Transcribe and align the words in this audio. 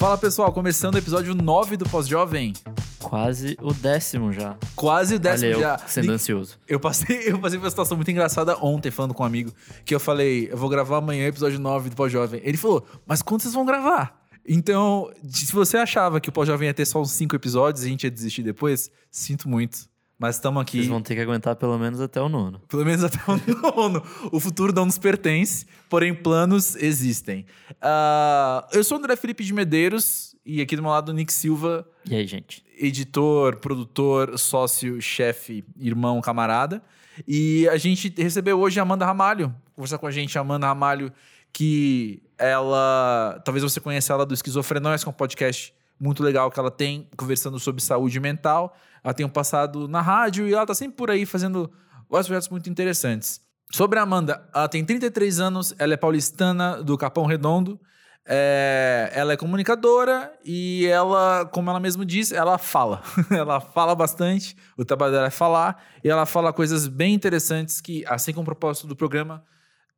Fala 0.00 0.16
pessoal, 0.16 0.50
começando 0.50 0.94
o 0.94 0.98
episódio 0.98 1.34
9 1.34 1.76
do 1.76 1.84
Pós-Jovem. 1.84 2.54
Quase 3.02 3.54
o 3.60 3.74
décimo 3.74 4.32
já. 4.32 4.56
Quase 4.74 5.16
o 5.16 5.18
décimo 5.18 5.50
Olha, 5.50 5.56
eu 5.56 5.60
já. 5.60 5.78
sendo 5.86 6.10
ansioso. 6.10 6.58
Eu 6.66 6.80
passei, 6.80 7.24
eu 7.30 7.38
passei 7.38 7.58
por 7.58 7.64
uma 7.64 7.70
situação 7.70 7.98
muito 7.98 8.10
engraçada 8.10 8.56
ontem 8.64 8.90
falando 8.90 9.12
com 9.12 9.22
um 9.22 9.26
amigo 9.26 9.52
que 9.84 9.94
eu 9.94 10.00
falei, 10.00 10.48
eu 10.50 10.56
vou 10.56 10.70
gravar 10.70 10.96
amanhã 10.96 11.26
o 11.26 11.28
episódio 11.28 11.58
9 11.60 11.90
do 11.90 11.96
Pós-Jovem. 11.96 12.40
Ele 12.42 12.56
falou, 12.56 12.82
mas 13.06 13.20
quando 13.20 13.42
vocês 13.42 13.52
vão 13.52 13.66
gravar? 13.66 14.26
Então, 14.48 15.12
se 15.28 15.52
você 15.52 15.76
achava 15.76 16.18
que 16.18 16.30
o 16.30 16.32
Pós-Jovem 16.32 16.68
ia 16.68 16.74
ter 16.74 16.86
só 16.86 16.98
uns 16.98 17.10
5 17.10 17.36
episódios 17.36 17.84
e 17.84 17.88
a 17.88 17.90
gente 17.90 18.04
ia 18.04 18.10
desistir 18.10 18.42
depois, 18.42 18.90
sinto 19.10 19.50
muito. 19.50 19.80
Mas 20.20 20.34
estamos 20.36 20.60
aqui. 20.60 20.76
Vocês 20.76 20.86
vão 20.88 21.00
ter 21.00 21.14
que 21.14 21.20
aguentar 21.22 21.56
pelo 21.56 21.78
menos 21.78 21.98
até 21.98 22.20
o 22.20 22.28
nono. 22.28 22.60
Pelo 22.68 22.84
menos 22.84 23.02
até 23.02 23.18
o 23.26 23.36
nono. 23.74 24.02
O 24.30 24.38
futuro 24.38 24.70
não 24.70 24.84
nos 24.84 24.98
pertence, 24.98 25.64
porém 25.88 26.12
planos 26.14 26.76
existem. 26.76 27.46
Ah, 27.80 28.68
eu 28.70 28.84
sou 28.84 28.98
o 28.98 29.00
André 29.00 29.16
Felipe 29.16 29.42
de 29.42 29.54
Medeiros 29.54 30.36
e 30.44 30.60
aqui 30.60 30.76
do 30.76 30.82
meu 30.82 30.90
lado 30.90 31.08
o 31.08 31.14
Nick 31.14 31.32
Silva, 31.32 31.88
E 32.04 32.14
aí, 32.14 32.26
gente? 32.26 32.62
editor, 32.78 33.56
produtor, 33.56 34.38
sócio, 34.38 35.00
chefe, 35.00 35.64
irmão, 35.78 36.20
camarada. 36.20 36.82
E 37.26 37.66
a 37.68 37.78
gente 37.78 38.12
recebeu 38.18 38.58
hoje 38.60 38.78
a 38.78 38.82
Amanda 38.82 39.06
Ramalho, 39.06 39.54
conversar 39.74 39.96
com 39.96 40.06
a 40.06 40.10
gente, 40.10 40.36
a 40.36 40.42
Amanda 40.42 40.66
Ramalho, 40.66 41.10
que 41.50 42.22
ela, 42.38 43.40
talvez 43.42 43.62
você 43.62 43.80
conheça 43.80 44.12
ela 44.12 44.26
do 44.26 44.34
Esquizofrenóis, 44.34 45.02
que 45.02 45.08
é 45.08 45.10
um 45.10 45.14
podcast 45.14 45.72
muito 45.98 46.22
legal 46.22 46.50
que 46.50 46.58
ela 46.60 46.70
tem, 46.70 47.06
conversando 47.16 47.58
sobre 47.58 47.82
saúde 47.82 48.20
mental. 48.20 48.76
Ela 49.02 49.14
tem 49.14 49.24
um 49.24 49.30
passado 49.30 49.88
na 49.88 50.00
rádio 50.00 50.46
e 50.48 50.54
ela 50.54 50.66
tá 50.66 50.74
sempre 50.74 50.96
por 50.96 51.10
aí 51.10 51.24
fazendo 51.24 51.70
vários 52.08 52.26
projetos 52.26 52.48
muito 52.48 52.68
interessantes. 52.68 53.40
Sobre 53.72 53.98
a 53.98 54.02
Amanda, 54.02 54.48
ela 54.54 54.68
tem 54.68 54.84
33 54.84 55.40
anos, 55.40 55.74
ela 55.78 55.94
é 55.94 55.96
paulistana 55.96 56.82
do 56.82 56.98
Capão 56.98 57.24
Redondo. 57.24 57.80
É, 58.26 59.10
ela 59.14 59.32
é 59.32 59.36
comunicadora 59.36 60.32
e 60.44 60.86
ela, 60.86 61.46
como 61.46 61.70
ela 61.70 61.80
mesma 61.80 62.04
diz, 62.04 62.32
ela 62.32 62.58
fala. 62.58 63.02
ela 63.30 63.60
fala 63.60 63.94
bastante, 63.94 64.56
o 64.76 64.84
trabalho 64.84 65.12
dela 65.12 65.26
é 65.26 65.30
falar, 65.30 65.82
e 66.04 66.08
ela 66.08 66.26
fala 66.26 66.52
coisas 66.52 66.86
bem 66.86 67.14
interessantes 67.14 67.80
que, 67.80 68.04
assim 68.06 68.32
como 68.32 68.42
o 68.42 68.44
propósito 68.44 68.86
do 68.86 68.94
programa, 68.94 69.42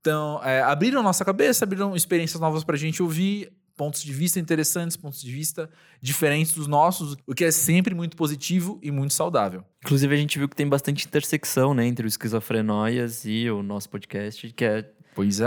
então, 0.03 0.41
é, 0.43 0.61
abriram 0.61 1.01
nossa 1.01 1.25
cabeça, 1.25 1.65
abriram 1.65 1.95
experiências 1.95 2.41
novas 2.41 2.65
pra 2.65 2.77
gente 2.77 3.01
ouvir, 3.01 3.53
pontos 3.77 4.03
de 4.03 4.13
vista 4.13 4.39
interessantes, 4.39 4.97
pontos 4.97 5.21
de 5.21 5.31
vista 5.31 5.71
diferentes 6.01 6.53
dos 6.55 6.67
nossos, 6.67 7.17
o 7.27 7.35
que 7.35 7.45
é 7.45 7.51
sempre 7.51 7.95
muito 7.95 8.17
positivo 8.17 8.79
e 8.83 8.91
muito 8.91 9.15
saudável. 9.15 9.65
Inclusive, 9.85 10.15
a 10.15 10.19
gente 10.19 10.39
viu 10.39 10.49
que 10.49 10.57
tem 10.57 10.69
bastante 10.69 11.07
intersecção, 11.07 11.75
né, 11.75 11.87
entre 11.87 12.07
o 12.07 12.09
Esquizofrenóias 12.09 13.25
e 13.25 13.51
o 13.51 13.63
nosso 13.63 13.89
podcast, 13.89 14.53
que 14.53 14.65
é 14.65 14.93
Pois 15.15 15.37
de, 15.37 15.45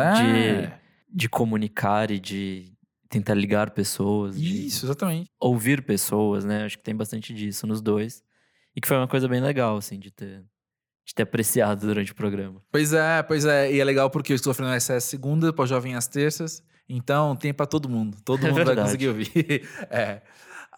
de 1.11 1.27
comunicar 1.29 2.11
e 2.11 2.19
de 2.19 2.71
tentar 3.09 3.33
ligar 3.33 3.71
pessoas, 3.71 4.39
de 4.39 4.67
Isso, 4.67 4.85
exatamente. 4.85 5.29
ouvir 5.39 5.83
pessoas, 5.83 6.43
né? 6.43 6.65
Acho 6.65 6.77
que 6.77 6.83
tem 6.83 6.95
bastante 6.95 7.33
disso 7.33 7.65
nos 7.65 7.81
dois. 7.81 8.23
E 8.75 8.81
que 8.81 8.87
foi 8.87 8.97
uma 8.97 9.07
coisa 9.07 9.27
bem 9.27 9.41
legal, 9.41 9.77
assim, 9.77 9.97
de 9.97 10.11
ter, 10.11 10.43
de 11.05 11.13
ter 11.13 11.23
apreciado 11.23 11.85
durante 11.85 12.11
o 12.11 12.15
programa. 12.15 12.61
Pois 12.71 12.91
é, 12.91 13.21
pois 13.21 13.45
é. 13.45 13.71
E 13.71 13.79
é 13.79 13.83
legal 13.83 14.09
porque 14.09 14.33
o 14.33 14.35
Esquizofrenia 14.35 14.75
é 14.75 14.99
segunda, 14.99 15.53
pós-jovem 15.53 15.95
às 15.95 16.07
terças. 16.07 16.63
Então 16.89 17.35
tem 17.35 17.53
pra 17.53 17.65
todo 17.65 17.87
mundo. 17.87 18.17
Todo 18.25 18.39
É 18.45 18.49
mundo 18.49 18.55
vai 18.55 18.65
verdade. 18.65 18.87
conseguir 18.87 19.07
ouvir. 19.09 19.69
é. 19.89 20.21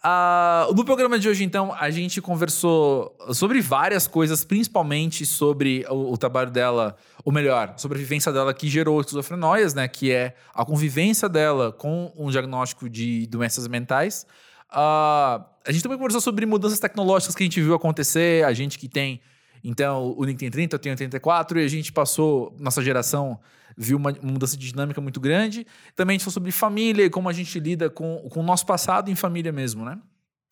Ah, 0.02 0.68
no 0.76 0.84
programa 0.84 1.18
de 1.18 1.28
hoje, 1.28 1.42
então, 1.42 1.74
a 1.74 1.90
gente 1.90 2.20
conversou 2.20 3.16
sobre 3.32 3.60
várias 3.60 4.06
coisas, 4.06 4.44
principalmente 4.44 5.26
sobre 5.26 5.84
o, 5.88 6.12
o 6.12 6.16
trabalho 6.16 6.52
dela, 6.52 6.96
ou 7.24 7.32
melhor, 7.32 7.74
sobre 7.76 7.98
a 7.98 8.00
vivência 8.00 8.32
dela 8.32 8.54
que 8.54 8.68
gerou 8.68 9.00
esquizofrenóias, 9.00 9.74
né? 9.74 9.88
Que 9.88 10.12
é 10.12 10.36
a 10.54 10.64
convivência 10.64 11.28
dela 11.28 11.72
com 11.72 12.12
um 12.16 12.30
diagnóstico 12.30 12.88
de 12.88 13.26
doenças 13.26 13.66
mentais. 13.66 14.24
Ah, 14.70 15.44
a 15.66 15.72
gente 15.72 15.82
também 15.82 15.98
conversou 15.98 16.20
sobre 16.20 16.46
mudanças 16.46 16.78
tecnológicas 16.78 17.34
que 17.34 17.42
a 17.42 17.46
gente 17.46 17.60
viu 17.60 17.74
acontecer, 17.74 18.44
a 18.44 18.52
gente 18.52 18.78
que 18.78 18.88
tem. 18.88 19.20
Então, 19.62 20.14
o 20.16 20.24
Nick 20.24 20.38
tem 20.38 20.50
30, 20.50 20.76
eu 20.76 20.78
tenho 20.78 20.92
84, 20.94 21.60
e 21.60 21.64
a 21.64 21.68
gente 21.68 21.92
passou, 21.92 22.54
nossa 22.58 22.82
geração 22.82 23.38
viu 23.76 23.96
uma 23.96 24.10
uma 24.10 24.32
mudança 24.32 24.56
de 24.56 24.70
dinâmica 24.70 25.00
muito 25.00 25.20
grande. 25.20 25.66
Também 25.94 26.14
a 26.14 26.18
gente 26.18 26.24
falou 26.24 26.32
sobre 26.34 26.50
família 26.50 27.04
e 27.04 27.10
como 27.10 27.28
a 27.28 27.32
gente 27.32 27.58
lida 27.60 27.88
com, 27.90 28.28
com 28.30 28.40
o 28.40 28.42
nosso 28.42 28.66
passado 28.66 29.10
em 29.10 29.14
família 29.14 29.52
mesmo, 29.52 29.84
né? 29.84 29.98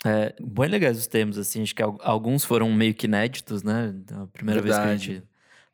É, 0.04 0.34
bem 0.40 0.68
legais 0.68 0.98
os 0.98 1.06
temas, 1.06 1.38
assim, 1.38 1.62
acho 1.62 1.74
que 1.74 1.82
al- 1.82 1.98
alguns 2.02 2.44
foram 2.44 2.70
meio 2.72 2.94
que 2.94 3.06
inéditos, 3.06 3.62
né? 3.62 3.94
A 4.12 4.26
primeira 4.26 4.60
vez 4.60 4.78
que 4.78 4.86
a 4.86 4.90
Verdade. 4.90 5.14
gente 5.14 5.24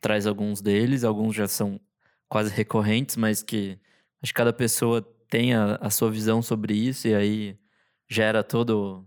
traz 0.01 0.27
alguns 0.27 0.61
deles, 0.63 1.05
alguns 1.05 1.35
já 1.35 1.47
são 1.49 1.81
quase 2.29 2.51
recorrentes, 2.55 3.17
mas 3.17 3.43
que 3.43 3.79
acho 4.23 4.33
que 4.33 4.37
cada 4.37 4.53
pessoa 4.53 5.03
tem 5.29 5.55
a, 5.55 5.77
a 5.81 5.91
sua 5.91 6.11
visão 6.11 6.41
sobre 6.41 6.75
isso 6.75 7.09
e 7.09 7.15
aí 7.15 7.59
gera 8.09 8.43
todo 8.43 9.05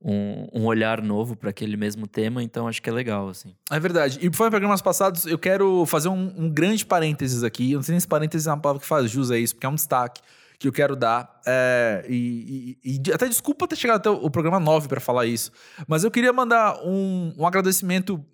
um, 0.00 0.46
um 0.52 0.64
olhar 0.66 1.02
novo 1.02 1.34
para 1.36 1.50
aquele 1.50 1.76
mesmo 1.76 2.06
tema, 2.06 2.42
então 2.42 2.68
acho 2.68 2.80
que 2.80 2.88
é 2.88 2.92
legal, 2.92 3.28
assim. 3.28 3.54
É 3.70 3.80
verdade. 3.80 4.18
E 4.22 4.26
em 4.26 4.30
programas 4.30 4.80
passados, 4.80 5.26
eu 5.26 5.38
quero 5.38 5.84
fazer 5.86 6.08
um, 6.08 6.32
um 6.36 6.48
grande 6.48 6.86
parênteses 6.86 7.42
aqui. 7.42 7.72
Eu 7.72 7.78
não 7.78 7.82
sei 7.82 7.92
nem 7.94 8.00
se 8.00 8.06
parênteses 8.08 8.46
é 8.46 8.50
uma 8.50 8.60
palavra 8.60 8.80
que 8.80 8.86
faz 8.86 9.10
jus 9.10 9.30
a 9.30 9.38
isso, 9.38 9.54
porque 9.54 9.66
é 9.66 9.68
um 9.68 9.74
destaque 9.74 10.20
que 10.58 10.66
eu 10.68 10.72
quero 10.72 10.94
dar. 10.96 11.40
É, 11.46 12.04
e, 12.08 12.76
e- 12.84 13.00
e 13.06 13.12
até 13.12 13.26
desculpa 13.28 13.66
ter 13.66 13.76
chegado 13.76 13.96
até 13.98 14.10
o, 14.10 14.24
o 14.24 14.30
programa 14.30 14.58
9 14.60 14.88
para 14.88 15.00
falar 15.00 15.26
isso. 15.26 15.50
Mas 15.86 16.04
eu 16.04 16.10
queria 16.10 16.32
mandar 16.32 16.78
um, 16.84 17.32
um 17.36 17.46
agradecimento 17.46 18.24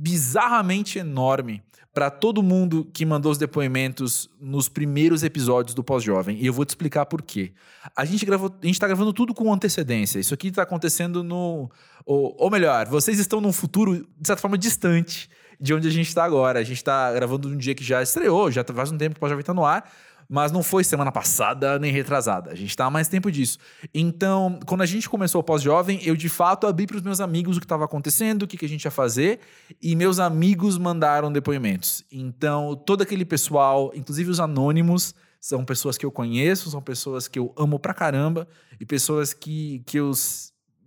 bizarramente 0.00 0.98
enorme 0.98 1.62
para 1.96 2.10
todo 2.10 2.42
mundo 2.42 2.86
que 2.92 3.06
mandou 3.06 3.32
os 3.32 3.38
depoimentos 3.38 4.28
nos 4.38 4.68
primeiros 4.68 5.22
episódios 5.22 5.74
do 5.74 5.82
Pós-Jovem. 5.82 6.36
E 6.38 6.44
eu 6.44 6.52
vou 6.52 6.62
te 6.62 6.68
explicar 6.68 7.06
por 7.06 7.22
quê. 7.22 7.54
A 7.96 8.04
gente 8.04 8.22
gravou, 8.26 8.54
a 8.62 8.66
gente 8.66 8.78
tá 8.78 8.86
gravando 8.86 9.14
tudo 9.14 9.32
com 9.32 9.50
antecedência. 9.50 10.18
Isso 10.18 10.34
aqui 10.34 10.50
tá 10.50 10.60
acontecendo 10.60 11.24
no. 11.24 11.70
Ou, 12.04 12.36
ou 12.38 12.50
melhor, 12.50 12.86
vocês 12.86 13.18
estão 13.18 13.40
num 13.40 13.50
futuro, 13.50 14.06
de 14.20 14.26
certa 14.26 14.42
forma, 14.42 14.58
distante 14.58 15.30
de 15.58 15.72
onde 15.72 15.88
a 15.88 15.90
gente 15.90 16.14
tá 16.14 16.22
agora. 16.22 16.58
A 16.58 16.62
gente 16.62 16.84
tá 16.84 17.10
gravando 17.14 17.48
num 17.48 17.56
dia 17.56 17.74
que 17.74 17.82
já 17.82 18.02
estreou, 18.02 18.50
já 18.50 18.62
faz 18.62 18.92
um 18.92 18.98
tempo 18.98 19.14
que 19.14 19.18
o 19.18 19.20
Pós-Jovem 19.20 19.42
tá 19.42 19.54
no 19.54 19.64
ar. 19.64 19.90
Mas 20.28 20.50
não 20.50 20.62
foi 20.62 20.82
semana 20.82 21.12
passada 21.12 21.78
nem 21.78 21.92
retrasada. 21.92 22.50
A 22.50 22.54
gente 22.54 22.76
tá 22.76 22.86
há 22.86 22.90
mais 22.90 23.08
tempo 23.08 23.30
disso. 23.30 23.58
Então, 23.94 24.58
quando 24.66 24.82
a 24.82 24.86
gente 24.86 25.08
começou 25.08 25.40
o 25.40 25.44
pós-jovem, 25.44 26.00
eu 26.02 26.16
de 26.16 26.28
fato 26.28 26.66
abri 26.66 26.86
para 26.86 26.96
os 26.96 27.02
meus 27.02 27.20
amigos 27.20 27.56
o 27.56 27.60
que 27.60 27.64
estava 27.64 27.84
acontecendo, 27.84 28.42
o 28.42 28.46
que, 28.46 28.56
que 28.56 28.64
a 28.64 28.68
gente 28.68 28.84
ia 28.84 28.90
fazer, 28.90 29.40
e 29.80 29.94
meus 29.94 30.18
amigos 30.18 30.78
mandaram 30.78 31.30
depoimentos. 31.30 32.04
Então, 32.10 32.74
todo 32.74 33.02
aquele 33.02 33.24
pessoal, 33.24 33.92
inclusive 33.94 34.30
os 34.30 34.40
anônimos, 34.40 35.14
são 35.40 35.64
pessoas 35.64 35.96
que 35.96 36.04
eu 36.04 36.10
conheço, 36.10 36.70
são 36.70 36.82
pessoas 36.82 37.28
que 37.28 37.38
eu 37.38 37.54
amo 37.56 37.78
pra 37.78 37.94
caramba, 37.94 38.48
e 38.80 38.84
pessoas 38.84 39.32
que, 39.32 39.82
que 39.86 39.98
eu 39.98 40.10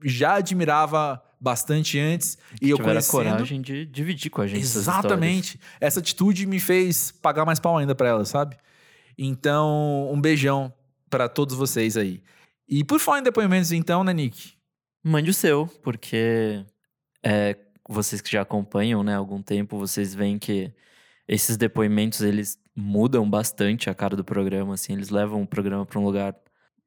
já 0.03 0.35
admirava 0.35 1.21
bastante 1.39 1.97
antes. 1.97 2.37
E 2.61 2.69
eu 2.69 2.77
Tiveram 2.77 2.99
a 2.99 3.03
conhecendo... 3.03 3.11
coragem 3.11 3.61
de 3.61 3.85
dividir 3.85 4.29
com 4.29 4.41
a 4.41 4.47
gente. 4.47 4.61
Exatamente. 4.61 5.59
Essa 5.79 5.99
atitude 5.99 6.45
me 6.45 6.59
fez 6.59 7.11
pagar 7.11 7.45
mais 7.45 7.59
pau 7.59 7.77
ainda 7.77 7.95
pra 7.95 8.09
ela, 8.09 8.25
sabe? 8.25 8.57
Então, 9.21 10.09
um 10.11 10.19
beijão 10.19 10.73
pra 11.09 11.27
todos 11.27 11.53
vocês 11.55 11.97
aí. 11.97 12.23
E 12.67 12.85
por 12.85 12.99
falar 12.99 13.19
em 13.19 13.23
depoimentos, 13.23 13.73
então, 13.73 14.01
né, 14.01 14.13
Nick? 14.13 14.53
Mande 15.03 15.29
o 15.29 15.33
seu, 15.33 15.67
porque 15.83 16.63
é, 17.21 17.57
vocês 17.87 18.21
que 18.21 18.31
já 18.31 18.41
acompanham 18.41 19.03
né, 19.03 19.15
há 19.15 19.17
algum 19.17 19.41
tempo, 19.41 19.77
vocês 19.77 20.15
veem 20.15 20.39
que 20.39 20.71
esses 21.27 21.57
depoimentos, 21.57 22.21
eles 22.21 22.57
mudam 22.75 23.29
bastante 23.29 23.89
a 23.89 23.93
cara 23.93 24.15
do 24.15 24.23
programa, 24.23 24.75
assim, 24.75 24.93
eles 24.93 25.09
levam 25.09 25.41
o 25.41 25.47
programa 25.47 25.85
para 25.85 25.99
um 25.99 26.05
lugar 26.05 26.33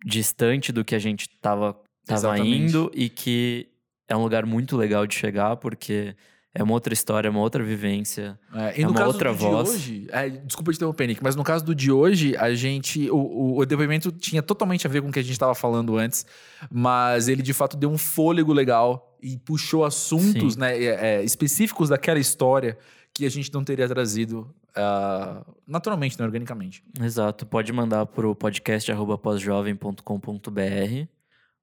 distante 0.05 0.73
do 0.73 0.85
que 0.85 0.95
a 0.95 0.99
gente 0.99 1.29
tava, 1.41 1.75
tava 2.07 2.19
Exatamente. 2.19 2.57
indo 2.57 2.91
e 2.95 3.09
que 3.09 3.69
é 4.09 4.17
um 4.17 4.23
lugar 4.23 4.47
muito 4.47 4.77
legal 4.77 5.07
de 5.07 5.15
chegar, 5.15 5.57
porque 5.57 6.17
é 6.55 6.63
uma 6.63 6.75
outra 6.75 6.93
história, 6.93 7.29
é 7.29 7.31
uma 7.31 7.41
outra 7.41 7.65
vivência. 7.65 8.39
É, 8.55 8.79
e 8.79 8.83
É 8.83 8.85
no 8.85 8.91
uma 8.91 8.99
caso 8.99 9.13
outra 9.13 9.33
do 9.33 9.39
voz. 9.39 9.69
de 9.69 9.75
hoje, 9.75 10.07
é, 10.11 10.29
desculpa 10.29 10.71
te 10.73 10.77
interromper, 10.77 11.07
Nick, 11.07 11.23
mas 11.23 11.35
no 11.35 11.43
caso 11.43 11.65
do 11.65 11.75
de 11.75 11.91
hoje, 11.91 12.37
a 12.37 12.55
gente. 12.55 13.11
O, 13.11 13.17
o, 13.17 13.59
o 13.59 13.67
depoimento 13.67 14.13
tinha 14.13 14.43
totalmente 14.43 14.87
a 14.87 14.91
ver 14.91 15.03
com 15.03 15.09
o 15.09 15.13
que 15.13 15.19
a 15.19 15.23
gente 15.23 15.33
estava 15.33 15.55
falando 15.55 15.97
antes, 15.97 16.27
mas 16.71 17.29
ele 17.29 17.43
de 17.43 17.53
fato 17.53 17.77
deu 17.77 17.91
um 17.91 17.99
fôlego 17.99 18.53
legal 18.53 19.17
e 19.23 19.39
puxou 19.39 19.85
assuntos 19.85 20.55
Sim. 20.55 20.61
né, 20.61 20.83
é, 20.83 21.25
específicos 21.25 21.89
daquela 21.89 22.19
história 22.19 22.77
que 23.15 23.25
a 23.27 23.31
gente 23.31 23.53
não 23.53 23.63
teria 23.63 23.87
trazido 23.87 24.53
ah, 24.75 25.45
naturalmente, 25.67 26.19
né, 26.19 26.25
organicamente. 26.25 26.83
Exato, 27.01 27.47
pode 27.47 27.73
mandar 27.73 28.07
pro 28.07 28.35
podcast.pós-jovem.com.br 28.35 31.07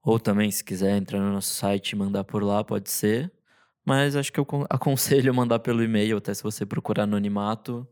ou 0.04 0.20
também, 0.20 0.50
se 0.50 0.64
quiser, 0.64 0.98
entrar 0.98 1.20
no 1.20 1.34
nosso 1.34 1.54
site 1.54 1.92
e 1.92 1.96
mandar 1.96 2.24
por 2.24 2.44
lá, 2.44 2.64
pode 2.64 2.90
ser. 2.90 3.32
Mas 3.86 4.16
acho 4.16 4.32
que 4.32 4.40
eu 4.40 4.46
con- 4.46 4.66
aconselho 4.70 5.34
mandar 5.34 5.60
pelo 5.60 5.84
e-mail, 5.84 6.18
até 6.18 6.34
se 6.34 6.44
você 6.44 6.66
procurar 6.66 7.04
anonimato 7.04 7.88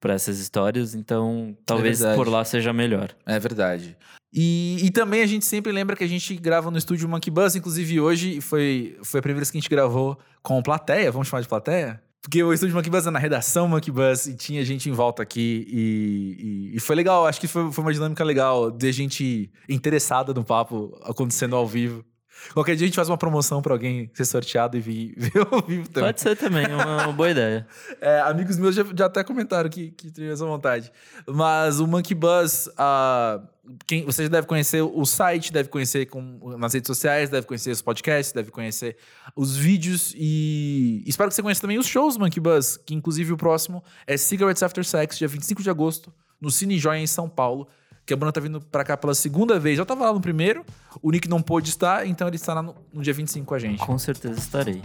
para 0.00 0.14
essas 0.14 0.38
histórias. 0.38 0.94
Então, 0.94 1.56
talvez 1.64 2.00
verdade. 2.00 2.16
por 2.16 2.28
lá 2.28 2.44
seja 2.44 2.72
melhor. 2.72 3.14
É 3.26 3.38
verdade. 3.38 3.96
E, 4.32 4.78
e 4.82 4.90
também 4.90 5.22
a 5.22 5.26
gente 5.26 5.44
sempre 5.44 5.72
lembra 5.72 5.96
que 5.96 6.04
a 6.04 6.08
gente 6.08 6.36
grava 6.36 6.70
no 6.70 6.78
estúdio 6.78 7.08
Monkey 7.08 7.30
Bus, 7.30 7.56
inclusive 7.56 8.00
hoje 8.00 8.40
foi, 8.40 8.96
foi 9.02 9.18
a 9.18 9.22
primeira 9.22 9.40
vez 9.40 9.50
que 9.50 9.58
a 9.58 9.60
gente 9.60 9.68
gravou 9.68 10.16
com 10.42 10.62
plateia, 10.62 11.10
vamos 11.10 11.26
chamar 11.26 11.42
de 11.42 11.48
plateia? 11.48 12.00
Porque 12.22 12.42
o 12.42 12.52
estúdio 12.52 12.76
Monkey 12.76 12.90
Bus 12.90 13.06
é 13.06 13.10
na 13.10 13.18
redação 13.18 13.66
Monkey 13.66 13.90
Bus 13.90 14.26
e 14.26 14.36
tinha 14.36 14.62
gente 14.64 14.88
em 14.88 14.92
volta 14.92 15.22
aqui 15.22 15.66
e, 15.68 16.70
e, 16.72 16.76
e 16.76 16.80
foi 16.80 16.94
legal. 16.94 17.26
Acho 17.26 17.40
que 17.40 17.48
foi, 17.48 17.72
foi 17.72 17.82
uma 17.82 17.92
dinâmica 17.92 18.22
legal 18.22 18.70
de 18.70 18.92
gente 18.92 19.50
interessada 19.68 20.32
no 20.34 20.44
papo 20.44 20.96
acontecendo 21.02 21.56
ao 21.56 21.66
vivo. 21.66 22.04
Qualquer 22.52 22.76
dia 22.76 22.86
a 22.86 22.88
gente 22.88 22.96
faz 22.96 23.08
uma 23.08 23.18
promoção 23.18 23.60
pra 23.60 23.72
alguém 23.72 24.10
ser 24.14 24.24
sorteado 24.24 24.76
e 24.76 24.80
vir 24.80 25.14
ver 25.18 25.46
ao 25.50 25.62
vivo 25.62 25.88
também. 25.88 26.08
Pode 26.08 26.20
ser 26.20 26.36
também, 26.36 26.64
é 26.64 26.74
uma, 26.74 27.04
uma 27.04 27.12
boa 27.12 27.30
ideia. 27.30 27.66
É, 28.00 28.20
amigos 28.20 28.56
meus 28.56 28.74
já, 28.74 28.84
já 28.96 29.06
até 29.06 29.22
comentaram 29.22 29.68
que, 29.68 29.90
que 29.90 30.10
teriam 30.10 30.32
essa 30.32 30.44
vontade. 30.44 30.90
Mas 31.26 31.80
o 31.80 31.86
Monkey 31.86 32.14
Buzz, 32.14 32.68
uh, 32.68 33.46
quem, 33.86 34.04
você 34.04 34.22
já 34.22 34.28
deve 34.28 34.46
conhecer 34.46 34.80
o 34.80 35.04
site, 35.04 35.52
deve 35.52 35.68
conhecer 35.68 36.06
com, 36.06 36.56
nas 36.56 36.72
redes 36.72 36.86
sociais, 36.86 37.28
deve 37.28 37.46
conhecer 37.46 37.70
os 37.70 37.82
podcasts, 37.82 38.32
deve 38.32 38.50
conhecer 38.50 38.96
os 39.36 39.56
vídeos 39.56 40.14
e 40.16 41.02
espero 41.06 41.28
que 41.28 41.34
você 41.34 41.42
conheça 41.42 41.60
também 41.60 41.78
os 41.78 41.86
shows 41.86 42.14
do 42.14 42.20
Monkey 42.20 42.40
Buzz, 42.40 42.76
que 42.78 42.94
inclusive 42.94 43.32
o 43.32 43.36
próximo 43.36 43.82
é 44.06 44.16
Cigarettes 44.16 44.62
After 44.62 44.84
Sex, 44.84 45.18
dia 45.18 45.28
25 45.28 45.62
de 45.62 45.70
agosto, 45.70 46.12
no 46.40 46.50
Cine 46.50 46.78
Joia 46.78 47.00
em 47.00 47.06
São 47.06 47.28
Paulo 47.28 47.68
que 48.04 48.14
a 48.14 48.16
banda 48.16 48.32
tá 48.32 48.40
vindo 48.40 48.60
pra 48.60 48.84
cá 48.84 48.96
pela 48.96 49.14
segunda 49.14 49.58
vez. 49.58 49.76
Já 49.76 49.84
tava 49.84 50.04
lá 50.04 50.12
no 50.12 50.20
primeiro, 50.20 50.64
o 51.02 51.10
Nick 51.10 51.28
não 51.28 51.40
pôde 51.40 51.70
estar, 51.70 52.06
então 52.06 52.26
ele 52.26 52.36
estará 52.36 52.62
no, 52.62 52.74
no 52.92 53.02
dia 53.02 53.14
25 53.14 53.46
com 53.46 53.54
a 53.54 53.58
gente. 53.58 53.78
Com 53.78 53.98
certeza 53.98 54.38
estarei. 54.38 54.82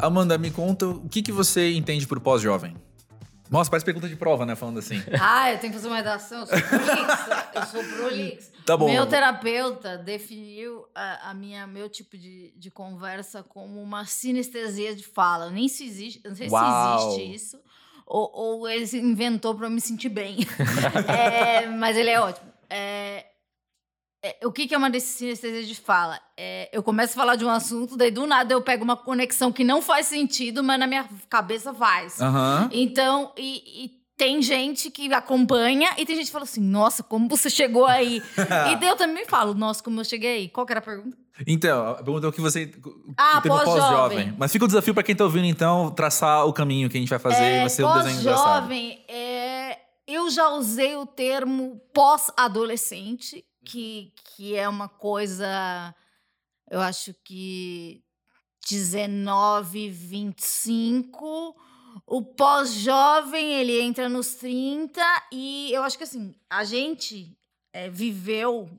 Amanda, 0.00 0.38
me 0.38 0.50
conta 0.50 0.86
o 0.86 1.08
que, 1.08 1.20
que 1.20 1.32
você 1.32 1.72
entende 1.74 2.06
por 2.06 2.20
pós-jovem? 2.20 2.74
Nossa, 3.50 3.70
parece 3.70 3.84
pergunta 3.84 4.08
de 4.08 4.16
prova, 4.16 4.44
né? 4.44 4.54
Falando 4.54 4.78
assim. 4.78 5.02
Ah, 5.20 5.52
eu 5.52 5.58
tenho 5.58 5.72
que 5.72 5.78
fazer 5.78 5.88
uma 5.88 5.96
redação. 5.96 6.40
Eu 6.40 6.46
sou 6.46 6.58
prolixa. 6.60 7.50
eu 7.54 7.66
sou 7.66 7.84
prolixa. 7.84 8.52
Tá 8.64 8.76
bom. 8.76 8.90
Meu 8.90 9.06
terapeuta 9.06 9.98
definiu 9.98 10.86
a, 10.94 11.30
a, 11.30 11.34
minha, 11.34 11.66
meu 11.66 11.88
tipo 11.88 12.16
de, 12.16 12.52
de 12.56 12.70
conversa 12.70 13.42
como 13.42 13.82
uma 13.82 14.04
sinestesia 14.04 14.94
de 14.94 15.04
fala. 15.04 15.50
Nem 15.50 15.68
se 15.68 15.84
existe, 15.84 16.20
não 16.24 16.34
sei 16.34 16.48
Uau. 16.48 16.98
se 16.98 17.06
existe 17.06 17.34
isso. 17.34 17.60
Ou, 18.06 18.30
ou 18.32 18.68
ele 18.68 18.84
inventou 18.98 19.54
para 19.54 19.66
eu 19.66 19.70
me 19.70 19.80
sentir 19.80 20.08
bem. 20.08 20.38
é, 21.08 21.66
mas 21.66 21.96
ele 21.96 22.10
é 22.10 22.20
ótimo. 22.20 22.50
É, 22.70 23.26
é, 24.22 24.36
o 24.44 24.50
que, 24.50 24.66
que 24.66 24.74
é 24.74 24.78
uma 24.78 24.90
sinestesia 24.98 25.64
de 25.64 25.74
fala? 25.74 26.18
É, 26.36 26.68
eu 26.72 26.82
começo 26.82 27.12
a 27.12 27.16
falar 27.16 27.36
de 27.36 27.44
um 27.44 27.50
assunto, 27.50 27.96
daí 27.96 28.10
do 28.10 28.26
nada 28.26 28.52
eu 28.52 28.60
pego 28.60 28.82
uma 28.82 28.96
conexão 28.96 29.52
que 29.52 29.62
não 29.62 29.80
faz 29.80 30.06
sentido, 30.06 30.62
mas 30.62 30.78
na 30.78 30.86
minha 30.86 31.08
cabeça 31.28 31.72
faz. 31.72 32.20
Aham. 32.20 32.68
Então, 32.72 33.32
e, 33.36 33.84
e 33.84 33.98
tem 34.16 34.42
gente 34.42 34.90
que 34.90 35.12
acompanha 35.14 35.90
e 35.96 36.04
tem 36.04 36.16
gente 36.16 36.26
que 36.26 36.32
fala 36.32 36.44
assim: 36.44 36.60
nossa, 36.60 37.04
como 37.04 37.28
você 37.28 37.48
chegou 37.48 37.86
aí? 37.86 38.20
e 38.72 38.76
daí 38.76 38.88
eu 38.88 38.96
também 38.96 39.24
falo: 39.24 39.54
nossa, 39.54 39.82
como 39.82 40.00
eu 40.00 40.04
cheguei 40.04 40.38
aí. 40.38 40.48
Qual 40.48 40.66
que 40.66 40.72
era 40.72 40.80
a 40.80 40.82
pergunta? 40.82 41.16
Então, 41.46 41.90
a 41.90 41.94
pergunta 41.94 42.26
é 42.26 42.28
o 42.28 42.32
que 42.32 42.40
você. 42.40 42.72
Ah, 43.16 43.40
pós-jovem. 43.40 44.34
Mas 44.36 44.50
fica 44.50 44.64
o 44.64 44.68
desafio 44.68 44.92
pra 44.92 45.04
quem 45.04 45.14
tá 45.14 45.22
ouvindo, 45.22 45.46
então, 45.46 45.92
traçar 45.92 46.44
o 46.44 46.52
caminho 46.52 46.90
que 46.90 46.96
a 46.96 47.00
gente 47.00 47.08
vai 47.08 47.20
fazer 47.20 47.58
e 47.58 47.60
vai 47.60 47.70
ser 47.70 47.84
o 47.84 47.94
desenho 47.94 48.20
engraçado. 48.20 48.44
Pós-jovem, 48.44 49.04
é, 49.06 49.78
eu 50.08 50.28
já 50.28 50.48
usei 50.48 50.96
o 50.96 51.06
termo 51.06 51.80
pós-adolescente, 51.94 53.44
que, 53.68 54.14
que 54.24 54.56
é 54.56 54.66
uma 54.66 54.88
coisa, 54.88 55.94
eu 56.70 56.80
acho 56.80 57.14
que 57.22 58.02
19, 58.66 59.90
25. 59.90 61.54
O 62.06 62.22
pós-jovem, 62.22 63.54
ele 63.54 63.80
entra 63.80 64.08
nos 64.08 64.34
30 64.36 65.02
e 65.32 65.70
eu 65.72 65.82
acho 65.82 65.98
que 65.98 66.04
assim, 66.04 66.34
a 66.48 66.64
gente 66.64 67.36
é, 67.72 67.90
viveu 67.90 68.70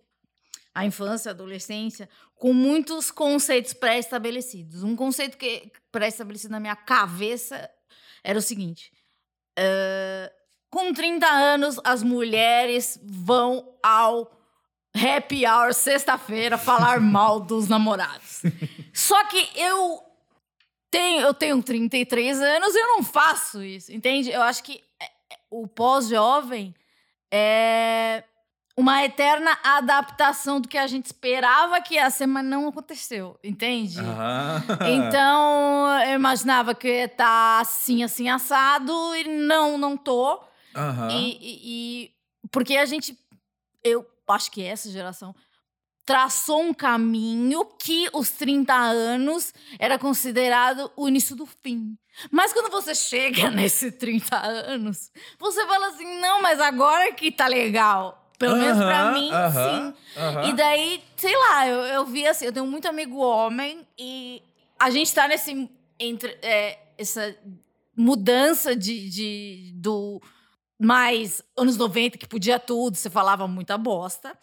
a 0.74 0.86
infância, 0.86 1.30
a 1.30 1.34
adolescência, 1.34 2.10
com 2.36 2.54
muitos 2.54 3.12
conceitos 3.12 3.74
pré-estabelecidos. 3.74 4.84
Um 4.84 4.96
conceito 4.96 5.38
que 5.38 5.72
pré-estabelecido 5.92 6.52
na 6.52 6.60
minha 6.60 6.76
cabeça 6.76 7.70
era 8.24 8.40
o 8.40 8.42
seguinte: 8.42 8.92
uh, 9.60 10.32
com 10.70 10.94
30 10.94 11.28
anos, 11.28 11.80
as 11.84 12.02
mulheres 12.02 13.00
vão 13.04 13.76
ao 13.84 14.39
happy 14.96 15.46
hour 15.46 15.74
sexta-feira 15.74 16.58
falar 16.58 17.00
mal 17.02 17.40
dos 17.40 17.68
namorados. 17.68 18.42
Só 18.94 19.24
que 19.26 19.50
eu 19.56 20.02
tenho, 20.92 21.22
eu 21.22 21.34
tenho 21.34 21.62
33 21.62 22.40
anos 22.42 22.74
e 22.76 22.80
eu 22.80 22.88
não 22.88 23.04
faço 23.04 23.62
isso, 23.64 23.92
entende? 23.94 24.30
Eu 24.32 24.42
acho 24.42 24.64
que 24.64 24.82
o 25.52 25.68
pós-jovem 25.68 26.74
é 27.32 28.24
uma 28.76 29.04
eterna 29.04 29.58
adaptação 29.62 30.62
do 30.62 30.68
que 30.68 30.78
a 30.78 30.88
gente 30.88 31.08
esperava 31.08 31.82
que 31.82 31.96
ia 31.96 32.10
ser, 32.10 32.26
mas 32.28 32.46
não 32.46 32.68
aconteceu, 32.70 33.38
entende? 33.44 34.00
Aham. 34.00 34.64
Então, 34.88 36.02
eu 36.06 36.16
imaginava 36.16 36.74
que 36.74 36.88
ia 36.88 37.06
estar 37.06 37.60
assim, 37.60 38.04
assim, 38.04 38.30
assado, 38.30 38.92
e 39.16 39.26
não, 39.26 39.78
não 39.78 39.98
tô. 39.98 40.42
E, 41.12 41.38
e- 41.42 41.60
e- 42.06 42.12
porque 42.52 42.78
a 42.78 42.86
gente, 42.86 43.18
eu 43.84 44.06
acho 44.32 44.52
que 44.52 44.64
essa 44.64 44.90
geração 44.90 45.36
traçou 46.06 46.62
um 46.62 46.74
caminho 46.74 47.64
que 47.78 48.10
os 48.14 48.32
30 48.32 48.74
anos 48.74 49.54
era 49.78 50.00
considerado 50.00 50.92
o 50.96 51.08
início 51.08 51.36
do 51.36 51.46
fim. 51.46 51.96
Mas 52.32 52.52
quando 52.52 52.72
você 52.72 52.96
chega 52.96 53.50
nesse 53.52 53.92
30 53.92 54.36
anos, 54.36 55.12
você 55.38 55.66
fala 55.68 55.90
assim: 55.90 56.20
não, 56.20 56.42
mas 56.42 56.60
agora 56.60 57.12
que 57.14 57.32
tá 57.32 57.48
legal. 57.48 58.28
Pelo 58.40 58.56
menos 58.56 58.78
pra 58.78 59.12
mim, 59.12 59.30
aham, 59.32 59.52
sim. 59.54 60.20
aham. 60.20 60.50
E 60.50 60.54
daí, 60.54 61.04
sei 61.18 61.36
lá, 61.36 61.68
eu, 61.68 61.80
eu 61.82 62.06
vi 62.06 62.26
assim, 62.26 62.46
eu 62.46 62.54
tenho 62.54 62.66
muito 62.66 62.88
amigo 62.88 63.18
homem 63.18 63.86
e 63.98 64.42
a 64.80 64.90
gente 64.90 65.14
tá 65.14 65.28
nesse. 65.28 65.70
Entre, 66.00 66.38
é, 66.42 66.80
essa 66.98 67.36
mudança 67.96 68.76
de, 68.76 69.10
de 69.10 69.74
do 69.76 70.22
mais 70.80 71.44
anos 71.58 71.76
90 71.76 72.18
que 72.18 72.26
podia 72.26 72.58
tudo, 72.58 72.96
você 72.96 73.10
falava 73.10 73.46
muita 73.48 73.78
bosta. 73.78 74.34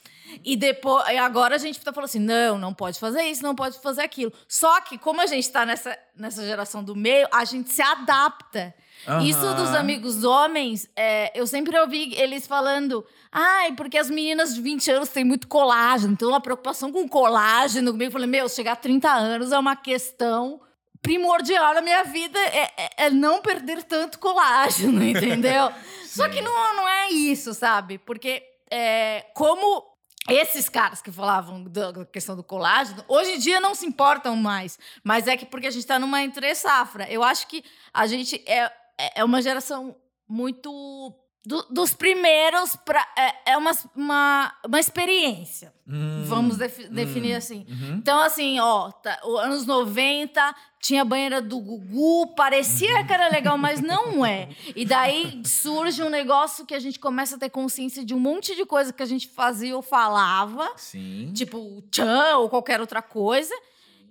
E 0.45 0.55
depois, 0.55 1.07
agora 1.19 1.55
a 1.55 1.59
gente 1.59 1.81
tá 1.81 1.93
falando 1.93 2.11
assim: 2.11 2.19
não, 2.19 2.59
não 2.59 2.75
pode 2.75 2.99
fazer 2.99 3.23
isso, 3.23 3.43
não 3.43 3.55
pode 3.55 3.81
fazer 3.81 4.03
aquilo. 4.03 4.33
Só 4.47 4.81
que, 4.83 4.99
como 4.99 5.21
a 5.21 5.27
gente 5.27 5.51
tá 5.51 5.65
nessa, 5.65 5.99
nessa 6.15 6.45
geração 6.45 6.85
do 6.85 6.95
meio, 6.95 7.27
a 7.33 7.45
gente 7.45 7.71
se 7.71 7.81
adapta. 7.81 8.75
Isso 9.23 9.55
dos 9.55 9.73
amigos 9.75 10.25
homens, 10.25 10.89
é, 10.97 11.31
eu 11.39 11.47
sempre 11.47 11.79
ouvi 11.79 12.15
eles 12.15 12.47
falando: 12.47 13.05
ai, 13.31 13.73
porque 13.73 13.97
as 13.97 14.11
meninas 14.11 14.55
de 14.55 14.61
20 14.61 14.91
anos 14.91 15.09
têm 15.09 15.25
muito 15.25 15.49
colágeno, 15.49 16.13
então 16.13 16.29
uma 16.29 16.41
preocupação 16.41 16.93
com 16.93 17.09
colágeno 17.09 17.93
comigo. 17.93 18.09
Eu 18.09 18.13
falei: 18.13 18.29
meu, 18.29 18.49
chegar 18.49 18.73
a 18.73 18.77
30 18.77 19.09
anos 19.11 19.53
é 19.53 19.59
uma 19.59 19.77
questão 19.77 20.61
primordial 21.07 21.73
na 21.75 21.81
minha 21.81 22.03
vida, 22.03 22.39
é, 22.39 22.73
é- 22.77 22.91
é 23.07 23.11
não 23.11 23.41
perder 23.41 23.83
tanto 23.85 24.19
colágeno, 24.19 25.03
entendeu? 25.05 25.71
Só 26.05 26.29
que 26.29 26.41
não, 26.41 26.77
não 26.77 26.89
é 26.89 27.11
isso, 27.11 27.55
sabe? 27.55 27.99
Porque 27.99 28.43
é, 28.71 29.25
como 29.35 29.85
esses 30.29 30.69
caras 30.69 31.01
que 31.01 31.13
falavam 31.13 31.63
da 31.65 32.05
questão 32.07 32.35
do 32.35 32.43
colágeno, 32.43 33.05
hoje 33.07 33.33
em 33.33 33.39
dia 33.39 33.61
não 33.61 33.75
se 33.75 33.87
importam 33.87 34.35
mais. 34.35 34.79
Mas 35.05 35.29
é 35.29 35.37
que 35.37 35.47
porque 35.47 35.69
a 35.69 35.71
gente 35.71 35.87
tá 35.87 35.99
numa 35.99 36.21
entre 36.23 36.53
safra. 36.57 37.09
Eu 37.09 37.23
acho 37.23 37.47
que 37.47 37.63
a 37.95 38.07
gente 38.09 38.43
é, 38.47 38.65
é- 38.99 39.21
é 39.21 39.25
uma 39.25 39.41
geração 39.41 39.95
muito. 40.29 41.15
Do- 41.47 41.65
dos 41.71 41.95
primeiros 41.95 42.75
pra. 42.77 43.07
É, 43.17 43.53
é 43.53 43.57
uma, 43.57 43.71
uma, 43.95 44.53
uma 44.67 44.81
experiência. 44.81 45.73
Hum, 45.89 46.25
Vamos 46.27 46.57
defi- 46.57 46.87
hum, 46.87 46.93
definir 46.95 47.35
assim. 47.37 47.65
uhum. 47.69 47.95
Então, 47.99 48.21
assim, 48.21 48.59
ó, 48.59 48.91
tá, 48.91 49.21
anos 49.41 49.65
90 49.65 50.55
tinha 50.81 51.03
a 51.03 51.05
banheira 51.05 51.41
do 51.41 51.59
Gugu, 51.61 52.35
parecia 52.35 53.05
que 53.05 53.13
era 53.13 53.29
legal, 53.29 53.57
mas 53.57 53.81
não 53.81 54.27
é. 54.27 54.49
E 54.75 54.85
daí 54.85 55.41
surge 55.45 56.03
um 56.03 56.09
negócio 56.11 56.67
que 56.67 56.75
a 56.75 56.81
gente 56.81 56.99
começa 56.99 57.37
a 57.37 57.39
ter 57.39 57.51
consciência 57.51 58.05
de 58.05 58.13
um 58.15 58.19
monte 58.19 58.55
de 58.57 58.65
coisa 58.67 58.93
que 58.93 59.03
a 59.03 59.07
gente 59.07 59.29
fazia 59.29 59.77
ou 59.77 59.83
falava, 59.83 60.69
Sim. 60.77 61.31
tipo 61.33 61.59
o 61.59 61.83
tchan 61.83 62.37
ou 62.39 62.49
qualquer 62.49 62.81
outra 62.81 63.01
coisa, 63.01 63.55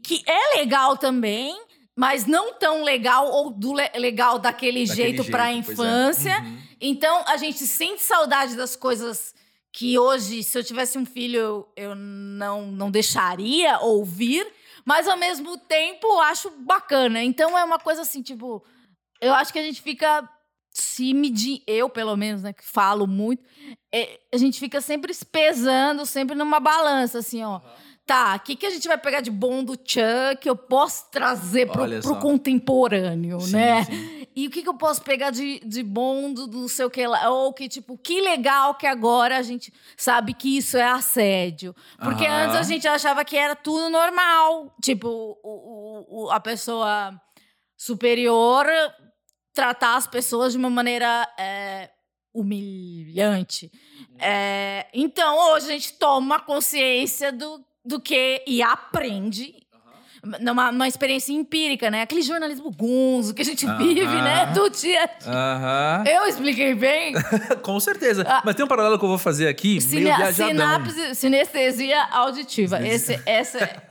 que 0.02 0.24
é 0.26 0.58
legal 0.58 0.96
também, 0.98 1.58
mas 1.96 2.26
não 2.26 2.54
tão 2.54 2.84
legal 2.84 3.28
ou 3.32 3.50
do 3.50 3.74
le- 3.74 3.90
legal 3.96 4.38
daquele, 4.38 4.86
Daquele 4.86 4.96
jeito 5.18 5.26
para 5.32 5.46
a 5.46 5.54
jeito, 5.54 5.70
é. 5.70 5.74
infância. 5.74 6.40
Uhum. 6.42 6.58
Então, 6.82 7.24
a 7.28 7.38
gente 7.38 7.66
sente 7.66 8.02
saudade 8.02 8.56
das 8.56 8.76
coisas 8.76 9.34
que 9.72 9.98
hoje, 9.98 10.44
se 10.44 10.58
eu 10.58 10.64
tivesse 10.64 10.98
um 10.98 11.06
filho, 11.06 11.68
eu, 11.76 11.96
não, 11.96 12.68
não 12.68 12.90
deixaria 12.92 13.80
ouvir, 13.80 14.46
mas 14.86 15.08
ao 15.08 15.18
mesmo 15.18 15.58
tempo 15.58 16.20
acho 16.22 16.50
bacana. 16.50 17.22
Então, 17.24 17.58
é 17.58 17.64
uma 17.64 17.80
coisa 17.80 18.02
assim, 18.02 18.22
tipo, 18.22 18.64
eu 19.20 19.34
acho 19.34 19.52
que 19.52 19.60
a 19.60 19.64
gente 19.64 19.82
fica 19.82 20.30
se 20.72 21.14
medir, 21.14 21.64
eu 21.66 21.90
pelo 21.90 22.16
menos, 22.18 22.44
né, 22.44 22.52
que 22.52 22.64
falo 22.66 23.08
muito, 23.08 23.42
é, 23.94 24.20
a 24.34 24.38
gente 24.38 24.60
fica 24.60 24.82
sempre 24.82 25.14
pesando, 25.32 26.06
sempre 26.06 26.36
numa 26.36 26.60
balança, 26.60 27.20
assim, 27.20 27.42
ó. 27.44 27.62
Tá, 28.06 28.36
o 28.36 28.40
que, 28.42 28.56
que 28.56 28.66
a 28.66 28.70
gente 28.70 28.88
vai 28.88 28.98
pegar 28.98 29.22
de 29.22 29.32
bom 29.32 29.64
do 29.64 29.74
Chuck 29.74 30.38
que 30.42 30.50
eu 30.50 30.56
posso 30.56 31.10
trazer 31.12 31.68
pro, 31.72 31.84
pro 32.02 32.20
contemporâneo, 32.20 33.40
Sim, 33.42 33.52
né? 33.54 33.84
sim. 33.86 34.28
E 34.36 34.48
o 34.48 34.52
que, 34.52 34.62
que 34.62 34.68
eu 34.70 34.74
posso 34.74 35.02
pegar 35.02 35.32
de, 35.32 35.60
de 35.62 35.82
bom 35.82 36.34
do, 36.34 36.46
do 36.46 36.68
seu 36.68 36.90
que 36.90 37.08
lá? 37.08 37.30
Ou 37.30 37.54
que, 37.54 37.70
tipo, 37.70 37.98
que 37.98 38.20
legal 38.20 38.76
que 38.76 38.86
agora 38.86 39.38
a 39.38 39.42
gente 39.42 39.74
sabe 39.96 40.34
que 40.34 40.58
isso 40.58 40.76
é 40.78 40.84
assédio. 40.84 41.74
Porque 41.98 42.26
Aham. 42.26 42.44
antes 42.44 42.56
a 42.58 42.64
gente 42.64 42.86
achava 42.86 43.24
que 43.24 43.38
era 43.38 43.56
tudo 43.56 43.90
normal. 43.90 44.76
Tipo, 44.84 45.08
o, 45.08 45.38
o- 45.42 46.26
o- 46.26 46.32
a 46.32 46.40
pessoa 46.42 47.18
superior 47.78 48.66
tratar 49.54 49.96
as 49.96 50.06
pessoas 50.06 50.52
de 50.52 50.58
uma 50.58 50.70
maneira 50.70 51.26
é, 51.40 51.90
humilhante. 52.34 53.72
É, 54.20 54.86
então, 54.94 55.54
hoje 55.54 55.68
a 55.68 55.72
gente 55.72 55.94
toma 55.94 56.40
consciência 56.42 57.32
do, 57.32 57.64
do 57.86 58.00
que 58.00 58.44
e 58.48 58.62
aprende 58.62 59.54
numa, 60.42 60.72
numa 60.72 60.88
experiência 60.88 61.32
empírica, 61.32 61.92
né? 61.92 62.02
Aquele 62.02 62.24
jornalismo 62.24 62.72
gunzo 62.72 63.32
que 63.34 63.44
a 63.44 63.46
gente 63.46 63.64
Aham. 63.68 63.78
vive, 63.78 64.06
né? 64.06 64.48
Do 64.56 64.70
dia. 64.72 65.08
Aham. 65.28 66.04
Eu 66.08 66.26
expliquei 66.26 66.74
bem? 66.74 67.14
Com 67.62 67.80
certeza. 67.80 68.26
Ah. 68.28 68.42
Mas 68.44 68.56
tem 68.56 68.66
um 68.66 68.68
paralelo 68.68 68.98
que 68.98 69.06
eu 69.06 69.10
vou 69.10 69.20
fazer 69.20 69.48
aqui, 69.48 69.80
Sine- 69.80 70.06
meio 70.06 70.16
viajadão. 70.16 70.48
sinapse, 70.50 71.16
sinestesia 71.16 72.04
auditiva. 72.12 72.82
Esse, 72.86 73.22
essa, 73.26 73.60
é- 73.60 73.82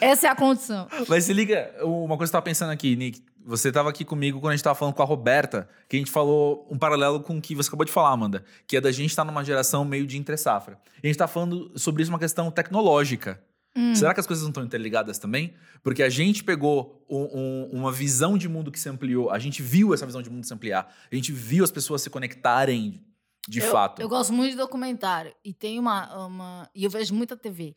essa 0.00 0.26
é 0.26 0.30
a 0.30 0.34
condição. 0.34 0.88
Mas 1.06 1.24
se 1.24 1.34
liga, 1.34 1.70
uma 1.82 2.16
coisa 2.16 2.30
que 2.30 2.36
eu 2.36 2.40
tava 2.40 2.44
pensando 2.44 2.72
aqui, 2.72 2.96
Nick. 2.96 3.22
Você 3.46 3.70
tava 3.70 3.90
aqui 3.90 4.04
comigo 4.04 4.40
quando 4.40 4.52
a 4.52 4.56
gente 4.56 4.64
tava 4.64 4.74
falando 4.74 4.94
com 4.94 5.02
a 5.02 5.06
Roberta, 5.06 5.68
que 5.88 5.96
a 5.96 5.98
gente 5.98 6.10
falou 6.10 6.66
um 6.70 6.78
paralelo 6.78 7.20
com 7.20 7.36
o 7.36 7.42
que 7.42 7.54
você 7.54 7.68
acabou 7.68 7.84
de 7.84 7.92
falar, 7.92 8.10
Amanda, 8.10 8.44
que 8.66 8.76
é 8.76 8.80
da 8.80 8.90
gente 8.90 9.10
estar 9.10 9.24
numa 9.24 9.44
geração 9.44 9.84
meio 9.84 10.06
de 10.06 10.16
entre 10.16 10.36
safra. 10.36 10.80
E 11.02 11.06
a 11.06 11.08
gente 11.08 11.18
tá 11.18 11.28
falando 11.28 11.70
sobre 11.78 12.02
isso 12.02 12.10
uma 12.10 12.18
questão 12.18 12.50
tecnológica. 12.50 13.42
Hum. 13.76 13.94
Será 13.94 14.14
que 14.14 14.20
as 14.20 14.26
coisas 14.26 14.42
não 14.44 14.50
estão 14.50 14.64
interligadas 14.64 15.18
também? 15.18 15.52
Porque 15.82 16.02
a 16.02 16.08
gente 16.08 16.42
pegou 16.44 17.04
um- 17.10 17.38
um- 17.38 17.80
uma 17.80 17.92
visão 17.92 18.38
de 18.38 18.48
mundo 18.48 18.70
que 18.70 18.78
se 18.80 18.88
ampliou, 18.88 19.30
a 19.30 19.38
gente 19.38 19.60
viu 19.62 19.92
essa 19.92 20.06
visão 20.06 20.22
de 20.22 20.30
mundo 20.30 20.46
se 20.46 20.54
ampliar, 20.54 20.94
a 21.10 21.14
gente 21.14 21.32
viu 21.32 21.64
as 21.64 21.70
pessoas 21.72 22.00
se 22.00 22.08
conectarem 22.08 23.04
de 23.48 23.60
eu, 23.60 23.70
fato. 23.70 24.00
Eu 24.00 24.08
gosto 24.08 24.32
muito 24.32 24.52
de 24.52 24.56
documentário. 24.56 25.34
E 25.44 25.52
tem 25.52 25.78
uma, 25.78 26.26
uma. 26.26 26.70
E 26.74 26.84
eu 26.84 26.90
vejo 26.90 27.12
muita 27.14 27.36
TV. 27.36 27.76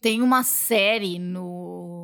Tem 0.00 0.22
uma 0.22 0.42
série 0.42 1.18
no. 1.18 2.03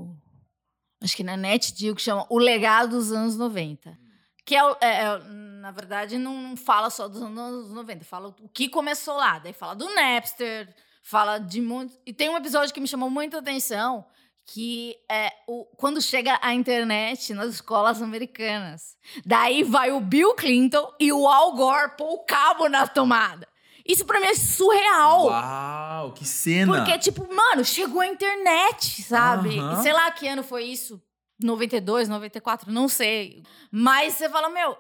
Acho 1.03 1.17
que 1.17 1.25
na 1.25 1.37
NetGeo 1.37 1.95
que 1.95 2.03
chama 2.03 2.27
O 2.29 2.39
Legado 2.39 2.91
dos 2.91 3.11
Anos 3.13 3.37
90. 3.37 3.99
Que 4.45 4.55
é, 4.57 4.61
é- 4.81 5.03
é- 5.05 5.19
na 5.61 5.71
verdade, 5.71 6.19
não, 6.19 6.35
não 6.35 6.57
fala 6.57 6.91
só 6.91 7.07
dos 7.07 7.21
anos 7.23 7.71
90, 7.71 8.05
fala 8.05 8.29
o 8.29 8.49
que 8.49 8.69
começou 8.69 9.15
lá. 9.17 9.39
Daí 9.39 9.53
fala 9.53 9.75
do 9.75 9.89
Napster, 9.95 10.75
fala 11.03 11.39
de 11.39 11.61
muito. 11.61 11.95
E 12.07 12.13
tem 12.13 12.29
um 12.29 12.37
episódio 12.37 12.73
que 12.75 12.81
me 12.81 12.89
chamou 12.89 13.11
muita 13.11 13.39
atenção, 13.39 14.05
que 14.47 14.97
é 15.11 15.31
o, 15.47 15.65
quando 15.77 16.01
chega 16.03 16.39
a 16.43 16.53
internet 16.55 17.33
nas 17.35 17.51
escolas 17.55 18.03
americanas. 18.03 18.97
Daí 19.25 19.63
vai 19.63 19.93
o 19.93 20.01
Bill 20.01 20.35
Clinton 20.35 20.93
e 20.99 21.13
o 21.13 21.29
Al 21.29 21.55
Gore 21.55 21.97
pôr 21.97 22.11
o 22.15 22.25
cabo 22.25 22.69
na 22.69 22.87
tomada. 22.87 23.47
Isso 23.87 24.05
pra 24.05 24.21
mim 24.21 24.27
é 24.27 24.35
surreal. 24.35 25.27
Uau, 25.27 26.13
que 26.13 26.25
cena! 26.25 26.77
Porque, 26.77 26.99
tipo, 26.99 27.27
mano, 27.35 27.65
chegou 27.65 28.01
a 28.01 28.07
internet, 28.07 29.03
sabe? 29.03 29.57
E 29.59 29.83
sei 29.83 29.93
lá 29.93 30.11
que 30.11 30.27
ano 30.29 30.43
foi 30.43 30.65
isso. 30.65 31.01
92, 31.43 32.09
94, 32.09 32.71
não 32.71 32.89
sei. 32.89 33.43
Mas 33.71 34.15
você 34.15 34.29
fala, 34.29 34.51
meu, 34.51 34.77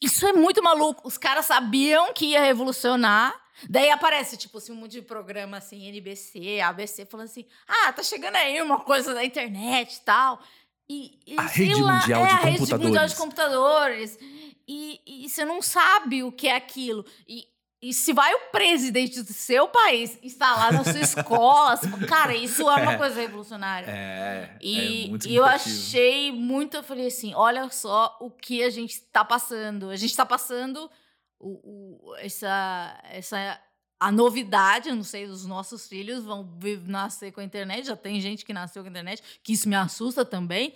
isso 0.00 0.26
é 0.26 0.32
muito 0.32 0.62
maluco. 0.62 1.06
Os 1.06 1.16
caras 1.16 1.46
sabiam 1.46 2.12
que 2.12 2.26
ia 2.26 2.42
revolucionar. 2.42 3.34
Daí 3.70 3.88
aparece, 3.90 4.36
tipo, 4.36 4.58
assim, 4.58 4.72
um 4.72 4.76
monte 4.76 4.92
de 4.92 5.02
programa, 5.02 5.58
assim, 5.58 5.86
NBC, 5.86 6.60
ABC, 6.60 7.06
falando 7.06 7.26
assim, 7.26 7.46
ah, 7.68 7.92
tá 7.92 8.02
chegando 8.02 8.34
aí 8.34 8.60
uma 8.60 8.80
coisa 8.80 9.14
da 9.14 9.24
internet 9.24 9.94
e 9.94 10.00
tal. 10.00 10.40
E, 10.88 11.20
e 11.26 11.38
A 11.38 11.42
rede 11.42 11.80
lá, 11.82 12.00
mundial 12.00 12.26
é, 12.26 12.28
de 12.28 12.32
a 12.32 12.36
rede 12.38 12.60
mundial 12.60 12.78
computadores. 12.78 13.10
de 13.12 13.16
computadores. 13.16 14.18
E, 14.66 15.00
e 15.06 15.28
você 15.28 15.44
não 15.44 15.62
sabe 15.62 16.22
o 16.22 16.32
que 16.32 16.48
é 16.48 16.56
aquilo. 16.56 17.04
E, 17.28 17.46
e 17.88 17.92
se 17.92 18.12
vai 18.12 18.32
o 18.34 18.50
presidente 18.50 19.22
do 19.22 19.32
seu 19.32 19.68
país 19.68 20.18
instalar 20.22 20.72
na 20.72 20.82
sua 20.84 21.00
escola, 21.00 21.78
cara, 22.08 22.34
isso 22.34 22.62
é 22.70 22.74
uma 22.82 22.96
coisa 22.96 23.20
revolucionária. 23.20 23.86
É, 23.90 24.56
E, 24.60 25.04
é 25.04 25.08
muito 25.08 25.28
e 25.28 25.34
eu 25.36 25.44
achei 25.44 26.32
muito, 26.32 26.76
eu 26.76 26.82
falei 26.82 27.06
assim, 27.06 27.34
olha 27.34 27.68
só 27.70 28.16
o 28.20 28.30
que 28.30 28.62
a 28.62 28.70
gente 28.70 28.92
está 28.92 29.24
passando. 29.24 29.90
A 29.90 29.96
gente 29.96 30.10
está 30.10 30.24
passando 30.24 30.90
o, 31.38 32.08
o- 32.10 32.16
essa, 32.16 33.00
essa 33.10 33.60
a 34.00 34.10
novidade, 34.12 34.88
eu 34.88 34.96
não 34.96 35.04
sei, 35.04 35.24
os 35.24 35.46
nossos 35.46 35.86
filhos 35.88 36.24
vão 36.24 36.48
nascer 36.86 37.32
com 37.32 37.40
a 37.40 37.44
internet, 37.44 37.86
já 37.86 37.96
tem 37.96 38.20
gente 38.20 38.44
que 38.44 38.52
nasceu 38.52 38.82
com 38.82 38.88
a 38.88 38.90
internet, 38.90 39.22
que 39.42 39.52
isso 39.52 39.68
me 39.68 39.76
assusta 39.76 40.24
também. 40.24 40.74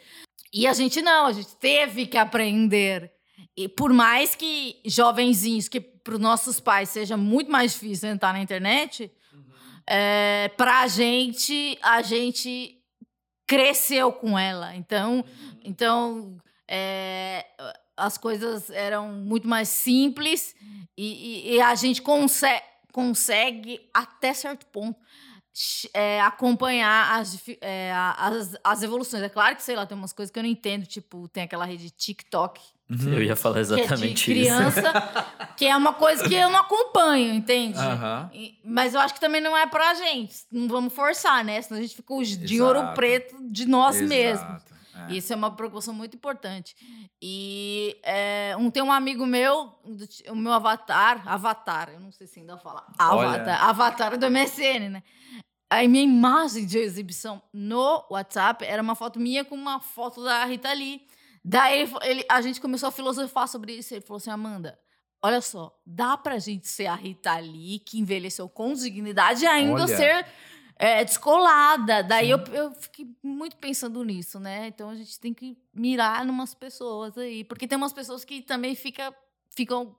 E 0.52 0.66
a 0.66 0.72
gente 0.72 1.02
não, 1.02 1.26
a 1.26 1.32
gente 1.32 1.54
teve 1.56 2.06
que 2.06 2.16
aprender. 2.16 3.12
E 3.56 3.68
por 3.68 3.92
mais 3.92 4.34
que 4.34 4.80
jovenzinhos, 4.84 5.68
que 5.68 5.80
para 5.80 6.14
os 6.14 6.20
nossos 6.20 6.60
pais 6.60 6.88
seja 6.90 7.16
muito 7.16 7.50
mais 7.50 7.72
difícil 7.72 8.08
entrar 8.08 8.32
na 8.32 8.40
internet, 8.40 9.10
é, 9.86 10.48
para 10.56 10.80
a 10.80 10.86
gente, 10.86 11.78
a 11.82 12.02
gente 12.02 12.76
cresceu 13.46 14.12
com 14.12 14.38
ela. 14.38 14.74
Então, 14.76 15.24
então 15.64 16.36
é, 16.68 17.46
as 17.96 18.16
coisas 18.18 18.70
eram 18.70 19.08
muito 19.12 19.48
mais 19.48 19.68
simples 19.68 20.54
e, 20.96 21.50
e- 21.50 21.54
e 21.56 21.60
a 21.60 21.74
gente 21.74 22.02
conse- 22.02 22.62
consegue, 22.92 23.80
até 23.92 24.34
certo 24.34 24.66
ponto, 24.66 24.98
é, 25.92 26.20
acompanhar 26.20 27.18
as, 27.18 27.42
é, 27.60 27.92
as, 28.16 28.56
as 28.62 28.82
evoluções. 28.82 29.22
É 29.22 29.28
claro 29.28 29.56
que, 29.56 29.62
sei 29.62 29.74
lá, 29.74 29.84
tem 29.86 29.96
umas 29.98 30.12
coisas 30.12 30.30
que 30.32 30.38
eu 30.38 30.42
não 30.44 30.50
entendo, 30.50 30.86
tipo, 30.86 31.26
tem 31.28 31.42
aquela 31.42 31.64
rede 31.64 31.90
TikTok, 31.90 32.60
Uhum. 32.90 33.12
Eu 33.12 33.22
ia 33.22 33.36
falar 33.36 33.56
que 33.56 33.60
é 33.60 33.64
de 33.64 33.80
exatamente 33.82 34.14
isso. 34.14 34.24
criança, 34.24 34.92
que 35.56 35.66
é 35.66 35.76
uma 35.76 35.92
coisa 35.92 36.26
que 36.26 36.34
eu 36.34 36.48
não 36.48 36.60
acompanho, 36.60 37.34
entende? 37.34 37.78
Aham. 37.78 38.30
E- 38.32 38.58
Mas 38.64 38.94
eu 38.94 39.00
acho 39.00 39.12
que 39.14 39.20
também 39.20 39.40
não 39.40 39.56
é 39.56 39.66
pra 39.66 39.94
gente. 39.94 40.34
Não 40.50 40.66
vamos 40.68 40.92
forçar, 40.94 41.44
né? 41.44 41.60
Senão 41.60 41.78
a 41.78 41.82
gente 41.82 41.94
fica 41.96 42.14
os 42.14 42.28
de 42.28 42.62
ouro 42.62 42.94
preto 42.94 43.36
de 43.50 43.66
nós 43.66 43.96
Exato, 43.96 44.08
mesmos. 44.08 44.62
é. 45.10 45.12
Isso 45.12 45.32
é 45.32 45.36
uma 45.36 45.50
preocupação 45.50 45.92
muito 45.94 46.16
importante. 46.16 46.74
E 47.22 47.96
é, 48.02 48.56
um, 48.58 48.70
tem 48.70 48.82
um 48.82 48.90
amigo 48.92 49.26
meu, 49.26 49.74
o 50.30 50.34
meu 50.34 50.52
avatar, 50.52 51.22
avatar, 51.28 51.90
eu 51.92 52.00
não 52.00 52.10
sei 52.10 52.26
se 52.26 52.40
ainda 52.40 52.56
fala, 52.56 52.84
Olha. 52.98 53.28
avatar, 53.28 53.64
avatar 53.68 54.18
do 54.18 54.26
MSN, 54.30 54.88
né? 54.90 55.02
Aí 55.70 55.86
minha 55.86 56.02
imagem 56.04 56.64
de 56.64 56.78
exibição 56.78 57.42
no 57.52 58.02
WhatsApp 58.10 58.64
era 58.64 58.80
uma 58.82 58.94
foto 58.94 59.20
minha 59.20 59.44
com 59.44 59.54
uma 59.54 59.78
foto 59.78 60.24
da 60.24 60.42
Rita 60.46 60.72
Lee. 60.72 61.02
Daí 61.44 61.80
ele 61.82 61.92
ele- 62.02 62.24
a 62.28 62.40
gente 62.40 62.60
começou 62.60 62.88
a 62.88 62.92
filosofar 62.92 63.48
sobre 63.48 63.72
isso. 63.74 63.94
Ele 63.94 64.00
falou 64.02 64.18
assim: 64.18 64.30
Amanda, 64.30 64.78
olha 65.22 65.40
só, 65.40 65.76
dá 65.86 66.16
pra 66.16 66.38
gente 66.38 66.68
ser 66.68 66.86
a 66.86 66.94
Rita 66.94 67.36
Lee, 67.38 67.78
que 67.80 67.98
envelheceu 67.98 68.48
com 68.48 68.72
dignidade, 68.72 69.44
e 69.44 69.46
ainda 69.46 69.82
Olha. 69.84 69.96
ser 69.96 70.26
é, 70.76 71.04
descolada. 71.04 72.02
Daí 72.04 72.30
eu, 72.30 72.38
eu 72.52 72.72
fiquei 72.72 73.06
muito 73.22 73.56
pensando 73.56 74.02
nisso, 74.04 74.38
né? 74.38 74.68
Então 74.68 74.90
a 74.90 74.94
gente 74.94 75.18
tem 75.18 75.34
que 75.34 75.56
mirar 75.74 76.24
numas 76.24 76.54
pessoas 76.54 77.16
aí. 77.18 77.42
Porque 77.44 77.66
tem 77.66 77.76
umas 77.76 77.92
pessoas 77.92 78.24
que 78.24 78.42
também 78.42 78.74
fica, 78.74 79.12
ficam. 79.56 79.96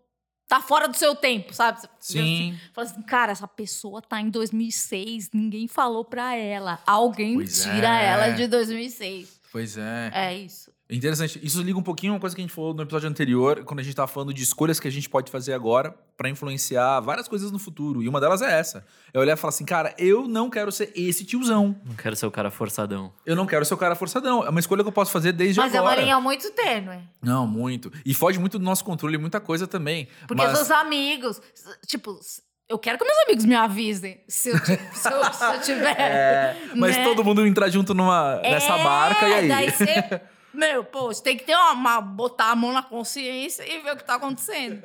Tá 0.48 0.60
fora 0.60 0.88
do 0.88 0.98
seu 0.98 1.16
tempo, 1.16 1.54
sabe? 1.54 1.78
Assim, 1.78 1.92
Sim. 2.00 2.60
Fala 2.74 2.88
assim, 2.88 3.02
cara, 3.04 3.32
essa 3.32 3.48
pessoa 3.48 4.02
tá 4.02 4.20
em 4.20 4.32
2006, 4.32 5.30
ninguém 5.32 5.68
falou 5.68 6.04
pra 6.04 6.36
ela. 6.36 6.82
Alguém 6.88 7.36
Pois 7.36 7.62
tira 7.62 8.02
é. 8.02 8.06
ela 8.08 8.30
de 8.30 8.48
2006. 8.48 9.39
Pois 9.52 9.78
é. 9.78 10.12
É 10.14 10.38
isso. 10.38 10.72
Interessante. 10.92 11.40
Isso 11.44 11.62
liga 11.62 11.78
um 11.78 11.84
pouquinho 11.84 12.14
uma 12.14 12.20
coisa 12.20 12.36
que 12.36 12.42
a 12.42 12.44
gente 12.44 12.54
falou 12.54 12.74
no 12.74 12.82
episódio 12.82 13.08
anterior, 13.08 13.64
quando 13.64 13.80
a 13.80 13.84
gente 13.84 13.96
tava 13.96 14.08
falando 14.08 14.34
de 14.34 14.42
escolhas 14.42 14.80
que 14.80 14.88
a 14.88 14.92
gente 14.92 15.08
pode 15.08 15.32
fazer 15.32 15.54
agora 15.54 15.96
pra 16.18 16.30
influenciar 16.30 17.00
várias 17.00 17.28
coisas 17.28 17.52
no 17.52 17.60
futuro. 17.60 18.02
E 18.02 18.10
uma 18.10 18.20
delas 18.20 18.42
é 18.42 18.60
essa. 18.60 18.84
É 19.14 19.20
olhar 19.20 19.34
e 19.34 19.38
falar 19.38 19.50
assim, 19.50 19.66
cara, 19.66 19.94
eu 20.00 20.28
não 20.28 20.50
quero 20.50 20.72
ser 20.72 20.92
esse 20.96 21.24
tiozão. 21.24 21.80
Não 21.86 21.96
quero 21.96 22.16
ser 22.16 22.26
o 22.26 22.32
cara 22.32 22.50
forçadão. 22.50 23.14
Eu 23.24 23.36
não 23.36 23.46
quero 23.46 23.64
ser 23.66 23.74
o 23.76 23.78
cara 23.78 23.94
forçadão. 23.94 24.44
É 24.44 24.50
uma 24.50 24.60
escolha 24.60 24.82
que 24.82 24.90
eu 24.90 24.94
posso 24.94 25.12
fazer 25.12 25.32
desde 25.32 25.60
Mas 25.60 25.76
é 25.76 25.78
agora. 25.78 25.96
uma 25.96 26.02
linha 26.02 26.20
muito 26.20 26.52
tênue. 26.52 27.00
Não, 27.22 27.46
muito. 27.46 27.92
E 28.04 28.14
foge 28.14 28.40
muito 28.40 28.58
do 28.58 28.66
nosso 28.66 28.84
controle 28.84 29.18
muita 29.20 29.40
coisa 29.40 29.68
também. 29.68 30.08
Porque 30.28 30.44
Mas... 30.44 30.58
seus 30.58 30.72
amigos, 30.72 31.40
tipo, 31.86 32.20
eu 32.70 32.78
quero 32.80 32.98
que 33.00 33.04
meus 33.04 33.18
amigos 33.26 33.46
me 33.46 33.56
avisem 33.56 34.22
se 34.28 34.50
eu, 34.50 34.58
se 34.60 34.72
eu, 35.12 35.34
se 35.34 35.44
eu 35.44 35.62
tiver. 35.62 35.96
É, 36.00 36.56
mas 36.76 36.96
né? 36.96 37.04
todo 37.04 37.24
mundo 37.24 37.46
entrar 37.46 37.68
junto 37.70 37.94
numa, 37.94 38.38
nessa 38.42 38.76
É, 38.76 38.84
barca 38.84 39.28
e 39.28 39.34
aí? 39.34 39.48
Daí 39.48 39.72
você. 39.72 40.22
Meu, 40.54 40.84
pô, 40.84 41.08
você 41.08 41.22
tem 41.24 41.38
que 41.38 41.44
ter 41.44 41.56
uma, 41.56 41.72
uma- 41.74 42.02
botar 42.02 42.52
a 42.52 42.56
mão 42.56 42.72
na 42.72 42.82
consciência 42.84 43.64
e 43.64 43.80
ver 43.82 43.94
o 43.94 43.98
que 43.98 44.04
tá 44.04 44.16
acontecendo. 44.16 44.84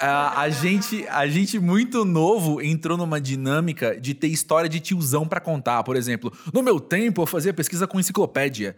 A, 0.00 0.40
a 0.42 0.48
gente, 0.50 1.06
a 1.08 1.26
gente 1.26 1.58
muito 1.58 2.04
novo 2.06 2.60
entrou 2.62 2.96
numa 2.96 3.20
dinâmica 3.20 4.00
de 4.00 4.14
ter 4.14 4.28
história 4.28 4.68
de 4.68 4.80
tiozão 4.80 5.28
pra 5.28 5.40
contar. 5.40 5.82
Por 5.84 5.94
exemplo, 5.94 6.32
no 6.54 6.62
meu 6.62 6.80
tempo 6.80 7.20
eu 7.22 7.26
fazia 7.26 7.52
pesquisa 7.52 7.86
com 7.86 8.00
enciclopédia. 8.00 8.76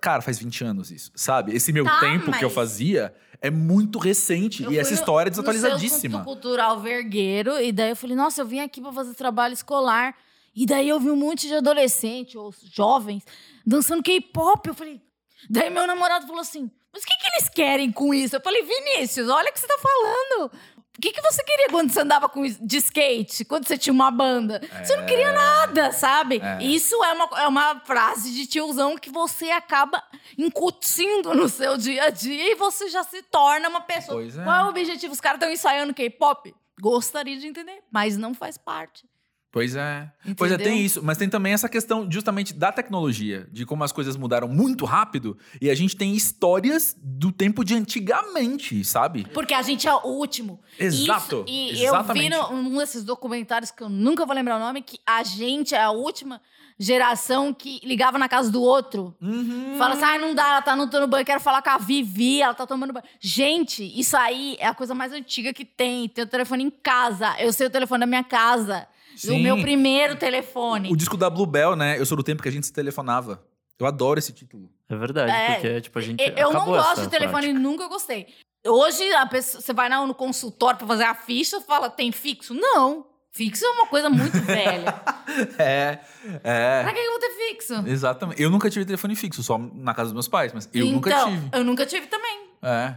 Cara, 0.00 0.20
faz 0.20 0.38
20 0.38 0.64
anos 0.64 0.90
isso, 0.90 1.10
sabe? 1.14 1.54
Esse 1.54 1.72
meu 1.72 1.84
Tá, 1.84 2.00
tempo 2.00 2.30
que 2.32 2.44
eu 2.44 2.48
mas- 2.48 2.54
fazia 2.54 3.14
é 3.40 3.50
muito 3.50 3.98
recente 3.98 4.62
Eu 4.64 4.72
e 4.72 4.78
essa 4.78 4.90
no- 4.90 4.96
história 4.96 5.28
é 5.28 5.30
No 5.30 5.42
desatualizadíssima. 5.42 6.22
Cultural 6.24 6.80
Vergueiro, 6.80 7.58
e 7.60 7.72
daí 7.72 7.90
eu 7.90 7.96
falei, 7.96 8.14
nossa, 8.16 8.42
eu 8.42 8.46
vim 8.46 8.60
aqui 8.60 8.80
pra 8.82 8.92
fazer 8.92 9.14
trabalho 9.14 9.54
escolar. 9.54 10.14
E 10.54 10.66
daí 10.66 10.88
eu 10.88 10.98
vi 11.00 11.08
um 11.08 11.16
monte 11.16 11.46
de 11.46 11.54
adolescente 11.54 12.36
ou 12.36 12.52
jovens 12.74 13.22
dançando 13.64 14.02
K-pop. 14.02 14.68
Eu 14.68 14.74
falei. 14.74 15.00
Daí 15.48 15.70
meu 15.70 15.86
namorado 15.86 16.26
falou 16.26 16.40
assim: 16.42 16.68
Mas 16.92 17.02
o 17.02 17.06
que, 17.06 17.16
que 17.16 17.26
eles 17.28 17.48
querem 17.48 17.92
com 17.92 18.12
isso? 18.12 18.36
Eu 18.36 18.40
falei: 18.40 18.62
Vinícius, 18.62 19.28
olha 19.28 19.50
o 19.50 19.52
que 19.52 19.60
você 19.60 19.66
tá 19.66 19.78
falando. 19.78 20.52
O 20.98 21.00
que, 21.00 21.12
que 21.12 21.22
você 21.22 21.44
queria 21.44 21.68
quando 21.68 21.92
você 21.92 22.00
andava 22.00 22.28
com, 22.28 22.42
de 22.42 22.76
skate? 22.78 23.44
Quando 23.44 23.68
você 23.68 23.78
tinha 23.78 23.92
uma 23.92 24.10
banda? 24.10 24.60
Você 24.82 24.96
não 24.96 25.06
queria 25.06 25.30
nada, 25.32 25.92
sabe? 25.92 26.40
É. 26.42 26.60
Isso 26.60 26.92
é 27.04 27.12
uma, 27.12 27.40
é 27.40 27.46
uma 27.46 27.80
frase 27.84 28.32
de 28.32 28.46
tiozão 28.48 28.98
que 28.98 29.08
você 29.08 29.48
acaba 29.52 30.02
incutindo 30.36 31.32
no 31.36 31.48
seu 31.48 31.76
dia 31.76 32.06
a 32.06 32.10
dia 32.10 32.50
e 32.50 32.56
você 32.56 32.88
já 32.88 33.04
se 33.04 33.22
torna 33.22 33.68
uma 33.68 33.80
pessoa. 33.80 34.18
Pois 34.20 34.36
é. 34.36 34.42
Qual 34.42 34.56
é 34.56 34.64
o 34.64 34.68
objetivo? 34.70 35.12
Os 35.12 35.20
caras 35.20 35.36
estão 35.36 35.52
ensaiando 35.52 35.94
K-pop? 35.94 36.52
Gostaria 36.80 37.38
de 37.38 37.46
entender, 37.46 37.80
mas 37.92 38.16
não 38.16 38.34
faz 38.34 38.58
parte. 38.58 39.08
Pois 39.50 39.74
é. 39.74 40.10
Pois 40.36 40.50
é, 40.52 40.54
Entendeu? 40.56 40.72
tem 40.72 40.84
isso. 40.84 41.02
Mas 41.02 41.16
tem 41.16 41.28
também 41.28 41.52
essa 41.54 41.68
questão 41.68 42.06
justamente 42.10 42.52
da 42.52 42.70
tecnologia, 42.70 43.48
de 43.50 43.64
como 43.64 43.82
as 43.82 43.90
coisas 43.92 44.14
mudaram 44.16 44.46
muito 44.46 44.84
rápido 44.84 45.38
e 45.60 45.70
a 45.70 45.74
gente 45.74 45.96
tem 45.96 46.14
histórias 46.14 46.94
do 47.02 47.32
tempo 47.32 47.64
de 47.64 47.74
antigamente, 47.74 48.84
sabe? 48.84 49.26
Porque 49.32 49.54
a 49.54 49.62
gente 49.62 49.88
é 49.88 49.94
o 49.94 50.02
último. 50.06 50.60
Exato, 50.78 51.44
Isso- 51.46 51.82
e 51.82 51.84
exatamente. 51.84 52.34
eu 52.34 52.48
vi 52.48 52.54
num 52.62 52.76
desses 52.78 53.02
documentários 53.04 53.70
que 53.70 53.82
eu 53.82 53.88
nunca 53.88 54.26
vou 54.26 54.34
lembrar 54.34 54.56
o 54.56 54.60
nome, 54.60 54.82
que 54.82 54.98
a 55.06 55.22
gente 55.22 55.74
é 55.74 55.82
a 55.82 55.90
última 55.90 56.40
geração 56.78 57.52
que 57.52 57.80
ligava 57.82 58.18
na 58.18 58.28
casa 58.28 58.50
do 58.52 58.62
outro. 58.62 59.14
Uhum. 59.20 59.74
Fala 59.76 59.94
assim, 59.94 60.04
ai, 60.04 60.18
não 60.18 60.34
dá, 60.34 60.46
ela 60.46 60.62
tá 60.62 60.76
no 60.76 60.88
tomando 60.88 61.08
banho, 61.10 61.24
quero 61.26 61.40
falar 61.40 61.60
com 61.60 61.70
a 61.70 61.78
Vivi, 61.78 62.40
ela 62.40 62.54
tá 62.54 62.66
tomando 62.66 62.92
banho. 62.92 63.04
Gente, 63.18 63.82
isso 63.98 64.16
aí 64.16 64.56
é 64.60 64.66
a 64.66 64.74
coisa 64.74 64.94
mais 64.94 65.12
antiga 65.12 65.52
que 65.52 65.64
tem. 65.64 66.08
Ter 66.08 66.22
o 66.22 66.26
telefone 66.26 66.64
em 66.64 66.70
casa. 66.70 67.34
Eu 67.40 67.52
sei 67.52 67.66
o 67.66 67.70
telefone 67.70 68.00
da 68.00 68.06
minha 68.06 68.22
casa. 68.22 68.86
Sim. 69.20 69.36
O 69.36 69.42
meu 69.42 69.60
primeiro 69.60 70.16
telefone. 70.16 70.90
O 70.92 70.96
disco 70.96 71.16
da 71.16 71.28
Bluebell, 71.28 71.74
né? 71.76 71.98
Eu 71.98 72.06
sou 72.06 72.16
do 72.16 72.22
tempo 72.22 72.42
que 72.42 72.48
a 72.48 72.52
gente 72.52 72.66
se 72.66 72.72
telefonava. 72.72 73.42
Eu 73.78 73.86
adoro 73.86 74.18
esse 74.18 74.32
título. 74.32 74.68
É 74.88 74.96
verdade, 74.96 75.30
É, 75.30 75.54
porque, 75.54 75.80
tipo, 75.82 75.98
a 75.98 76.02
gente. 76.02 76.20
Eu- 76.22 76.34
Eu 76.36 76.52
não 76.52 76.64
gosto 76.66 76.92
essa 76.92 77.02
de 77.02 77.10
telefone, 77.10 77.42
prática. 77.46 77.58
nunca 77.60 77.88
gostei. 77.88 78.26
Hoje, 78.66 79.02
a 79.14 79.26
pessoa, 79.26 79.60
você 79.60 79.72
vai 79.72 79.88
na- 79.88 80.04
no 80.06 80.14
consultório 80.14 80.78
pra 80.78 80.86
fazer 80.86 81.04
a 81.04 81.14
ficha, 81.14 81.60
fala, 81.60 81.88
tem 81.88 82.10
fixo? 82.10 82.54
Não. 82.54 83.06
Fixo 83.30 83.64
é 83.64 83.68
uma 83.70 83.86
coisa 83.86 84.08
muito 84.10 84.38
velha. 84.40 84.94
É, 85.58 85.98
é. 86.42 86.82
pra 86.82 86.92
que 86.92 86.98
eu 86.98 87.10
vou 87.10 87.20
ter 87.20 87.30
fixo? 87.30 87.74
Exatamente. 87.86 88.42
Eu 88.42 88.50
nunca 88.50 88.68
tive 88.70 88.84
telefone 88.84 89.14
fixo, 89.14 89.42
só 89.42 89.58
na 89.58 89.92
casa 89.94 90.06
dos 90.06 90.14
meus 90.14 90.26
pais, 90.28 90.52
mas 90.52 90.68
eu 90.74 90.86
nunca 90.86 91.10
então, 91.10 91.28
tive. 91.30 91.48
eu 91.52 91.64
nunca 91.64 91.86
tive 91.86 92.06
também. 92.06 92.48
É. 92.62 92.94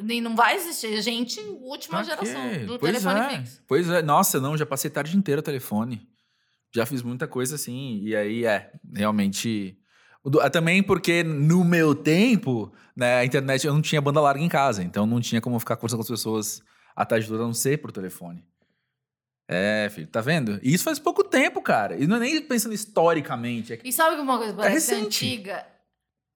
Nem 0.00 0.20
não 0.20 0.34
vai 0.34 0.56
existir. 0.56 1.00
Gente, 1.02 1.40
última 1.40 2.02
Pra 2.02 2.16
quê? 2.16 2.26
geração 2.26 2.66
do 2.66 2.78
pois 2.78 2.92
telefone 2.92 3.20
é. 3.20 3.38
fixo. 3.38 3.62
Pois 3.66 3.88
é. 3.88 4.02
Nossa, 4.02 4.40
não, 4.40 4.56
já 4.56 4.66
passei 4.66 4.90
tarde 4.90 5.16
inteira 5.16 5.40
no 5.40 5.44
telefone. 5.44 6.08
Já 6.74 6.84
fiz 6.84 7.02
muita 7.02 7.28
coisa 7.28 7.54
assim. 7.54 8.00
E 8.02 8.16
aí, 8.16 8.44
é, 8.44 8.72
realmente. 8.92 9.78
o 10.24 10.30
Também 10.50 10.82
porque 10.82 11.22
no 11.22 11.64
meu 11.64 11.94
tempo, 11.94 12.72
né, 12.96 13.18
a 13.18 13.24
internet, 13.24 13.66
eu 13.66 13.72
não 13.72 13.82
tinha 13.82 14.00
banda 14.00 14.20
larga 14.20 14.42
em 14.42 14.48
casa. 14.48 14.82
Então 14.82 15.06
não 15.06 15.20
tinha 15.20 15.40
como 15.40 15.58
ficar 15.60 15.76
conversando 15.76 15.98
com 15.98 16.02
as 16.02 16.08
pessoas 16.08 16.62
a 16.96 17.04
tarde 17.04 17.26
toda, 17.26 17.42
a 17.42 17.46
não 17.46 17.54
ser 17.54 17.78
por 17.78 17.92
telefone. 17.92 18.44
É, 19.46 19.90
filho, 19.90 20.06
tá 20.06 20.20
vendo? 20.20 20.58
E 20.62 20.72
isso 20.72 20.84
faz 20.84 20.98
pouco 20.98 21.22
tempo, 21.22 21.60
cara. 21.60 21.96
E 21.96 22.06
não 22.06 22.16
é 22.16 22.20
nem 22.20 22.40
pensando 22.40 22.74
historicamente. 22.74 23.74
É. 23.74 23.80
E 23.84 23.92
sabe 23.92 24.16
que 24.16 24.22
uma 24.22 24.38
coisa 24.38 24.54
parece 24.54 24.94
recente. 24.94 25.06
antiga? 25.06 25.66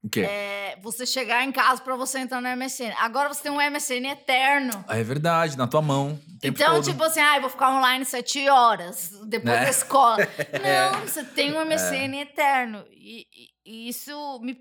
O 0.03 0.09
quê? 0.09 0.21
É 0.21 0.79
você 0.81 1.05
chegar 1.05 1.43
em 1.45 1.51
casa 1.51 1.83
pra 1.83 1.97
você 1.97 2.19
entrar 2.21 2.41
no 2.41 2.49
MSN. 2.57 2.93
Agora 2.99 3.29
você 3.29 3.43
tem 3.43 3.51
um 3.51 3.61
MSN 3.61 4.07
eterno. 4.13 4.85
É 4.89 5.03
verdade, 5.03 5.59
na 5.59 5.67
tua 5.67 5.83
mão. 5.83 6.19
Então, 6.43 6.75
todo. 6.77 6.85
tipo 6.85 7.03
assim, 7.03 7.21
ah, 7.21 7.37
eu 7.37 7.41
vou 7.41 7.51
ficar 7.51 7.71
online 7.77 8.05
sete 8.05 8.49
horas 8.49 9.11
depois 9.27 9.55
Né? 9.57 9.65
da 9.65 9.71
escola. 9.71 10.19
Não, 10.95 11.01
você 11.01 11.25
tem 11.25 11.53
um 11.53 11.65
MSN 11.65 12.15
eterno. 12.21 12.85
E, 12.93 13.27
e- 13.35 13.49
e 13.67 13.89
isso 13.89 14.39
me. 14.41 14.57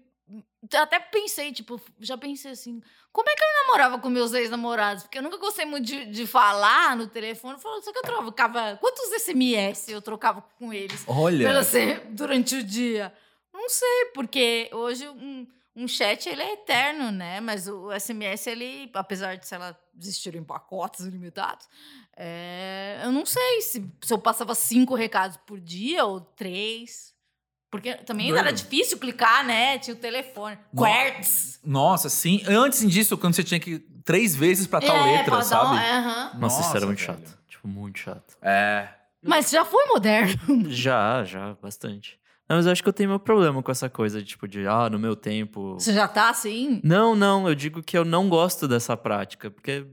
eu 0.74 0.82
Até 0.82 1.00
pensei, 1.00 1.52
tipo, 1.54 1.80
já 2.00 2.18
pensei 2.18 2.52
assim, 2.52 2.82
como 3.14 3.30
é 3.30 3.36
que 3.36 3.44
eu 3.44 3.64
namorava 3.68 4.00
com 4.00 4.10
meus 4.10 4.34
ex-namorados? 4.34 5.04
Porque 5.04 5.20
eu 5.20 5.24
nunca 5.24 5.38
gostei 5.38 5.66
muito 5.66 5.86
de, 5.86 6.06
de 6.08 6.26
falar 6.26 6.96
no 6.96 7.06
telefone. 7.08 7.60
Falava, 7.62 7.82
só 7.84 7.92
que 7.94 8.00
eu 8.00 8.04
trocava. 8.04 8.76
Quantos 8.82 9.08
SMS 9.22 9.88
eu 9.90 10.02
trocava 10.02 10.42
com 10.58 10.74
eles 10.74 11.04
Olha. 11.08 11.62
se- 11.64 12.02
durante 12.10 12.56
o 12.56 12.64
dia? 12.64 13.14
Não 13.58 13.70
sei, 13.70 14.06
porque 14.14 14.70
hoje 14.72 15.08
um, 15.10 15.48
um 15.76 15.88
chat 15.88 16.30
ele 16.30 16.42
é 16.44 16.54
eterno, 16.54 17.12
né? 17.12 17.42
Mas 17.42 17.68
o 17.68 17.90
SMS, 17.92 18.48
ele, 18.48 18.90
apesar 18.94 19.36
de, 19.36 19.48
sei 19.48 19.58
lá, 19.58 19.76
existir 20.00 20.36
em 20.36 20.44
pacotes 20.44 21.02
limitados, 21.06 21.68
é, 22.16 23.00
eu 23.04 23.12
não 23.12 23.26
sei 23.26 23.62
se, 23.62 23.92
se 24.02 24.14
eu 24.14 24.20
passava 24.20 24.54
cinco 24.54 24.94
recados 24.96 25.38
por 25.38 25.60
dia 25.60 26.06
ou 26.06 26.22
três. 26.22 27.16
Porque 27.70 27.96
também 27.96 28.28
Doido. 28.30 28.40
era 28.40 28.54
difícil 28.54 28.98
clicar, 28.98 29.46
né? 29.46 29.78
Tinha 29.80 29.96
o 29.96 30.00
telefone. 30.00 30.58
No- 30.72 30.82
Quartz. 30.84 31.60
Nossa, 31.66 32.08
sim. 32.10 32.42
Antes 32.48 32.90
disso, 32.90 33.18
quando 33.18 33.34
você 33.36 33.44
tinha 33.44 33.60
que 33.60 33.72
ir 33.72 33.80
três 34.06 34.34
vezes 34.36 34.68
pra 34.68 34.80
tal 34.80 34.96
é, 34.96 35.18
letra, 35.18 35.42
sabe? 35.42 35.76
um-. 35.76 36.40
Nossa, 36.40 36.62
isso 36.62 36.78
era 36.78 36.86
muito 36.86 37.00
velho. 37.00 37.20
chato. 37.20 37.38
Tipo, 37.50 37.68
muito 37.68 38.00
chato. 38.00 38.38
É. 38.42 38.88
Mas 39.22 39.50
já 39.50 39.66
foi 39.66 39.84
moderno. 39.88 40.70
Já, 40.70 41.26
já, 41.26 41.56
bastante. 41.62 42.18
Não, 42.50 42.56
mas 42.56 42.66
eu 42.66 42.72
acho 42.72 42.82
que 42.82 42.88
eu 42.90 42.94
tenho 42.94 43.10
meu 43.10 43.20
problema 43.20 43.62
com 43.62 43.72
essa 43.72 43.90
coisa 43.90 44.20
de, 44.22 44.26
tipo, 44.28 44.48
de, 44.48 44.66
ah, 44.68 44.90
no 44.90 44.98
meu 44.98 45.16
tempo. 45.16 45.74
Você 45.74 45.94
já 45.94 46.08
tá 46.08 46.30
assim? 46.30 46.80
Não, 46.84 47.16
não, 47.16 47.48
eu 47.48 47.54
digo 47.56 47.84
que 47.84 47.98
eu 47.98 48.06
não 48.06 48.30
gosto 48.30 48.68
dessa 48.68 48.96
prática, 48.96 49.52
porque 49.52 49.86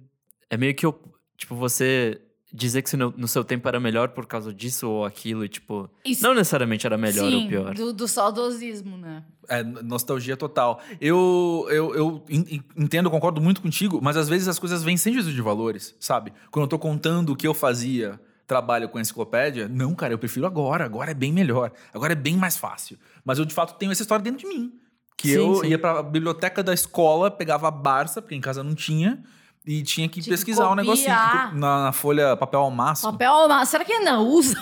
é 0.48 0.56
meio 0.56 0.74
que 0.74 0.86
eu, 0.86 0.96
tipo, 1.36 1.56
você 1.56 2.20
dizer 2.52 2.82
que 2.82 2.96
no, 2.96 3.12
no 3.16 3.26
seu 3.26 3.42
tempo 3.42 3.66
era 3.66 3.80
melhor 3.80 4.10
por 4.10 4.26
causa 4.26 4.54
disso 4.54 4.88
ou 4.88 5.04
aquilo, 5.04 5.44
e, 5.44 5.48
tipo, 5.48 5.90
Isso- 6.04 6.22
não 6.22 6.32
necessariamente 6.32 6.86
era 6.86 6.96
melhor 6.96 7.28
Sim, 7.28 7.42
ou 7.42 7.48
pior. 7.48 7.74
Do, 7.74 7.92
do 7.92 8.06
saudosismo, 8.06 8.96
né? 8.96 9.24
É, 9.48 9.62
nostalgia 9.64 10.36
total. 10.36 10.80
Eu, 11.00 11.66
eu, 11.68 11.94
eu 11.96 12.24
en- 12.30 12.46
en- 12.56 12.64
entendo, 12.76 13.10
concordo 13.10 13.40
muito 13.40 13.60
contigo, 13.60 13.98
mas 14.00 14.16
às 14.16 14.28
vezes 14.28 14.46
as 14.46 14.60
coisas 14.60 14.84
vêm 14.84 14.96
sem 14.96 15.12
juízo 15.12 15.32
de 15.32 15.42
valores, 15.42 15.96
sabe? 15.98 16.32
Quando 16.52 16.62
eu 16.66 16.68
tô 16.68 16.78
contando 16.78 17.30
o 17.32 17.36
que 17.36 17.46
eu 17.48 17.52
fazia, 17.52 18.20
trabalho 18.46 18.88
com 18.88 19.00
enciclopédia, 19.00 19.68
não, 19.68 19.94
cara, 19.94 20.12
eu 20.12 20.18
prefiro 20.18 20.46
agora. 20.46 20.84
Agora 20.84 21.10
é 21.10 21.14
bem 21.14 21.32
melhor. 21.32 21.72
Agora 21.92 22.12
é 22.12 22.16
bem 22.16 22.36
mais 22.36 22.56
fácil. 22.56 22.98
Mas 23.24 23.38
eu, 23.38 23.44
de 23.44 23.54
fato, 23.54 23.74
tenho 23.78 23.92
essa 23.92 24.02
história 24.02 24.22
dentro 24.22 24.40
de 24.40 24.46
mim. 24.46 24.72
Que 25.16 25.28
Sim, 25.28 25.34
eu 25.34 25.54
sim. 25.56 25.68
ia 25.68 25.78
pra 25.78 26.02
biblioteca 26.02 26.62
da 26.62 26.74
escola, 26.74 27.30
pegava 27.30 27.68
a 27.68 27.70
Barça, 27.70 28.20
porque 28.20 28.34
em 28.34 28.40
casa 28.40 28.62
não 28.62 28.74
tinha, 28.74 29.22
e 29.64 29.82
tinha 29.82 30.08
que 30.08 30.14
Tinha 30.14 30.24
que 30.24 30.30
pesquisar 30.30 30.70
um 30.70 30.74
negocinho 30.74 31.08
na, 31.08 31.52
na 31.52 31.92
folha 31.92 32.36
papel 32.36 32.60
ao 32.60 32.70
máximo. 32.70 33.12
Papel, 33.12 33.48
mas 33.48 33.68
será 33.68 33.84
que 33.84 33.98
não 34.00 34.26
usa? 34.26 34.60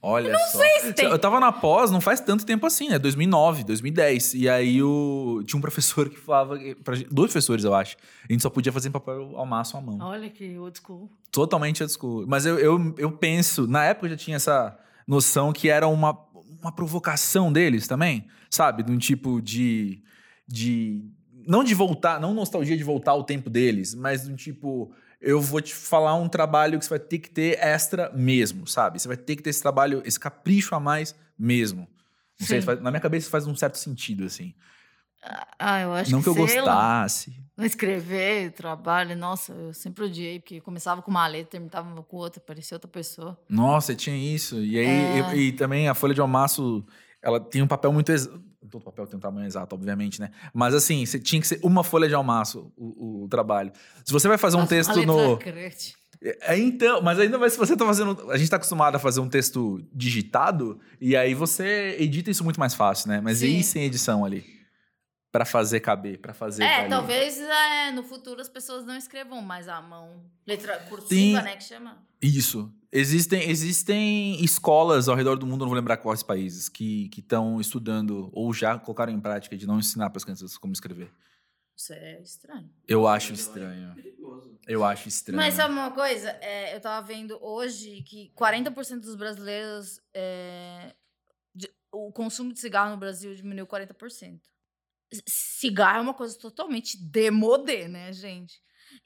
Olha 0.00 0.32
não 0.32 0.38
só. 0.38 0.62
se 0.80 0.92
tem. 0.92 1.06
Eu 1.06 1.18
tava 1.18 1.40
na 1.40 1.50
pós 1.50 1.90
não 1.90 2.00
faz 2.00 2.20
tanto 2.20 2.46
tempo 2.46 2.64
assim, 2.66 2.88
né? 2.88 2.98
2009, 2.98 3.64
2010. 3.64 4.34
E 4.34 4.48
aí 4.48 4.82
o... 4.82 5.42
tinha 5.44 5.58
um 5.58 5.60
professor 5.60 6.08
que 6.08 6.16
falava... 6.16 6.58
Pra... 6.84 6.94
Dois 7.10 7.32
professores, 7.32 7.64
eu 7.64 7.74
acho. 7.74 7.96
A 8.28 8.32
gente 8.32 8.42
só 8.42 8.50
podia 8.50 8.72
fazer 8.72 8.88
em 8.88 8.92
papel 8.92 9.32
ao 9.34 9.44
maço 9.44 9.76
à 9.76 9.80
mão. 9.80 9.98
Olha 10.00 10.30
que 10.30 10.56
old 10.56 10.78
school. 10.78 11.10
Totalmente 11.32 11.82
old 11.82 11.92
school. 11.92 12.24
Mas 12.28 12.46
eu, 12.46 12.58
eu, 12.58 12.94
eu 12.96 13.10
penso... 13.10 13.66
Na 13.66 13.84
época 13.84 14.06
eu 14.06 14.10
já 14.10 14.16
tinha 14.16 14.36
essa 14.36 14.78
noção 15.06 15.52
que 15.52 15.68
era 15.68 15.88
uma, 15.88 16.16
uma 16.62 16.70
provocação 16.70 17.52
deles 17.52 17.88
também. 17.88 18.26
Sabe? 18.48 18.84
De 18.84 18.92
um 18.92 18.98
tipo 18.98 19.42
de... 19.42 20.00
de 20.46 21.02
não 21.44 21.64
de 21.64 21.74
voltar... 21.74 22.20
Não 22.20 22.32
nostalgia 22.32 22.76
de 22.76 22.84
voltar 22.84 23.12
ao 23.12 23.24
tempo 23.24 23.50
deles. 23.50 23.94
Mas 23.96 24.24
de 24.24 24.32
um 24.32 24.36
tipo... 24.36 24.92
Eu 25.20 25.40
vou 25.40 25.60
te 25.60 25.74
falar 25.74 26.14
um 26.14 26.28
trabalho 26.28 26.78
que 26.78 26.84
você 26.84 26.90
vai 26.90 26.98
ter 27.00 27.18
que 27.18 27.28
ter 27.30 27.58
extra 27.58 28.10
mesmo, 28.14 28.66
sabe? 28.66 29.00
Você 29.00 29.08
vai 29.08 29.16
ter 29.16 29.34
que 29.36 29.42
ter 29.42 29.50
esse 29.50 29.60
trabalho, 29.60 30.00
esse 30.04 30.18
capricho 30.18 30.74
a 30.74 30.80
mais 30.80 31.14
mesmo. 31.38 31.88
Não 32.38 32.46
sei, 32.46 32.60
faz- 32.62 32.80
na 32.80 32.90
minha 32.90 33.00
cabeça 33.00 33.28
faz 33.28 33.46
um 33.46 33.56
certo 33.56 33.78
sentido, 33.78 34.24
assim. 34.24 34.54
Ah, 35.58 35.80
eu 35.80 35.92
acho 35.92 36.12
não 36.12 36.22
que 36.22 36.28
eu 36.28 36.34
sei 36.46 36.60
lá, 36.60 36.72
gostasse. 37.02 37.36
Escrever, 37.58 38.52
trabalho, 38.52 39.16
nossa, 39.16 39.52
eu 39.52 39.74
sempre 39.74 40.04
odiei, 40.04 40.38
porque 40.38 40.60
começava 40.60 41.02
com 41.02 41.10
uma 41.10 41.26
letra, 41.26 41.50
terminava 41.58 42.00
com 42.04 42.16
outra, 42.16 42.40
parecia 42.40 42.76
outra 42.76 42.88
pessoa. 42.88 43.36
Nossa, 43.48 43.96
tinha 43.96 44.16
isso. 44.16 44.60
E 44.62 44.78
aí, 44.78 44.86
É. 44.86 45.34
e, 45.36 45.48
e 45.48 45.52
também 45.52 45.88
a 45.88 45.94
folha 45.94 46.14
de 46.14 46.20
almaço, 46.20 46.86
ela 47.20 47.40
tem 47.40 47.60
um 47.60 47.66
papel 47.66 47.92
muito 47.92 48.12
exato. 48.12 48.40
Todo 48.68 48.82
papel 48.82 49.06
tem 49.06 49.16
um 49.16 49.20
tamanho 49.20 49.46
exato, 49.46 49.74
obviamente, 49.74 50.20
né? 50.20 50.30
Mas 50.52 50.74
assim, 50.74 51.04
você 51.04 51.18
tinha 51.18 51.40
que 51.40 51.46
ser 51.46 51.60
uma 51.62 51.82
folha 51.82 52.08
de 52.08 52.14
almaço 52.14 52.72
o, 52.76 53.24
o 53.24 53.28
trabalho. 53.28 53.72
Se 54.04 54.12
você 54.12 54.28
vai 54.28 54.38
fazer 54.38 54.56
um 54.56 54.60
Nossa, 54.60 54.74
texto 54.74 55.06
no. 55.06 55.36
grande. 55.36 55.96
É, 56.20 56.58
então, 56.58 57.00
mas 57.00 57.18
ainda 57.18 57.38
mais 57.38 57.52
se 57.52 57.58
você 57.58 57.76
tá 57.76 57.84
fazendo. 57.86 58.30
A 58.30 58.36
gente 58.36 58.50
tá 58.50 58.56
acostumado 58.56 58.96
a 58.96 58.98
fazer 58.98 59.20
um 59.20 59.28
texto 59.28 59.80
digitado, 59.92 60.80
e 61.00 61.16
aí 61.16 61.32
você 61.34 61.96
edita 61.98 62.30
isso 62.30 62.42
muito 62.42 62.58
mais 62.58 62.74
fácil, 62.74 63.08
né? 63.08 63.20
Mas 63.20 63.42
e 63.42 63.58
Sim. 63.58 63.62
sem 63.62 63.84
edição 63.84 64.24
ali? 64.24 64.57
Pra 65.30 65.44
fazer 65.44 65.80
caber, 65.80 66.18
pra 66.20 66.32
fazer. 66.32 66.62
É, 66.64 66.76
valer. 66.76 66.88
talvez 66.88 67.38
é, 67.38 67.90
no 67.92 68.02
futuro 68.02 68.40
as 68.40 68.48
pessoas 68.48 68.84
não 68.86 68.96
escrevam 68.96 69.42
mais 69.42 69.68
à 69.68 69.80
mão. 69.82 70.24
Letra 70.46 70.78
cursiva, 70.88 71.38
Sim. 71.38 71.44
né, 71.44 71.56
que 71.56 71.64
chama. 71.64 72.02
Isso. 72.20 72.72
Existem, 72.90 73.50
existem 73.50 74.42
escolas 74.42 75.06
ao 75.08 75.14
redor 75.14 75.36
do 75.36 75.46
mundo, 75.46 75.60
não 75.60 75.68
vou 75.68 75.76
lembrar 75.76 75.98
quais 75.98 76.22
países, 76.22 76.70
que 76.70 77.10
estão 77.16 77.60
estudando 77.60 78.30
ou 78.32 78.52
já 78.54 78.78
colocaram 78.78 79.12
em 79.12 79.20
prática 79.20 79.54
de 79.56 79.66
não 79.66 79.78
ensinar 79.78 80.08
para 80.08 80.16
as 80.16 80.24
crianças 80.24 80.56
como 80.56 80.72
escrever. 80.72 81.12
Isso 81.76 81.92
é 81.92 82.20
estranho. 82.22 82.70
Eu 82.88 83.06
acho 83.06 83.34
estranho. 83.34 83.94
Eu 84.66 84.82
acho 84.82 85.08
estranho. 85.08 85.36
Mas 85.38 85.54
sabe 85.54 85.74
uma 85.74 85.90
coisa? 85.90 86.30
É, 86.40 86.74
eu 86.74 86.80
tava 86.80 87.06
vendo 87.06 87.38
hoje 87.42 88.02
que 88.02 88.32
40% 88.34 89.00
dos 89.00 89.14
brasileiros. 89.14 90.00
é, 90.14 90.94
de- 91.54 91.70
o 91.92 92.10
consumo 92.10 92.52
de 92.52 92.58
cigarro 92.58 92.90
no 92.92 92.96
Brasil 92.96 93.34
diminuiu 93.34 93.66
40%. 93.66 94.40
Cigarro 95.26 95.98
é 95.98 96.02
uma 96.02 96.14
coisa 96.14 96.38
totalmente 96.38 96.96
demodê, 97.10 97.88
né, 97.88 98.12
gente? 98.12 98.54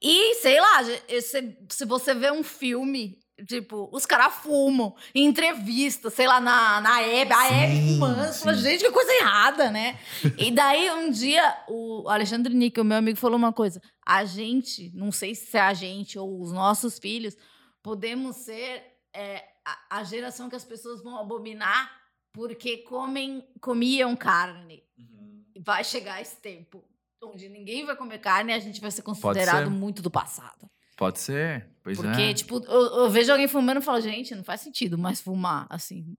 E, 0.01 0.35
sei 0.37 0.61
lá, 0.61 0.85
se, 0.85 1.59
se 1.71 1.85
você 1.85 2.15
vê 2.15 2.31
um 2.31 2.43
filme, 2.43 3.19
tipo, 3.47 3.89
os 3.93 4.05
caras 4.07 4.35
fumam, 4.35 4.95
em 5.15 5.27
entrevista, 5.27 6.11
sei 6.11 6.27
lá, 6.27 6.41
na, 6.41 6.81
na 6.81 7.03
Hebe, 7.03 7.33
a 7.33 7.47
Hebe 7.47 7.95
fumando, 7.95 8.33
fala, 8.33 8.55
gente, 8.55 8.85
que 8.85 8.91
coisa 8.91 9.13
errada, 9.15 9.71
né? 9.71 9.99
e 10.37 10.51
daí, 10.51 10.91
um 10.91 11.11
dia, 11.11 11.43
o 11.69 12.09
Alexandre 12.09 12.55
Níquel, 12.55 12.85
meu 12.85 12.99
amigo, 12.99 13.19
falou 13.19 13.37
uma 13.37 13.53
coisa. 13.53 13.81
A 14.05 14.25
gente, 14.25 14.91
não 14.95 15.13
sei 15.13 15.35
se 15.35 15.57
é 15.57 15.61
a 15.61 15.75
gente 15.75 16.19
ou 16.19 16.41
os 16.41 16.53
nossos 16.53 16.99
filhos, 16.99 17.37
podemos 17.83 18.37
ser 18.37 18.83
é, 19.15 19.45
a, 19.65 19.99
a 19.99 20.05
geração 20.05 20.49
que 20.49 20.57
as 20.57 20.65
pessoas 20.65 21.03
vão 21.03 21.17
abominar 21.17 22.03
porque 22.33 22.79
comem, 22.79 23.47
comiam 23.61 24.17
carne. 24.17 24.83
Uhum. 24.99 25.22
Vai 25.65 25.85
chegar 25.85 26.21
esse 26.21 26.37
tempo 26.37 26.83
onde 27.23 27.49
ninguém 27.49 27.85
vai 27.87 27.95
comer 27.95 28.19
carne 28.19 28.53
e 28.53 28.55
a 28.55 28.59
gente 28.59 28.81
vai 28.81 28.91
ser 28.91 29.03
considerado 29.03 29.65
ser. 29.65 29.71
muito 29.71 30.03
do 30.03 30.11
passado. 30.11 30.69
Pode 30.97 31.21
ser. 31.21 31.69
Pois 31.83 31.97
Porque, 31.97 32.23
é. 32.23 32.35
tipo, 32.35 32.63
eu, 32.65 33.05
eu 33.05 33.11
vejo 33.11 33.31
alguém 33.31 33.49
fumando 33.49 33.79
e 33.79 33.83
falo, 33.83 34.01
gente, 34.01 34.35
não 34.35 34.45
faz 34.45 34.61
sentido 34.61 34.99
mais 34.99 35.21
fumar, 35.21 35.67
assim. 35.71 36.17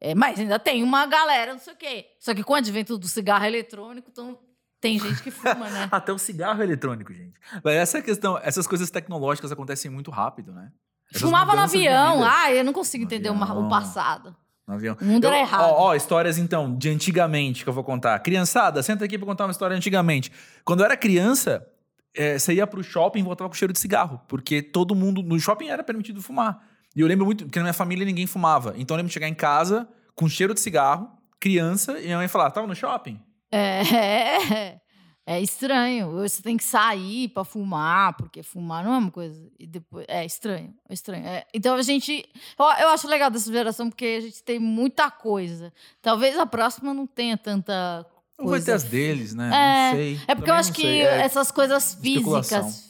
É, 0.00 0.14
mas 0.14 0.38
ainda 0.38 0.58
tem 0.58 0.82
uma 0.82 1.06
galera, 1.06 1.52
não 1.52 1.60
sei 1.60 1.72
o 1.72 1.76
quê. 1.76 2.06
Só 2.20 2.32
que 2.34 2.44
com 2.44 2.52
o 2.52 2.56
advento 2.56 2.96
do 2.96 3.08
cigarro 3.08 3.44
eletrônico, 3.44 4.08
então, 4.10 4.38
tem 4.80 4.98
gente 4.98 5.22
que 5.22 5.30
fuma, 5.30 5.68
né? 5.68 5.88
Até 5.90 6.12
o 6.12 6.18
cigarro 6.18 6.62
eletrônico, 6.62 7.12
gente. 7.12 7.38
Mas 7.64 7.74
essa 7.74 8.00
questão, 8.00 8.38
essas 8.38 8.66
coisas 8.66 8.90
tecnológicas 8.90 9.50
acontecem 9.50 9.90
muito 9.90 10.10
rápido, 10.10 10.52
né? 10.52 10.70
Essas 11.10 11.22
Fumava 11.22 11.54
no 11.54 11.62
avião. 11.62 12.22
Ah, 12.22 12.52
eu 12.52 12.62
não 12.62 12.72
consigo 12.72 13.02
No 13.02 13.08
entender 13.08 13.28
avião. 13.28 13.66
o 13.66 13.68
passado. 13.68 14.36
No 14.68 14.74
avião. 14.74 14.96
O 15.00 15.04
mundo 15.04 15.24
Eu- 15.24 15.30
era 15.30 15.40
errado. 15.40 15.62
Ó, 15.62 15.86
ó, 15.88 15.94
histórias 15.94 16.36
então, 16.36 16.76
de 16.76 16.90
antigamente 16.90 17.64
que 17.64 17.68
eu 17.70 17.72
vou 17.72 17.82
contar. 17.82 18.18
Criançada, 18.20 18.82
senta 18.82 19.04
aqui 19.06 19.16
pra 19.16 19.26
contar 19.26 19.46
uma 19.46 19.50
história 19.50 19.74
antigamente. 19.74 20.30
Quando 20.64 20.80
eu 20.80 20.84
era 20.84 20.94
criança, 20.96 21.66
é, 22.14 22.38
você 22.38 22.52
ia 22.52 22.66
pro 22.66 22.82
shopping 22.84 23.20
e 23.20 23.22
voltava 23.22 23.48
com 23.48 23.54
cheiro 23.56 23.72
de 23.72 23.78
cigarro. 23.78 24.20
Porque 24.28 24.60
todo 24.60 24.94
mundo. 24.94 25.22
No 25.22 25.40
shopping 25.40 25.68
era 25.68 25.82
permitido 25.82 26.20
fumar. 26.20 26.62
E 26.94 27.00
eu 27.00 27.06
lembro 27.06 27.24
muito, 27.24 27.44
porque 27.46 27.58
na 27.58 27.64
minha 27.64 27.72
família 27.72 28.04
ninguém 28.04 28.26
fumava. 28.26 28.74
Então 28.76 28.94
eu 28.94 28.98
lembro 28.98 29.08
de 29.08 29.14
chegar 29.14 29.28
em 29.28 29.34
casa 29.34 29.88
com 30.14 30.28
cheiro 30.28 30.52
de 30.52 30.60
cigarro, 30.60 31.08
criança, 31.40 31.98
e 31.98 32.04
minha 32.04 32.18
mãe 32.18 32.28
falar: 32.28 32.50
tava 32.50 32.66
no 32.66 32.74
shopping? 32.74 33.18
É, 33.50 33.80
é 35.30 35.42
estranho. 35.42 36.10
Você 36.12 36.42
tem 36.42 36.56
que 36.56 36.64
sair 36.64 37.28
pra 37.28 37.44
fumar, 37.44 38.16
porque 38.16 38.42
fumar 38.42 38.82
não 38.82 38.94
é 38.94 38.98
uma 38.98 39.10
coisa. 39.10 39.38
E 39.58 39.66
depois, 39.66 40.06
é 40.08 40.24
estranho, 40.24 40.74
é 40.88 40.94
estranho. 40.94 41.26
É, 41.26 41.44
então 41.52 41.74
a 41.74 41.82
gente. 41.82 42.24
Eu, 42.58 42.64
eu 42.64 42.88
acho 42.88 43.06
legal 43.06 43.30
dessa 43.30 43.52
geração, 43.52 43.90
porque 43.90 44.06
a 44.06 44.20
gente 44.22 44.42
tem 44.42 44.58
muita 44.58 45.10
coisa. 45.10 45.70
Talvez 46.00 46.38
a 46.38 46.46
próxima 46.46 46.94
não 46.94 47.06
tenha 47.06 47.36
tanta. 47.36 48.06
Não 48.38 48.46
vai 48.46 48.60
ter 48.60 48.66
coisa 48.70 48.74
as 48.76 48.84
deles, 48.84 49.34
né? 49.34 49.48
É, 49.52 49.90
não 49.90 49.98
sei. 49.98 50.14
É 50.14 50.34
porque 50.34 50.50
eu 50.50 50.54
Também 50.54 50.54
acho 50.60 50.68
não 50.70 50.74
que. 50.76 50.86
É, 51.02 51.20
essas 51.20 51.50
coisas 51.50 51.94
físicas 52.00 52.88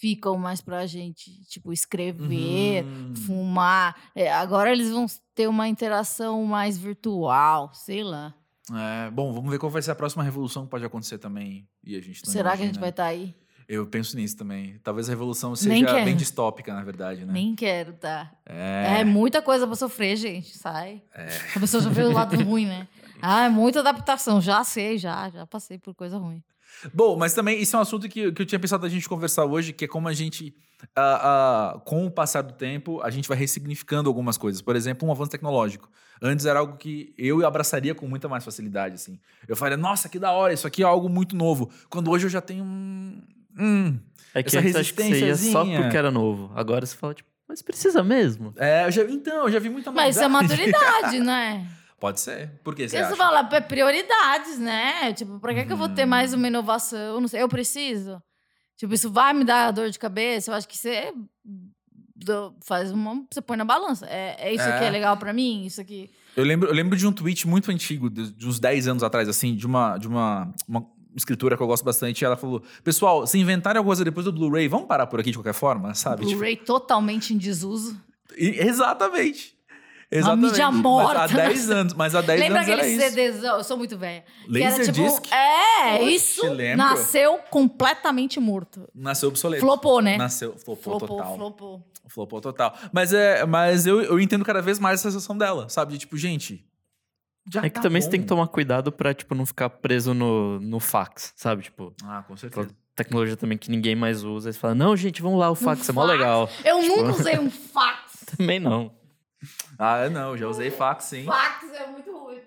ficam 0.00 0.38
mais 0.38 0.60
pra 0.62 0.86
gente. 0.86 1.30
Tipo, 1.48 1.72
escrever, 1.72 2.84
Uhum. 2.84 3.14
fumar. 3.26 3.94
É, 4.14 4.32
agora 4.32 4.72
eles 4.72 4.90
vão 4.90 5.04
ter 5.34 5.48
uma 5.48 5.68
interação 5.68 6.44
mais 6.44 6.78
virtual, 6.78 7.72
sei 7.74 8.02
lá. 8.02 8.32
É, 8.74 9.10
bom, 9.10 9.32
vamos 9.32 9.50
ver 9.50 9.58
qual 9.58 9.70
vai 9.70 9.82
ser 9.82 9.90
a 9.90 9.94
próxima 9.94 10.22
revolução 10.22 10.64
que 10.64 10.70
pode 10.70 10.84
acontecer 10.84 11.18
também. 11.18 11.66
E 11.84 11.96
a 11.96 12.00
gente 12.00 12.24
não 12.24 12.32
Será 12.32 12.56
que 12.56 12.62
a 12.62 12.66
gente 12.66 12.76
imagina. 12.76 12.80
vai 12.80 12.90
estar 12.90 13.04
aí? 13.04 13.34
Eu 13.68 13.86
penso 13.86 14.16
nisso 14.16 14.34
também. 14.34 14.80
Talvez 14.82 15.08
a 15.08 15.12
revolução 15.12 15.54
seja 15.54 16.02
bem 16.02 16.16
distópica, 16.16 16.72
na 16.72 16.82
verdade, 16.82 17.26
né? 17.26 17.32
Nem 17.34 17.54
quero, 17.54 17.92
tá? 17.92 18.32
É. 18.46 19.00
É. 19.00 19.04
muita 19.04 19.42
coisa 19.42 19.66
pra 19.66 19.76
sofrer, 19.76 20.16
gente. 20.16 20.56
Sai. 20.56 21.02
A 21.54 21.60
pessoa 21.60 21.82
já 21.82 21.90
vê 21.90 22.02
o 22.02 22.12
lado 22.12 22.34
ruim, 22.42 22.66
né? 22.66 22.88
Ah, 23.20 23.46
é 23.46 23.48
muita 23.48 23.80
adaptação. 23.80 24.40
Já 24.40 24.62
sei, 24.62 24.96
já. 24.96 25.28
Já 25.28 25.44
passei 25.44 25.76
por 25.76 25.92
coisa 25.92 26.16
ruim. 26.18 26.40
Bom, 26.94 27.16
mas 27.16 27.34
também 27.34 27.60
isso 27.60 27.74
é 27.74 27.78
um 27.80 27.82
assunto 27.82 28.08
que, 28.08 28.30
que 28.30 28.42
eu 28.42 28.46
tinha 28.46 28.60
pensado 28.60 28.86
a 28.86 28.88
gente 28.88 29.08
conversar 29.08 29.44
hoje, 29.44 29.72
que 29.72 29.86
é 29.86 29.88
como 29.88 30.06
a 30.06 30.12
gente, 30.12 30.54
ah, 30.94 31.72
ah, 31.74 31.80
com 31.80 32.06
o 32.06 32.10
passar 32.12 32.42
do 32.42 32.52
tempo, 32.52 33.00
a 33.02 33.10
gente 33.10 33.28
vai 33.28 33.36
ressignificando 33.36 34.08
algumas 34.08 34.38
coisas. 34.38 34.62
Por 34.62 34.76
exemplo, 34.76 35.08
um 35.08 35.10
avanço 35.10 35.32
tecnológico. 35.32 35.90
Antes 36.22 36.46
era 36.46 36.58
algo 36.58 36.76
que 36.76 37.12
eu 37.16 37.46
abraçaria 37.46 37.94
com 37.94 38.06
muita 38.08 38.28
mais 38.28 38.44
facilidade, 38.44 38.96
assim. 38.96 39.18
Eu 39.46 39.56
falaria, 39.56 39.76
nossa, 39.76 40.08
que 40.08 40.18
da 40.18 40.32
hora, 40.32 40.52
isso 40.52 40.66
aqui 40.66 40.82
é 40.82 40.86
algo 40.86 41.08
muito 41.08 41.36
novo. 41.36 41.70
Quando 41.88 42.10
hoje 42.10 42.26
eu 42.26 42.30
já 42.30 42.40
tenho 42.40 42.64
um... 42.64 43.22
Hum, 43.58 43.98
É 44.34 44.42
que 44.42 44.48
Essa 44.48 44.60
antes 44.60 44.76
acho 44.76 44.94
que 44.94 45.02
você 45.02 45.26
ia 45.26 45.36
só 45.36 45.64
porque 45.64 45.96
era 45.96 46.10
novo. 46.10 46.52
Agora 46.54 46.84
você 46.86 46.96
fala, 46.96 47.14
tipo, 47.14 47.28
mas 47.48 47.62
precisa 47.62 48.02
mesmo. 48.04 48.52
é, 48.56 48.84
eu 48.86 48.90
já, 48.90 49.02
então, 49.04 49.44
eu 49.46 49.50
já 49.50 49.58
vi 49.58 49.70
muita 49.70 49.90
Mas 49.90 50.16
isso 50.16 50.24
é 50.24 50.28
maturidade, 50.28 51.18
né? 51.24 51.66
Pode 51.98 52.20
ser. 52.20 52.50
Por 52.62 52.74
que 52.76 52.88
você 52.88 52.96
Porque 52.96 53.04
acha? 53.06 53.10
você 53.10 53.16
fala, 53.16 53.48
é 53.52 53.60
prioridades, 53.60 54.58
né? 54.58 55.12
Tipo, 55.14 55.40
pra 55.40 55.52
que, 55.54 55.64
que 55.64 55.72
eu 55.72 55.76
vou 55.76 55.88
ter 55.88 56.02
Uhum. 56.02 56.08
mais 56.10 56.32
uma 56.32 56.46
inovação? 56.46 57.20
Não 57.20 57.26
sei, 57.26 57.42
eu 57.42 57.48
preciso. 57.48 58.22
Tipo, 58.76 58.94
isso 58.94 59.10
vai 59.10 59.32
me 59.34 59.42
dar 59.44 59.72
dor 59.72 59.90
de 59.90 59.98
cabeça? 59.98 60.50
Eu 60.50 60.54
acho 60.54 60.68
que 60.68 60.78
você 60.78 61.12
faz 62.64 62.90
uma. 62.90 63.24
Você 63.30 63.40
põe 63.40 63.56
na 63.56 63.64
balança. 63.64 64.06
É, 64.06 64.36
é 64.38 64.54
isso 64.54 64.64
aqui 64.64 64.84
É. 64.84 64.88
é 64.88 64.90
legal 64.90 65.16
pra 65.16 65.32
mim? 65.32 65.64
Isso 65.64 65.80
aqui. 65.80 66.10
Eu 66.36 66.44
lembro, 66.44 66.68
eu 66.68 66.74
lembro 66.74 66.96
de 66.96 67.06
um 67.06 67.12
tweet 67.12 67.46
muito 67.48 67.70
antigo, 67.70 68.08
de, 68.08 68.30
de 68.32 68.46
uns 68.46 68.60
10 68.60 68.88
anos 68.88 69.02
atrás, 69.02 69.28
assim, 69.28 69.54
de 69.56 69.66
uma, 69.66 69.98
de 69.98 70.06
uma, 70.06 70.52
uma 70.68 70.86
escritora 71.16 71.56
que 71.56 71.62
eu 71.62 71.66
gosto 71.66 71.84
bastante. 71.84 72.22
E 72.22 72.24
ela 72.24 72.36
falou: 72.36 72.62
Pessoal, 72.84 73.26
se 73.26 73.38
inventarem 73.38 73.78
alguma 73.78 73.90
coisa 73.90 74.04
depois 74.04 74.24
do 74.24 74.32
Blu-ray, 74.32 74.68
vamos 74.68 74.86
parar 74.86 75.06
por 75.06 75.18
aqui 75.20 75.30
de 75.30 75.36
qualquer 75.38 75.54
forma, 75.54 75.94
sabe? 75.94 76.18
Tipo, 76.24 76.32
Blu-ray 76.32 76.56
totalmente 76.56 77.34
em 77.34 77.38
desuso. 77.38 77.96
e- 78.36 78.58
exatamente. 78.60 79.56
Exatamente. 80.10 80.50
mídia 80.52 80.70
Mas 80.70 80.80
morta, 80.80 81.20
há 81.20 81.26
10 81.26 81.70
anos, 81.70 81.92
mas 81.92 82.14
há 82.14 82.22
10 82.22 82.40
Lembra 82.40 82.60
anos 82.60 82.68
era 82.70 82.80
aquele 82.82 82.96
isso. 82.96 83.10
CDzão? 83.14 83.58
Eu 83.58 83.64
sou 83.64 83.76
muito 83.76 83.98
velha. 83.98 84.24
que 84.50 84.62
era, 84.62 84.70
tipo, 84.82 85.02
Laserdisc 85.02 85.30
É, 85.30 85.94
Oxe, 85.96 86.14
isso 86.14 86.42
nasceu 86.78 87.38
completamente 87.50 88.40
morto. 88.40 88.88
nasceu 88.94 89.28
obsoleto. 89.28 89.60
Flopou, 89.60 90.00
né? 90.00 90.16
Nasceu, 90.16 90.56
flopou, 90.56 90.98
flopou, 90.98 91.18
total. 91.18 91.36
flopou. 91.36 91.86
Flopou 92.08 92.40
total. 92.40 92.76
Mas, 92.92 93.12
é, 93.12 93.44
mas 93.46 93.86
eu, 93.86 94.00
eu 94.02 94.18
entendo 94.20 94.44
cada 94.44 94.60
vez 94.62 94.78
mais 94.78 95.00
essa 95.00 95.10
sensação 95.10 95.36
dela, 95.36 95.68
sabe? 95.68 95.92
De 95.92 95.98
tipo, 95.98 96.16
gente. 96.16 96.64
Já 97.50 97.60
É 97.62 97.68
que 97.70 97.76
tá 97.76 97.80
também 97.82 98.00
você 98.02 98.06
bom. 98.08 98.10
tem 98.12 98.20
que 98.20 98.26
tomar 98.26 98.46
cuidado 98.48 98.92
pra, 98.92 99.14
tipo, 99.14 99.34
não 99.34 99.46
ficar 99.46 99.70
preso 99.70 100.12
no, 100.12 100.60
no 100.60 100.78
fax, 100.80 101.32
sabe? 101.36 101.62
Tipo, 101.62 101.94
Ah, 102.04 102.22
com 102.26 102.36
certeza. 102.36 102.68
tecnologia 102.94 103.36
também 103.36 103.56
que 103.56 103.70
ninguém 103.70 103.94
mais 103.96 104.22
usa. 104.24 104.48
Aí 104.48 104.52
você 104.52 104.58
fala, 104.58 104.74
não, 104.74 104.94
gente, 104.96 105.22
vamos 105.22 105.38
lá, 105.38 105.50
o 105.50 105.54
fax 105.54 105.88
é 105.88 105.92
mó 105.92 106.06
fax. 106.06 106.18
legal. 106.18 106.50
Eu 106.64 106.80
Tipo- 106.80 106.96
nunca 106.96 107.10
usei 107.12 107.38
um 107.40 107.50
fax. 107.50 108.24
Também 108.36 108.60
não. 108.60 108.94
Ah, 109.78 110.08
não, 110.10 110.36
já 110.36 110.46
usei 110.48 110.70
fax, 110.70 111.04
sim. 111.04 111.24
Fax 111.24 111.72
é 111.72 111.86
muito 111.86 112.10
ruim. 112.12 112.40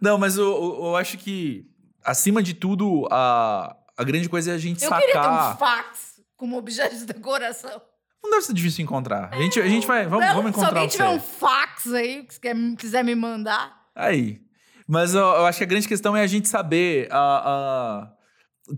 Não, 0.00 0.18
mas 0.18 0.36
eu, 0.36 0.44
eu, 0.46 0.84
eu 0.84 0.96
acho 0.96 1.16
que, 1.18 1.66
acima 2.04 2.42
de 2.42 2.54
tudo, 2.54 3.08
a, 3.10 3.74
a 3.96 4.04
grande 4.04 4.28
coisa 4.28 4.52
é 4.52 4.54
a 4.54 4.58
gente 4.58 4.82
Eu 4.84 4.88
sacar. 4.88 5.00
queria 5.06 5.20
ter 5.22 5.28
um 5.28 5.56
fax 5.56 6.20
como 6.36 6.56
objeto 6.56 6.96
de 6.96 7.06
decoração. 7.06 7.80
Não 8.22 8.30
deve 8.30 8.42
ser 8.42 8.52
difícil 8.52 8.82
encontrar. 8.84 9.30
A 9.32 9.36
gente, 9.40 9.60
a 9.60 9.68
gente 9.68 9.86
vai. 9.86 10.06
Vamos, 10.06 10.26
vamos 10.34 10.50
encontrar 10.50 10.70
Se 10.70 10.74
alguém 10.74 10.86
o 10.86 10.90
tiver 10.90 11.04
seu. 11.06 11.12
um 11.16 11.20
fax 11.20 11.92
aí, 11.92 12.24
que 12.24 12.40
quer, 12.40 12.56
quiser 12.76 13.04
me 13.04 13.14
mandar. 13.14 13.76
Aí. 13.94 14.40
Mas 14.86 15.14
eu, 15.14 15.20
eu 15.20 15.46
acho 15.46 15.58
que 15.58 15.64
a 15.64 15.66
grande 15.68 15.86
questão 15.88 16.16
é 16.16 16.22
a 16.22 16.26
gente 16.26 16.48
saber. 16.48 17.08
a 17.10 17.18
a- 17.18 18.12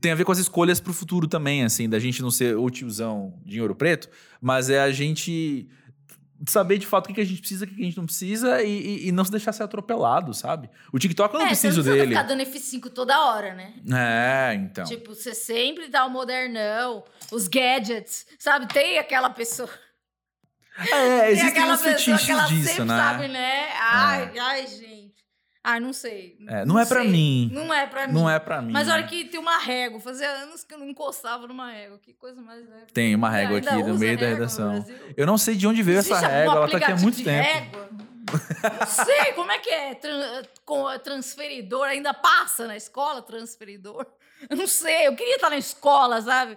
tem 0.01 0.13
a 0.13 0.15
ver 0.15 0.25
com 0.25 0.31
as 0.31 0.39
escolhas 0.39 0.79
pro 0.79 0.93
futuro 0.93 1.27
também, 1.27 1.65
assim, 1.65 1.89
da 1.89 1.99
gente 1.99 2.23
não 2.23 2.31
ser 2.31 2.57
o 2.57 2.71
tiozão 2.71 3.35
de 3.45 3.61
ouro 3.61 3.75
preto, 3.75 4.09
mas 4.41 4.71
é 4.71 4.81
a 4.81 4.93
gente 4.93 5.69
saber 6.47 6.79
de 6.79 6.87
fato 6.87 7.11
o 7.11 7.15
que, 7.15 7.21
a 7.21 7.25
gente 7.25 7.41
precisa, 7.41 7.65
o 7.65 7.69
que, 7.69 7.81
a 7.81 7.85
gente 7.85 7.97
não 7.97 8.07
precisa 8.07 8.63
e, 8.63 8.71
e- 8.71 9.09
e 9.09 9.13
não 9.13 9.25
se 9.25 9.31
deixar 9.31 9.53
ser 9.53 9.63
atropelado, 9.63 10.33
sabe? 10.33 10.71
O 10.93 10.99
TikTok 10.99 11.35
eu 11.35 11.41
não 11.41 11.47
é, 11.47 11.55
você 11.55 11.69
preciso 11.69 11.79
não 11.79 11.85
precisa 11.85 12.05
dele. 12.07 12.17
ficar 12.17 12.23
dando 12.29 12.43
F5 12.43 12.91
toda 12.95 13.27
hora, 13.27 13.55
né? 13.55 13.75
É, 13.93 14.55
então. 14.55 14.85
Tipo, 14.85 15.15
você 15.15 15.35
sempre 15.35 15.89
dá 15.89 16.07
o 16.07 16.11
modernão, 16.11 17.05
os 17.31 17.47
gadgets, 17.49 18.27
sabe? 18.39 18.67
Tem 18.73 18.99
aquela 18.99 19.29
pessoa. 19.31 19.69
é, 20.93 21.31
existem 21.33 21.51
aquela 21.51 21.75
uns 21.75 21.83
fetiches 21.83 22.49
disso, 22.49 22.69
sempre 22.69 22.85
né? 22.85 22.97
sabe, 22.97 23.29
né? 23.29 23.69
Ai, 23.79 24.39
ai, 24.39 24.67
gente. 24.67 25.20
Ai, 25.63 25.79
não 25.79 25.93
sei. 25.93 26.39
É, 26.49 26.65
não 26.65 26.79
é 26.79 26.87
pra 26.87 27.03
sei. 27.03 27.11
mim. 27.11 27.51
Não 27.53 27.73
é 27.73 27.87
pra 27.87 28.07
mim. 28.07 28.13
Não 28.15 28.31
é 28.31 28.39
pra 28.39 28.63
mim. 28.63 28.73
Mas 28.73 28.89
né? 28.89 28.95
olha 28.95 29.07
que 29.07 29.27
tem 29.27 29.39
uma 29.39 29.59
régua. 29.59 30.01
Fazia 30.01 30.29
anos 30.29 30.65
que 30.65 30.73
eu 30.73 30.79
não 30.79 30.89
encostava 30.89 31.47
numa 31.47 31.71
régua. 31.71 31.99
Que 31.99 32.15
coisa 32.15 32.41
mais 32.41 32.67
leve. 32.67 32.87
Tem 32.93 33.15
uma 33.15 33.29
régua 33.29 33.59
aqui 33.59 33.83
no 33.83 33.99
meio 33.99 34.19
da 34.19 34.27
redação. 34.27 34.85
Eu 35.17 35.27
não 35.27 35.37
sei 35.37 35.57
de 35.57 35.67
onde 35.67 35.83
veio 35.83 35.99
essa 35.99 36.15
Existe 36.15 36.25
algum 36.25 36.39
régua, 36.39 36.57
ela 36.57 36.69
tá 36.69 36.77
aqui 36.79 36.93
há 36.93 36.97
muito 36.97 37.17
de 37.19 37.25
tempo. 37.25 37.47
Régua? 37.47 37.91
Não 38.81 38.87
sei, 38.87 39.33
como 39.33 39.51
é 39.51 39.59
que 39.59 39.71
é? 39.71 39.99
Com- 40.65 40.99
transferidor, 41.01 41.87
ainda 41.89 42.15
passa 42.15 42.67
na 42.67 42.77
escola 42.77 43.21
transferidor? 43.21 44.07
Eu 44.49 44.57
não 44.57 44.67
sei, 44.67 45.07
eu 45.07 45.15
queria 45.15 45.35
estar 45.35 45.51
na 45.51 45.59
escola, 45.59 46.23
sabe? 46.23 46.57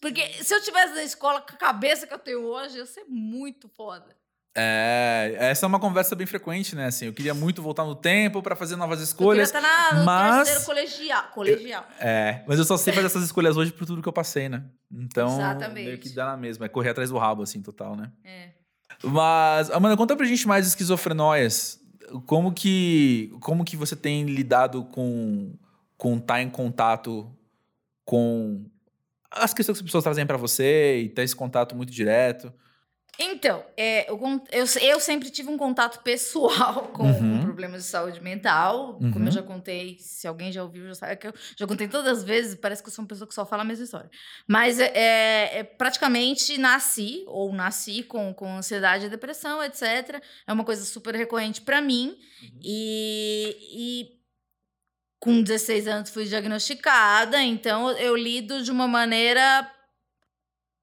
Porque 0.00 0.22
se 0.44 0.54
eu 0.54 0.62
tivesse 0.62 0.94
na 0.94 1.02
escola 1.02 1.40
com 1.40 1.54
a 1.54 1.58
cabeça 1.58 2.06
que 2.06 2.14
eu 2.14 2.18
tenho 2.18 2.44
hoje, 2.44 2.78
ia 2.78 2.86
ser 2.86 3.04
muito 3.08 3.68
foda. 3.68 4.14
É, 4.56 5.34
essa 5.38 5.66
é 5.66 5.68
uma 5.68 5.80
conversa 5.80 6.14
bem 6.14 6.26
frequente, 6.26 6.76
né? 6.76 6.86
Assim, 6.86 7.06
eu 7.06 7.12
queria 7.12 7.34
muito 7.34 7.60
voltar 7.60 7.84
no 7.84 7.94
tempo 7.94 8.40
pra 8.40 8.54
fazer 8.54 8.76
novas 8.76 9.00
Eu 9.00 9.04
queria 9.06 9.10
escolhas. 9.12 9.48
estar 9.48 9.60
na, 9.60 9.98
no 9.98 10.04
mas- 10.04 10.64
colegial. 10.64 11.24
colegial. 11.34 11.84
É, 11.98 12.42
mas 12.46 12.58
eu 12.58 12.64
só 12.64 12.76
sei 12.76 12.92
fazer 12.92 13.06
essas 13.06 13.24
escolhas 13.24 13.56
hoje 13.56 13.72
por 13.72 13.84
tudo 13.84 14.00
que 14.00 14.08
eu 14.08 14.12
passei, 14.12 14.48
né? 14.48 14.62
Então, 14.92 15.26
Exatamente. 15.34 15.86
meio 15.86 15.98
que 15.98 16.08
dá 16.10 16.26
na 16.26 16.36
mesma. 16.36 16.66
É 16.66 16.68
correr 16.68 16.90
atrás 16.90 17.10
do 17.10 17.18
rabo, 17.18 17.42
assim, 17.42 17.60
total, 17.60 17.96
né? 17.96 18.12
É. 18.24 18.50
Mas, 19.02 19.70
Amanda, 19.72 19.96
conta 19.96 20.14
pra 20.16 20.24
gente 20.24 20.46
mais 20.46 20.66
esquizofrenóias. 20.68 21.80
Como 22.26 22.52
que, 22.52 23.32
como 23.40 23.64
que 23.64 23.76
você 23.76 23.96
tem 23.96 24.24
lidado 24.24 24.84
com 24.84 25.52
com 25.96 26.16
estar 26.18 26.42
em 26.42 26.50
contato 26.50 27.32
com 28.04 28.66
as 29.30 29.54
questões 29.54 29.78
que 29.78 29.82
as 29.82 29.86
pessoas 29.86 30.04
trazem 30.04 30.26
pra 30.26 30.36
você 30.36 30.98
e 30.98 31.08
ter 31.08 31.22
esse 31.22 31.34
contato 31.34 31.74
muito 31.74 31.90
direto? 31.92 32.52
Então, 33.18 33.64
é, 33.76 34.10
eu, 34.10 34.18
eu, 34.50 34.64
eu 34.80 35.00
sempre 35.00 35.30
tive 35.30 35.48
um 35.48 35.56
contato 35.56 36.02
pessoal 36.02 36.88
com, 36.94 37.04
Uhum. 37.04 37.38
com 37.38 37.42
problemas 37.44 37.82
de 37.84 37.88
saúde 37.88 38.20
mental. 38.20 38.94
Como 38.94 39.18
Uhum. 39.18 39.26
eu 39.26 39.30
já 39.30 39.42
contei, 39.42 39.96
se 40.00 40.26
alguém 40.26 40.50
já 40.50 40.62
ouviu, 40.62 40.86
já 40.88 40.94
sabe 40.94 41.16
que 41.16 41.26
eu 41.28 41.34
já 41.56 41.66
contei 41.66 41.86
todas 41.86 42.18
as 42.18 42.24
vezes, 42.24 42.54
parece 42.56 42.82
que 42.82 42.88
eu 42.88 42.92
sou 42.92 43.02
uma 43.04 43.08
pessoa 43.08 43.28
que 43.28 43.34
só 43.34 43.46
fala 43.46 43.62
a 43.62 43.64
mesma 43.64 43.84
história. 43.84 44.10
Mas 44.48 44.80
é, 44.80 44.92
é, 44.94 45.58
é, 45.58 45.62
praticamente 45.64 46.58
nasci, 46.58 47.22
ou 47.28 47.52
nasci 47.52 48.02
com, 48.02 48.34
com 48.34 48.56
ansiedade 48.56 49.06
e 49.06 49.08
depressão, 49.08 49.62
etc. 49.62 50.20
É 50.46 50.52
uma 50.52 50.64
coisa 50.64 50.84
super 50.84 51.14
recorrente 51.14 51.60
para 51.60 51.80
mim. 51.80 52.16
E, 52.62 53.56
e 54.10 54.24
com 55.20 55.40
16 55.42 55.86
anos 55.88 56.10
fui 56.10 56.24
diagnosticada, 56.26 57.40
então 57.42 57.90
eu 57.92 58.14
lido 58.16 58.62
de 58.62 58.70
uma 58.70 58.86
maneira 58.86 59.70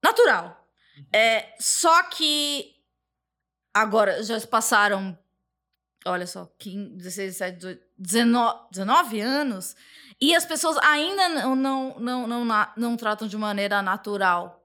natural. 0.02 0.61
É, 1.12 1.54
só 1.58 2.02
que 2.04 2.74
agora 3.72 4.22
já 4.22 4.38
se 4.38 4.46
passaram, 4.46 5.16
olha 6.04 6.26
só, 6.26 6.50
15, 6.58 6.90
16, 6.96 7.32
17, 7.38 7.56
18, 7.56 7.82
19, 7.98 8.58
19 8.70 9.20
anos 9.20 9.76
e 10.20 10.34
as 10.34 10.44
pessoas 10.44 10.76
ainda 10.78 11.28
não, 11.28 11.56
não, 11.56 11.98
não, 11.98 12.26
não, 12.26 12.44
na- 12.44 12.72
não 12.76 12.96
tratam 12.96 13.26
de 13.26 13.36
maneira 13.36 13.80
natural. 13.82 14.58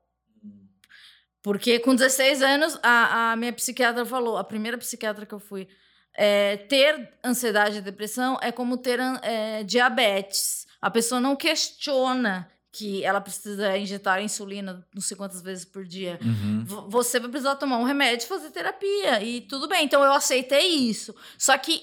Porque 1.42 1.80
com 1.80 1.96
16 1.96 2.42
anos, 2.42 2.78
a, 2.84 3.32
a 3.32 3.36
minha 3.36 3.54
psiquiatra 3.54 4.06
falou, 4.06 4.38
a 4.38 4.44
primeira 4.44 4.78
psiquiatra 4.78 5.26
que 5.26 5.34
eu 5.34 5.40
fui, 5.40 5.68
é, 6.14 6.58
ter 6.58 7.14
ansiedade 7.24 7.78
e 7.78 7.82
depressão 7.82 8.38
é 8.42 8.52
como 8.52 8.76
ter 8.78 9.00
é, 9.22 9.64
diabetes. 9.64 10.68
A 10.82 10.90
pessoa 10.92 11.22
não 11.22 11.36
questiona 11.36 12.52
que 12.78 13.04
ela 13.04 13.20
precisa 13.20 13.76
injetar 13.76 14.22
insulina 14.22 14.86
não 14.94 15.02
sei 15.02 15.18
quantas 15.18 15.42
vezes 15.42 15.66
por 15.66 15.84
dia. 15.84 16.20
Uhum. 16.24 16.64
Você 16.90 17.20
vai 17.20 17.30
precisar 17.30 17.56
tomar 17.56 17.80
um 17.80 17.84
remédio 17.84 18.26
e 18.26 18.28
fazer 18.28 18.52
terapia. 18.52 19.24
E 19.24 19.42
tudo 19.42 19.68
bem. 19.68 19.84
Então 19.84 20.04
eu 20.04 20.14
aceitei 20.14 20.68
isso. 20.68 21.16
Só 21.40 21.58
que 21.58 21.82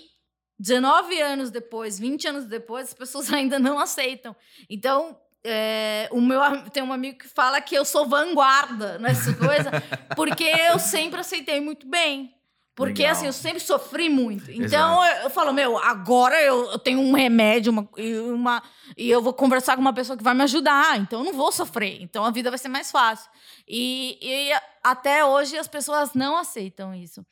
19 0.57 1.21
anos 1.21 1.51
depois, 1.51 1.99
20 1.99 2.29
anos 2.29 2.45
depois, 2.45 2.89
as 2.89 2.95
pessoas 2.95 3.31
ainda 3.35 3.59
não 3.59 3.79
aceitam. 3.79 4.37
Então, 4.71 5.19
é, 5.43 6.09
o 6.13 6.21
meu, 6.21 6.41
tem 6.73 6.83
um 6.83 6.93
amigo 6.93 7.19
que 7.19 7.29
fala 7.29 7.61
que 7.61 7.75
eu 7.75 7.85
sou 7.85 8.09
vanguarda 8.09 8.97
nessa 8.99 9.35
coisa, 9.35 9.71
porque 10.15 10.45
eu 10.45 10.79
sempre 10.79 11.21
aceitei 11.21 11.61
muito 11.61 11.89
bem. 11.89 12.33
Porque, 12.75 13.03
Legal. 13.03 13.17
assim, 13.17 13.27
eu 13.27 13.33
sempre 13.33 13.61
sofri 13.61 14.09
muito. 14.09 14.51
Então, 14.51 15.05
eu, 15.05 15.23
eu 15.25 15.31
falo, 15.31 15.53
meu, 15.53 15.79
agora 15.79 16.43
eu, 16.43 16.73
eu 16.73 16.79
tenho 16.79 16.99
um 16.99 17.13
remédio 17.13 17.71
uma, 17.71 17.89
e, 17.97 18.19
uma, 18.19 18.63
e 18.97 19.09
eu 19.09 19.23
vou 19.23 19.33
conversar 19.33 19.77
com 19.77 19.81
uma 19.81 19.93
pessoa 19.93 20.17
que 20.17 20.25
vai 20.25 20.35
me 20.35 20.43
ajudar. 20.43 20.99
Então, 20.99 21.21
eu 21.21 21.25
não 21.25 21.33
vou 21.33 21.53
sofrer. 21.53 22.03
Então, 22.03 22.25
a 22.25 22.33
vida 22.33 22.51
vai 22.51 22.59
ser 22.59 22.69
mais 22.69 22.91
fácil. 22.91 23.31
E, 23.69 24.19
e 24.21 24.51
até 24.83 25.25
hoje, 25.25 25.57
as 25.57 25.69
pessoas 25.69 26.15
não 26.15 26.37
aceitam 26.37 26.93
isso. 26.93 27.25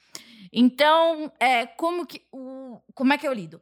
Então, 0.53 1.33
é, 1.41 1.67
como, 1.67 2.07
que, 2.07 2.23
o, 2.31 2.81
como 2.95 3.13
é 3.13 3.19
que 3.19 3.27
eu 3.27 3.33
lido? 3.33 3.61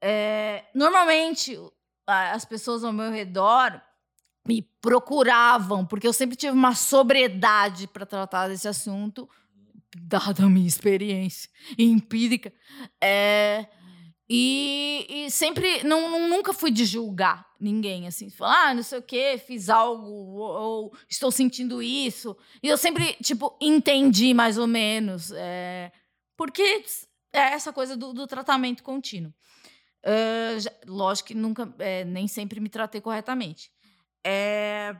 É, 0.00 0.64
normalmente, 0.74 1.58
as 2.06 2.46
pessoas 2.46 2.82
ao 2.84 2.92
meu 2.92 3.10
redor 3.10 3.78
me 4.46 4.62
procuravam, 4.80 5.84
porque 5.84 6.08
eu 6.08 6.12
sempre 6.12 6.36
tive 6.36 6.52
uma 6.52 6.74
sobriedade 6.74 7.86
para 7.86 8.06
tratar 8.06 8.48
desse 8.48 8.66
assunto, 8.66 9.28
dada 9.96 10.44
a 10.44 10.48
minha 10.48 10.66
experiência 10.68 11.48
empírica. 11.78 12.52
É, 13.02 13.66
e, 14.30 15.06
e 15.08 15.30
sempre, 15.30 15.82
não, 15.84 16.28
nunca 16.28 16.52
fui 16.52 16.70
de 16.70 16.84
julgar 16.84 17.46
ninguém, 17.58 18.06
assim. 18.06 18.28
Falar, 18.30 18.68
ah, 18.68 18.74
não 18.74 18.82
sei 18.82 18.98
o 18.98 19.02
quê, 19.02 19.40
fiz 19.44 19.68
algo, 19.70 20.04
ou, 20.10 20.40
ou 20.60 20.92
estou 21.08 21.30
sentindo 21.30 21.82
isso. 21.82 22.36
E 22.62 22.68
eu 22.68 22.76
sempre, 22.76 23.14
tipo, 23.22 23.56
entendi 23.60 24.34
mais 24.34 24.58
ou 24.58 24.66
menos. 24.66 25.30
é, 25.34 25.90
porque 26.36 26.84
é 27.32 27.40
essa 27.52 27.72
coisa 27.72 27.96
do, 27.96 28.12
do 28.12 28.26
tratamento 28.26 28.82
contínuo. 28.82 29.32
É, 30.02 30.60
já- 30.60 30.72
lógico 30.86 31.28
que 31.28 31.34
nunca, 31.34 31.74
é, 31.78 32.04
nem 32.04 32.28
sempre 32.28 32.60
me 32.60 32.68
tratei 32.68 33.00
corretamente. 33.00 33.70
É, 34.24 34.94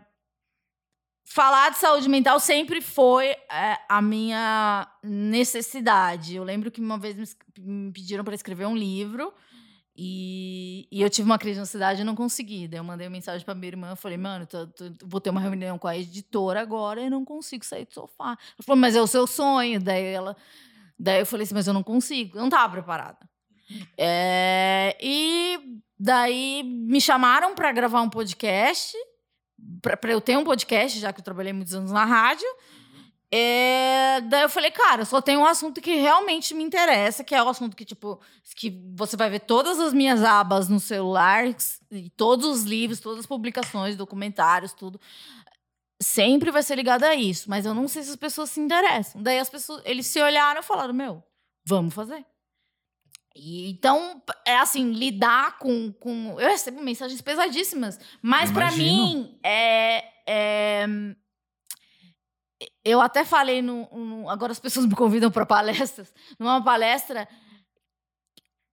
falar 1.31 1.71
de 1.71 1.79
saúde 1.79 2.09
mental 2.09 2.41
sempre 2.41 2.81
foi 2.81 3.27
é, 3.29 3.79
a 3.89 4.01
minha 4.03 4.89
necessidade. 5.03 6.35
Eu 6.37 6.45
lembro 6.45 6.71
que 6.71 6.81
uma 6.81 6.99
vez 6.99 7.17
me, 7.17 7.27
me 7.87 7.93
pediram 7.93 8.25
para 8.25 8.35
escrever 8.35 8.67
um 8.67 8.77
livro 8.77 9.33
e, 9.97 10.87
e 10.91 11.03
eu 11.03 11.11
tive 11.11 11.29
uma 11.29 11.39
crise 11.39 11.57
de 11.57 11.63
ansiedade 11.63 12.01
e 12.01 12.05
não 12.05 12.15
consegui. 12.15 12.69
Daí 12.69 12.79
eu 12.81 12.85
mandei 12.85 13.07
uma 13.07 13.13
mensagem 13.13 13.45
para 13.45 13.55
minha 13.55 13.69
irmã, 13.69 13.97
falei, 13.97 14.17
mano, 14.17 14.47
tô- 14.47 14.67
tô- 14.69 14.93
vou 15.05 15.21
ter 15.21 15.31
uma 15.31 15.41
reunião 15.41 15.79
com 15.79 15.89
a 15.89 15.97
editora 15.97 16.61
agora 16.61 17.01
e 17.03 17.11
não 17.11 17.25
consigo 17.25 17.65
sair 17.65 17.85
do 17.87 17.93
sofá. 17.95 18.31
Ela 18.31 18.65
falou, 18.65 18.81
mas 18.81 18.95
é 18.97 19.01
o 19.01 19.07
seu 19.07 19.27
sonho. 19.27 19.81
Daí 19.81 20.05
ela, 20.05 20.37
daí 20.99 21.21
eu 21.21 21.27
falei 21.27 21.45
assim, 21.45 21.55
mas 21.55 21.67
eu 21.67 21.75
não 21.75 21.83
consigo, 21.83 22.37
eu 22.37 22.41
não 22.41 22.49
estava 22.49 22.73
preparada. 22.73 23.19
É, 23.99 24.97
e 25.01 25.59
daí 25.99 26.63
me 26.65 27.01
chamaram 27.01 27.55
para 27.55 27.71
gravar 27.73 28.01
um 28.01 28.09
podcast 28.09 28.97
para 29.83 30.13
eu 30.13 30.21
ter 30.21 30.37
um 30.37 30.45
podcast, 30.45 30.99
já 30.99 31.13
que 31.13 31.21
eu 31.21 31.25
trabalhei 31.25 31.53
muitos 31.53 31.75
anos 31.75 31.91
na 31.91 32.05
rádio. 32.05 32.47
É, 33.31 34.23
daí 34.23 34.43
eu 34.43 34.49
falei, 34.49 34.71
cara, 34.71 35.05
só 35.05 35.21
tem 35.21 35.37
um 35.37 35.45
assunto 35.45 35.83
que 35.83 35.97
realmente 35.97 36.55
me 36.55 36.65
interessa, 36.65 37.23
que 37.23 37.35
é 37.35 37.43
o 37.43 37.49
assunto 37.49 37.77
que, 37.77 37.85
tipo, 37.85 38.19
que 38.57 38.71
você 38.95 39.17
vai 39.17 39.29
ver 39.29 39.41
todas 39.41 39.79
as 39.79 39.93
minhas 39.93 40.25
abas 40.25 40.69
no 40.69 40.81
celular, 40.81 41.45
e 41.91 42.09
todos 42.11 42.47
os 42.47 42.63
livros, 42.65 43.01
todas 43.01 43.21
as 43.21 43.27
publicações, 43.27 43.97
documentários, 43.97 44.73
tudo. 44.73 44.99
Sempre 46.01 46.51
vai 46.51 46.63
ser 46.63 46.77
ligado 46.77 47.05
a 47.05 47.15
isso, 47.15 47.51
mas 47.51 47.67
eu 47.67 47.75
não 47.75 47.87
sei 47.87 48.03
se 48.03 48.11
as 48.11 48.17
pessoas 48.17 48.51
se 48.51 48.61
interessam. 48.61 49.23
Daí 49.23 49.39
as 49.39 49.51
pessoas, 49.51 49.83
eles 49.85 50.07
se 50.07 50.21
olharam 50.23 50.61
e 50.61 50.65
falaram, 50.65 50.95
meu, 50.95 51.23
vamos 51.67 51.93
fazer. 51.93 52.25
E, 53.41 53.71
então, 53.71 54.21
é 54.45 54.57
assim, 54.59 54.91
lidar 54.93 55.59
com, 55.59 55.93
com. 55.93 56.31
Eu 56.41 56.49
recebo 56.49 56.83
mensagens 56.83 57.21
pesadíssimas, 57.21 57.99
mas 58.21 58.51
para 58.51 58.73
mim 58.73 59.39
é, 59.45 60.05
é- 60.27 60.87
Eu 62.85 63.01
até 63.01 63.25
falei 63.25 63.63
no, 63.63 63.89
no- 63.93 64.29
Agora 64.29 64.51
as 64.51 64.59
pessoas 64.59 64.87
me 64.87 64.95
convidam 64.95 65.31
para 65.31 65.47
palestras. 65.47 66.13
Numa 66.39 66.63
palestra 66.65 67.29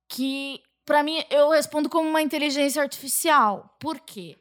que, 0.09 0.59
para 0.85 1.03
mim, 1.03 1.23
eu 1.29 1.49
respondo 1.49 1.89
como 1.89 2.09
uma 2.09 2.21
inteligência 2.21 2.81
artificial. 2.81 3.75
Por 3.79 3.99
quê? 3.99 4.37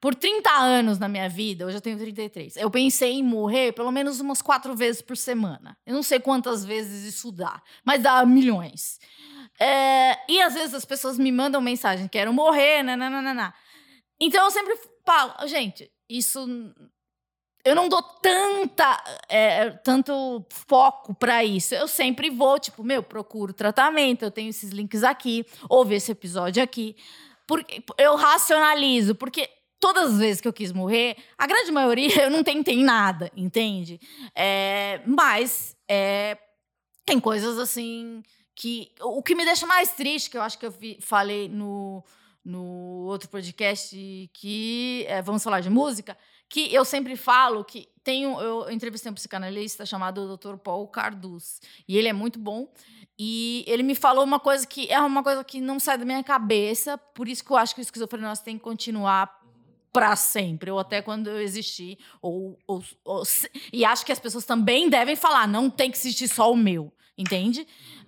Por 0.00 0.16
30 0.16 0.50
anos 0.50 0.98
na 0.98 1.06
minha 1.06 1.28
vida, 1.28 1.64
hoje 1.64 1.76
eu 1.76 1.80
tenho 1.80 1.96
33, 1.96 2.56
eu 2.56 2.68
pensei 2.68 3.12
em 3.12 3.22
morrer 3.22 3.70
pelo 3.72 3.92
menos 3.92 4.18
umas 4.18 4.42
quatro 4.42 4.74
vezes 4.74 5.00
por 5.00 5.16
semana. 5.16 5.78
Eu 5.86 5.94
não 5.94 6.02
sei 6.02 6.18
quantas 6.18 6.64
vezes 6.64 7.04
isso 7.14 7.30
dá, 7.30 7.62
mas 7.84 8.02
dá 8.02 8.26
milhões. 8.26 8.98
É, 9.62 10.18
e 10.28 10.42
às 10.42 10.54
vezes 10.54 10.74
as 10.74 10.84
pessoas 10.84 11.16
me 11.16 11.30
mandam 11.30 11.60
mensagem, 11.60 12.08
quero 12.08 12.32
morrer, 12.32 12.82
nananana. 12.82 13.54
Então 14.20 14.44
eu 14.44 14.50
sempre 14.50 14.76
falo, 15.06 15.46
gente, 15.46 15.88
isso. 16.10 16.44
Eu 17.64 17.76
não 17.76 17.88
dou 17.88 18.02
tanta, 18.02 19.22
é, 19.28 19.70
tanto 19.70 20.44
foco 20.50 21.14
pra 21.14 21.44
isso. 21.44 21.76
Eu 21.76 21.86
sempre 21.86 22.28
vou, 22.28 22.58
tipo, 22.58 22.82
meu, 22.82 23.04
procuro 23.04 23.52
tratamento, 23.52 24.24
eu 24.24 24.32
tenho 24.32 24.50
esses 24.50 24.72
links 24.72 25.04
aqui, 25.04 25.46
ouve 25.68 25.94
esse 25.94 26.10
episódio 26.10 26.60
aqui. 26.60 26.96
Porque 27.46 27.84
eu 27.98 28.16
racionalizo, 28.16 29.14
porque 29.14 29.48
todas 29.78 30.14
as 30.14 30.18
vezes 30.18 30.40
que 30.40 30.48
eu 30.48 30.52
quis 30.52 30.72
morrer, 30.72 31.16
a 31.38 31.46
grande 31.46 31.70
maioria 31.72 32.24
eu 32.24 32.30
não 32.30 32.42
tentei 32.42 32.82
nada, 32.82 33.30
entende? 33.36 34.00
É, 34.34 35.00
mas 35.06 35.76
é, 35.88 36.36
tem 37.06 37.20
coisas 37.20 37.60
assim 37.60 38.24
que 38.54 38.92
o 39.00 39.22
que 39.22 39.34
me 39.34 39.44
deixa 39.44 39.66
mais 39.66 39.92
triste, 39.92 40.30
que 40.30 40.36
eu 40.36 40.42
acho 40.42 40.58
que 40.58 40.66
eu 40.66 40.72
fi- 40.72 40.98
falei 41.00 41.48
no, 41.48 42.04
no 42.44 43.06
outro 43.06 43.28
podcast 43.28 43.96
que 44.32 45.04
é, 45.08 45.22
vamos 45.22 45.42
falar 45.42 45.60
de 45.60 45.70
música, 45.70 46.16
que 46.48 46.72
eu 46.72 46.84
sempre 46.84 47.16
falo 47.16 47.64
que 47.64 47.88
um, 48.08 48.40
eu 48.40 48.70
entrevistei 48.70 49.10
um 49.10 49.14
psicanalista 49.14 49.86
chamado 49.86 50.36
Dr. 50.36 50.56
Paul 50.56 50.86
Carduz 50.88 51.60
e 51.88 51.96
ele 51.96 52.08
é 52.08 52.12
muito 52.12 52.38
bom 52.38 52.68
e 53.18 53.64
ele 53.66 53.82
me 53.82 53.94
falou 53.94 54.24
uma 54.24 54.40
coisa 54.40 54.66
que 54.66 54.90
é 54.90 55.00
uma 55.00 55.22
coisa 55.22 55.42
que 55.44 55.60
não 55.60 55.78
sai 55.80 55.96
da 55.96 56.04
minha 56.04 56.22
cabeça, 56.22 56.98
por 56.98 57.28
isso 57.28 57.44
que 57.44 57.50
eu 57.52 57.56
acho 57.56 57.74
que 57.74 57.80
o 57.80 57.82
esquizofrenose 57.82 58.42
tem 58.42 58.58
que 58.58 58.64
continuar 58.64 59.40
para 59.92 60.16
sempre, 60.16 60.70
ou 60.70 60.78
até 60.78 61.02
quando 61.02 61.28
eu 61.28 61.38
existir. 61.40 61.98
Ou, 62.22 62.58
ou, 62.66 62.82
ou, 63.04 63.22
e 63.70 63.84
acho 63.84 64.06
que 64.06 64.10
as 64.12 64.18
pessoas 64.18 64.44
também 64.46 64.88
devem 64.88 65.14
falar, 65.14 65.46
não 65.46 65.68
tem 65.68 65.90
que 65.90 65.98
existir 65.98 66.28
só 66.28 66.50
o 66.50 66.56
meu, 66.56 66.90
entende? 67.16 67.66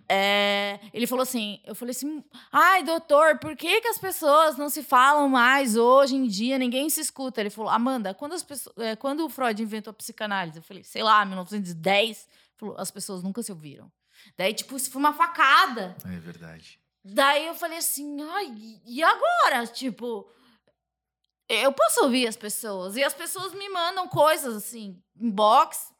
É, 0.09 0.79
ele 0.93 1.07
falou 1.07 1.23
assim, 1.23 1.61
eu 1.65 1.75
falei 1.75 1.93
assim, 1.93 2.23
ai, 2.53 2.83
doutor, 2.83 3.39
por 3.39 3.57
que, 3.57 3.81
que 3.81 3.89
as 3.89 3.99
pessoas 3.99 4.57
não 4.57 4.69
se 4.69 4.83
falam 4.83 5.29
mais 5.29 5.77
hoje 5.77 6.15
em 6.15 6.27
dia, 6.27 6.59
ninguém 6.59 6.91
se 6.91 7.01
escuta? 7.01 7.41
Ele 7.41 7.51
falou, 7.51 7.71
Amanda, 7.71 8.13
quando, 8.13 8.35
as 8.35 8.43
pessoas, 8.43 8.77
é, 8.79 8.97
quando 8.97 9.25
o 9.25 9.31
Freud 9.31 9.63
inventou 9.63 9.91
a 9.91 9.95
psicanálise? 9.95 10.59
Eu 10.59 10.63
falei, 10.63 10.85
sei 10.85 11.03
lá, 11.03 11.25
1910. 11.25 12.19
Ele 12.19 12.29
falou, 12.57 12.77
as 12.79 12.91
pessoas 12.91 13.23
nunca 13.23 13.43
se 13.43 13.51
ouviram. 13.51 13.91
Daí, 14.37 14.53
tipo, 14.53 14.77
isso 14.77 14.91
foi 14.91 15.01
uma 15.01 15.13
facada. 15.13 15.97
É 16.05 16.19
verdade. 16.19 16.79
Daí 17.05 17.47
eu 17.47 17.55
falei 17.55 17.79
assim, 17.79 18.21
ai, 18.23 18.81
e 18.87 19.03
agora? 19.03 19.67
Tipo, 19.67 20.31
eu 21.49 21.73
posso 21.73 22.05
ouvir 22.05 22.27
as 22.27 22.37
pessoas. 22.37 22.97
E 22.97 23.05
as 23.05 23.13
pessoas 23.13 23.53
me 23.53 23.69
mandam 23.69 24.09
coisas 24.09 24.57
assim, 24.57 25.03
inbox, 25.17 25.93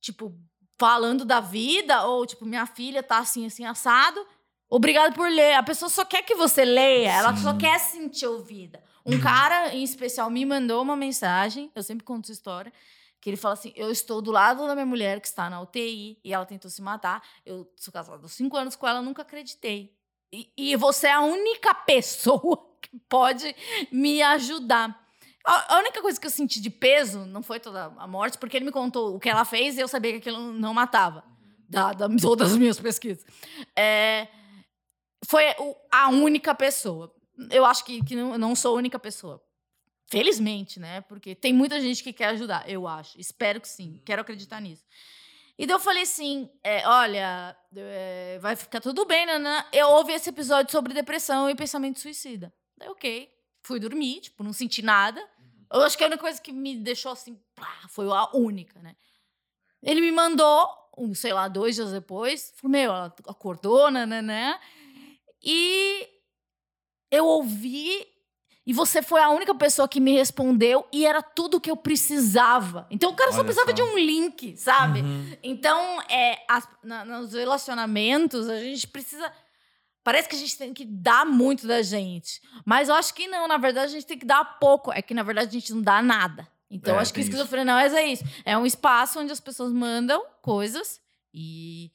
tipo, 0.00 0.38
falando 0.78 1.24
da 1.24 1.40
vida, 1.40 2.04
ou 2.04 2.26
tipo, 2.26 2.44
minha 2.44 2.66
filha 2.66 3.02
tá 3.02 3.18
assim, 3.18 3.46
assim, 3.46 3.64
assado. 3.64 4.24
Obrigado 4.68 5.14
por 5.14 5.28
ler. 5.28 5.54
A 5.54 5.62
pessoa 5.62 5.88
só 5.88 6.04
quer 6.04 6.22
que 6.22 6.34
você 6.34 6.64
leia, 6.64 7.12
ela 7.12 7.36
Sim. 7.36 7.42
só 7.42 7.54
quer 7.56 7.78
se 7.78 7.98
sentir 7.98 8.26
ouvida. 8.26 8.82
Um 9.04 9.20
cara 9.20 9.72
em 9.74 9.84
especial 9.84 10.28
me 10.28 10.44
mandou 10.44 10.82
uma 10.82 10.96
mensagem, 10.96 11.70
eu 11.74 11.82
sempre 11.82 12.04
conto 12.04 12.24
essa 12.24 12.32
história, 12.32 12.72
que 13.20 13.30
ele 13.30 13.36
fala 13.36 13.54
assim: 13.54 13.72
Eu 13.76 13.90
estou 13.90 14.20
do 14.20 14.32
lado 14.32 14.66
da 14.66 14.74
minha 14.74 14.86
mulher 14.86 15.20
que 15.20 15.28
está 15.28 15.48
na 15.48 15.60
UTI 15.60 16.18
e 16.24 16.34
ela 16.34 16.44
tentou 16.44 16.70
se 16.70 16.82
matar. 16.82 17.22
Eu 17.44 17.72
sou 17.76 17.92
casado 17.92 18.24
há 18.24 18.28
cinco 18.28 18.56
anos 18.56 18.74
com 18.74 18.86
ela, 18.86 19.00
nunca 19.00 19.22
acreditei. 19.22 19.96
E, 20.32 20.50
e 20.56 20.76
você 20.76 21.06
é 21.06 21.12
a 21.12 21.20
única 21.20 21.72
pessoa 21.86 22.68
que 22.80 22.98
pode 23.08 23.54
me 23.92 24.22
ajudar. 24.22 25.05
A, 25.46 25.78
única 25.78 26.02
coisa 26.02 26.20
que 26.20 26.26
eu 26.26 26.30
senti 26.30 26.60
de 26.60 26.70
peso 26.70 27.24
não 27.26 27.40
foi 27.40 27.60
toda 27.60 27.92
a 27.96 28.06
morte, 28.06 28.36
porque 28.36 28.56
ele 28.56 28.64
me 28.64 28.72
contou 28.72 29.14
o 29.14 29.20
que 29.20 29.28
ela 29.28 29.44
fez 29.44 29.76
e 29.76 29.80
eu 29.80 29.86
sabia 29.86 30.10
que 30.10 30.18
aquilo 30.18 30.52
não 30.52 30.74
matava, 30.74 31.22
da, 31.68 31.92
da, 31.92 32.08
todas 32.20 32.50
as 32.50 32.58
minhas 32.58 32.80
pesquisas. 32.80 33.24
É, 33.76 34.26
foi 35.24 35.44
a 35.92 36.08
única 36.08 36.52
pessoa. 36.52 37.14
Eu 37.50 37.64
acho 37.64 37.84
que, 37.84 38.04
que 38.04 38.16
não, 38.16 38.36
não 38.36 38.56
sou 38.56 38.74
a 38.74 38.78
única 38.78 38.98
pessoa. 38.98 39.40
Felizmente, 40.08 40.80
né? 40.80 41.00
Porque 41.02 41.34
tem 41.34 41.52
muita 41.52 41.80
gente 41.80 42.02
que 42.02 42.12
quer 42.12 42.26
ajudar, 42.26 42.68
eu 42.68 42.86
acho. 42.88 43.20
Espero 43.20 43.60
que 43.60 43.68
sim. 43.68 44.00
Quero 44.04 44.22
acreditar 44.22 44.60
nisso. 44.60 44.84
E 45.58 45.66
daí 45.66 45.74
eu 45.74 45.80
falei 45.80 46.02
assim: 46.02 46.48
é, 46.62 46.86
olha, 46.86 47.56
é, 47.74 48.38
vai 48.40 48.56
ficar 48.56 48.80
tudo 48.80 49.04
bem, 49.04 49.26
Nanã. 49.26 49.64
Eu 49.72 49.88
ouvi 49.90 50.12
esse 50.12 50.28
episódio 50.28 50.70
sobre 50.70 50.92
depressão 50.92 51.48
e 51.48 51.54
pensamento 51.54 52.00
suicida. 52.00 52.52
Daí, 52.76 52.88
ok. 52.88 53.32
Fui 53.62 53.80
dormir, 53.80 54.20
tipo, 54.20 54.44
não 54.44 54.52
senti 54.52 54.80
nada. 54.80 55.20
Eu 55.72 55.82
acho 55.82 55.96
que 55.98 56.04
a 56.04 56.06
única 56.06 56.20
coisa 56.22 56.40
que 56.40 56.52
me 56.52 56.76
deixou 56.76 57.12
assim, 57.12 57.38
pá, 57.54 57.68
foi 57.88 58.06
a 58.08 58.28
única, 58.36 58.80
né? 58.80 58.94
Ele 59.82 60.00
me 60.00 60.10
mandou, 60.12 60.68
um, 60.96 61.14
sei 61.14 61.32
lá, 61.32 61.48
dois 61.48 61.74
dias 61.74 61.90
depois, 61.92 62.52
falou: 62.56 62.72
meu, 62.72 62.90
ela 62.92 63.14
acordou, 63.28 63.90
nananã. 63.90 64.58
E 65.42 66.08
eu 67.10 67.24
ouvi 67.26 68.06
e 68.66 68.72
você 68.72 69.00
foi 69.00 69.20
a 69.22 69.30
única 69.30 69.54
pessoa 69.54 69.86
que 69.86 70.00
me 70.00 70.12
respondeu 70.12 70.84
e 70.92 71.06
era 71.06 71.22
tudo 71.22 71.60
que 71.60 71.70
eu 71.70 71.76
precisava. 71.76 72.84
Então 72.90 73.10
o 73.12 73.14
cara 73.14 73.30
só 73.30 73.38
Olha 73.38 73.44
precisava 73.44 73.70
só. 73.70 73.74
de 73.76 73.82
um 73.82 73.96
link, 73.96 74.56
sabe? 74.56 75.02
Uhum. 75.02 75.36
Então, 75.42 76.02
é, 76.10 76.44
as- 76.48 76.68
na- 76.82 77.04
nos 77.04 77.32
relacionamentos, 77.32 78.48
a 78.48 78.58
gente 78.60 78.88
precisa. 78.88 79.32
Parece 80.06 80.28
que 80.28 80.36
a 80.36 80.38
gente 80.38 80.56
tem 80.56 80.72
que 80.72 80.84
dar 80.84 81.26
muito 81.26 81.66
da 81.66 81.82
gente. 81.82 82.40
Mas 82.64 82.88
eu 82.88 82.94
acho 82.94 83.12
que 83.12 83.26
não, 83.26 83.48
na 83.48 83.56
verdade, 83.56 83.86
a 83.86 83.92
gente 83.96 84.06
tem 84.06 84.16
que 84.16 84.24
dar 84.24 84.44
pouco. 84.60 84.92
É 84.92 85.02
que, 85.02 85.12
na 85.12 85.24
verdade, 85.24 85.48
a 85.48 85.58
gente 85.58 85.74
não 85.74 85.82
dá 85.82 86.00
nada. 86.00 86.46
Então, 86.70 86.94
É, 86.94 86.96
eu 86.96 87.00
acho 87.00 87.12
que 87.12 87.20
esquizofrenia 87.20 87.74
é 87.74 88.06
isso. 88.06 88.22
É 88.44 88.56
um 88.56 88.64
espaço 88.64 89.18
onde 89.18 89.32
as 89.32 89.40
pessoas 89.40 89.72
mandam 89.72 90.24
coisas 90.40 91.00
e, 91.34 91.90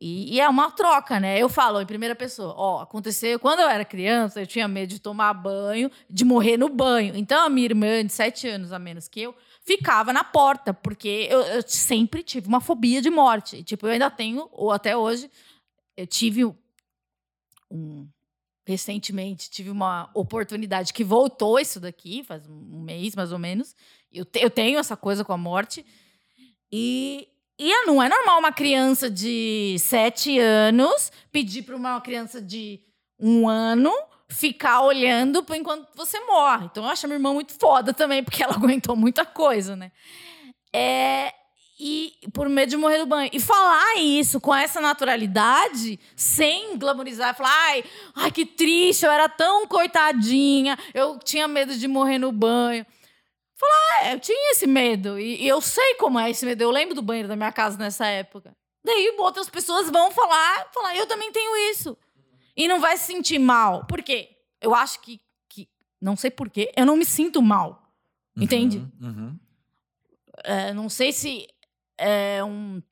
e, 0.00 0.36
e 0.36 0.40
é 0.40 0.48
uma 0.48 0.70
troca, 0.70 1.20
né? 1.20 1.38
Eu 1.38 1.50
falo 1.50 1.82
em 1.82 1.84
primeira 1.84 2.14
pessoa. 2.14 2.54
Ó, 2.56 2.80
aconteceu 2.80 3.38
quando 3.38 3.60
eu 3.60 3.68
era 3.68 3.84
criança, 3.84 4.40
eu 4.40 4.46
tinha 4.46 4.66
medo 4.66 4.94
de 4.94 4.98
tomar 4.98 5.34
banho, 5.34 5.90
de 6.08 6.24
morrer 6.24 6.56
no 6.56 6.70
banho. 6.70 7.14
Então, 7.14 7.44
a 7.44 7.50
minha 7.50 7.66
irmã, 7.66 8.06
de 8.06 8.12
sete 8.14 8.48
anos 8.48 8.72
a 8.72 8.78
menos 8.78 9.06
que 9.06 9.20
eu, 9.20 9.34
ficava 9.66 10.14
na 10.14 10.24
porta, 10.24 10.72
porque 10.72 11.28
eu, 11.30 11.42
eu 11.42 11.62
sempre 11.66 12.22
tive 12.22 12.48
uma 12.48 12.62
fobia 12.62 13.02
de 13.02 13.10
morte. 13.10 13.62
Tipo, 13.62 13.86
eu 13.86 13.92
ainda 13.92 14.10
tenho, 14.10 14.48
ou 14.50 14.72
até 14.72 14.96
hoje, 14.96 15.30
eu 15.94 16.06
tive 16.06 16.54
um-. 17.74 18.08
Recentemente 18.66 19.50
tive 19.50 19.68
uma 19.68 20.10
oportunidade 20.14 20.92
que 20.92 21.04
voltou 21.04 21.58
isso 21.58 21.78
daqui, 21.78 22.24
faz 22.24 22.48
um 22.48 22.80
mês 22.80 23.14
mais 23.14 23.30
ou 23.30 23.38
menos. 23.38 23.74
Eu, 24.10 24.24
te- 24.24 24.40
eu 24.40 24.48
tenho 24.48 24.78
essa 24.78 24.96
coisa 24.96 25.22
com 25.24 25.32
a 25.34 25.36
morte. 25.36 25.84
E, 26.72 27.28
e 27.58 27.84
não 27.84 28.02
é 28.02 28.08
normal 28.08 28.38
uma 28.38 28.52
criança 28.52 29.10
de 29.10 29.76
sete 29.78 30.38
anos 30.38 31.12
pedir 31.30 31.62
para 31.62 31.76
uma 31.76 32.00
criança 32.00 32.40
de 32.40 32.80
um 33.20 33.46
ano 33.48 33.92
ficar 34.30 34.80
olhando 34.82 35.44
por 35.44 35.54
enquanto 35.54 35.94
você 35.94 36.18
morre. 36.20 36.64
Então 36.66 36.84
eu 36.84 36.90
acho 36.90 37.04
a 37.04 37.08
minha 37.08 37.18
irmã 37.18 37.34
muito 37.34 37.52
foda 37.52 37.92
também, 37.92 38.24
porque 38.24 38.42
ela 38.42 38.54
aguentou 38.56 38.96
muita 38.96 39.26
coisa, 39.26 39.76
né? 39.76 39.92
É, 40.74 41.32
e 41.78 42.12
por 42.32 42.48
medo 42.48 42.70
de 42.70 42.76
morrer 42.76 42.98
do 42.98 43.06
banho. 43.06 43.30
E 43.32 43.40
falar 43.40 43.96
isso 43.96 44.40
com 44.40 44.54
essa 44.54 44.80
naturalidade, 44.80 45.98
sem 46.14 46.78
glamorizar, 46.78 47.34
falar, 47.34 47.50
ai, 47.50 47.84
ai, 48.14 48.30
que 48.30 48.46
triste, 48.46 49.04
eu 49.04 49.10
era 49.10 49.28
tão 49.28 49.66
coitadinha, 49.66 50.78
eu 50.92 51.18
tinha 51.18 51.48
medo 51.48 51.76
de 51.76 51.88
morrer 51.88 52.18
no 52.18 52.30
banho. 52.30 52.86
Falar, 53.56 54.08
é, 54.08 54.14
eu 54.14 54.20
tinha 54.20 54.52
esse 54.52 54.66
medo. 54.66 55.18
E, 55.18 55.42
e 55.42 55.48
eu 55.48 55.60
sei 55.60 55.94
como 55.94 56.18
é 56.18 56.30
esse 56.30 56.44
medo. 56.44 56.62
Eu 56.62 56.70
lembro 56.70 56.94
do 56.94 57.02
banheiro 57.02 57.28
da 57.28 57.36
minha 57.36 57.52
casa 57.52 57.76
nessa 57.78 58.06
época. 58.06 58.54
Daí 58.84 59.14
outras 59.18 59.48
pessoas 59.48 59.90
vão 59.90 60.10
falar, 60.10 60.70
falar, 60.72 60.94
eu 60.96 61.06
também 61.06 61.32
tenho 61.32 61.70
isso. 61.70 61.96
E 62.56 62.68
não 62.68 62.80
vai 62.80 62.96
se 62.96 63.06
sentir 63.06 63.38
mal. 63.38 63.84
Por 63.86 64.02
quê? 64.02 64.28
Eu 64.60 64.74
acho 64.74 65.00
que, 65.00 65.20
que 65.48 65.68
não 66.00 66.16
sei 66.16 66.30
por 66.30 66.50
quê, 66.50 66.70
eu 66.76 66.84
não 66.84 66.96
me 66.96 67.04
sinto 67.04 67.40
mal. 67.40 67.82
Entende? 68.36 68.78
Uhum, 69.00 69.08
uhum. 69.08 69.38
É, 70.42 70.74
não 70.74 70.88
sei 70.88 71.12
se 71.12 71.48
é 71.98 72.42
um, 72.44 72.82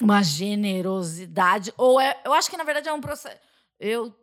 uma 0.00 0.22
generosidade 0.22 1.72
ou 1.76 2.00
é, 2.00 2.20
eu 2.24 2.32
acho 2.32 2.50
que 2.50 2.56
na 2.56 2.64
verdade 2.64 2.88
é 2.88 2.92
um 2.92 3.00
processo, 3.00 3.40
eu 3.78 4.14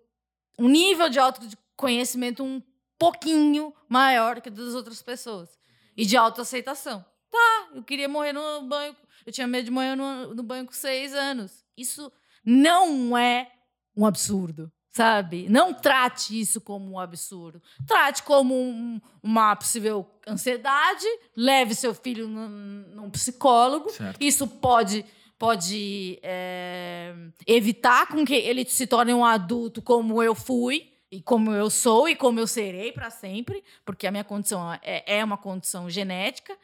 um 0.57 0.67
nível 0.67 1.09
de 1.09 1.19
autoconhecimento 1.19 2.43
um 2.43 2.61
pouquinho 2.97 3.73
maior 3.89 4.39
que 4.41 4.49
das 4.49 4.73
outras 4.73 5.01
pessoas 5.01 5.57
e 5.97 6.05
de 6.05 6.15
autoaceitação. 6.15 7.03
Tá, 7.29 7.69
eu 7.73 7.83
queria 7.83 8.07
morrer 8.07 8.33
no 8.33 8.61
banho, 8.67 8.95
eu 9.25 9.33
tinha 9.33 9.47
medo 9.47 9.65
de 9.65 9.71
morrer 9.71 9.95
no, 9.95 10.35
no 10.35 10.43
banho 10.43 10.65
com 10.65 10.71
seis 10.71 11.13
anos. 11.13 11.65
Isso 11.75 12.11
não 12.45 13.17
é 13.17 13.51
um 13.95 14.05
absurdo, 14.05 14.71
sabe? 14.93 15.47
Não 15.49 15.73
trate 15.73 16.39
isso 16.39 16.61
como 16.61 16.91
um 16.91 16.99
absurdo. 16.99 17.61
Trate 17.85 18.21
como 18.23 18.53
um- 18.55 19.01
uma 19.21 19.55
possível 19.55 20.07
ansiedade, 20.27 21.05
leve 21.35 21.73
seu 21.75 21.93
filho 21.93 22.27
num, 22.27 22.85
num 22.93 23.09
psicólogo. 23.09 23.89
Certo. 23.89 24.17
Isso 24.21 24.47
pode, 24.47 25.03
pode 25.37 26.19
é, 26.21 27.13
evitar 27.47 28.07
com 28.07 28.23
que 28.23 28.35
ele 28.35 28.63
se 28.65 28.85
torne 28.87 29.13
um 29.13 29.25
adulto 29.25 29.81
como 29.81 30.21
eu 30.21 30.35
fui. 30.35 30.89
E 31.11 31.21
como 31.21 31.51
eu 31.51 31.69
sou 31.69 32.09
e 32.09 32.15
como 32.15 32.39
eu 32.39 32.47
serei 32.47 32.91
para 32.91 33.11
sempre, 33.11 33.63
porque 33.85 34.07
a 34.07 34.11
minha 34.11 34.23
condição 34.23 34.73
é, 34.81 35.03
é 35.19 35.23
uma 35.23 35.37
condição 35.37 35.87
genética. 35.87 36.57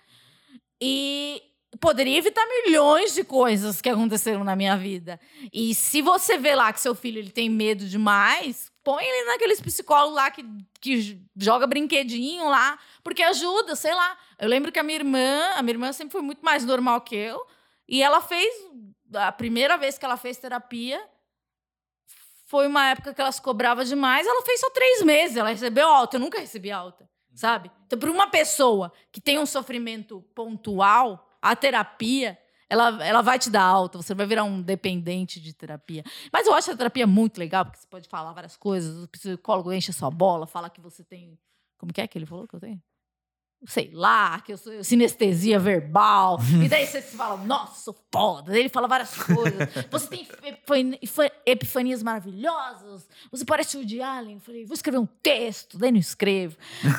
E 0.82 1.42
poderia 1.78 2.18
evitar 2.18 2.46
milhões 2.48 3.14
de 3.14 3.24
coisas 3.24 3.82
que 3.82 3.90
aconteceram 3.90 4.44
na 4.44 4.56
minha 4.56 4.76
vida. 4.76 5.20
E 5.54 5.76
se 5.76 6.02
você 6.02 6.38
vê 6.38 6.56
lá 6.56 6.74
que 6.74 6.82
seu 6.82 6.96
filho 6.96 7.20
ele 7.20 7.32
tem 7.32 7.50
medo 7.50 7.86
demais, 7.86 8.72
põe 8.84 9.04
ele 9.04 9.26
naqueles 9.26 9.62
psicólogos 9.62 10.16
lá 10.16 10.32
que, 10.32 10.44
que 10.82 11.22
joga 11.38 11.68
brinquedinho 11.68 12.50
lá, 12.50 12.80
porque 13.04 13.22
ajuda, 13.22 13.76
sei 13.76 13.94
lá. 13.94 14.18
Eu 14.40 14.50
lembro 14.50 14.72
que 14.72 14.80
a 14.80 14.84
minha 14.84 14.98
irmã, 14.98 15.52
a 15.56 15.62
minha 15.62 15.74
irmã 15.74 15.94
sempre 15.94 16.12
foi 16.12 16.22
muito 16.22 16.44
mais 16.44 16.66
normal 16.66 17.02
que 17.02 17.16
eu, 17.16 17.46
e 17.88 18.02
ela 18.02 18.22
fez 18.22 18.54
a 19.14 19.32
primeira 19.32 19.78
vez 19.78 19.98
que 19.98 20.06
ela 20.06 20.18
fez 20.18 20.38
terapia 20.38 21.02
foi 22.50 22.66
uma 22.66 22.90
época 22.90 23.14
que 23.14 23.22
ela 23.22 23.32
se 23.32 23.40
cobrava 23.40 23.86
demais, 23.86 24.26
ela 24.26 24.42
fez 24.42 24.60
só 24.60 24.72
três 24.72 25.04
meses, 25.04 25.38
ela 25.38 25.50
recebeu 25.50 25.88
alta, 25.88 26.16
eu 26.16 26.20
nunca 26.20 26.40
recebi 26.40 26.72
alta, 26.72 27.08
sabe? 27.32 27.70
Então, 27.86 28.00
para 28.00 28.10
uma 28.10 28.28
pessoa 28.28 28.92
que 29.12 29.22
tem 29.22 29.38
um 29.38 29.46
sofrimento 29.46 30.24
pontual, 30.34 31.29
a 31.42 31.56
terapia, 31.56 32.38
ela, 32.70 33.04
ela 33.06 33.22
vai 33.22 33.40
te 33.40 33.50
dar 33.50 33.64
alta, 33.64 33.98
você 33.98 34.14
vai 34.14 34.26
virar 34.26 34.44
um 34.44 34.62
dependente 34.62 35.40
de 35.40 35.54
terapia. 35.54 36.04
Mas 36.32 36.48
eu 36.48 36.54
acho 36.54 36.72
a 36.72 36.78
terapia 36.78 37.08
muito 37.08 37.38
legal, 37.38 37.66
porque 37.66 37.80
você 37.80 37.88
pode 37.88 38.08
falar 38.08 38.34
várias 38.34 38.56
coisas, 38.58 39.04
o 39.04 39.08
psicólogo 39.08 39.72
enche 39.74 39.92
a 39.92 39.94
sua 39.94 40.12
bola, 40.12 40.46
fala 40.46 40.70
que 40.70 40.82
você 40.82 41.04
tem. 41.04 41.38
Como 41.78 41.94
que 41.94 42.02
é 42.02 42.08
que 42.08 42.18
ele 42.18 42.26
falou 42.26 42.48
que 42.48 42.56
eu 42.56 42.60
tenho? 42.60 42.82
Sei 43.66 43.92
lá, 43.94 44.40
que 44.40 44.54
eu 44.54 44.58
sou 44.58 44.84
sinestesia 44.84 45.60
verbal. 45.60 46.40
e 46.64 46.70
daí 46.70 46.88
você 46.88 47.02
fala, 47.02 47.38
nossa, 47.44 47.84
sou 47.84 47.96
foda. 48.12 48.52
Daí 48.52 48.62
ele 48.62 48.70
fala 48.70 48.88
várias 48.88 49.14
coisas. 49.16 49.70
Você 49.92 50.08
tem 50.08 50.28
epifanias 51.46 52.02
maravilhosas. 52.02 53.08
Você 53.32 53.44
parece 53.44 53.78
o 53.78 53.86
de 53.86 54.02
Allen. 54.02 54.36
Eu 54.36 54.40
falei, 54.40 54.66
vou 54.66 54.74
escrever 54.74 54.98
um 54.98 55.06
texto. 55.22 55.78
Daí 55.78 55.92
não 55.92 56.00
escrevo. 56.00 56.56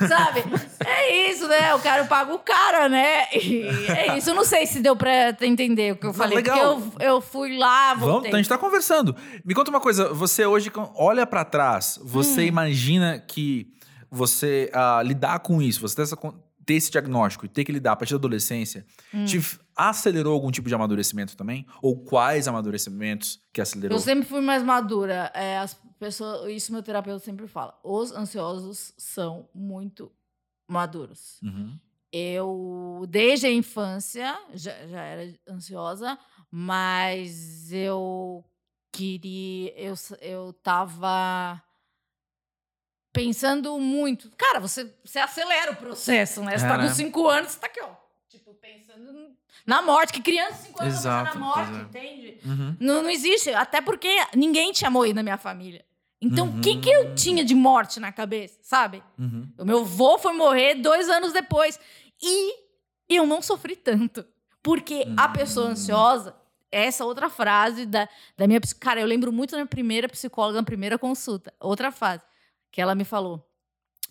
Sabe? 0.07 0.45
é 0.85 1.31
isso, 1.31 1.49
né? 1.49 1.75
O 1.75 1.81
cara 1.81 2.05
paga 2.05 2.35
o 2.35 2.39
cara, 2.39 2.89
né? 2.89 3.27
E 3.33 3.63
é 3.89 4.19
isso. 4.19 4.31
Eu 4.31 4.35
não 4.35 4.45
sei 4.45 4.67
se 4.67 4.81
deu 4.81 4.95
pra 4.95 5.37
entender 5.41 5.93
o 5.93 5.97
que 5.97 6.07
eu 6.07 6.15
falei. 6.15 6.37
Legal. 6.37 6.81
Porque 6.81 7.03
eu, 7.05 7.09
eu 7.09 7.21
fui 7.21 7.57
lá, 7.57 7.95
voltei. 7.95 8.31
Vamos, 8.31 8.35
a 8.35 8.37
gente 8.37 8.49
tá 8.49 8.59
conversando. 8.59 9.17
Me 9.45 9.55
conta 9.55 9.71
uma 9.71 9.81
coisa. 9.81 10.13
Você 10.13 10.45
hoje 10.45 10.71
olha 10.95 11.27
para 11.27 11.45
trás, 11.45 11.99
você 12.03 12.43
hum. 12.43 12.47
imagina 12.47 13.19
que 13.19 13.73
você 14.11 14.71
uh, 14.75 15.03
lidar 15.03 15.39
com 15.41 15.63
isso, 15.63 15.81
você 15.81 15.97
ter 15.97 16.03
essa 16.03 16.17
ter 16.65 16.75
esse 16.75 16.91
diagnóstico 16.91 17.47
e 17.47 17.49
ter 17.49 17.65
que 17.65 17.73
lidar 17.73 17.93
a 17.93 17.97
partir 17.97 18.15
da 18.15 18.19
adolescência, 18.19 18.87
hum. 19.13 19.25
te 19.25 19.41
acelerou 19.77 20.33
algum 20.35 20.51
tipo 20.51 20.69
de 20.69 20.75
amadurecimento 20.75 21.37
também? 21.37 21.67
Ou 21.83 21.97
quais 21.97 22.47
amadurecimentos 22.47 23.41
que 23.53 23.61
acelerou? 23.61 23.97
Eu 23.97 24.03
sempre 24.03 24.29
fui 24.29 24.41
mais 24.41 24.63
madura. 24.63 25.31
É, 25.35 25.59
as 25.59 25.75
pessoas, 25.99 26.51
isso 26.53 26.73
meu 26.73 26.83
terapeuta 26.83 27.25
sempre 27.25 27.47
fala. 27.47 27.79
Os 27.83 28.13
ansiosos 28.13 28.93
são 28.97 29.49
muito 29.55 30.13
maduros. 30.69 31.41
Uhum. 31.43 31.79
Eu, 32.13 33.05
desde 33.09 33.47
a 33.47 33.53
infância, 33.53 34.37
já, 34.53 34.87
já 34.87 35.01
era 35.01 35.35
ansiosa, 35.49 36.19
mas 36.51 37.73
eu 37.73 38.45
queria. 38.93 39.73
Eu, 39.79 39.95
eu 40.21 40.53
tava 40.53 41.63
pensando 43.13 43.79
muito. 43.79 44.31
Cara, 44.37 44.61
você, 44.61 44.93
você 45.05 45.19
acelera 45.19 45.73
o 45.73 45.77
processo, 45.77 46.43
né? 46.43 46.57
Você 46.57 46.67
tá 46.67 46.79
com 46.79 46.89
cinco 46.89 47.27
anos, 47.29 47.53
você 47.53 47.59
tá 47.59 47.67
aqui, 47.67 47.81
ó. 47.83 47.91
Tipo, 48.29 48.55
pensando 48.55 49.31
na 49.67 49.83
morte. 49.83 50.13
Que 50.13 50.23
criança 50.23 50.55
de 50.55 50.67
cinco 50.69 50.83
anos 50.83 50.95
exato, 50.95 51.39
na 51.39 51.45
morte, 51.45 51.71
exato. 51.71 51.85
entende? 51.85 52.39
Uhum. 52.45 52.77
Não, 52.79 53.03
não 53.03 53.11
existe. 53.11 53.51
Até 53.51 53.81
porque 53.81 54.09
ninguém 54.35 54.73
tinha 54.73 54.91
morrido 54.91 55.17
na 55.17 55.23
minha 55.23 55.39
família. 55.39 55.85
Então, 56.23 56.47
o 56.47 56.51
uhum. 56.51 56.61
que, 56.61 56.77
que 56.77 56.91
eu 56.91 57.15
tinha 57.15 57.43
de 57.43 57.55
morte 57.55 57.99
na 57.99 58.13
cabeça, 58.13 58.59
sabe? 58.63 59.03
Uhum. 59.19 59.49
O 59.59 59.65
meu 59.65 59.81
avô 59.81 60.19
foi 60.19 60.35
morrer 60.35 60.75
dois 60.75 61.09
anos 61.09 61.33
depois. 61.33 61.81
E 62.23 62.55
eu 63.09 63.27
não 63.27 63.41
sofri 63.41 63.75
tanto. 63.75 64.25
Porque 64.63 65.07
a 65.17 65.27
pessoa 65.31 65.69
hum. 65.69 65.71
ansiosa, 65.71 66.37
essa 66.71 67.07
outra 67.07 67.31
frase 67.31 67.87
da, 67.87 68.07
da 68.37 68.47
minha... 68.47 68.61
Cara, 68.79 69.01
eu 69.01 69.07
lembro 69.07 69.33
muito 69.33 69.53
da 69.53 69.57
minha 69.57 69.67
primeira 69.67 70.07
psicóloga, 70.07 70.59
na 70.59 70.63
primeira 70.63 70.99
consulta. 70.99 71.51
Outra 71.59 71.91
frase 71.91 72.23
que 72.71 72.81
ela 72.81 72.95
me 72.95 73.05
falou. 73.05 73.47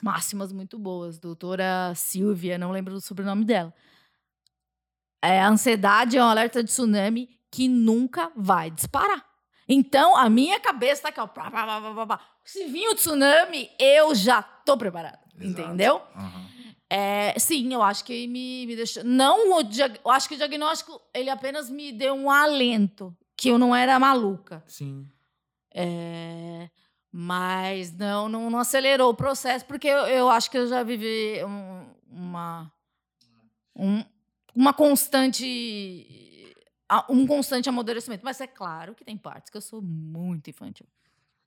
Máximas 0.01 0.51
muito 0.51 0.78
boas. 0.78 1.20
Doutora 1.20 1.93
Silvia, 1.95 2.57
não 2.57 2.72
lembro 2.72 2.93
do 2.93 3.01
sobrenome 3.01 3.45
dela. 3.45 3.74
É, 5.22 5.41
a 5.41 5.49
ansiedade 5.49 6.18
é 6.18 6.24
um 6.24 6.28
alerta 6.28 6.64
de 6.64 6.70
tsunami 6.70 7.30
que 7.51 7.68
nunca 7.68 8.32
vai 8.36 8.72
disparar. 8.72 9.26
Então, 9.68 10.16
a 10.16 10.30
minha 10.30 10.60
cabeça 10.60 11.03
tá 11.03 11.10
aqui, 11.10 11.20
ó. 11.20 11.28
Pá, 11.28 11.51
pá, 11.51 12.05
pá, 12.07 12.20
Se 12.43 12.66
vir 12.66 12.88
o 12.88 12.95
tsunami, 12.95 13.70
eu 13.78 14.16
já 14.16 14.41
tô 14.41 14.78
preparada. 14.78 15.20
Entendeu? 15.39 16.01
Uhum. 16.16 16.49
É, 16.89 17.38
sim, 17.38 17.72
eu 17.72 17.84
acho 17.84 18.03
que 18.03 18.28
me, 18.28 18.66
me 18.66 18.76
deixou. 18.76 19.03
Não, 19.03 19.57
o 19.57 19.62
eu 19.62 20.12
acho 20.12 20.28
que 20.28 20.34
o 20.34 20.38
diagnóstico 20.38 20.99
ele 21.14 21.30
apenas 21.30 21.70
me 21.70 21.91
deu 21.91 22.16
um 22.16 22.32
alento 22.32 23.16
que 23.38 23.49
eu 23.49 23.60
não 23.60 23.76
era 23.76 23.99
maluca. 23.99 24.64
Sim. 24.66 25.07
É, 25.72 26.68
mas 27.12 27.91
não, 27.91 28.30
não, 28.30 28.49
não, 28.49 28.60
acelerou 28.60 29.10
o 29.10 29.16
processo, 29.16 29.66
porque 29.66 29.88
eu, 29.88 30.05
eu 30.05 30.30
acho 30.30 30.49
que 30.51 30.57
eu 30.57 30.68
já 30.68 30.84
vivi 30.84 31.43
um, 31.43 31.86
uma, 32.07 32.72
um, 33.76 34.03
uma 34.55 34.74
constante. 34.74 35.45
um 37.10 37.26
constante 37.26 37.68
amadurecimento. 37.68 38.24
Mas 38.24 38.39
é 38.39 38.47
claro 38.47 38.93
que 38.93 39.03
tem 39.03 39.18
partes 39.18 39.49
que 39.49 39.57
eu 39.57 39.62
sou 39.62 39.82
muito 39.82 40.49
infantil. 40.49 40.86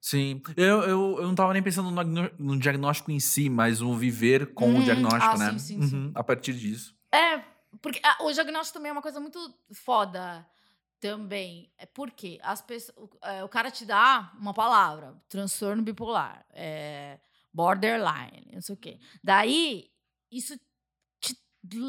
Sim. 0.00 0.42
Eu, 0.56 0.82
eu, 0.82 1.16
eu 1.18 1.22
não 1.22 1.30
estava 1.30 1.52
nem 1.52 1.62
pensando 1.62 1.90
no, 1.92 2.30
no, 2.36 2.58
diagnóstico 2.58 3.12
em 3.12 3.20
si, 3.20 3.48
mas 3.48 3.78
no 3.78 3.96
viver 3.96 4.52
com 4.52 4.68
hum, 4.68 4.80
o 4.80 4.82
diagnóstico, 4.82 5.24
ah, 5.24 5.38
né? 5.38 5.52
Sim, 5.52 5.58
sim, 5.58 5.76
uhum, 5.76 5.88
sim. 5.88 6.12
A 6.12 6.24
partir 6.24 6.54
disso. 6.54 6.96
É, 7.14 7.38
porque 7.80 8.00
ah, 8.02 8.24
o 8.24 8.32
diagnóstico 8.32 8.78
também 8.78 8.90
é 8.90 8.92
uma 8.92 9.00
coisa 9.00 9.20
muito 9.20 9.38
foda 9.72 10.44
também. 11.02 11.68
É 11.76 11.84
porque 11.84 12.38
as 12.42 12.62
pessoas, 12.62 12.96
o, 12.96 13.26
é, 13.26 13.42
o 13.42 13.48
cara 13.48 13.72
te 13.72 13.84
dá 13.84 14.32
uma 14.38 14.54
palavra, 14.54 15.20
transtorno 15.28 15.82
bipolar, 15.82 16.46
é, 16.50 17.18
borderline, 17.52 18.52
não 18.52 18.62
sei 18.62 18.74
o 18.76 18.78
quê. 18.78 19.00
Daí, 19.22 19.90
isso 20.30 20.56
te 21.20 21.36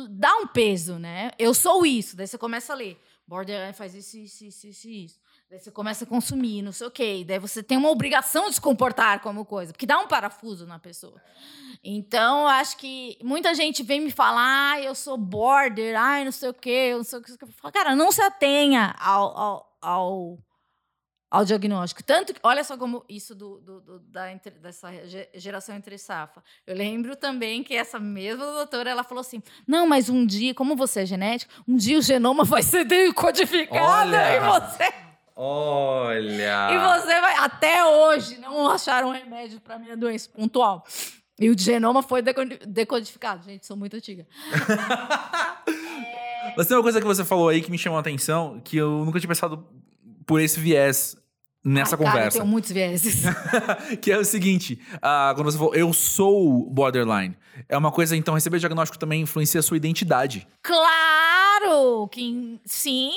dá 0.09 0.35
um 0.37 0.47
peso, 0.47 0.97
né? 0.97 1.29
Eu 1.37 1.53
sou 1.53 1.85
isso. 1.85 2.17
Daí 2.17 2.25
você 2.25 2.39
começa 2.39 2.73
a 2.73 2.75
ler. 2.75 2.99
Borderline 3.27 3.73
faz 3.73 3.93
isso, 3.93 4.17
isso, 4.17 4.45
isso, 4.45 4.67
isso, 4.67 4.89
isso. 4.89 5.19
Daí 5.53 5.59
você 5.59 5.69
começa 5.69 6.03
a 6.03 6.07
consumir, 6.07 6.63
não 6.63 6.71
sei 6.71 6.87
o 6.87 6.89
quê. 6.89 7.23
Daí 7.27 7.37
você 7.37 7.61
tem 7.61 7.77
uma 7.77 7.91
obrigação 7.91 8.49
de 8.49 8.55
se 8.55 8.61
comportar 8.61 9.19
como 9.19 9.45
coisa, 9.45 9.71
porque 9.71 9.85
dá 9.85 9.99
um 9.99 10.07
parafuso 10.07 10.65
na 10.65 10.79
pessoa. 10.79 11.21
Então, 11.83 12.47
acho 12.47 12.75
que 12.75 13.19
muita 13.21 13.53
gente 13.53 13.83
vem 13.83 14.01
me 14.01 14.09
falar, 14.09 14.71
ah, 14.71 14.81
eu 14.81 14.95
sou 14.95 15.15
border, 15.15 15.95
ai, 15.95 16.25
não 16.25 16.31
sei 16.31 16.49
o 16.49 16.55
quê, 16.55 16.89
eu 16.89 16.97
não 16.97 17.03
sei 17.03 17.19
o 17.19 17.21
que. 17.21 17.37
Cara, 17.71 17.95
não 17.95 18.11
se 18.11 18.19
atenha 18.23 18.95
ao, 18.99 19.37
ao, 19.37 19.77
ao, 19.79 20.39
ao 21.29 21.45
diagnóstico. 21.45 22.01
Tanto 22.01 22.33
que, 22.33 22.39
olha 22.41 22.63
só 22.63 22.75
como 22.75 23.05
isso 23.07 23.35
do, 23.35 23.59
do, 23.61 23.79
do, 23.79 23.99
da, 23.99 24.33
dessa 24.59 24.89
geração 25.35 25.75
entre 25.75 25.99
safa. 25.99 26.43
Eu 26.65 26.75
lembro 26.75 27.15
também 27.15 27.63
que 27.63 27.75
essa 27.75 27.99
mesma 27.99 28.43
doutora, 28.43 28.89
ela 28.89 29.03
falou 29.03 29.21
assim, 29.21 29.43
não, 29.67 29.85
mas 29.85 30.09
um 30.09 30.25
dia, 30.25 30.55
como 30.55 30.75
você 30.75 31.01
é 31.01 31.05
genético, 31.05 31.53
um 31.67 31.77
dia 31.77 31.99
o 31.99 32.01
genoma 32.01 32.41
vai 32.43 32.63
ser 32.63 32.85
decodificado 32.85 34.09
olha. 34.09 34.35
e 34.35 34.39
você... 34.39 35.02
Olha! 35.35 36.69
E 36.71 36.77
você 36.77 37.19
vai, 37.21 37.35
até 37.37 37.85
hoje, 37.85 38.37
não 38.37 38.69
acharam 38.69 39.09
um 39.09 39.11
remédio 39.11 39.59
para 39.59 39.79
minha 39.79 39.97
doença 39.97 40.29
pontual. 40.29 40.85
E 41.39 41.49
o 41.49 41.57
genoma 41.57 42.03
foi 42.03 42.21
decodificado. 42.21 43.43
Gente, 43.43 43.65
sou 43.65 43.75
muito 43.75 43.95
antiga. 43.95 44.27
é... 45.67 46.53
Mas 46.55 46.67
tem 46.67 46.77
uma 46.77 46.83
coisa 46.83 47.01
que 47.01 47.07
você 47.07 47.25
falou 47.25 47.49
aí 47.49 47.61
que 47.61 47.71
me 47.71 47.77
chamou 47.77 47.97
a 47.97 48.01
atenção, 48.01 48.61
que 48.63 48.77
eu 48.77 49.03
nunca 49.03 49.19
tinha 49.19 49.27
pensado 49.27 49.65
por 50.25 50.39
esse 50.39 50.59
viés 50.59 51.15
nessa 51.63 51.95
Ai, 51.95 51.97
conversa. 51.97 52.17
Cara, 52.17 52.27
eu 52.27 52.31
tenho 52.31 52.45
muitos 52.45 52.71
vieses. 52.71 53.23
que 54.01 54.11
é 54.11 54.17
o 54.17 54.25
seguinte, 54.25 54.79
uh, 54.95 55.33
quando 55.35 55.51
você 55.51 55.57
falou, 55.57 55.75
eu 55.75 55.93
sou 55.93 56.69
borderline, 56.69 57.37
é 57.69 57.77
uma 57.77 57.91
coisa, 57.91 58.15
então, 58.15 58.33
receber 58.33 58.59
diagnóstico 58.59 58.97
também 58.97 59.21
influencia 59.21 59.59
a 59.59 59.63
sua 59.63 59.77
identidade. 59.77 60.47
Claro! 60.61 62.07
Que, 62.11 62.59
sim, 62.65 63.11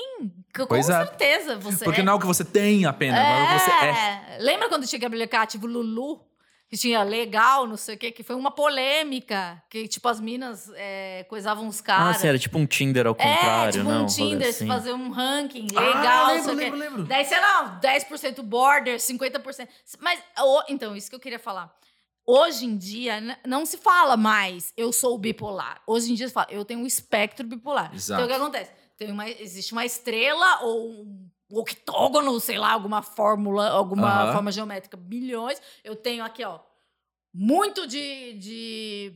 com 0.54 0.66
pois 0.66 0.88
é. 0.88 1.04
certeza. 1.04 1.56
Você 1.58 1.84
Porque 1.84 2.02
não 2.02 2.12
é 2.12 2.16
o 2.16 2.20
que 2.20 2.26
você 2.26 2.44
tem 2.44 2.86
apenas, 2.86 3.18
é. 3.18 3.22
é 3.22 3.42
o 3.42 3.46
que 3.46 3.58
você 3.58 3.70
é. 3.70 4.38
Lembra 4.40 4.68
quando 4.68 4.86
tinha 4.86 5.06
aplicativo 5.06 5.66
Lulu? 5.66 6.20
Que 6.68 6.76
tinha 6.76 7.02
legal, 7.02 7.66
não 7.66 7.76
sei 7.76 7.94
o 7.94 7.98
quê, 7.98 8.10
que 8.10 8.22
foi 8.22 8.34
uma 8.34 8.50
polêmica, 8.50 9.62
que, 9.70 9.86
tipo, 9.86 10.08
as 10.08 10.18
minas 10.18 10.70
é, 10.74 11.24
coisavam 11.28 11.68
os 11.68 11.80
caras. 11.80 12.16
Ah, 12.16 12.18
sim, 12.18 12.26
era 12.26 12.38
tipo 12.38 12.58
um 12.58 12.66
Tinder 12.66 13.06
ao 13.06 13.14
contrário, 13.14 13.68
é, 13.68 13.72
tipo 13.72 13.84
não? 13.84 14.02
um 14.02 14.06
Tinder, 14.06 14.48
assim. 14.48 14.66
fazer 14.66 14.92
um 14.92 15.10
ranking 15.10 15.68
ah, 15.76 15.80
legal, 15.80 16.26
ah, 16.26 16.32
lembro, 16.32 16.54
lembro, 16.54 16.78
lembro. 16.78 17.04
Daí, 17.04 17.24
sei 17.24 17.40
lá, 17.40 17.80
10% 17.80 18.42
border, 18.42 18.96
50%. 18.96 19.68
Mas, 20.00 20.20
então, 20.68 20.96
isso 20.96 21.08
que 21.08 21.14
eu 21.14 21.20
queria 21.20 21.38
falar. 21.38 21.72
Hoje 22.26 22.66
em 22.66 22.76
dia, 22.76 23.38
não 23.46 23.64
se 23.64 23.78
fala 23.78 24.16
mais 24.16 24.72
eu 24.76 24.92
sou 24.92 25.16
bipolar. 25.16 25.80
Hoje 25.86 26.10
em 26.10 26.14
dia 26.16 26.26
se 26.26 26.34
fala, 26.34 26.48
eu 26.50 26.64
tenho 26.64 26.80
um 26.80 26.86
espectro 26.86 27.46
bipolar. 27.46 27.94
Exato. 27.94 28.20
Então, 28.20 28.24
o 28.24 28.28
que 28.28 28.42
acontece? 28.42 28.72
Tem 28.98 29.12
uma, 29.12 29.28
existe 29.28 29.72
uma 29.72 29.84
estrela 29.84 30.62
ou 30.62 30.90
um 30.90 31.30
octógono, 31.50 32.38
sei 32.40 32.58
lá, 32.58 32.72
alguma 32.72 33.02
fórmula, 33.02 33.68
alguma 33.68 34.32
forma 34.32 34.50
geométrica, 34.50 34.96
bilhões. 34.96 35.60
Eu 35.84 35.94
tenho 35.94 36.24
aqui, 36.24 36.44
ó, 36.44 36.60
muito 37.32 37.86
de, 37.86 38.32
de, 38.34 39.12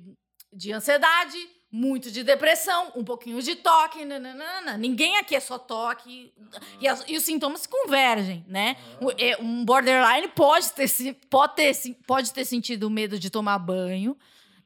de 0.53 0.73
ansiedade, 0.73 1.39
muito 1.73 2.11
de 2.11 2.25
depressão, 2.25 2.93
um 2.97 3.05
pouquinho 3.05 3.41
de 3.41 3.55
toque, 3.55 4.05
nananana. 4.05 4.77
ninguém 4.77 5.17
aqui 5.19 5.37
é 5.37 5.41
só 5.41 5.59
toque. 5.59 6.33
E, 6.81 6.89
as, 6.89 7.05
e 7.07 7.17
os 7.17 7.25
sintomas 7.25 7.63
se 7.63 7.69
convergem, 7.69 8.45
né? 8.49 8.77
É, 9.17 9.37
um 9.41 9.65
borderline 9.65 10.29
pode 10.29 10.73
ter, 10.73 10.89
pode 11.29 11.55
ter, 11.55 11.73
pode 12.07 12.33
ter 12.33 12.45
sentido 12.45 12.91
medo 12.91 13.19
de 13.19 13.31
tomar 13.31 13.59
banho 13.59 14.17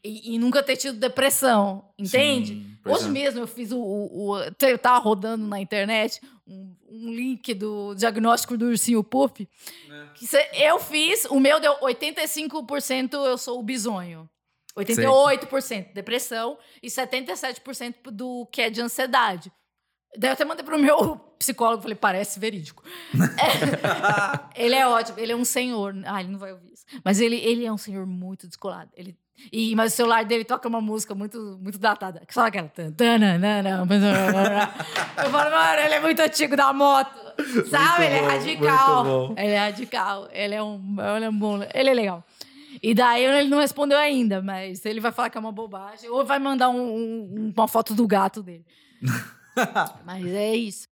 e, 0.04 0.34
e 0.34 0.38
nunca 0.38 0.62
ter 0.62 0.76
tido 0.76 0.98
depressão, 0.98 1.88
entende? 1.98 2.54
Sim, 2.54 2.74
Hoje 2.84 3.06
é. 3.06 3.08
mesmo 3.08 3.40
eu 3.40 3.46
fiz 3.46 3.72
o, 3.72 3.78
o, 3.78 4.32
o, 4.32 4.38
Eu 4.60 4.78
tava 4.78 4.98
rodando 4.98 5.46
na 5.46 5.58
internet 5.58 6.20
um, 6.46 6.76
um 6.90 7.10
link 7.10 7.54
do 7.54 7.94
diagnóstico 7.94 8.58
do 8.58 8.66
ursinho 8.66 9.02
Puff. 9.02 9.48
É. 9.90 10.06
Que 10.14 10.26
cê, 10.26 10.50
eu 10.52 10.78
fiz, 10.78 11.24
o 11.24 11.40
meu 11.40 11.58
deu 11.58 11.74
85% 11.80 13.14
eu 13.14 13.38
sou 13.38 13.58
o 13.58 13.62
bisonho. 13.62 14.28
88% 14.76 15.62
Sei. 15.62 15.82
depressão 15.94 16.58
e 16.82 16.88
77% 16.88 18.10
do 18.10 18.46
que 18.52 18.60
é 18.60 18.68
de 18.68 18.82
ansiedade. 18.82 19.50
Daí 20.16 20.30
eu 20.30 20.34
até 20.34 20.44
mandei 20.44 20.64
pro 20.64 20.78
meu 20.78 21.16
psicólogo, 21.38 21.82
falei, 21.82 21.96
parece 21.96 22.38
verídico. 22.38 22.84
é, 24.54 24.62
ele 24.62 24.74
é 24.74 24.86
ótimo, 24.86 25.18
ele 25.18 25.32
é 25.32 25.36
um 25.36 25.44
senhor. 25.44 25.94
Ah, 26.04 26.20
ele 26.20 26.30
não 26.30 26.38
vai 26.38 26.52
ouvir 26.52 26.72
isso. 26.72 26.84
Mas 27.04 27.20
ele, 27.20 27.36
ele 27.36 27.64
é 27.64 27.72
um 27.72 27.78
senhor 27.78 28.04
muito 28.06 28.46
descolado. 28.46 28.90
Ele 28.94 29.16
E, 29.52 29.74
mas 29.76 29.92
o 29.92 29.96
celular 29.96 30.24
dele 30.24 30.44
toca 30.44 30.68
uma 30.68 30.80
música 30.80 31.14
muito, 31.14 31.58
muito 31.60 31.78
datada. 31.78 32.22
Que 32.26 32.32
só 32.32 32.46
aquela. 32.46 32.70
Eu 35.16 35.30
falo, 35.30 35.50
mano, 35.50 35.80
ele 35.82 35.94
é 35.94 36.00
muito 36.00 36.20
antigo 36.20 36.56
da 36.56 36.72
moto. 36.72 37.14
Sabe? 37.68 38.04
ele 38.06 38.14
é 38.14 38.20
radical. 38.26 39.04
Ele 39.36 39.52
é 39.52 39.58
radical. 39.58 40.28
Ele 40.32 40.54
é 40.54 40.62
um. 40.62 40.96
Ele 41.16 41.24
é 41.24 41.28
um 41.28 41.38
bom. 41.38 41.60
Ele 41.74 41.90
é 41.90 41.94
legal. 41.94 42.24
E 42.82 42.94
daí 42.94 43.24
ele 43.24 43.48
não 43.48 43.58
respondeu 43.58 43.98
ainda, 43.98 44.42
mas 44.42 44.84
ele 44.84 45.00
vai 45.00 45.12
falar 45.12 45.30
que 45.30 45.38
é 45.38 45.40
uma 45.40 45.52
bobagem. 45.52 46.08
Ou 46.10 46.24
vai 46.24 46.38
mandar 46.38 46.70
um- 46.70 46.94
um- 46.94 47.52
uma 47.56 47.68
foto 47.68 47.94
do 47.94 48.06
gato 48.06 48.42
dele. 48.42 48.64
mas 50.04 50.26
é 50.26 50.54
isso. 50.56 50.88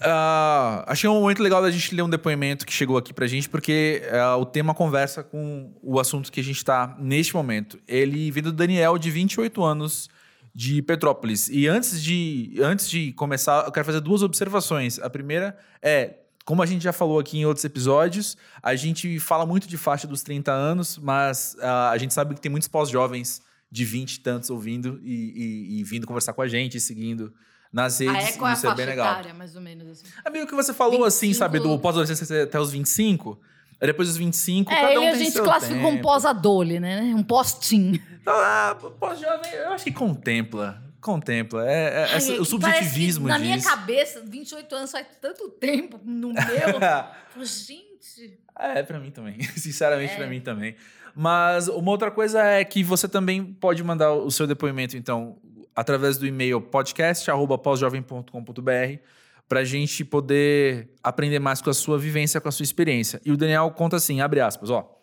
Ah, 0.00 0.84
achei 0.88 1.08
um 1.08 1.20
momento 1.20 1.42
legal 1.42 1.62
da 1.62 1.70
gente 1.70 1.94
ler 1.94 2.02
um 2.02 2.10
depoimento 2.10 2.66
que 2.66 2.72
chegou 2.72 2.96
aqui 2.96 3.12
pra 3.12 3.26
gente, 3.26 3.48
porque 3.48 4.02
ah, 4.12 4.36
o 4.36 4.44
tema 4.44 4.74
conversa 4.74 5.22
com 5.22 5.72
o 5.82 6.00
assunto 6.00 6.30
que 6.32 6.40
a 6.40 6.44
gente 6.44 6.64
tá 6.64 6.96
neste 6.98 7.34
momento. 7.34 7.78
Ele 7.86 8.30
vem 8.30 8.42
do 8.42 8.52
Daniel, 8.52 8.98
de 8.98 9.10
28 9.10 9.62
anos, 9.62 10.08
de 10.54 10.82
Petrópolis. 10.82 11.48
E 11.48 11.66
antes 11.68 12.02
de, 12.02 12.54
antes 12.60 12.90
de 12.90 13.12
começar, 13.12 13.64
eu 13.64 13.72
quero 13.72 13.86
fazer 13.86 14.00
duas 14.00 14.22
observações. 14.22 14.98
A 14.98 15.08
primeira 15.10 15.56
é. 15.80 16.18
Como 16.44 16.60
a 16.60 16.66
gente 16.66 16.82
já 16.82 16.92
falou 16.92 17.20
aqui 17.20 17.38
em 17.38 17.46
outros 17.46 17.64
episódios, 17.64 18.36
a 18.60 18.74
gente 18.74 19.20
fala 19.20 19.46
muito 19.46 19.68
de 19.68 19.76
faixa 19.76 20.08
dos 20.08 20.24
30 20.24 20.50
anos, 20.50 20.98
mas 20.98 21.56
ah, 21.60 21.90
a 21.90 21.96
gente 21.98 22.12
sabe 22.12 22.34
que 22.34 22.40
tem 22.40 22.50
muitos 22.50 22.66
pós-jovens 22.68 23.40
de 23.70 23.84
20 23.84 24.14
e 24.16 24.20
tantos 24.20 24.50
ouvindo 24.50 24.98
e, 25.04 25.12
e- 25.14 25.80
e 25.80 25.84
vindo 25.84 26.04
conversar 26.04 26.32
com 26.32 26.42
a 26.42 26.48
gente, 26.48 26.80
seguindo 26.80 27.32
nas 27.72 28.00
Ah, 28.00 28.12
redes. 28.12 28.28
é 28.28 28.38
qual 28.38 28.50
é 28.50 28.54
isso 28.54 28.66
é 28.68 28.74
bem 28.74 28.86
legal. 28.86 29.10
etária, 29.12 29.34
mais 29.34 29.56
ou 29.56 29.62
menos 29.62 29.88
assim? 29.88 30.04
Amigo, 30.24 30.46
que 30.46 30.54
você 30.54 30.74
falou 30.74 31.04
assim, 31.04 31.28
25. 31.28 31.38
sabe, 31.38 31.58
do 31.60 31.78
pós-adolescência 31.78 32.42
até 32.44 32.60
os 32.60 32.70
25. 32.70 33.40
Aí 33.80 33.86
depois 33.88 34.06
dos 34.08 34.16
25, 34.16 34.70
É, 34.72 34.76
cada 34.76 35.00
um 35.00 35.02
ele 35.02 35.06
a 35.08 35.14
gente 35.16 35.38
como 35.40 35.58
tempo. 35.60 36.02
pós-adole, 36.02 36.78
né? 36.78 37.00
Um 37.16 37.22
pós-teen. 37.22 38.00
Então, 38.20 38.32
ah, 38.36 38.76
pós-jovem, 39.00 39.52
eu 39.54 39.70
acho 39.72 39.82
que 39.84 39.90
contempla. 39.90 40.80
Contempla. 41.00 41.68
É, 41.68 41.72
é- 42.02 42.04
Ai, 42.10 42.14
essa- 42.16 42.32
é 42.34 42.40
o 42.40 42.44
subjetivismo 42.44 43.26
Na 43.26 43.36
minha 43.40 43.56
disso. 43.56 43.68
cabeça, 43.68 44.22
28 44.24 44.72
anos 44.76 44.92
faz 44.92 45.04
tanto 45.20 45.48
tempo 45.48 45.98
no 46.04 46.28
meu. 46.28 46.38
Gente. 47.44 48.38
É, 48.58 48.82
pra 48.84 49.00
mim 49.00 49.10
também. 49.10 49.40
Sinceramente, 49.56 50.12
É. 50.12 50.16
pra 50.16 50.26
mim 50.28 50.40
também. 50.40 50.76
Mas 51.14 51.66
uma 51.68 51.90
outra 51.90 52.10
coisa 52.10 52.40
é 52.42 52.64
que 52.64 52.82
você 52.84 53.08
também 53.08 53.44
pode 53.44 53.82
mandar 53.82 54.12
o 54.12 54.30
seu 54.30 54.46
depoimento, 54.46 54.96
então, 54.96 55.36
através 55.74 56.18
do 56.18 56.26
e-mail 56.26 56.60
podcast.pósjovem.com.br 56.60 59.02
pra 59.48 59.64
gente 59.64 60.04
poder 60.04 60.90
aprender 61.02 61.38
mais 61.38 61.60
com 61.60 61.70
a 61.70 61.74
sua 61.74 61.98
vivência, 61.98 62.40
com 62.40 62.48
a 62.48 62.52
sua 62.52 62.64
experiência. 62.64 63.20
E 63.24 63.30
o 63.30 63.36
Daniel 63.36 63.70
conta 63.70 63.94
assim, 63.96 64.20
abre 64.20 64.40
aspas, 64.40 64.70
ó. 64.70 64.98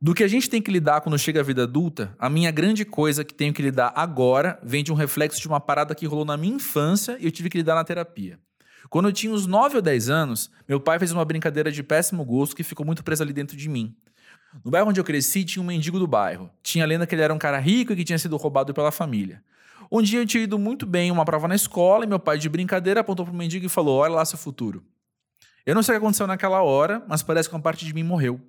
Do 0.00 0.14
que 0.14 0.24
a 0.24 0.28
gente 0.28 0.50
tem 0.50 0.60
que 0.60 0.70
lidar 0.70 1.00
quando 1.00 1.18
chega 1.18 1.40
a 1.40 1.42
vida 1.42 1.62
adulta, 1.62 2.14
a 2.18 2.28
minha 2.28 2.50
grande 2.50 2.84
coisa 2.84 3.24
que 3.24 3.32
tenho 3.32 3.54
que 3.54 3.62
lidar 3.62 3.92
agora 3.96 4.58
vem 4.62 4.84
de 4.84 4.92
um 4.92 4.94
reflexo 4.94 5.40
de 5.40 5.48
uma 5.48 5.60
parada 5.60 5.94
que 5.94 6.06
rolou 6.06 6.24
na 6.24 6.36
minha 6.36 6.56
infância 6.56 7.16
e 7.20 7.24
eu 7.24 7.30
tive 7.30 7.48
que 7.48 7.58
lidar 7.58 7.74
na 7.74 7.84
terapia. 7.84 8.38
Quando 8.90 9.08
eu 9.08 9.12
tinha 9.12 9.32
uns 9.32 9.46
9 9.46 9.76
ou 9.76 9.82
10 9.82 10.10
anos, 10.10 10.50
meu 10.68 10.78
pai 10.78 10.98
fez 10.98 11.10
uma 11.10 11.24
brincadeira 11.24 11.72
de 11.72 11.82
péssimo 11.82 12.22
gosto 12.24 12.54
que 12.54 12.62
ficou 12.62 12.84
muito 12.84 13.02
presa 13.02 13.24
ali 13.24 13.32
dentro 13.32 13.56
de 13.56 13.68
mim. 13.68 13.96
No 14.62 14.70
bairro 14.70 14.88
onde 14.88 15.00
eu 15.00 15.04
cresci, 15.04 15.44
tinha 15.44 15.62
um 15.62 15.66
mendigo 15.66 15.98
do 15.98 16.06
bairro. 16.06 16.50
Tinha 16.62 16.84
a 16.84 16.86
lenda 16.86 17.06
que 17.06 17.14
ele 17.14 17.22
era 17.22 17.34
um 17.34 17.38
cara 17.38 17.58
rico 17.58 17.92
e 17.92 17.96
que 17.96 18.04
tinha 18.04 18.18
sido 18.18 18.36
roubado 18.36 18.72
pela 18.72 18.92
família. 18.92 19.42
Um 19.96 20.02
dia 20.02 20.18
eu 20.18 20.26
tinha 20.26 20.42
ido 20.42 20.58
muito 20.58 20.86
bem 20.86 21.06
em 21.06 21.10
uma 21.12 21.24
prova 21.24 21.46
na 21.46 21.54
escola 21.54 22.04
e 22.04 22.08
meu 22.08 22.18
pai, 22.18 22.36
de 22.36 22.48
brincadeira, 22.48 22.98
apontou 22.98 23.24
pro 23.24 23.32
mendigo 23.32 23.64
e 23.64 23.68
falou: 23.68 23.98
Olha 23.98 24.14
lá 24.14 24.24
seu 24.24 24.36
futuro. 24.36 24.82
Eu 25.64 25.72
não 25.72 25.84
sei 25.84 25.94
o 25.94 26.00
que 26.00 26.04
aconteceu 26.04 26.26
naquela 26.26 26.60
hora, 26.64 27.04
mas 27.06 27.22
parece 27.22 27.48
que 27.48 27.54
uma 27.54 27.62
parte 27.62 27.84
de 27.86 27.94
mim 27.94 28.02
morreu. 28.02 28.40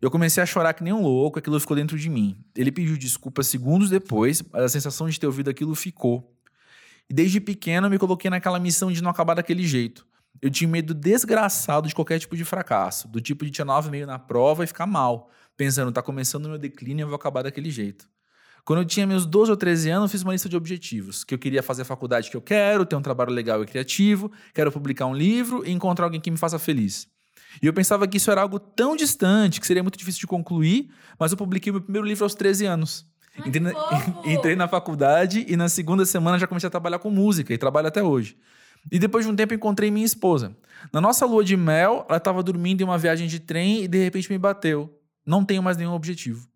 Eu 0.00 0.08
comecei 0.08 0.40
a 0.40 0.46
chorar 0.46 0.72
que 0.72 0.84
nem 0.84 0.92
um 0.92 1.02
louco, 1.02 1.36
aquilo 1.36 1.58
ficou 1.58 1.76
dentro 1.76 1.98
de 1.98 2.08
mim. 2.08 2.36
Ele 2.56 2.70
pediu 2.70 2.96
desculpas 2.96 3.48
segundos 3.48 3.90
depois, 3.90 4.40
mas 4.52 4.62
a 4.62 4.68
sensação 4.68 5.08
de 5.08 5.18
ter 5.18 5.26
ouvido 5.26 5.50
aquilo 5.50 5.74
ficou. 5.74 6.32
E 7.10 7.12
desde 7.12 7.40
pequeno 7.40 7.88
eu 7.88 7.90
me 7.90 7.98
coloquei 7.98 8.30
naquela 8.30 8.60
missão 8.60 8.92
de 8.92 9.02
não 9.02 9.10
acabar 9.10 9.34
daquele 9.34 9.66
jeito. 9.66 10.06
Eu 10.40 10.48
tinha 10.48 10.70
medo 10.70 10.94
desgraçado 10.94 11.88
de 11.88 11.94
qualquer 11.94 12.20
tipo 12.20 12.36
de 12.36 12.44
fracasso, 12.44 13.08
do 13.08 13.20
tipo 13.20 13.44
de 13.44 13.50
tirar 13.50 13.66
9,5 13.66 14.06
na 14.06 14.20
prova 14.20 14.62
e 14.62 14.66
ficar 14.68 14.86
mal, 14.86 15.28
pensando, 15.56 15.90
tá 15.90 16.00
começando 16.00 16.46
o 16.46 16.50
meu 16.50 16.58
declínio 16.58 17.02
e 17.02 17.02
eu 17.02 17.08
vou 17.08 17.16
acabar 17.16 17.42
daquele 17.42 17.68
jeito. 17.68 18.13
Quando 18.64 18.78
eu 18.78 18.84
tinha 18.84 19.06
meus 19.06 19.26
12 19.26 19.50
ou 19.50 19.56
13 19.56 19.90
anos, 19.90 20.04
eu 20.04 20.08
fiz 20.08 20.22
uma 20.22 20.32
lista 20.32 20.48
de 20.48 20.56
objetivos, 20.56 21.22
que 21.22 21.34
eu 21.34 21.38
queria 21.38 21.62
fazer 21.62 21.82
a 21.82 21.84
faculdade 21.84 22.30
que 22.30 22.36
eu 22.36 22.40
quero, 22.40 22.86
ter 22.86 22.96
um 22.96 23.02
trabalho 23.02 23.30
legal 23.30 23.62
e 23.62 23.66
criativo, 23.66 24.32
quero 24.54 24.72
publicar 24.72 25.04
um 25.06 25.14
livro 25.14 25.62
e 25.66 25.70
encontrar 25.70 26.06
alguém 26.06 26.20
que 26.20 26.30
me 26.30 26.38
faça 26.38 26.58
feliz. 26.58 27.06
E 27.62 27.66
eu 27.66 27.74
pensava 27.74 28.08
que 28.08 28.16
isso 28.16 28.30
era 28.30 28.40
algo 28.40 28.58
tão 28.58 28.96
distante 28.96 29.60
que 29.60 29.66
seria 29.66 29.82
muito 29.82 29.98
difícil 29.98 30.20
de 30.20 30.26
concluir, 30.26 30.88
mas 31.18 31.30
eu 31.30 31.36
publiquei 31.36 31.70
meu 31.70 31.80
primeiro 31.82 32.06
livro 32.06 32.24
aos 32.24 32.34
13 32.34 32.64
anos. 32.64 33.06
Ai, 33.38 33.48
Entrei 33.48 33.60
na, 33.60 33.72
entrei 34.24 34.56
na 34.56 34.66
faculdade 34.66 35.44
e 35.46 35.56
na 35.56 35.68
segunda 35.68 36.06
semana 36.06 36.38
já 36.38 36.46
comecei 36.46 36.66
a 36.66 36.70
trabalhar 36.70 36.98
com 36.98 37.10
música 37.10 37.52
e 37.52 37.58
trabalho 37.58 37.88
até 37.88 38.02
hoje. 38.02 38.36
E 38.90 38.98
depois 38.98 39.24
de 39.24 39.30
um 39.30 39.36
tempo 39.36 39.54
encontrei 39.54 39.90
minha 39.90 40.06
esposa. 40.06 40.56
Na 40.92 41.00
nossa 41.00 41.26
lua 41.26 41.44
de 41.44 41.56
mel, 41.56 42.04
ela 42.08 42.18
estava 42.18 42.42
dormindo 42.42 42.80
em 42.80 42.84
uma 42.84 42.98
viagem 42.98 43.26
de 43.26 43.40
trem 43.40 43.84
e 43.84 43.88
de 43.88 44.02
repente 44.02 44.30
me 44.30 44.38
bateu. 44.38 44.98
Não 45.24 45.44
tenho 45.44 45.62
mais 45.62 45.76
nenhum 45.76 45.92
objetivo. 45.92 46.46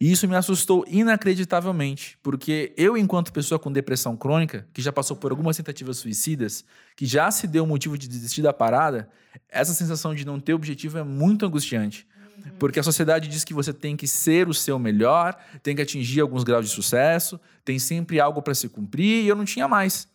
E 0.00 0.10
isso 0.10 0.26
me 0.26 0.34
assustou 0.34 0.84
inacreditavelmente, 0.88 2.18
porque 2.22 2.72
eu, 2.76 2.96
enquanto 2.96 3.32
pessoa 3.32 3.58
com 3.58 3.70
depressão 3.70 4.16
crônica, 4.16 4.66
que 4.72 4.82
já 4.82 4.92
passou 4.92 5.16
por 5.16 5.30
algumas 5.30 5.56
tentativas 5.56 5.98
suicidas, 5.98 6.64
que 6.96 7.06
já 7.06 7.30
se 7.30 7.46
deu 7.46 7.66
motivo 7.66 7.96
de 7.98 8.08
desistir 8.08 8.42
da 8.42 8.52
parada, 8.52 9.08
essa 9.48 9.74
sensação 9.74 10.14
de 10.14 10.24
não 10.24 10.40
ter 10.40 10.54
objetivo 10.54 10.98
é 10.98 11.04
muito 11.04 11.46
angustiante. 11.46 12.06
Porque 12.58 12.80
a 12.80 12.82
sociedade 12.82 13.28
diz 13.28 13.44
que 13.44 13.54
você 13.54 13.72
tem 13.72 13.96
que 13.96 14.06
ser 14.06 14.48
o 14.48 14.54
seu 14.54 14.78
melhor, 14.78 15.36
tem 15.62 15.76
que 15.76 15.82
atingir 15.82 16.20
alguns 16.20 16.42
graus 16.42 16.68
de 16.68 16.74
sucesso, 16.74 17.38
tem 17.64 17.78
sempre 17.78 18.18
algo 18.18 18.42
para 18.42 18.54
se 18.54 18.68
cumprir, 18.68 19.24
e 19.24 19.28
eu 19.28 19.36
não 19.36 19.44
tinha 19.44 19.68
mais. 19.68 20.08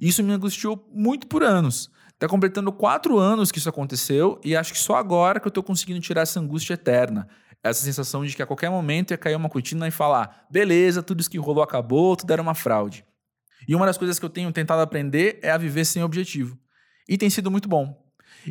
Isso 0.00 0.22
me 0.22 0.32
angustiou 0.32 0.86
muito 0.92 1.26
por 1.26 1.42
anos. 1.42 1.90
Tá 2.18 2.28
completando 2.28 2.70
quatro 2.70 3.18
anos 3.18 3.50
que 3.50 3.58
isso 3.58 3.68
aconteceu, 3.68 4.38
e 4.44 4.54
acho 4.54 4.72
que 4.72 4.78
só 4.78 4.96
agora 4.96 5.40
que 5.40 5.46
eu 5.46 5.50
tô 5.50 5.62
conseguindo 5.62 6.00
tirar 6.00 6.22
essa 6.22 6.38
angústia 6.38 6.74
eterna. 6.74 7.26
Essa 7.62 7.82
sensação 7.82 8.24
de 8.24 8.34
que 8.34 8.42
a 8.42 8.46
qualquer 8.46 8.70
momento 8.70 9.10
ia 9.10 9.18
cair 9.18 9.34
uma 9.34 9.48
cortina 9.48 9.86
e 9.86 9.90
falar: 9.90 10.46
beleza, 10.50 11.02
tudo 11.02 11.20
isso 11.20 11.30
que 11.30 11.38
rolou 11.38 11.62
acabou, 11.62 12.16
tudo 12.16 12.32
era 12.32 12.40
uma 12.40 12.54
fraude. 12.54 13.04
E 13.68 13.74
uma 13.74 13.86
das 13.86 13.98
coisas 13.98 14.18
que 14.18 14.24
eu 14.24 14.30
tenho 14.30 14.50
tentado 14.52 14.80
aprender 14.80 15.38
é 15.42 15.50
a 15.50 15.58
viver 15.58 15.84
sem 15.84 16.02
objetivo. 16.02 16.58
E 17.08 17.18
tem 17.18 17.28
sido 17.28 17.50
muito 17.50 17.68
bom. 17.68 17.94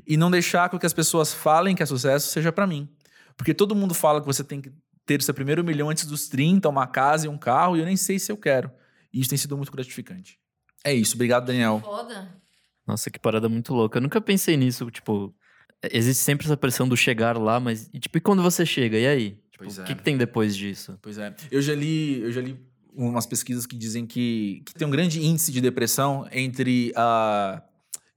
E 0.05 0.15
não 0.15 0.29
deixar 0.29 0.69
com 0.69 0.77
que 0.77 0.85
as 0.85 0.93
pessoas 0.93 1.33
falem 1.33 1.75
que 1.75 1.81
é 1.81 1.85
sucesso 1.85 2.29
seja 2.29 2.51
para 2.51 2.67
mim. 2.67 2.87
Porque 3.35 3.53
todo 3.53 3.75
mundo 3.75 3.93
fala 3.93 4.19
que 4.19 4.27
você 4.27 4.43
tem 4.43 4.61
que 4.61 4.71
ter 5.05 5.19
o 5.19 5.23
seu 5.23 5.33
primeiro 5.33 5.63
milhão 5.63 5.89
antes 5.89 6.05
dos 6.05 6.27
30, 6.27 6.69
uma 6.69 6.85
casa 6.85 7.25
e 7.25 7.29
um 7.29 7.37
carro, 7.37 7.75
e 7.75 7.79
eu 7.79 7.85
nem 7.85 7.97
sei 7.97 8.19
se 8.19 8.31
eu 8.31 8.37
quero. 8.37 8.69
E 9.11 9.19
isso 9.19 9.29
tem 9.29 9.37
sido 9.37 9.57
muito 9.57 9.71
gratificante. 9.71 10.37
É 10.83 10.93
isso. 10.93 11.15
Obrigado, 11.15 11.45
Daniel. 11.45 11.81
Foda. 11.83 12.39
Nossa, 12.85 13.09
que 13.09 13.19
parada 13.19 13.49
muito 13.49 13.73
louca. 13.73 13.97
Eu 13.97 14.01
nunca 14.01 14.21
pensei 14.21 14.55
nisso, 14.55 14.89
tipo, 14.91 15.33
existe 15.83 16.23
sempre 16.23 16.45
essa 16.45 16.57
pressão 16.57 16.87
do 16.87 16.97
chegar 16.97 17.37
lá, 17.37 17.59
mas 17.59 17.89
e, 17.93 17.99
tipo, 17.99 18.17
e 18.17 18.21
quando 18.21 18.41
você 18.41 18.65
chega? 18.65 18.97
E 18.97 19.07
aí? 19.07 19.39
Tipo, 19.51 19.65
o 19.65 19.81
é. 19.81 19.85
que, 19.85 19.95
que 19.95 20.03
tem 20.03 20.17
depois 20.17 20.55
disso? 20.55 20.97
Pois 21.01 21.17
é. 21.17 21.33
Eu 21.51 21.61
já 21.61 21.75
li, 21.75 22.21
eu 22.21 22.31
já 22.31 22.41
li 22.41 22.57
umas 22.93 23.25
pesquisas 23.25 23.65
que 23.65 23.77
dizem 23.77 24.05
que, 24.05 24.61
que 24.65 24.73
tem 24.73 24.87
um 24.87 24.91
grande 24.91 25.23
índice 25.23 25.51
de 25.51 25.61
depressão 25.61 26.27
entre 26.31 26.91
ah, 26.95 27.61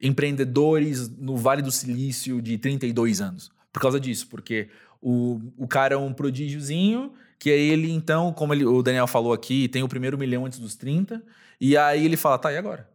empreendedores 0.00 1.08
no 1.08 1.36
Vale 1.36 1.62
do 1.62 1.70
Silício 1.70 2.40
de 2.42 2.58
32 2.58 3.20
anos. 3.20 3.50
Por 3.72 3.80
causa 3.80 4.00
disso, 4.00 4.26
porque 4.28 4.68
o, 5.00 5.40
o 5.56 5.68
cara 5.68 5.94
é 5.94 5.98
um 5.98 6.12
prodígiozinho, 6.12 7.12
que 7.38 7.50
aí 7.50 7.70
ele, 7.70 7.90
então, 7.90 8.32
como 8.32 8.52
ele, 8.52 8.64
o 8.64 8.82
Daniel 8.82 9.06
falou 9.06 9.32
aqui, 9.32 9.68
tem 9.68 9.82
o 9.82 9.88
primeiro 9.88 10.18
milhão 10.18 10.44
antes 10.46 10.58
dos 10.58 10.74
30, 10.74 11.22
e 11.60 11.76
aí 11.76 12.04
ele 12.04 12.16
fala, 12.16 12.38
tá, 12.38 12.52
e 12.52 12.56
agora? 12.56 12.88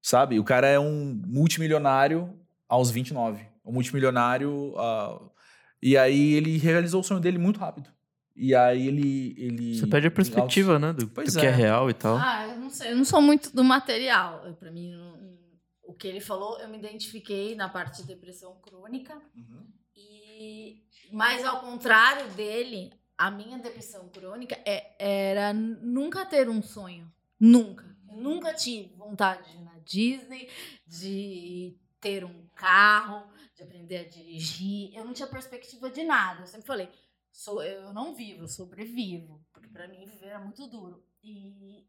Sabe? 0.00 0.38
O 0.38 0.44
cara 0.44 0.68
é 0.68 0.78
um 0.78 1.20
multimilionário 1.26 2.32
aos 2.68 2.90
29. 2.90 3.44
Um 3.66 3.72
multimilionário. 3.72 4.74
ah, 4.78 5.20
e 5.82 5.96
aí 5.96 6.32
ele 6.34 6.56
realizou 6.58 7.00
o 7.00 7.04
sonho 7.04 7.20
dele 7.20 7.38
muito 7.38 7.58
rápido. 7.60 7.90
E 8.34 8.54
aí 8.54 8.86
ele. 8.88 9.34
ele 9.38 9.78
Você 9.78 9.86
perde 9.86 10.06
a 10.08 10.10
perspectiva, 10.10 10.78
né? 10.78 10.92
Do, 10.92 11.08
Pois 11.08 11.32
do 11.32 11.40
que 11.40 11.46
é 11.46 11.50
é. 11.50 11.52
real 11.54 11.88
e 11.88 11.94
tal. 11.94 12.16
Ah, 12.16 12.46
eu 12.48 12.56
não 12.60 12.70
sei, 12.70 12.92
eu 12.92 12.96
não 12.96 13.04
sou 13.04 13.20
muito 13.22 13.54
do 13.54 13.64
material. 13.64 14.54
Pra 14.58 14.70
mim, 14.70 14.92
não- 14.92 15.16
o 15.84 15.94
que 15.94 16.06
ele 16.06 16.20
falou, 16.20 16.58
eu 16.60 16.68
me 16.68 16.76
identifiquei 16.78 17.54
na 17.54 17.68
parte 17.68 18.02
de 18.02 18.08
depressão 18.08 18.54
crônica. 18.60 19.14
Uhum. 19.34 19.66
E, 19.96 20.82
mas 21.12 21.44
ao 21.44 21.60
contrário 21.60 22.28
dele, 22.32 22.90
a 23.16 23.30
minha 23.30 23.58
depressão 23.58 24.08
crônica 24.10 24.58
é- 24.66 24.94
era 24.98 25.54
nunca 25.54 26.26
ter 26.26 26.48
um 26.50 26.60
sonho. 26.60 27.10
Nunca. 27.40 27.84
Eu 28.10 28.16
nunca 28.18 28.52
tive 28.52 28.94
vontade 28.96 29.50
de 29.50 29.56
ir 29.56 29.62
na 29.62 29.78
Disney, 29.84 30.48
de 30.86 31.76
ter 32.00 32.24
um 32.24 32.46
carro, 32.54 33.22
de 33.56 33.62
aprender 33.62 33.96
a 33.96 34.08
dirigir. 34.08 34.94
Eu 34.94 35.04
não 35.04 35.12
tinha 35.12 35.26
perspectiva 35.26 35.90
de 35.90 36.04
nada. 36.04 36.42
Eu 36.42 36.46
sempre 36.46 36.66
falei, 36.66 36.88
sou, 37.32 37.62
eu 37.62 37.92
não 37.92 38.14
vivo, 38.14 38.42
eu 38.44 38.48
sobrevivo. 38.48 39.40
Porque 39.52 39.68
para 39.68 39.88
mim 39.88 40.04
viver 40.04 40.28
é 40.28 40.38
muito 40.38 40.66
duro. 40.66 41.02
E 41.22 41.84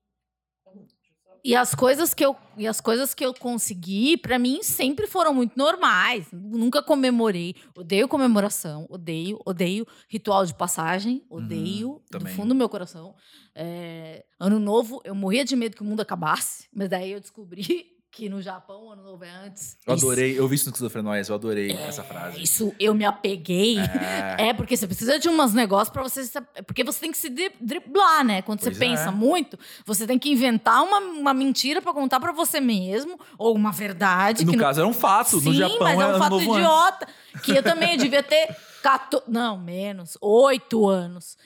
E 1.44 1.56
as 1.56 1.76
coisas 1.76 2.14
que 2.14 2.26
eu, 2.26 2.36
e 2.58 2.66
as 2.66 2.82
coisas 2.82 3.14
que 3.14 3.24
eu 3.26 3.34
consegui, 3.34 4.18
pra 4.18 4.40
mim, 4.40 4.64
sempre 4.64 5.08
foram 5.08 5.34
muito 5.34 5.58
normais. 5.58 6.28
Nunca 6.32 6.82
comemorei. 6.82 7.54
Odeio 7.76 8.08
comemoração, 8.08 8.88
odeio, 8.90 9.40
odeio 9.46 9.86
ritual 10.10 10.46
de 10.46 10.54
passagem, 10.54 11.26
odeio 11.30 12.02
do 12.10 12.20
também. 12.20 12.34
fundo 12.34 12.50
do 12.50 12.56
meu 12.56 12.70
coração. 12.70 13.14
É, 13.54 14.26
ano 14.40 14.60
novo, 14.60 15.02
eu 15.04 15.14
morria 15.14 15.44
de 15.46 15.56
medo 15.56 15.76
que 15.76 15.82
o 15.84 15.86
mundo 15.86 16.02
acabasse, 16.02 16.68
mas 16.74 16.90
daí 16.90 17.12
eu 17.12 17.20
descobri 17.20 17.96
que 18.18 18.28
no 18.30 18.42
Japão 18.42 18.92
ano 18.92 19.04
novo 19.04 19.24
é 19.24 19.30
antes. 19.30 19.78
Eu 19.86 19.94
Isso- 19.96 20.06
adorei, 20.06 20.40
eu 20.40 20.48
vi 20.48 20.56
isso 20.56 20.66
no 20.66 20.70
Esquizofrenóias, 20.72 21.30
eu 21.30 21.36
adorei 21.36 21.72
essa 21.74 22.04
frase. 22.04 22.42
Isso 22.42 22.74
eu 22.80 22.96
me 22.96 23.06
apeguei. 23.06 23.78
É. 23.78 24.48
É, 24.50 24.54
porque 24.54 24.76
você 24.76 24.88
precisa 24.88 25.20
de 25.20 25.30
uns 25.30 25.54
negócios 25.54 25.90
pra 25.94 26.02
você. 26.02 26.24
Porque 26.66 26.84
você 26.84 27.00
tem 27.00 27.12
que 27.12 27.18
se 27.18 27.30
dri- 27.30 27.52
driblar, 27.62 28.24
né? 28.26 28.42
Quando 28.42 28.60
Pois 28.62 28.76
você 28.76 28.84
é. 28.84 28.88
pensa 28.90 29.12
muito, 29.12 29.58
você 29.86 30.08
tem 30.08 30.18
que 30.18 30.32
inventar 30.32 30.82
uma, 30.84 30.98
uma 31.00 31.34
mentira 31.34 31.80
pra 31.82 31.94
contar 31.94 32.20
pra 32.20 32.32
você 32.32 32.60
mesmo, 32.60 33.20
ou 33.38 33.56
uma 33.56 33.72
verdade. 33.72 34.44
No 34.46 34.58
caso, 34.58 34.80
era 34.80 34.88
um 34.90 34.94
fato. 34.94 35.40
Sim, 35.40 35.46
no 35.50 35.54
Japão 35.54 35.78
mas 35.82 36.00
é 36.00 36.08
um 36.08 36.18
fato 36.18 36.32
novo 36.32 36.54
antes. 36.54 36.66
idiota. 36.66 37.08
Que 37.44 37.52
eu 37.52 37.62
também 37.62 37.98
devia 37.98 38.24
ter 38.24 38.48
14. 38.82 39.30
Não, 39.30 39.58
menos. 39.60 40.18
Oito 40.20 40.88
anos. 40.88 41.38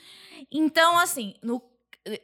Então, 0.50 0.98
assim, 0.98 1.34
no, 1.42 1.60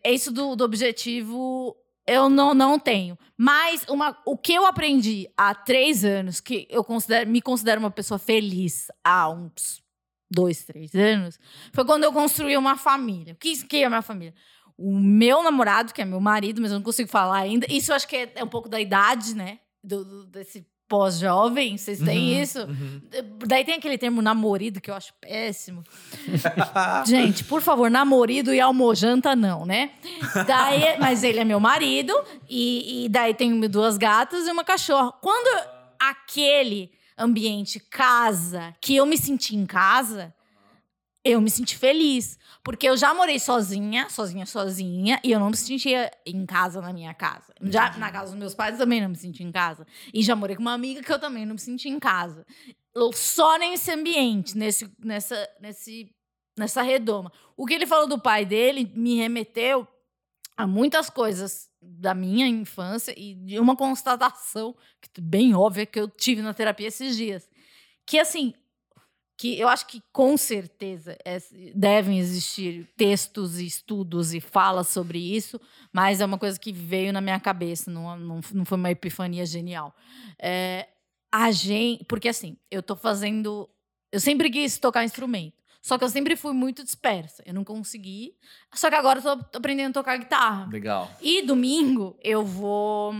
é 0.03 0.11
isso 0.12 0.32
do, 0.32 0.57
do 0.57 0.64
objetivo 0.64 1.76
eu 2.09 2.29
não, 2.29 2.55
não 2.55 2.79
tenho. 2.79 3.17
Mas 3.37 3.85
uma, 3.89 4.17
o 4.25 4.37
que 4.37 4.55
eu 4.55 4.67
aprendi 4.67 5.29
há 5.37 5.55
três 5.55 6.05
anos, 6.05 6.41
que 6.41 6.67
eu 6.71 6.83
considero, 6.83 7.29
me 7.31 7.41
considero 7.43 7.79
uma 7.81 7.91
pessoa 7.91 8.19
feliz 8.19 8.89
há 9.05 9.29
uns 9.31 9.83
dois, 10.31 10.65
três 10.65 10.95
anos, 10.95 11.39
foi 11.73 11.85
quando 11.85 12.05
eu 12.05 12.13
construí 12.13 12.57
uma 12.57 12.77
família. 12.77 13.35
O 13.35 13.37
que, 13.37 13.65
que 13.67 13.77
é 13.79 13.85
a 13.85 13.89
minha 13.91 14.03
família? 14.03 14.35
O 14.77 14.99
meu 14.99 15.43
namorado, 15.43 15.93
que 15.93 16.03
é 16.03 16.05
meu 16.05 16.21
marido, 16.21 16.61
mas 16.61 16.71
eu 16.71 16.79
não 16.79 16.85
consigo 16.85 17.09
falar 17.09 17.39
ainda. 17.39 17.67
Isso 17.71 17.91
eu 17.93 17.97
acho 17.97 18.07
que 18.09 18.17
é, 18.17 18.33
é 18.37 18.45
um 18.45 18.49
pouco 18.49 18.69
da 18.69 18.81
idade, 18.81 19.35
né? 19.35 19.59
Do, 19.83 20.05
do- 20.05 20.27
desse 20.27 20.67
pós-jovem. 20.89 21.76
Vocês 21.76 21.99
têm 22.01 22.34
Uhum, 22.34 22.43
isso? 22.43 22.61
uhum. 22.61 23.01
Daí 23.47 23.64
tem 23.64 23.74
aquele 23.74 23.99
termo 23.99 24.22
namorido 24.22 24.80
que 24.80 24.91
eu 24.91 24.95
acho 24.95 25.12
péssimo. 25.20 25.84
Gente, 27.07 27.45
por 27.45 27.61
favor, 27.61 27.91
namorido 27.91 28.53
e 28.55 28.61
almojanta 28.61 29.36
não, 29.36 29.64
né? 29.66 29.91
Daí, 30.47 30.99
mas 31.01 31.22
ele 31.22 31.39
é 31.41 31.45
meu 31.45 31.61
marido 31.61 32.12
e, 32.49 33.05
e 33.05 33.09
daí 33.09 33.34
tenho 33.34 33.68
duas 33.68 33.97
gatas 33.99 34.47
e 34.47 34.51
uma 34.51 34.64
cachorra. 34.64 35.12
Quando 35.20 35.68
aquele 35.99 36.91
ambiente 37.16 37.80
casa, 37.80 38.74
que 38.80 38.95
eu 38.97 39.05
me 39.05 39.18
senti 39.18 39.57
em 39.57 39.66
casa, 39.66 40.32
eu 41.31 41.41
me 41.41 41.51
senti 41.51 41.76
feliz. 41.76 42.39
Porque 42.62 42.89
eu 42.89 42.97
já 42.97 43.14
morei 43.14 43.39
sozinha, 43.39 44.09
sozinha, 44.11 44.45
sozinha, 44.45 45.20
e 45.24 45.33
eu 45.33 45.41
não 45.41 45.51
me 45.51 45.57
sentia 45.57 46.11
em 46.26 46.45
casa 46.45 46.81
na 46.81 46.93
minha 46.93 47.14
casa. 47.14 47.55
Já 47.62 47.97
na 47.97 48.11
casa 48.11 48.33
dos 48.33 48.39
meus 48.39 48.55
pais 48.55 48.74
eu 48.74 48.81
também 48.81 49.01
não 49.01 49.09
me 49.09 49.16
sentia 49.16 49.47
em 49.47 49.53
casa. 49.53 49.87
E 50.12 50.22
já 50.22 50.37
morei 50.37 50.57
com 50.57 50.62
uma 50.62 50.74
amiga 50.74 51.03
que 51.03 51.12
eu 51.12 51.18
também 51.18 51.47
não 51.47 51.55
me 51.55 51.61
sentia 51.61 51.91
em 51.91 51.99
casa. 51.99 52.45
Só 53.14 53.59
nesse 53.59 53.91
ambiente, 53.91 54.57
nesse, 54.57 54.91
nessa, 55.03 55.49
nesse, 55.61 56.14
nessa 56.59 56.83
redoma. 56.83 57.33
O 57.57 57.64
que 57.64 57.74
ele 57.74 57.87
falou 57.87 58.07
do 58.07 58.20
pai 58.20 58.45
dele 58.45 58.91
me 58.95 59.16
remeteu 59.16 59.87
a 60.57 60.66
muitas 60.66 61.09
coisas 61.09 61.70
da 61.81 62.12
minha 62.14 62.47
infância 62.47 63.14
e 63.16 63.35
de 63.35 63.59
uma 63.61 63.76
constatação 63.76 64.74
bem 65.18 65.55
óbvia 65.55 65.87
que 65.87 66.01
eu 66.01 66.09
tive 66.09 66.43
na 66.43 66.53
terapia 66.53 66.89
esses 66.89 67.16
dias. 67.16 67.49
Que 68.05 68.18
assim, 68.18 68.53
que 69.39 69.59
eu 69.59 69.68
acho 69.68 69.86
que 69.86 70.03
com 70.12 70.36
certeza 70.36 71.16
é- 71.24 71.41
devem 71.72 72.18
existir 72.18 72.89
textos 72.97 73.61
e 73.61 73.66
estudos 73.66 74.34
e 74.34 74.41
falas 74.41 74.89
sobre 74.89 75.18
isso, 75.18 75.61
mas 75.93 76.20
é 76.20 76.26
uma 76.26 76.36
coisa 76.36 76.59
que 76.59 76.72
veio 76.72 77.12
na 77.12 77.20
minha 77.20 77.39
cabeça, 77.39 77.89
não, 77.89 78.18
não, 78.18 78.41
não 78.53 78.64
foi 78.64 78.76
uma 78.76 78.91
epifania 78.91 79.47
genial. 79.47 79.95
É, 80.41 80.89
a 81.32 81.53
gente, 81.53 82.05
porque 82.05 82.28
assim, 82.28 82.57
eu 82.68 82.82
tô 82.82 82.97
fazendo, 82.97 83.70
eu 84.11 84.18
sempre 84.18 84.51
quis 84.51 84.76
tocar 84.76 85.05
instrumento, 85.05 85.62
só 85.80 85.97
que 85.97 86.03
eu 86.03 86.09
sempre 86.09 86.34
fui 86.34 86.53
muito 86.53 86.82
dispersa, 86.82 87.41
eu 87.47 87.55
não 87.55 87.62
consegui, 87.62 88.34
só 88.74 88.91
que 88.91 88.97
agora 88.97 89.20
eu 89.20 89.22
tô, 89.22 89.59
aprendendo 89.59 89.91
a 89.91 90.03
tocar 90.03 90.16
guitarra. 90.16 90.68
Legal. 90.68 91.09
E 91.22 91.43
domingo 91.43 92.18
eu 92.24 92.45
vou 92.45 93.14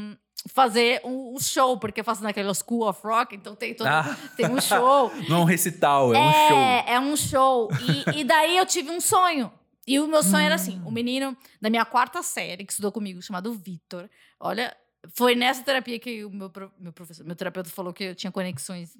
fazer 0.47 1.01
um, 1.05 1.35
um 1.35 1.41
show, 1.41 1.79
porque 1.79 2.01
eu 2.01 2.05
faço 2.05 2.23
naquela 2.23 2.55
School 2.55 2.89
of 2.89 3.01
Rock, 3.05 3.35
então 3.35 3.55
tem, 3.57 3.75
todo, 3.75 3.87
Ah. 3.87 4.17
tem 4.37 4.47
um 4.51 4.61
show. 4.61 5.11
Não 5.29 5.39
é 5.39 5.41
um 5.41 5.45
recital, 5.45 6.15
é, 6.15 6.19
um 6.19 6.33
show. 6.33 6.59
É, 6.59 6.85
é 6.95 7.01
um 7.01 7.17
show. 7.17 7.69
E, 8.15 8.21
e 8.21 8.25
daí 8.25 8.57
eu 8.57 8.65
tive 8.67 8.91
um 8.91 9.01
sonho. 9.01 9.53
E 9.87 9.99
o 9.99 10.07
meu 10.07 10.23
sonho 10.23 10.45
era 10.45 10.55
assim: 10.55 10.81
o 10.85 10.91
menino 10.91 11.37
da 11.61 11.71
minha 11.71 11.85
quarta 11.85 12.23
série, 12.23 12.65
que 12.65 12.73
estudou 12.73 12.93
comigo, 12.93 13.23
chamado 13.23 13.53
Vitor. 13.55 14.09
Olha, 14.39 14.77
foi 15.15 15.35
nessa 15.35 15.63
terapia 15.63 15.99
que 15.99 16.25
o 16.25 16.31
meu, 16.31 16.53
meu 16.79 16.93
professor, 16.93 17.25
meu 17.25 17.35
terapeuta 17.35 17.71
falou 17.71 17.93
que 17.93 18.05
eu 18.05 18.15
tinha 18.15 18.31
conexões 18.31 18.97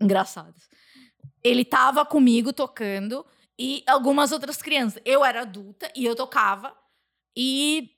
engraçadas. 0.00 0.68
Ele 1.42 1.64
tava 1.64 2.04
comigo 2.04 2.52
tocando 2.52 3.24
e 3.58 3.82
algumas 3.86 4.32
outras 4.32 4.60
crianças. 4.60 5.00
Eu 5.04 5.24
era 5.24 5.42
adulta 5.42 5.90
e 5.96 6.04
eu 6.04 6.14
tocava. 6.14 6.76
E, 7.36 7.90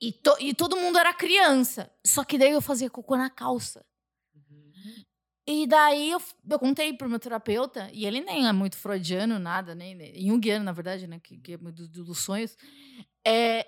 e, 0.00 0.12
to- 0.12 0.36
e 0.40 0.54
todo 0.54 0.76
mundo 0.76 0.98
era 0.98 1.12
criança. 1.12 1.90
Só 2.06 2.24
que 2.24 2.38
daí 2.38 2.52
eu 2.52 2.60
fazia 2.62 2.88
cocô 2.90 3.16
na 3.16 3.28
calça. 3.30 3.84
E 5.46 5.66
daí 5.66 6.10
eu, 6.10 6.20
eu 6.50 6.58
contei 6.58 6.92
pro 6.92 7.08
meu 7.08 7.18
terapeuta, 7.18 7.88
e 7.92 8.04
ele 8.04 8.20
nem 8.20 8.46
é 8.46 8.52
muito 8.52 8.76
freudiano, 8.76 9.38
nada, 9.38 9.74
nem 9.74 9.94
nem- 9.94 10.14
junguiano, 10.28 10.62
na 10.64 10.72
verdade, 10.72 11.06
né? 11.06 11.18
Que, 11.22 11.38
que 11.38 11.52
é 11.54 11.56
do- 11.56 11.88
do- 11.88 12.04
dos 12.04 12.18
sonhos. 12.18 12.54
É, 13.26 13.66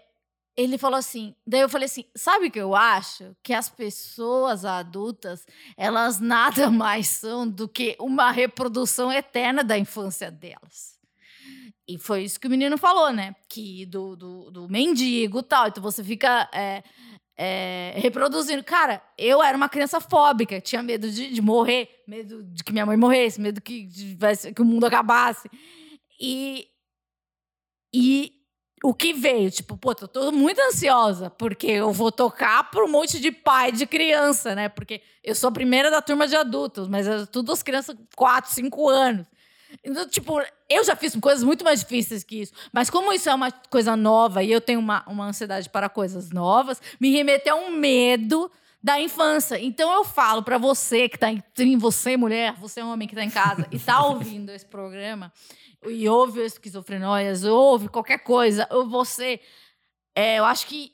ele 0.55 0.77
falou 0.77 0.99
assim, 0.99 1.35
daí 1.47 1.61
eu 1.63 1.71
falei 1.71 1.87
assim, 1.87 2.05
sabe 2.15 2.49
o 2.49 2.51
que 2.51 2.61
eu 2.61 2.77
acho? 2.77 3.35
Que 3.43 3.55
as 3.55 3.71
pessoas 3.71 4.67
adultas, 4.67 5.47
elas 5.75 6.21
nada 6.21 6.71
mais 6.71 7.09
são 7.09 7.49
do 7.49 7.67
que 7.67 7.97
uma 7.99 8.31
reprodução 8.31 9.11
eterna 9.11 9.65
da 9.65 9.79
infância 9.79 10.31
delas. 10.31 11.00
E 11.91 11.99
foi 11.99 12.23
isso 12.23 12.39
que 12.39 12.47
o 12.47 12.51
menino 12.51 12.79
falou, 12.79 13.13
né? 13.13 13.35
Que 13.49 13.85
do, 13.87 14.15
do, 14.15 14.51
do 14.53 14.69
mendigo 14.69 15.41
e 15.41 15.43
tal. 15.43 15.67
Então 15.67 15.83
você 15.83 16.05
fica 16.05 16.49
é, 16.55 16.85
é, 17.37 17.95
reproduzindo. 17.97 18.63
Cara, 18.63 19.03
eu 19.19 19.43
era 19.43 19.57
uma 19.57 19.69
criança 19.69 20.01
fóbica, 20.01 20.61
tinha 20.61 20.85
medo 20.85 21.11
de, 21.11 21.33
de 21.35 21.43
morrer, 21.43 21.89
medo 22.07 22.45
de 22.45 22.63
que 22.63 22.71
minha 22.73 22.87
mãe 22.87 22.97
morresse, 22.97 23.41
medo 23.41 23.61
que, 23.61 23.89
tivesse- 23.89 24.53
que 24.53 24.63
o 24.63 24.65
mundo 24.65 24.87
acabasse. 24.87 25.51
E, 26.21 26.69
e 27.93 28.35
o 28.85 28.95
que 28.95 29.13
veio? 29.13 29.51
Tipo, 29.51 29.77
pô, 29.77 29.93
tô, 29.93 30.07
tô 30.07 30.31
muito 30.31 30.61
ansiosa, 30.61 31.29
porque 31.29 31.67
eu 31.67 31.93
vou 31.93 32.13
tocar 32.13 32.71
para 32.71 32.85
um 32.85 32.89
monte 32.89 33.19
de 33.19 33.33
pai 33.33 33.73
de 33.73 33.85
criança, 33.85 34.55
né? 34.55 34.69
Porque 34.69 35.03
eu 35.25 35.35
sou 35.35 35.49
a 35.49 35.53
primeira 35.53 35.91
da 35.91 36.01
turma 36.01 36.29
de 36.29 36.37
adultos, 36.37 36.87
mas 36.87 37.09
é 37.09 37.27
tudo 37.27 37.51
as 37.51 37.65
crianças 37.65 37.97
com 37.97 38.07
4, 38.17 38.53
5 38.53 38.89
anos. 38.89 39.27
Então, 39.85 40.09
tipo, 40.09 40.41
eu 40.69 40.85
já 40.85 40.97
fiz 40.97 41.15
coisas 41.17 41.45
muito 41.45 41.65
mais 41.65 41.81
difíceis 41.81 42.25
que 42.25 42.43
isso. 42.43 42.53
Mas 42.73 42.91
como 42.91 43.13
isso 43.13 43.29
é 43.29 43.35
uma 43.35 43.51
coisa 43.51 43.97
nova 43.97 44.43
e 44.43 44.51
eu 44.51 44.61
tenho 44.61 44.81
uma, 44.81 45.05
uma 45.07 45.27
ansiedade 45.27 45.69
para 45.69 45.89
coisas 45.89 46.31
novas, 46.31 46.81
me 47.01 47.11
remeteu 47.13 47.57
a 47.57 47.61
um 47.61 47.71
medo 47.71 48.51
da 48.83 49.01
infância. 49.01 49.59
Então 49.59 49.93
eu 49.93 50.05
falo 50.05 50.43
para 50.43 50.59
você 50.59 51.09
que 51.09 51.19
tá 51.19 51.31
em, 51.31 51.77
você 51.77 52.17
mulher, 52.17 52.55
você 52.55 52.83
homem 52.83 53.07
que 53.07 53.15
tá 53.15 53.25
em 53.25 53.31
casa 53.31 53.67
e 53.71 53.79
tá 53.79 54.05
ouvindo 54.05 54.51
esse 54.51 54.67
programa 54.67 55.33
e 55.87 56.09
ouve 56.09 56.41
esquizofrenóias, 56.43 57.45
ouve 57.45 57.89
qualquer 57.89 58.19
coisa, 58.19 58.67
ou 58.71 58.89
você, 58.89 59.41
é, 60.15 60.39
eu 60.39 60.45
acho 60.45 60.67
que 60.67 60.93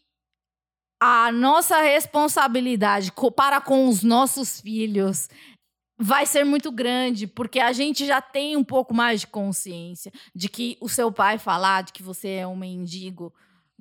a 1.01 1.31
nossa 1.31 1.81
responsabilidade 1.81 3.13
para 3.35 3.61
com 3.61 3.89
os 3.89 4.03
nossos 4.03 4.61
filhos 4.61 5.29
vai 5.99 6.27
ser 6.27 6.45
muito 6.45 6.71
grande, 6.71 7.27
porque 7.27 7.59
a 7.59 7.73
gente 7.73 8.05
já 8.05 8.21
tem 8.21 8.57
um 8.57 8.65
pouco 8.65 8.93
mais 8.93 9.21
de 9.21 9.27
consciência 9.27 10.13
de 10.35 10.49
que 10.49 10.77
o 10.81 10.89
seu 10.89 11.11
pai 11.11 11.39
falar 11.39 11.83
de 11.83 11.93
que 11.93 12.03
você 12.03 12.29
é 12.29 12.47
um 12.47 12.57
mendigo, 12.57 13.33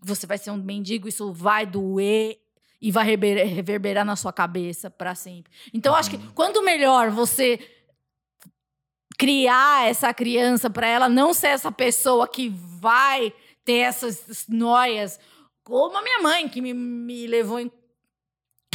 que 0.01 0.07
você 0.07 0.25
vai 0.25 0.37
ser 0.37 0.51
um 0.51 0.57
mendigo, 0.57 1.07
isso 1.07 1.33
vai 1.33 1.65
doer 1.65 2.39
e 2.81 2.91
vai 2.91 3.05
rever- 3.05 3.47
reverberar 3.47 4.05
na 4.05 4.15
sua 4.15 4.31
cabeça 4.31 4.89
para 4.89 5.15
sempre. 5.15 5.51
Então, 5.73 5.95
acho 5.95 6.09
que 6.09 6.17
quanto 6.33 6.63
melhor 6.63 7.09
você 7.09 7.59
criar 9.17 9.87
essa 9.87 10.13
criança 10.13 10.69
para 10.69 10.87
ela 10.87 11.09
não 11.09 11.33
ser 11.33 11.47
essa 11.47 11.71
pessoa 11.71 12.27
que 12.27 12.49
vai 12.49 13.33
ter 13.63 13.79
essas 13.79 14.45
noias, 14.47 15.19
como 15.63 15.97
a 15.97 16.01
minha 16.01 16.21
mãe, 16.21 16.47
que 16.47 16.61
me, 16.61 16.73
me 16.73 17.25
levou 17.25 17.59
em 17.59 17.71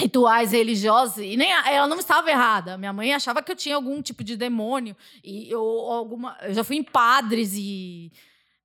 rituais 0.01 0.53
religiosos 0.53 1.19
e 1.19 1.37
nem 1.37 1.53
ela 1.53 1.87
não 1.87 1.99
estava 1.99 2.31
errada. 2.31 2.79
Minha 2.79 2.93
mãe 2.93 3.13
achava 3.13 3.43
que 3.43 3.53
eu 3.53 3.57
tinha 3.57 3.75
algum 3.75 4.01
tipo 4.03 4.25
de 4.25 4.37
demônio 4.37 4.97
e 5.23 5.51
eu 5.51 5.61
alguma 5.61 6.37
eu 6.43 6.55
já 6.55 6.65
fui 6.65 6.77
em 6.77 6.83
padres 6.83 7.53
e 7.55 8.11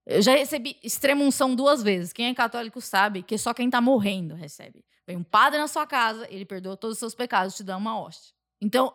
eu 0.06 0.22
já 0.22 0.36
recebi 0.36 0.78
extrema 0.84 1.24
unção 1.24 1.56
duas 1.56 1.84
vezes. 1.84 2.14
Quem 2.14 2.28
é 2.28 2.34
católico 2.34 2.80
sabe 2.80 3.24
que 3.24 3.38
só 3.38 3.54
quem 3.54 3.70
tá 3.70 3.82
morrendo 3.82 4.36
recebe. 4.36 4.84
Vem 5.06 5.18
um 5.18 5.24
padre 5.24 5.60
na 5.60 5.68
sua 5.68 5.86
casa, 5.86 6.28
ele 6.32 6.46
perdoa 6.46 6.78
todos 6.78 6.96
os 6.96 7.00
seus 7.00 7.14
pecados, 7.14 7.56
te 7.56 7.64
dá 7.64 7.78
uma 7.78 8.00
hóstia. 8.00 8.34
Então, 8.60 8.94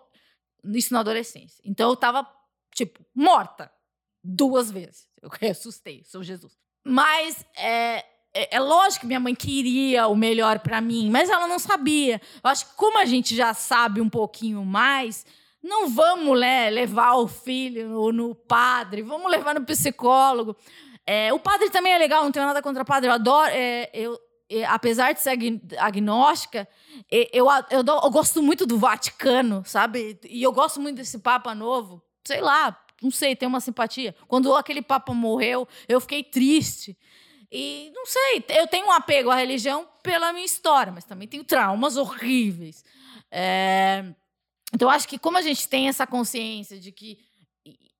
isso 0.65 0.93
na 0.93 1.01
adolescência. 1.01 1.63
Então 1.65 1.91
eu 1.91 1.97
tava 1.97 2.27
tipo 2.75 3.05
morta 3.15 3.71
duas 4.23 4.71
vezes. 4.71 5.09
Eu 5.21 5.31
assustei, 5.51 6.03
sou 6.05 6.23
Jesus. 6.23 6.59
Mas 6.85 7.45
é, 7.57 8.05
é, 8.33 8.57
é 8.57 8.61
lógico 8.61 9.01
que 9.01 9.07
minha 9.07 9.21
mãe 9.21 9.35
queria 9.35 10.07
o 10.07 10.17
melhor 10.17 10.61
para 10.61 10.81
mim, 10.81 11.11
mas 11.11 11.29
ela 11.29 11.47
não 11.47 11.59
sabia. 11.59 12.21
Eu 12.43 12.51
acho 12.51 12.67
que 12.67 12.75
como 12.75 12.99
a 12.99 13.05
gente 13.05 13.35
já 13.35 13.53
sabe 13.55 14.01
um 14.01 14.09
pouquinho 14.09 14.65
mais, 14.65 15.27
não 15.63 15.89
vamos 15.89 16.39
né, 16.39 16.71
levar 16.71 17.15
o 17.15 17.29
filho 17.29 17.89
no, 17.89 18.13
no 18.13 18.35
padre, 18.35 19.03
vamos 19.03 19.31
levar 19.31 19.55
no 19.55 19.65
psicólogo. 19.65 20.57
É, 21.07 21.33
o 21.33 21.39
padre 21.39 21.71
também 21.71 21.93
é 21.93 21.99
legal, 21.99 22.23
não 22.23 22.33
tenho 22.33 22.47
nada 22.47 22.63
contra 22.63 22.83
o 22.83 22.87
padre. 22.87 23.09
Eu 23.09 23.15
adoro. 23.15 23.51
É, 23.53 23.91
eu, 23.93 24.19
é, 24.49 24.65
apesar 24.65 25.13
de 25.13 25.21
ser 25.21 25.39
agnóstica, 25.79 26.69
é, 27.11 27.29
eu, 27.33 27.47
eu, 27.71 27.85
eu, 27.85 28.11
gosto 28.11 28.43
muito 28.43 28.67
do 28.67 28.79
Vaticano, 28.79 29.63
sabe? 29.65 30.19
E 30.29 30.43
eu 30.43 30.53
gosto 30.53 30.81
muito 30.81 30.97
desse 30.97 31.19
Papa 31.19 31.55
novo. 31.55 32.03
Sei 32.25 32.41
lá, 32.41 32.77
não 33.03 33.11
sei, 33.11 33.35
tem 33.35 33.49
uma 33.49 33.61
simpatia. 33.61 34.15
Quando 34.27 34.55
aquele 34.55 34.83
Papa 34.83 35.15
morreu, 35.15 35.67
eu 35.89 36.01
fiquei 36.01 36.23
triste. 36.23 36.99
E 37.51 37.91
não 37.95 38.07
sei, 38.07 38.45
eu 38.51 38.67
tenho 38.67 38.87
um 38.87 38.93
apego 38.93 39.31
à 39.31 39.35
religião 39.35 39.89
pela 40.03 40.33
minha 40.33 40.45
história, 40.45 40.93
mas 40.93 41.05
também 41.05 41.27
tenho 41.27 41.45
traumas 41.45 41.97
horríveis. 41.97 42.85
É... 43.31 44.05
Então, 44.73 44.89
acho 44.89 45.09
que 45.09 45.19
como 45.19 45.37
a 45.37 45.43
gente 45.43 45.69
tem 45.69 45.89
essa 45.89 46.07
consciência 46.07 46.79
de 46.79 46.93
que 46.93 47.19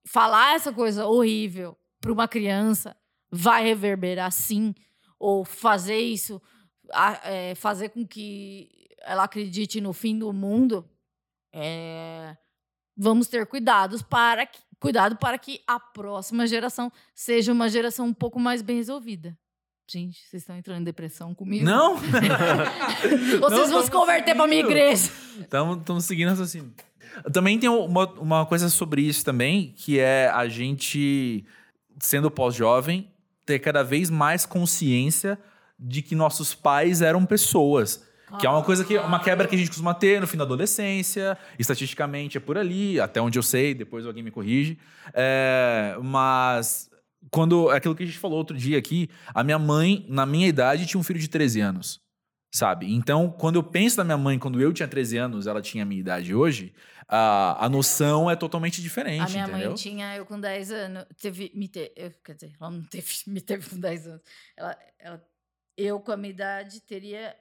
falar 0.05 0.55
essa 0.55 0.73
coisa 0.73 1.07
horrível 1.07 1.77
para 2.01 2.13
uma 2.13 2.29
criança 2.29 2.97
vai 3.31 3.65
reverberar 3.65 4.31
sim, 4.31 4.75
ou 5.19 5.45
fazer 5.45 5.99
isso, 5.99 6.41
é, 7.25 7.55
fazer 7.55 7.91
com 7.91 8.07
que 8.07 8.89
ela 9.03 9.25
acredite 9.25 9.81
no 9.81 9.93
fim 9.93 10.19
do 10.19 10.33
mundo, 10.33 10.89
é, 11.53 12.37
vamos 12.97 13.29
ter 13.29 13.47
cuidados 13.47 14.03
para 14.03 14.47
que, 14.47 14.59
cuidado 14.79 15.17
para 15.17 15.39
que 15.39 15.63
a 15.67 15.79
próxima 15.79 16.47
geração 16.47 16.91
seja 17.15 17.53
uma 17.53 17.69
geração 17.69 18.07
um 18.07 18.15
pouco 18.15 18.41
mais 18.41 18.63
bem 18.63 18.77
resolvida. 18.77 19.39
Gente, 19.93 20.21
vocês 20.25 20.45
estão 20.45 20.57
entrando 20.57 20.83
em 20.83 20.85
depressão 20.85 21.35
comigo? 21.35 21.65
Não! 21.65 21.97
vocês 21.99 23.41
não, 23.41 23.71
vão 23.71 23.83
se 23.83 23.91
converter 23.91 24.37
para 24.37 24.47
minha 24.47 24.61
igreja. 24.61 25.11
Estamos 25.41 26.05
seguindo 26.05 26.31
assim. 26.41 26.71
Também 27.33 27.59
tem 27.59 27.69
uma, 27.69 28.07
uma 28.13 28.47
coisa 28.47 28.69
sobre 28.69 29.03
isso 29.03 29.25
também, 29.25 29.75
que 29.77 29.99
é 29.99 30.29
a 30.29 30.47
gente, 30.47 31.45
sendo 31.99 32.31
pós-jovem, 32.31 33.11
ter 33.45 33.59
cada 33.59 33.83
vez 33.83 34.11
mais 34.11 34.47
consciência 34.47 35.37
de 35.77 36.03
que 36.03 36.15
nossos 36.15 36.55
pais 36.55 37.03
eram 37.03 37.27
pessoas. 37.27 38.09
Que 38.39 38.47
é 38.47 38.51
uma 38.51 38.63
coisa 38.63 38.85
que 38.85 38.97
uma 38.97 39.19
quebra 39.19 39.49
que 39.49 39.57
a 39.57 39.59
gente 39.59 39.71
costuma 39.71 39.93
ter 39.93 40.21
no 40.21 40.27
fim 40.29 40.37
da 40.37 40.45
adolescência, 40.45 41.37
estatisticamente 41.59 42.37
é 42.37 42.41
por 42.41 42.57
ali, 42.57 43.01
até 43.01 43.21
onde 43.21 43.37
eu 43.37 43.43
sei, 43.43 43.75
depois 43.75 44.07
alguém 44.07 44.23
me 44.23 44.31
corrige. 44.31 44.79
É, 45.13 45.97
mas 46.01 46.90
quando 47.31 47.71
é 47.71 47.77
aquilo 47.77 47.95
que 47.95 48.03
a 48.03 48.07
gente 48.07 48.19
falou 48.19 48.39
outro 48.39 48.57
dia 48.57 48.79
aqui, 48.79 49.09
a 49.35 49.43
minha 49.43 49.59
mãe, 49.59 50.07
na 50.09 50.25
minha 50.25 50.49
idade, 50.49 50.87
tinha 50.87 51.01
um 51.01 51.05
filho 51.05 51.19
de 51.19 51.29
13 51.29 51.61
anos. 51.61 52.01
Sabe? 52.53 52.93
Então, 52.93 53.31
quando 53.31 53.57
eu 53.57 53.63
penso 53.63 53.99
na 53.99 54.05
minha 54.05 54.19
mãe, 54.19 54.39
quando 54.39 54.61
eu 54.61 54.73
tinha 54.73 54.89
13 54.89 55.17
anos, 55.19 55.47
ela 55.47 55.63
tinha 55.63 55.85
a 55.85 55.87
minha 55.87 56.01
idade 56.01 56.35
hoje, 56.35 56.75
a, 57.07 57.65
a 57.65 57.69
noção 57.69 58.29
é 58.29 58.35
totalmente 58.35 58.83
diferente. 58.83 59.23
A 59.23 59.29
minha 59.29 59.45
entendeu? 59.45 59.69
mãe 59.69 59.75
tinha, 59.75 60.17
eu 60.17 60.27
com 60.27 60.41
10 60.41 60.73
anos, 60.73 61.05
teve, 61.21 61.53
me 61.55 61.69
te, 61.69 61.93
eu, 61.95 62.11
quer 62.25 62.35
dizer, 62.35 62.53
ela 62.61 62.71
não 62.71 62.83
teve, 62.83 63.07
me 63.29 63.41
teve 63.41 63.69
com 63.69 63.79
10 63.79 64.07
anos. 64.09 64.23
Ela, 64.57 64.79
ela, 64.99 65.25
eu 65.77 66.01
com 66.01 66.11
a 66.11 66.17
minha 66.17 66.31
idade 66.31 66.81
teria 66.81 67.37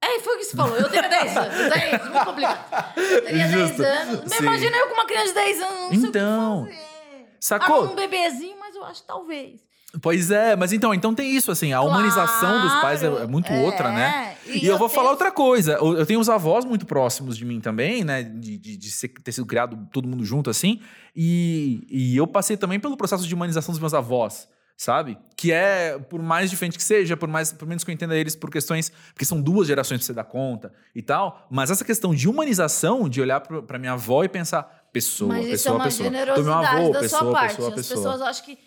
é, 0.00 0.20
foi 0.20 0.36
o 0.36 0.38
que 0.38 0.44
você 0.44 0.56
falou. 0.56 0.76
Eu 0.76 0.88
teria 0.88 1.08
10 1.08 1.36
anos. 1.36 1.76
É 1.76 1.96
isso, 1.96 2.10
muito 2.10 2.24
complicado. 2.24 2.98
Eu 2.98 3.24
teria 3.24 3.48
Justo. 3.50 3.82
10 3.82 4.08
anos. 4.08 4.32
Sim. 4.32 4.42
Imagina 4.42 4.76
eu 4.76 4.88
com 4.88 4.94
uma 4.94 5.06
criança 5.06 5.28
de 5.28 5.34
10 5.34 5.62
anos. 5.62 5.98
Não 5.98 6.08
então, 6.08 6.64
sei 6.64 6.72
o 6.72 6.76
que 6.76 6.82
fazer. 6.82 6.97
Sacou? 7.40 7.86
Ah, 7.86 7.90
um 7.90 7.94
bebezinho, 7.94 8.58
mas 8.58 8.74
eu 8.74 8.84
acho 8.84 9.02
talvez. 9.04 9.68
Pois 10.02 10.30
é, 10.30 10.54
mas 10.54 10.70
então, 10.72 10.92
então 10.92 11.14
tem 11.14 11.34
isso, 11.34 11.50
assim, 11.50 11.72
a 11.72 11.78
claro, 11.78 11.90
humanização 11.90 12.60
dos 12.60 12.74
pais 12.74 13.02
é, 13.02 13.06
é 13.06 13.26
muito 13.26 13.50
é, 13.50 13.64
outra, 13.64 13.90
né? 13.90 14.36
E, 14.46 14.58
e 14.58 14.66
eu, 14.66 14.72
eu, 14.72 14.78
vou 14.78 14.86
tenho... 14.86 15.00
falar 15.00 15.10
outra 15.10 15.32
coisa. 15.32 15.72
Eu 15.72 16.04
tenho 16.04 16.20
os 16.20 16.28
avós 16.28 16.66
muito 16.66 16.84
próximos 16.84 17.38
de 17.38 17.44
mim 17.46 17.58
também, 17.58 18.04
né? 18.04 18.22
De, 18.22 18.58
de, 18.58 18.76
de 18.76 18.90
ser, 18.90 19.08
ter 19.08 19.32
sido 19.32 19.46
criado 19.46 19.88
todo 19.90 20.06
mundo 20.06 20.24
junto, 20.26 20.50
assim. 20.50 20.80
E, 21.16 21.86
e 21.90 22.16
eu 22.16 22.26
passei 22.26 22.56
também 22.56 22.78
pelo 22.78 22.98
processo 22.98 23.26
de 23.26 23.34
humanização 23.34 23.72
dos 23.72 23.80
meus 23.80 23.94
avós 23.94 24.46
sabe? 24.78 25.18
Que 25.36 25.50
é, 25.50 25.98
por 25.98 26.22
mais 26.22 26.48
diferente 26.48 26.78
que 26.78 26.84
seja, 26.84 27.16
por 27.16 27.28
mais 27.28 27.52
por 27.52 27.66
menos 27.66 27.82
que 27.82 27.90
eu 27.90 27.92
entenda 27.92 28.16
eles 28.16 28.36
por 28.36 28.48
questões, 28.48 28.92
porque 29.12 29.24
são 29.24 29.42
duas 29.42 29.66
gerações 29.66 29.98
pra 29.98 30.06
você 30.06 30.12
dar 30.12 30.22
conta 30.22 30.72
e 30.94 31.02
tal, 31.02 31.48
mas 31.50 31.68
essa 31.68 31.84
questão 31.84 32.14
de 32.14 32.28
humanização, 32.28 33.08
de 33.08 33.20
olhar 33.20 33.40
pra 33.40 33.76
minha 33.76 33.94
avó 33.94 34.22
e 34.22 34.28
pensar, 34.28 34.77
pessoa, 34.92 35.28
mas 35.28 35.46
pessoa, 35.46 35.54
isso 35.54 35.68
é 35.68 35.72
uma 35.72 35.84
pessoa. 35.84 36.04
generosidade 36.04 36.76
avô, 36.76 36.92
da 36.92 37.00
pessoa, 37.00 37.20
sua 37.22 37.32
parte. 37.32 37.56
Pessoa, 37.56 37.68
As 37.68 37.74
pessoa. 37.74 37.96
pessoas 38.02 38.22
acho 38.22 38.44
que 38.44 38.58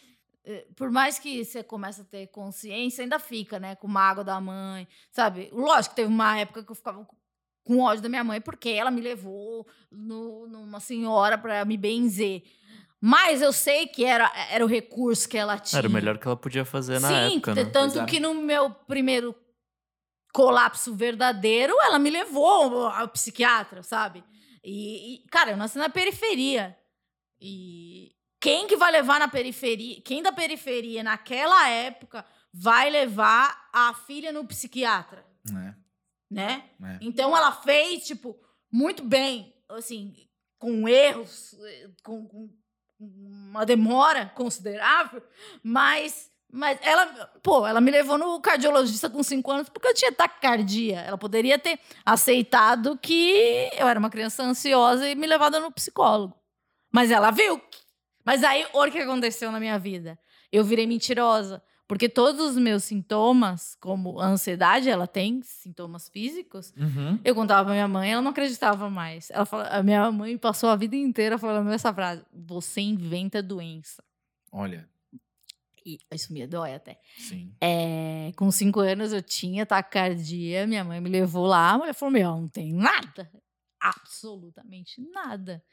eh, 0.43 0.65
por 0.75 0.89
mais 0.89 1.19
que 1.19 1.43
você 1.45 1.63
comece 1.63 2.01
a 2.01 2.03
ter 2.03 2.27
consciência, 2.27 3.03
ainda 3.03 3.19
fica, 3.19 3.59
né? 3.59 3.75
Com 3.75 3.87
mágoa 3.87 4.23
da 4.23 4.39
mãe, 4.39 4.87
sabe? 5.11 5.49
Lógico 5.51 5.95
que 5.95 6.01
teve 6.01 6.07
uma 6.07 6.37
época 6.39 6.63
que 6.63 6.71
eu 6.71 6.75
ficava 6.75 7.07
com 7.63 7.79
ódio 7.79 8.01
da 8.01 8.09
minha 8.09 8.23
mãe 8.23 8.41
porque 8.41 8.69
ela 8.69 8.89
me 8.89 9.01
levou 9.01 9.67
no, 9.91 10.47
numa 10.47 10.79
senhora 10.79 11.37
para 11.37 11.63
me 11.65 11.77
benzer. 11.77 12.43
Mas 12.99 13.41
eu 13.41 13.51
sei 13.51 13.87
que 13.87 14.05
era, 14.05 14.31
era 14.51 14.63
o 14.63 14.67
recurso 14.67 15.27
que 15.27 15.37
ela 15.37 15.57
tinha. 15.57 15.79
Era 15.79 15.87
o 15.87 15.91
melhor 15.91 16.19
que 16.19 16.27
ela 16.27 16.37
podia 16.37 16.63
fazer 16.63 16.99
na 16.99 17.07
Sim, 17.07 17.35
época, 17.35 17.55
né? 17.55 17.65
tanto 17.65 17.99
é. 17.99 18.05
que 18.05 18.19
no 18.19 18.35
meu 18.35 18.69
primeiro 18.69 19.35
colapso 20.31 20.93
verdadeiro, 20.93 21.73
ela 21.81 21.99
me 21.99 22.09
levou 22.09 22.87
ao 22.87 23.07
psiquiatra, 23.07 23.83
sabe? 23.83 24.23
E, 24.63 25.15
e, 25.15 25.27
cara, 25.29 25.51
eu 25.51 25.57
nasci 25.57 25.77
na 25.77 25.89
periferia. 25.89 26.77
E 27.39 28.15
quem 28.39 28.67
que 28.67 28.75
vai 28.75 28.91
levar 28.91 29.19
na 29.19 29.27
periferia? 29.27 30.01
Quem 30.01 30.21
da 30.21 30.31
periferia 30.31 31.03
naquela 31.03 31.69
época 31.69 32.25
vai 32.53 32.89
levar 32.89 33.69
a 33.73 33.93
filha 33.93 34.31
no 34.31 34.45
psiquiatra? 34.45 35.25
É. 35.49 35.75
Né? 36.29 36.69
É. 36.83 36.99
Então 37.01 37.35
ela 37.35 37.51
fez, 37.51 38.05
tipo, 38.05 38.39
muito 38.71 39.03
bem, 39.03 39.53
assim, 39.69 40.15
com 40.57 40.87
erros, 40.87 41.55
com, 42.03 42.27
com 42.27 42.49
uma 42.99 43.65
demora 43.65 44.27
considerável, 44.27 45.23
mas 45.63 46.30
mas 46.51 46.77
ela, 46.81 47.05
pô, 47.41 47.65
ela 47.65 47.79
me 47.79 47.89
levou 47.89 48.17
no 48.17 48.39
cardiologista 48.41 49.09
com 49.09 49.23
5 49.23 49.51
anos 49.51 49.69
porque 49.69 49.87
eu 49.87 49.93
tinha 49.93 50.11
taquicardia. 50.11 50.99
Ela 50.99 51.17
poderia 51.17 51.57
ter 51.57 51.79
aceitado 52.05 52.97
que 52.97 53.69
eu 53.73 53.87
era 53.87 53.99
uma 53.99 54.09
criança 54.09 54.43
ansiosa 54.43 55.07
e 55.07 55.15
me 55.15 55.27
levado 55.27 55.59
no 55.59 55.71
psicólogo. 55.71 56.35
Mas 56.91 57.09
ela 57.09 57.31
viu. 57.31 57.61
Mas 58.25 58.43
aí, 58.43 58.67
olha 58.73 58.89
o 58.89 58.91
que 58.91 58.99
aconteceu 58.99 59.51
na 59.51 59.59
minha 59.59 59.79
vida. 59.79 60.19
Eu 60.51 60.63
virei 60.63 60.85
mentirosa. 60.85 61.63
Porque 61.87 62.07
todos 62.07 62.51
os 62.51 62.57
meus 62.57 62.85
sintomas, 62.85 63.75
como 63.81 64.17
a 64.21 64.25
ansiedade, 64.25 64.89
ela 64.89 65.05
tem 65.05 65.41
sintomas 65.43 66.07
físicos. 66.07 66.73
Uhum. 66.77 67.19
Eu 67.21 67.35
contava 67.35 67.65
pra 67.65 67.73
minha 67.73 67.87
mãe, 67.87 68.13
ela 68.13 68.21
não 68.21 68.31
acreditava 68.31 68.89
mais. 68.89 69.29
Ela 69.29 69.45
fala, 69.45 69.67
a 69.67 69.83
minha 69.83 70.09
mãe 70.09 70.37
passou 70.37 70.69
a 70.69 70.75
vida 70.77 70.95
inteira 70.95 71.37
falando 71.37 71.69
essa 71.69 71.93
frase: 71.93 72.23
Você 72.31 72.79
inventa 72.79 73.43
doença. 73.43 74.01
Olha. 74.53 74.87
E 75.85 75.97
isso 76.13 76.31
me 76.31 76.45
dói 76.45 76.75
até. 76.75 76.99
Sim. 77.17 77.53
É, 77.59 78.31
com 78.35 78.51
cinco 78.51 78.79
anos 78.79 79.11
eu 79.11 79.21
tinha 79.21 79.65
taquicardia, 79.65 80.67
minha 80.67 80.83
mãe 80.83 81.01
me 81.01 81.09
levou 81.09 81.45
lá, 81.45 81.71
a 81.71 81.77
mulher 81.77 81.93
falou: 81.93 82.13
Meu, 82.13 82.29
não 82.31 82.47
tem 82.47 82.73
nada. 82.73 83.31
Absolutamente 83.79 85.01
nada. 85.11 85.63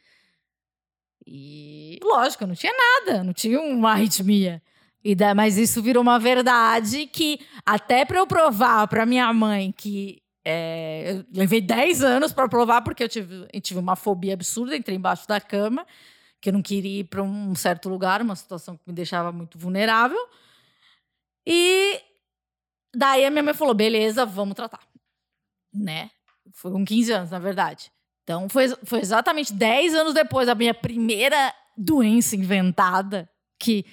E 1.27 1.99
lógico, 2.03 2.45
eu 2.45 2.49
não 2.49 2.55
tinha 2.55 2.73
nada, 2.73 3.23
não 3.23 3.35
tinha 3.35 3.61
uma 3.61 3.93
arritmia. 3.93 4.63
E 5.05 5.15
da, 5.15 5.35
mas 5.35 5.57
isso 5.57 5.83
virou 5.83 6.03
uma 6.03 6.19
verdade 6.19 7.07
que, 7.07 7.41
até 7.65 8.05
para 8.05 8.19
eu 8.19 8.27
provar 8.27 8.89
para 8.89 9.07
minha 9.07 9.33
mãe 9.33 9.73
que. 9.73 10.23
É, 10.45 11.13
eu 11.13 11.27
levei 11.35 11.61
10 11.61 12.03
anos 12.03 12.33
para 12.33 12.49
provar, 12.49 12.81
porque 12.81 13.05
eu 13.05 13.09
tive, 13.09 13.47
eu 13.53 13.61
tive 13.61 13.79
uma 13.79 13.95
fobia 13.95 14.33
absurda, 14.33 14.75
entrei 14.75 14.97
embaixo 14.97 15.29
da 15.29 15.39
cama, 15.39 15.87
que 16.41 16.49
eu 16.49 16.53
não 16.53 16.63
queria 16.63 17.01
ir 17.01 17.05
para 17.05 17.23
um 17.23 17.55
certo 17.55 17.89
lugar, 17.89 18.23
uma 18.23 18.37
situação 18.37 18.77
que 18.77 18.83
me 18.87 18.93
deixava 18.93 19.33
muito 19.33 19.59
vulnerável. 19.59 20.19
E 21.47 22.01
daí 22.95 23.25
a 23.25 23.31
minha 23.31 23.43
mãe 23.43 23.55
falou: 23.55 23.75
beleza, 23.75 24.25
vamos 24.25 24.55
tratar. 24.55 24.81
Né? 25.73 26.11
Foi 26.53 26.71
com 26.71 26.85
15 26.85 27.13
anos, 27.13 27.31
na 27.31 27.39
verdade. 27.39 27.91
Então 28.23 28.49
foi, 28.49 28.69
foi 28.85 29.01
exatamente 29.01 29.53
10 29.53 29.95
anos 29.95 30.15
depois 30.15 30.47
da 30.47 30.55
minha 30.55 30.75
primeira 30.75 31.55
doença 31.77 32.37
inventada 32.37 33.29
que 33.59 33.85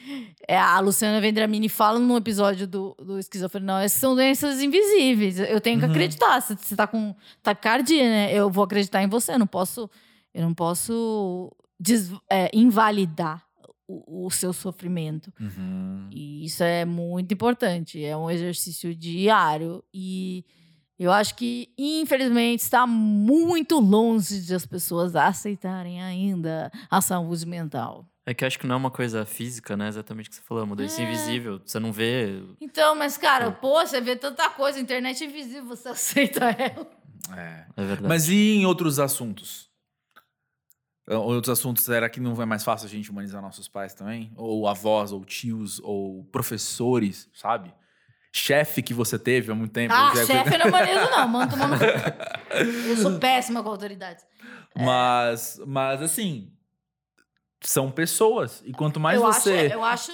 é, 0.47 0.57
a 0.57 0.79
Luciana 0.79 1.19
Vendramini 1.19 1.67
fala 1.67 1.97
num 1.97 2.15
episódio 2.15 2.67
do, 2.67 2.95
do 2.99 3.17
Esquizofrenia, 3.17 3.81
essas 3.83 3.99
são 3.99 4.13
doenças 4.13 4.61
invisíveis. 4.61 5.39
Eu 5.39 5.59
tenho 5.59 5.79
que 5.79 5.85
uhum. 5.85 5.91
acreditar. 5.91 6.39
Se 6.41 6.55
você 6.55 6.75
tá 6.75 6.85
com 6.85 7.15
taquicardia, 7.41 8.03
né? 8.03 8.33
Eu 8.33 8.49
vou 8.49 8.63
acreditar 8.63 9.01
em 9.01 9.07
você. 9.07 9.33
Eu 9.33 9.39
não 9.39 9.47
posso, 9.47 9.89
eu 10.33 10.43
não 10.43 10.53
posso 10.53 11.51
é, 12.29 12.49
invalidar 12.53 13.43
o, 13.87 14.25
o, 14.25 14.31
seu 14.31 14.51
sofrimento. 14.51 15.31
Uhum. 15.39 16.09
E 16.11 16.45
isso 16.45 16.63
é 16.63 16.85
muito 16.85 17.33
importante. 17.33 18.03
É 18.03 18.15
um 18.17 18.29
exercício 18.31 18.95
diário. 18.95 19.83
E 19.93 20.43
Eu 20.97 21.11
acho 21.11 21.35
que, 21.35 21.69
infelizmente, 21.77 22.61
está 22.61 22.87
muito 22.87 23.79
longe 23.79 24.41
de 24.41 24.55
as 24.55 24.65
pessoas 24.65 25.15
aceitarem 25.15 26.01
ainda 26.01 26.71
a 26.89 27.01
saúde 27.01 27.45
mental. 27.45 28.07
É 28.25 28.33
que 28.33 28.43
eu 28.43 28.47
acho 28.47 28.57
que 28.57 28.65
não 28.65 28.73
é 28.73 28.77
uma 28.77 28.89
coisa 28.89 29.23
física, 29.23 29.77
né? 29.77 29.87
Exatamente 29.87 30.27
o 30.27 30.29
que 30.31 30.37
você 30.37 30.41
falou, 30.41 30.63
uma 30.63 30.75
doença 30.75 30.99
É. 30.99 31.03
invisível. 31.05 31.61
Você 31.63 31.79
não 31.79 31.91
vê. 31.91 32.41
Então, 32.59 32.95
mas, 32.95 33.17
cara, 33.17 33.51
pô, 33.51 33.85
você 33.85 34.01
vê 34.01 34.15
tanta 34.15 34.49
coisa, 34.49 34.79
internet 34.79 35.23
é 35.23 35.27
invisível, 35.27 35.65
você 35.65 35.89
aceita 35.89 36.45
ela. 36.45 36.89
É. 37.37 37.65
É 37.77 37.83
verdade. 37.83 38.07
Mas 38.07 38.27
e 38.29 38.55
em 38.55 38.65
outros 38.65 38.97
assuntos? 38.99 39.69
Outros 41.07 41.49
assuntos, 41.59 41.83
será 41.83 42.09
que 42.09 42.19
não 42.19 42.39
é 42.41 42.45
mais 42.45 42.63
fácil 42.63 42.87
a 42.87 42.89
gente 42.89 43.11
humanizar 43.11 43.41
nossos 43.41 43.67
pais 43.67 43.93
também? 43.93 44.31
Ou 44.35 44.67
avós, 44.67 45.11
ou 45.11 45.23
tios, 45.23 45.79
ou 45.83 46.23
professores, 46.25 47.29
sabe? 47.33 47.73
Chefe 48.33 48.81
que 48.81 48.93
você 48.93 49.17
teve 49.19 49.51
há 49.51 49.55
muito 49.55 49.71
tempo. 49.71 49.93
Ah, 49.95 50.11
é- 50.15 50.25
chefe 50.25 50.57
não 50.57 50.67
humanizo, 50.67 51.09
não, 51.11 51.27
mano. 51.29 51.51
Eu 52.89 52.97
sou 52.97 53.19
péssima 53.19 53.61
com 53.61 53.69
autoridades. 53.69 54.25
Mas, 54.75 55.61
mas 55.65 56.01
assim, 56.01 56.51
são 57.61 57.91
pessoas. 57.91 58.61
E 58.65 58.73
quanto 58.73 58.99
mais 58.99 59.17
eu 59.19 59.25
você. 59.25 59.67
Acho, 59.67 59.73
eu 59.73 59.83
acho 59.83 60.11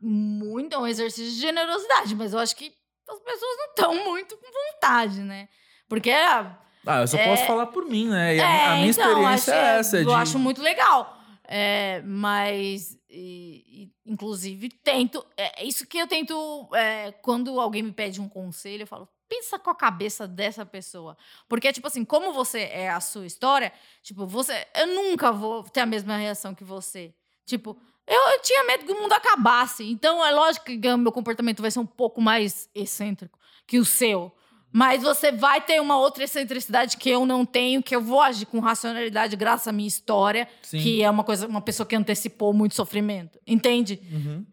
muito 0.00 0.74
é 0.74 0.78
um 0.78 0.86
exercício 0.86 1.32
de 1.32 1.40
generosidade, 1.40 2.14
mas 2.14 2.32
eu 2.32 2.38
acho 2.38 2.54
que 2.56 2.72
as 3.08 3.18
pessoas 3.20 3.56
não 3.58 3.66
estão 3.68 4.04
muito 4.04 4.36
com 4.36 4.46
vontade, 4.74 5.20
né? 5.20 5.48
Porque 5.88 6.10
a, 6.10 6.58
Ah, 6.86 7.00
eu 7.00 7.08
só 7.08 7.16
É- 7.18 7.28
posso 7.28 7.44
falar 7.46 7.66
por 7.66 7.84
mim, 7.84 8.08
né? 8.08 8.36
E 8.36 8.40
a, 8.40 8.44
É, 8.48 8.66
a 8.66 8.74
minha 8.76 8.88
então, 8.90 9.08
experiência 9.08 9.54
acho- 9.54 9.62
é 9.66 9.78
essa. 9.78 9.96
é 9.98 10.00
Eu 10.02 10.06
de- 10.06 10.12
acho 10.14 10.38
muito 10.38 10.62
legal. 10.62 11.18
É, 11.48 12.02
mas, 12.04 12.98
e- 13.08 13.90
e, 14.04 14.10
inclusive, 14.12 14.68
tento. 14.82 15.24
É 15.36 15.62
é 15.62 15.64
isso 15.64 15.86
que 15.86 15.98
eu 15.98 16.06
tento. 16.06 16.68
é, 16.74 17.12
quando 17.22 17.60
alguém 17.60 17.82
me 17.82 17.92
pede 17.92 18.20
um 18.20 18.28
conselho, 18.28 18.82
eu 18.82 18.86
falo. 18.86 19.08
Pensa 19.28 19.58
com 19.58 19.70
a 19.70 19.74
cabeça 19.74 20.26
dessa 20.26 20.64
pessoa. 20.64 21.16
Porque, 21.48 21.72
tipo 21.72 21.86
assim, 21.88 22.04
como 22.04 22.32
você 22.32 22.60
é 22.72 22.88
a 22.88 23.00
sua 23.00 23.26
história, 23.26 23.72
tipo, 24.02 24.26
você. 24.26 24.66
Eu 24.74 24.86
nunca 24.88 25.32
vou 25.32 25.64
ter 25.64 25.80
a 25.80 25.86
mesma 25.86 26.16
reação 26.16 26.54
que 26.54 26.62
você. 26.64 27.12
Tipo, 27.44 27.76
eu, 28.06 28.20
eu 28.30 28.40
tinha 28.42 28.62
medo 28.64 28.84
que 28.84 28.92
o 28.92 29.00
mundo 29.00 29.12
acabasse. 29.12 29.84
Então, 29.84 30.24
é 30.24 30.30
lógico 30.32 30.66
que 30.66 30.88
o 30.88 30.98
meu 30.98 31.10
comportamento 31.12 31.60
vai 31.62 31.70
ser 31.70 31.80
um 31.80 31.86
pouco 31.86 32.20
mais 32.20 32.68
excêntrico 32.74 33.38
que 33.66 33.78
o 33.80 33.84
seu. 33.84 34.32
Mas 34.72 35.02
você 35.02 35.32
vai 35.32 35.60
ter 35.60 35.80
uma 35.80 35.96
outra 35.98 36.24
excentricidade 36.24 36.96
que 36.98 37.08
eu 37.08 37.24
não 37.24 37.46
tenho, 37.46 37.82
que 37.82 37.96
eu 37.96 38.00
vou 38.00 38.20
agir 38.20 38.44
com 38.46 38.58
racionalidade 38.60 39.34
graças 39.36 39.68
à 39.68 39.72
minha 39.72 39.88
história, 39.88 40.46
Sim. 40.62 40.78
que 40.82 41.02
é 41.02 41.10
uma 41.10 41.24
coisa, 41.24 41.46
uma 41.46 41.62
pessoa 41.62 41.86
que 41.86 41.96
antecipou 41.96 42.52
muito 42.52 42.74
sofrimento. 42.74 43.38
Entende? 43.46 43.98
Uhum. 44.12 44.44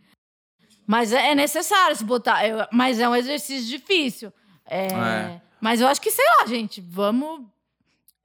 Mas 0.88 1.12
é 1.12 1.32
é 1.32 1.36
necessário 1.36 1.96
se 1.96 2.04
botar. 2.04 2.48
eu- 2.48 2.68
mas 2.72 3.00
é 3.00 3.08
um 3.10 3.16
exercício 3.16 3.68
difícil. 3.68 4.32
É, 4.66 4.88
É. 4.88 5.42
Mas 5.60 5.80
eu 5.82 5.88
acho 5.88 6.02
que, 6.02 6.12
sei 6.12 6.26
lá, 6.40 6.46
gente, 6.46 6.82
vamos. 6.82 7.42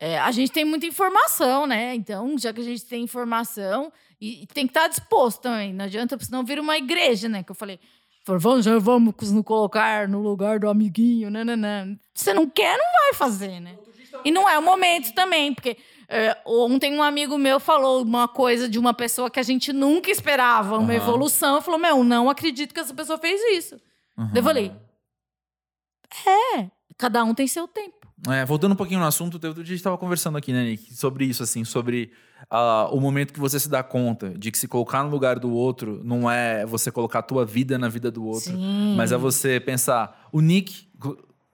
é, 0.01 0.18
a 0.18 0.30
gente 0.30 0.53
tem 0.53 0.64
muita 0.64 0.86
informação, 0.86 1.66
né? 1.66 1.95
Então, 1.95 2.36
já 2.39 2.53
que 2.53 2.61
a 2.61 2.64
gente 2.64 2.84
tem 2.84 3.03
informação, 3.03 3.93
e, 4.20 4.43
e 4.43 4.47
tem 4.47 4.64
que 4.66 4.70
estar 4.70 4.86
disposto 4.89 5.41
também. 5.43 5.72
Não 5.72 5.84
adianta, 5.84 6.16
senão 6.20 6.45
vira 6.45 6.61
uma 6.62 6.76
igreja, 6.78 7.28
né? 7.28 7.43
Que 7.43 7.51
eu 7.51 7.55
falei. 7.57 7.78
Vamos, 8.37 8.64
já 8.64 8.79
vamos 8.79 9.14
nos 9.31 9.45
colocar 9.45 10.09
no 10.09 10.20
lugar 10.20 10.59
do 10.59 10.68
amiguinho, 10.68 11.31
nananã. 11.31 11.97
Você 12.14 12.35
não 12.35 12.49
quer, 12.49 12.76
não 12.76 12.93
vai 13.05 13.14
fazer, 13.14 13.61
né? 13.61 13.79
E 14.24 14.31
não 14.31 14.49
é 14.49 14.59
o 14.59 14.62
momento 14.62 15.14
também, 15.14 15.55
porque 15.55 15.76
é, 16.09 16.37
ontem 16.45 16.95
um 16.95 17.03
amigo 17.03 17.39
meu 17.39 17.61
falou 17.61 18.03
uma 18.03 18.26
coisa 18.26 18.68
de 18.68 18.79
uma 18.79 18.95
pessoa 18.95 19.31
que 19.31 19.39
a 19.39 19.43
gente 19.43 19.72
nunca 19.72 20.11
esperava, 20.11 20.79
uma 20.79 20.93
Aham. 20.93 21.03
evolução. 21.03 21.61
Falou, 21.62 21.79
meu, 21.79 22.03
não 22.03 22.29
acredito 22.29 22.74
que 22.74 22.81
essa 22.81 22.95
pessoa 22.95 23.18
fez 23.18 23.41
isso. 23.57 23.81
Uhum. 24.16 24.31
Eu 24.35 24.43
falei, 24.43 24.72
é, 26.26 26.70
cada 26.97 27.22
um 27.24 27.35
tem 27.35 27.47
seu 27.47 27.68
tempo. 27.68 27.97
É, 28.26 28.44
voltando 28.44 28.72
um 28.72 28.76
pouquinho 28.76 28.98
no 28.98 29.06
assunto, 29.06 29.34
outro 29.34 29.54
dia 29.54 29.62
a 29.62 29.66
gente 29.66 29.76
estava 29.76 29.96
conversando 29.96 30.36
aqui, 30.36 30.52
né, 30.52 30.64
Nick, 30.64 30.92
sobre 30.92 31.24
isso, 31.24 31.42
assim, 31.42 31.64
sobre 31.64 32.10
ah, 32.50 32.88
o 32.90 33.00
momento 33.00 33.32
que 33.32 33.38
você 33.38 33.60
se 33.60 33.68
dá 33.68 33.80
conta 33.82 34.30
de 34.30 34.50
que 34.50 34.58
se 34.58 34.66
colocar 34.66 35.04
no 35.04 35.10
lugar 35.10 35.38
do 35.38 35.52
outro 35.52 36.00
não 36.04 36.28
é 36.28 36.66
você 36.66 36.90
colocar 36.90 37.20
a 37.20 37.22
tua 37.22 37.46
vida 37.46 37.78
na 37.78 37.88
vida 37.88 38.10
do 38.10 38.24
outro, 38.24 38.50
Sim. 38.50 38.94
mas 38.96 39.12
é 39.12 39.16
você 39.16 39.60
pensar, 39.60 40.28
o 40.32 40.40
Nick, 40.40 40.88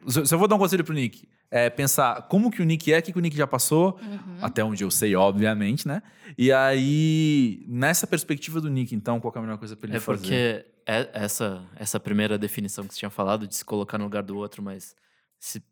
se 0.08 0.34
eu 0.34 0.38
vou 0.38 0.48
dar 0.48 0.56
um 0.56 0.58
conselho 0.58 0.82
pro 0.84 0.94
Nick, 0.94 1.28
é 1.50 1.68
pensar 1.68 2.22
como 2.28 2.50
que 2.50 2.62
o 2.62 2.64
Nick 2.64 2.90
é, 2.92 2.98
o 2.98 3.02
que, 3.02 3.12
que 3.12 3.18
o 3.18 3.20
Nick 3.20 3.36
já 3.36 3.46
passou, 3.46 3.98
Uhum. 4.02 4.38
até 4.40 4.64
onde 4.64 4.82
eu 4.82 4.90
sei, 4.90 5.14
obviamente, 5.14 5.86
né? 5.86 6.02
E 6.36 6.50
aí, 6.50 7.62
nessa 7.68 8.06
perspectiva 8.06 8.60
do 8.60 8.68
Nick, 8.70 8.94
então, 8.94 9.20
qual 9.20 9.30
que 9.30 9.38
é 9.38 9.40
a 9.40 9.42
melhor 9.44 9.58
coisa 9.58 9.76
pra 9.76 9.86
ele 9.88 9.96
É 9.98 10.00
fazer? 10.00 10.18
porque 10.20 10.66
é 10.86 11.10
essa, 11.12 11.62
essa 11.76 12.00
primeira 12.00 12.36
definição 12.38 12.86
que 12.86 12.94
você 12.94 13.00
tinha 13.00 13.10
falado 13.10 13.46
de 13.46 13.54
se 13.54 13.64
colocar 13.64 13.98
no 13.98 14.04
lugar 14.04 14.22
do 14.22 14.36
outro, 14.36 14.62
mas 14.62 14.94
se, 15.38 15.62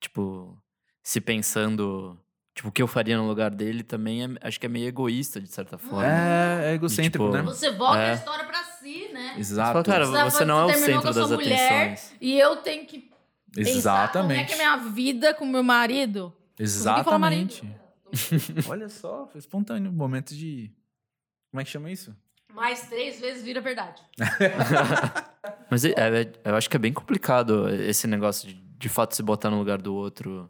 tipo, 0.00 0.56
se 1.02 1.20
pensando, 1.20 2.18
tipo, 2.54 2.68
o 2.68 2.72
que 2.72 2.82
eu 2.82 2.86
faria 2.86 3.16
no 3.16 3.26
lugar 3.26 3.50
dele 3.50 3.82
também 3.82 4.24
é- 4.24 4.28
acho 4.48 4.58
que 4.60 4.66
é 4.66 4.68
meio 4.68 4.86
egoísta, 4.86 5.40
de 5.40 5.48
certa 5.48 5.78
forma. 5.78 6.06
É, 6.06 6.70
é 6.70 6.74
egocêntrico, 6.74 7.26
tipo, 7.26 7.36
né? 7.36 7.42
Você 7.42 7.70
volta 7.72 7.98
É. 7.98 8.10
a 8.10 8.14
história 8.14 8.44
pra 8.44 8.62
si, 8.64 9.08
né? 9.12 9.32
Você 9.34 9.40
Exato. 9.40 9.72
fala, 9.72 9.84
cara, 9.84 10.06
Você 10.06 10.24
você 10.38 10.44
não 10.44 10.60
é 10.60 10.64
o 10.66 10.74
centro 10.78 11.12
das 11.14 11.30
mulher, 11.30 11.82
atenções. 11.82 12.14
E 12.20 12.38
eu 12.38 12.56
tenho 12.56 12.86
que 12.86 13.10
pensar 13.52 13.70
Exatamente. 13.70 14.28
como 14.38 14.40
é 14.40 14.44
que 14.44 14.52
é 14.52 14.56
minha 14.56 14.76
vida 14.90 15.34
com 15.34 15.46
meu 15.46 15.62
marido. 15.62 16.32
Exatamente. 16.58 17.62
Olha 18.68 18.88
só, 18.88 19.26
foi 19.26 19.38
espontâneo. 19.38 19.92
Momento 19.92 20.34
de. 20.34 20.70
Como 21.50 21.60
é 21.60 21.64
que 21.64 21.70
chama 21.70 21.90
isso? 21.90 22.14
Mais 22.54 22.88
três 22.88 23.20
vezes 23.20 23.44
vira 23.44 23.60
verdade. 23.60 24.02
Mas 25.70 25.84
é- 25.84 25.90
é- 25.96 26.32
eu 26.44 26.56
acho 26.56 26.68
que 26.68 26.76
é 26.76 26.78
bem 26.78 26.92
complicado 26.92 27.68
esse 27.68 28.06
negócio 28.06 28.48
de, 28.48 28.54
de 28.78 28.88
fato, 28.88 29.14
se 29.16 29.22
botar 29.22 29.50
no 29.50 29.58
lugar 29.58 29.80
do 29.82 29.94
outro 29.94 30.48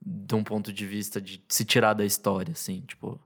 de 0.00 0.34
um 0.34 0.44
ponto 0.44 0.72
de 0.72 0.86
vista 0.86 1.20
de 1.20 1.42
se 1.48 1.64
tirar 1.64 1.94
da 1.94 2.04
história, 2.04 2.52
assim, 2.52 2.82
tipo... 2.86 3.20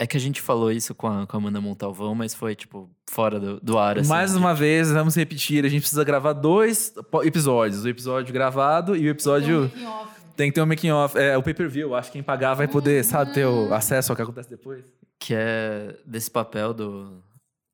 É 0.00 0.06
que 0.06 0.16
a 0.16 0.20
gente 0.20 0.40
falou 0.40 0.70
isso 0.70 0.94
com 0.94 1.08
a, 1.08 1.26
com 1.26 1.36
a 1.36 1.40
Amanda 1.40 1.60
Montalvão, 1.60 2.14
mas 2.14 2.32
foi, 2.32 2.54
tipo, 2.54 2.88
fora 3.10 3.40
do, 3.40 3.58
do 3.58 3.76
ar, 3.76 3.98
assim. 3.98 4.08
Mais 4.08 4.30
de- 4.30 4.38
uma 4.38 4.54
vez, 4.54 4.92
vamos 4.92 5.16
repetir. 5.16 5.64
A 5.64 5.68
gente 5.68 5.80
precisa 5.80 6.04
gravar 6.04 6.34
dois 6.34 6.94
episódios: 7.24 7.82
o 7.84 7.88
episódio 7.88 8.32
gravado 8.32 8.94
e 8.94 9.08
o 9.08 9.10
episódio. 9.10 9.62
Making 9.62 9.86
off. 9.86 10.20
Tem 10.36 10.50
que 10.50 10.54
ter 10.54 10.62
um 10.62 10.66
making 10.66 10.90
off. 10.92 11.18
É, 11.18 11.36
o 11.36 11.42
pay 11.42 11.52
per 11.52 11.68
view. 11.68 11.96
Acho 11.96 12.10
que 12.10 12.18
quem 12.18 12.22
pagar 12.22 12.54
vai 12.54 12.68
poder, 12.68 13.04
sabe, 13.04 13.34
ter 13.34 13.44
o 13.44 13.74
acesso 13.74 14.12
ao 14.12 14.16
que 14.16 14.22
acontece 14.22 14.48
depois. 14.48 14.84
Que 15.18 15.34
é 15.34 15.98
desse 16.06 16.30
papel 16.30 16.72
do... 16.72 17.20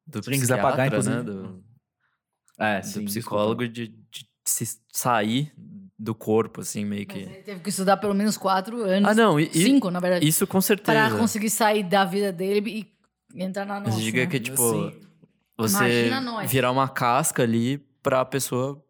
Do 0.07 0.24
Se 0.24 0.30
quiser 0.30 0.62
pagar, 0.62 0.90
né? 0.90 1.22
Do, 1.22 1.62
É, 2.59 2.80
do 2.80 3.05
psicólogo 3.05 3.68
de, 3.68 3.88
de 3.88 4.26
se 4.45 4.78
sair 4.92 5.53
do 5.99 6.14
corpo, 6.14 6.61
assim, 6.61 6.84
meio 6.84 7.07
Mas 7.09 7.16
que... 7.16 7.22
ele 7.22 7.42
teve 7.42 7.61
que 7.61 7.70
estudar 7.70 7.97
pelo 7.97 8.14
menos 8.14 8.36
quatro 8.36 8.82
anos. 8.82 9.09
Ah, 9.09 9.14
não, 9.14 9.38
e, 9.38 9.51
Cinco, 9.53 9.90
na 9.90 10.01
verdade. 10.01 10.26
isso 10.26 10.47
com 10.47 10.61
certeza. 10.61 11.09
Pra 11.09 11.18
conseguir 11.18 11.51
sair 11.51 11.82
da 11.82 12.05
vida 12.05 12.32
dele 12.32 12.88
e 13.34 13.42
entrar 13.42 13.64
na 13.64 13.80
Mas 13.80 13.90
nossa. 13.90 14.01
diga 14.01 14.20
né? 14.20 14.26
que, 14.26 14.40
tipo, 14.40 14.62
Assim. 14.62 15.01
você 15.57 15.76
Imagina 15.76 16.20
nós. 16.20 16.51
virar 16.51 16.70
uma 16.70 16.88
casca 16.88 17.42
ali 17.42 17.78
pra 18.03 18.24
pessoa. 18.24 18.82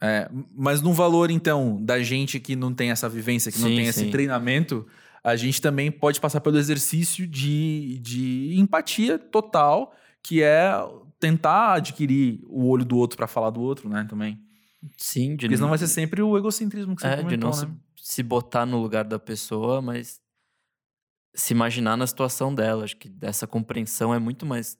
É, 0.00 0.28
mas 0.54 0.82
no 0.82 0.92
valor, 0.92 1.30
então, 1.30 1.82
da 1.82 2.02
gente 2.02 2.38
que 2.38 2.54
não 2.54 2.74
tem 2.74 2.90
essa 2.90 3.08
vivência, 3.08 3.50
que 3.50 3.58
não 3.60 3.68
Sim, 3.68 3.76
tem 3.76 3.86
esse 3.86 4.00
sim. 4.00 4.10
treinamento, 4.10 4.86
a 5.24 5.36
gente 5.36 5.60
também 5.60 5.90
pode 5.90 6.20
passar 6.20 6.40
pelo 6.40 6.58
exercício 6.58 7.26
de, 7.26 7.98
de 8.00 8.54
empatia 8.58 9.18
total, 9.18 9.94
que 10.22 10.42
é 10.42 10.70
tentar 11.18 11.74
adquirir 11.74 12.40
o 12.46 12.68
olho 12.68 12.84
do 12.84 12.96
outro 12.98 13.16
pra 13.16 13.26
falar 13.26 13.50
do 13.50 13.60
outro, 13.60 13.88
né, 13.88 14.06
também. 14.08 14.38
Sim, 14.96 15.36
de, 15.36 15.46
Porque 15.46 15.56
senão 15.56 15.68
vai 15.68 15.78
ser 15.78 15.88
sempre 15.88 16.22
o 16.22 16.36
egocentrismo 16.36 16.94
que 16.94 17.02
você 17.02 17.08
é, 17.08 17.16
comentou, 17.16 17.30
de 17.30 17.36
não 17.36 17.50
né? 17.50 17.76
se, 17.96 18.12
se 18.14 18.22
botar 18.22 18.64
no 18.66 18.80
lugar 18.80 19.04
da 19.04 19.18
pessoa, 19.18 19.80
mas 19.82 20.20
se 21.34 21.52
imaginar 21.52 21.96
na 21.96 22.06
situação 22.06 22.54
dela. 22.54 22.84
Acho 22.84 22.96
que 22.96 23.12
essa 23.20 23.46
compreensão 23.46 24.12
é 24.14 24.18
muito 24.18 24.46
mais 24.46 24.78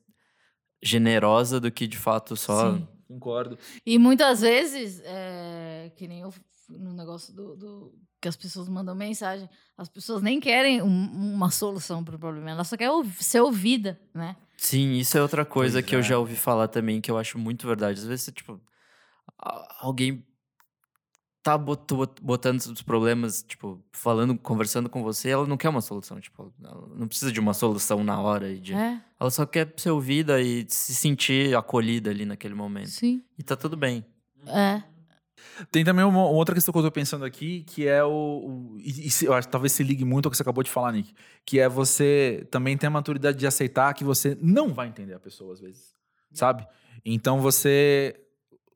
generosa 0.82 1.61
do 1.61 1.70
que 1.70 1.86
de 1.86 1.98
fato 1.98 2.36
só. 2.36 2.72
Sim, 2.74 2.88
concordo. 3.09 3.59
E 3.84 3.98
muitas 3.98 4.40
vezes, 4.40 5.00
é, 5.04 5.90
que 5.96 6.07
nem 6.07 6.20
eu 6.20 6.32
no 6.68 6.92
negócio 6.92 7.32
do, 7.32 7.54
do- 7.57 7.94
que 8.20 8.26
as 8.28 8.34
pessoas 8.36 8.68
mandam 8.68 8.94
mensagem, 8.94 9.48
as 9.78 9.88
pessoas 9.88 10.20
nem 10.20 10.40
querem 10.40 10.82
um- 10.82 11.34
uma 11.34 11.50
solução 11.50 12.02
para 12.02 12.16
o 12.16 12.18
problema, 12.18 12.50
elas 12.50 12.66
só 12.66 12.76
querem 12.76 13.04
ser 13.20 13.40
ouvida, 13.40 14.00
né? 14.12 14.36
Sim, 14.57 14.94
isso 14.94 15.16
é 15.16 15.22
outra 15.22 15.44
coisa 15.44 15.74
Pois 15.80 15.86
que 15.86 15.94
eu 15.94 16.00
é. 16.00 16.02
já 16.02 16.18
ouvi 16.18 16.34
falar 16.34 16.66
também, 16.66 17.00
que 17.00 17.11
eu 17.11 17.18
acho 17.18 17.38
muito 17.38 17.66
verdade. 17.66 18.00
Às 18.00 18.07
vezes, 18.07 18.24
você, 18.24 18.32
tipo, 18.32 18.61
alguém 19.80 20.24
tá 21.43 21.57
bot- 21.57 21.95
bot- 21.95 22.20
botando 22.22 22.59
os 22.59 22.82
problemas, 22.82 23.43
tipo, 23.43 23.80
falando, 23.93 24.37
conversando 24.37 24.89
com 24.89 25.03
você, 25.03 25.28
ela 25.30 25.47
não 25.47 25.57
quer 25.57 25.68
uma 25.68 25.80
solução, 25.80 26.20
tipo, 26.20 26.53
ela 26.62 26.89
não 26.97 27.07
precisa 27.07 27.30
de 27.30 27.39
uma 27.39 27.55
solução 27.55 28.03
na 28.03 28.20
hora. 28.20 28.53
De... 28.59 28.74
É, 28.74 29.01
Ela 29.20 29.30
só 29.30 29.47
quer 29.47 29.72
ser 29.76 29.91
ouvida 29.91 30.41
e 30.41 30.66
se 30.68 30.93
sentir 30.95 31.57
acolhida 31.57 32.11
ali 32.11 32.24
naquele 32.24 32.55
momento. 32.55 32.89
sim. 32.91 33.22
E 33.39 33.43
tá 33.45 33.55
tudo 33.55 33.76
bem. 33.76 34.05
É. 34.49 34.82
Tem 35.70 35.84
também 35.84 36.05
uma, 36.05 36.18
uma 36.18 36.30
outra 36.30 36.55
questão 36.55 36.72
que 36.72 36.78
eu 36.78 36.82
tô 36.82 36.91
pensando 36.91 37.24
aqui, 37.24 37.62
que 37.64 37.87
é 37.87 38.03
o. 38.03 38.09
o- 38.74 38.76
e, 38.80 39.07
e 39.07 39.11
se- 39.11 39.26
eu 39.26 39.32
acho 39.32 39.47
que 39.47 39.53
talvez 39.53 39.72
se 39.72 39.82
ligue 39.84 40.05
muito 40.05 40.26
ao 40.26 40.30
que 40.30 40.37
você 40.37 40.43
acabou 40.43 40.64
de 40.64 40.70
falar, 40.70 40.93
Nick. 40.93 41.14
Que 41.45 41.61
é 41.61 41.68
você 41.68 42.47
também 42.51 42.76
ter 42.76 42.87
a 42.89 42.91
maturidade 42.91 43.39
de 43.39 43.47
aceitar 43.47 43.95
que 43.95 44.03
você 44.03 44.37
não 44.43 44.74
vai 44.74 44.89
entender 44.89 45.14
a 45.14 45.20
pessoa 45.20 45.53
às 45.53 45.61
vezes. 45.61 45.95
Sabe? 46.32 46.66
Então 47.05 47.41
você. 47.41 48.20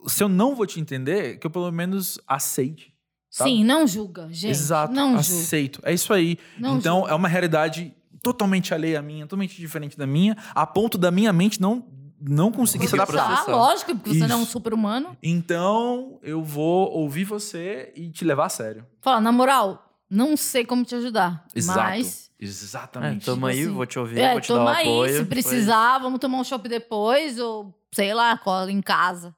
Se 0.07 0.22
eu 0.22 0.28
não 0.28 0.55
vou 0.55 0.66
te 0.66 0.80
entender, 0.80 1.38
que 1.38 1.46
eu 1.46 1.51
pelo 1.51 1.70
menos 1.70 2.18
aceite. 2.26 2.92
sabe? 3.28 3.51
Sim, 3.51 3.64
não 3.64 3.86
julga, 3.86 4.28
gente. 4.30 4.51
Exato, 4.51 4.92
Não 4.92 5.09
julga. 5.11 5.20
aceito. 5.20 5.80
É 5.84 5.92
isso 5.92 6.12
aí. 6.12 6.38
Não 6.59 6.78
então, 6.78 6.98
julga. 7.01 7.12
é 7.12 7.14
uma 7.14 7.28
realidade 7.28 7.94
totalmente 8.22 8.74
alheia 8.74 8.98
à 8.98 9.03
minha, 9.03 9.24
totalmente 9.26 9.57
diferente 9.57 9.96
da 9.96 10.07
minha, 10.07 10.36
a 10.55 10.66
ponto 10.66 10.98
da 10.98 11.11
minha 11.11 11.32
mente 11.32 11.61
não, 11.61 11.86
não 12.20 12.51
conseguir 12.53 12.86
se 12.88 12.94
adaptar. 12.94 13.22
Ah, 13.22 13.26
processar. 13.28 13.53
lógico, 13.53 13.96
porque 13.96 14.11
você 14.18 14.26
não 14.26 14.36
é 14.36 14.38
um 14.38 14.42
Isso. 14.42 14.53
super-humano. 14.53 15.16
Então, 15.22 16.18
eu 16.22 16.42
vou 16.42 16.90
ouvir 16.90 17.24
você 17.24 17.92
e 17.96 18.11
te 18.11 18.24
levar 18.24 18.46
a 18.46 18.48
sério. 18.51 18.84
Fala, 19.01 19.20
na 19.20 19.32
moral, 19.32 19.96
não 20.11 20.36
sei 20.36 20.64
como 20.66 20.84
te 20.84 20.94
ajudar. 20.96 21.46
Exato. 21.55 21.78
Mas. 21.78 22.30
É, 22.40 22.44
Exatamente. 22.44 23.24
toma 23.24 23.48
aí, 23.51 23.61
assim, 23.62 23.70
vou 23.70 23.86
te 23.86 23.98
ouvir, 23.98 24.18
É, 24.18 24.32
vou 24.32 24.40
te 24.40 24.48
dar 24.48 24.55
o 24.55 24.59
toma 24.59 24.72
aí. 24.76 24.86
apoio. 24.88 25.12
Se 25.12 25.18
depois- 25.24 25.28
precisar, 25.46 25.98
vamos 25.98 26.18
tomar 26.18 26.38
um 26.38 26.44
chopp 26.44 26.68
depois, 26.68 27.38
ou 27.38 27.74
sei 27.94 28.12
lá, 28.14 28.36
cola 28.38 28.70
em 28.72 28.80
casa. 28.82 29.34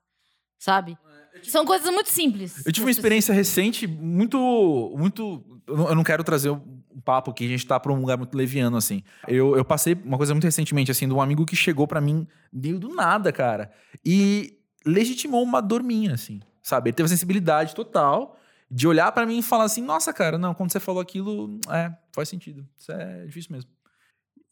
Sabe? 0.62 0.96
São 1.42 1.64
coisas 1.66 1.92
muito 1.92 2.08
simples. 2.08 2.64
Eu 2.64 2.70
tive 2.70 2.86
uma 2.86 2.90
experiência 2.92 3.34
recente 3.34 3.84
muito. 3.84 4.38
muito 4.96 5.44
eu 5.66 5.92
não- 5.96 6.04
quero 6.04 6.22
trazer 6.22 6.50
um 6.50 7.00
papo 7.04 7.32
que 7.34 7.44
a 7.44 7.48
gente 7.48 7.66
tá 7.66 7.80
pra 7.80 7.92
um 7.92 7.98
lugar 7.98 8.16
muito 8.16 8.36
leviano, 8.36 8.76
assim. 8.76 9.02
Eu, 9.26 9.56
eu 9.56 9.64
passei 9.64 9.94
uma 10.04 10.16
coisa 10.16 10.32
muito 10.32 10.44
recentemente, 10.44 10.88
assim, 10.88 11.08
de 11.08 11.12
um 11.14 11.20
amigo 11.20 11.44
que 11.44 11.56
chegou 11.56 11.88
pra 11.88 12.00
mim 12.00 12.28
meio 12.52 12.78
do 12.78 12.94
nada, 12.94 13.32
cara. 13.32 13.72
E 14.06 14.56
legitimou 14.86 15.42
uma 15.42 15.60
dor 15.60 15.82
minha, 15.82 16.14
assim. 16.14 16.40
Sabe? 16.62 16.90
Ele 16.90 16.94
teve 16.94 17.06
a 17.06 17.10
sensibilidade 17.10 17.74
total 17.74 18.38
de 18.70 18.86
olhar 18.86 19.10
pra 19.10 19.26
mim 19.26 19.38
e 19.38 19.42
falar 19.42 19.64
assim: 19.64 19.82
nossa, 19.82 20.12
cara, 20.12 20.38
não, 20.38 20.54
quando 20.54 20.70
você 20.70 20.78
falou 20.78 21.00
aquilo, 21.02 21.58
é, 21.70 21.92
faz 22.14 22.28
sentido. 22.28 22.64
Isso 22.78 22.92
é 22.92 23.26
difícil 23.26 23.50
mesmo. 23.50 23.68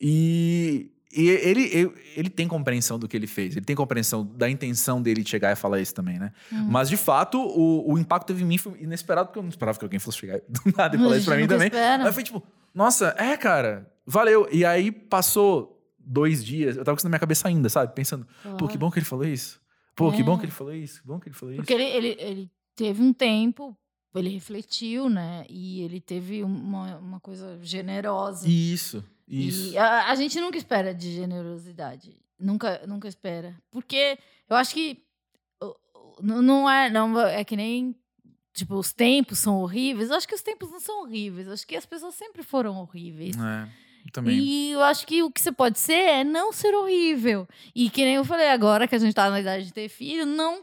E. 0.00 0.90
E 1.12 1.28
ele, 1.28 1.62
ele, 1.74 1.92
ele 2.16 2.30
tem 2.30 2.46
compreensão 2.46 2.96
do 2.98 3.08
que 3.08 3.16
ele 3.16 3.26
fez, 3.26 3.56
ele 3.56 3.64
tem 3.64 3.74
compreensão 3.74 4.24
da 4.24 4.48
intenção 4.48 5.02
dele 5.02 5.22
de 5.24 5.30
chegar 5.30 5.50
e 5.52 5.56
falar 5.56 5.80
isso 5.80 5.92
também, 5.92 6.18
né? 6.20 6.32
Hum. 6.52 6.68
Mas, 6.70 6.88
de 6.88 6.96
fato, 6.96 7.36
o, 7.40 7.92
o 7.94 7.98
impacto 7.98 8.28
teve 8.28 8.42
em 8.44 8.46
mim 8.46 8.58
foi 8.58 8.80
inesperado, 8.80 9.26
porque 9.28 9.38
eu 9.40 9.42
não 9.42 9.50
esperava 9.50 9.76
que 9.76 9.84
alguém 9.84 9.98
fosse 9.98 10.18
chegar 10.18 10.38
do 10.48 10.60
nada 10.76 10.94
e 10.94 10.98
falar 11.00 11.16
isso 11.16 11.26
pra 11.26 11.36
mim 11.36 11.48
também. 11.48 11.66
espera. 11.66 12.06
Aí 12.06 12.12
foi 12.12 12.22
tipo, 12.22 12.40
nossa, 12.72 13.12
é, 13.18 13.36
cara, 13.36 13.92
valeu. 14.06 14.48
E 14.52 14.64
aí 14.64 14.92
passou 14.92 15.76
dois 15.98 16.44
dias, 16.44 16.76
eu 16.76 16.84
tava 16.84 16.94
com 16.94 17.00
isso 17.00 17.06
na 17.06 17.10
minha 17.10 17.18
cabeça 17.20 17.48
ainda, 17.48 17.68
sabe? 17.68 17.92
Pensando, 17.94 18.24
pô, 18.56 18.68
que 18.68 18.78
bom 18.78 18.88
que 18.90 18.98
ele 19.00 19.06
falou 19.06 19.26
isso. 19.26 19.60
Pô, 19.96 20.12
que 20.12 20.20
É. 20.20 20.24
bom 20.24 20.38
que 20.38 20.44
ele 20.44 20.52
falou 20.52 20.72
isso, 20.72 21.00
que 21.00 21.06
bom 21.08 21.18
que 21.18 21.28
ele 21.28 21.34
falou 21.36 21.52
isso. 21.54 21.62
Porque 21.62 21.74
ele, 21.74 21.84
ele, 21.84 22.16
ele 22.20 22.50
teve 22.76 23.02
um 23.02 23.12
tempo, 23.12 23.76
ele 24.14 24.28
refletiu, 24.30 25.10
né? 25.10 25.44
E 25.48 25.82
ele 25.82 26.00
teve 26.00 26.42
uma, 26.44 26.98
uma 26.98 27.20
coisa 27.20 27.58
generosa. 27.62 28.48
Isso, 28.48 29.04
isso. 29.30 29.72
E 29.72 29.78
a, 29.78 30.10
a 30.10 30.14
gente 30.14 30.40
nunca 30.40 30.58
espera 30.58 30.94
de 30.94 31.12
generosidade. 31.12 32.20
Nunca, 32.38 32.82
nunca 32.86 33.08
espera. 33.08 33.54
Porque 33.70 34.18
eu 34.48 34.56
acho 34.56 34.74
que 34.74 35.02
não 36.22 36.68
é, 36.68 36.90
não 36.90 37.18
é 37.20 37.44
que 37.44 37.56
nem 37.56 37.94
tipo 38.52 38.74
os 38.74 38.92
tempos 38.92 39.38
são 39.38 39.60
horríveis. 39.60 40.10
Eu 40.10 40.16
acho 40.16 40.28
que 40.28 40.34
os 40.34 40.42
tempos 40.42 40.70
não 40.70 40.80
são 40.80 41.02
horríveis. 41.02 41.46
Eu 41.46 41.52
acho 41.52 41.66
que 41.66 41.76
as 41.76 41.86
pessoas 41.86 42.14
sempre 42.14 42.42
foram 42.42 42.76
horríveis. 42.78 43.36
É, 43.36 43.68
também. 44.12 44.38
E 44.38 44.72
eu 44.72 44.82
acho 44.82 45.06
que 45.06 45.22
o 45.22 45.30
que 45.30 45.40
você 45.40 45.52
pode 45.52 45.78
ser 45.78 45.92
é 45.92 46.24
não 46.24 46.52
ser 46.52 46.74
horrível. 46.74 47.48
E 47.74 47.88
que 47.90 48.04
nem 48.04 48.16
eu 48.16 48.24
falei 48.24 48.48
agora, 48.48 48.86
que 48.86 48.94
a 48.94 48.98
gente 48.98 49.14
tá 49.14 49.30
na 49.30 49.40
idade 49.40 49.66
de 49.66 49.72
ter 49.72 49.88
filho, 49.88 50.26
não 50.26 50.62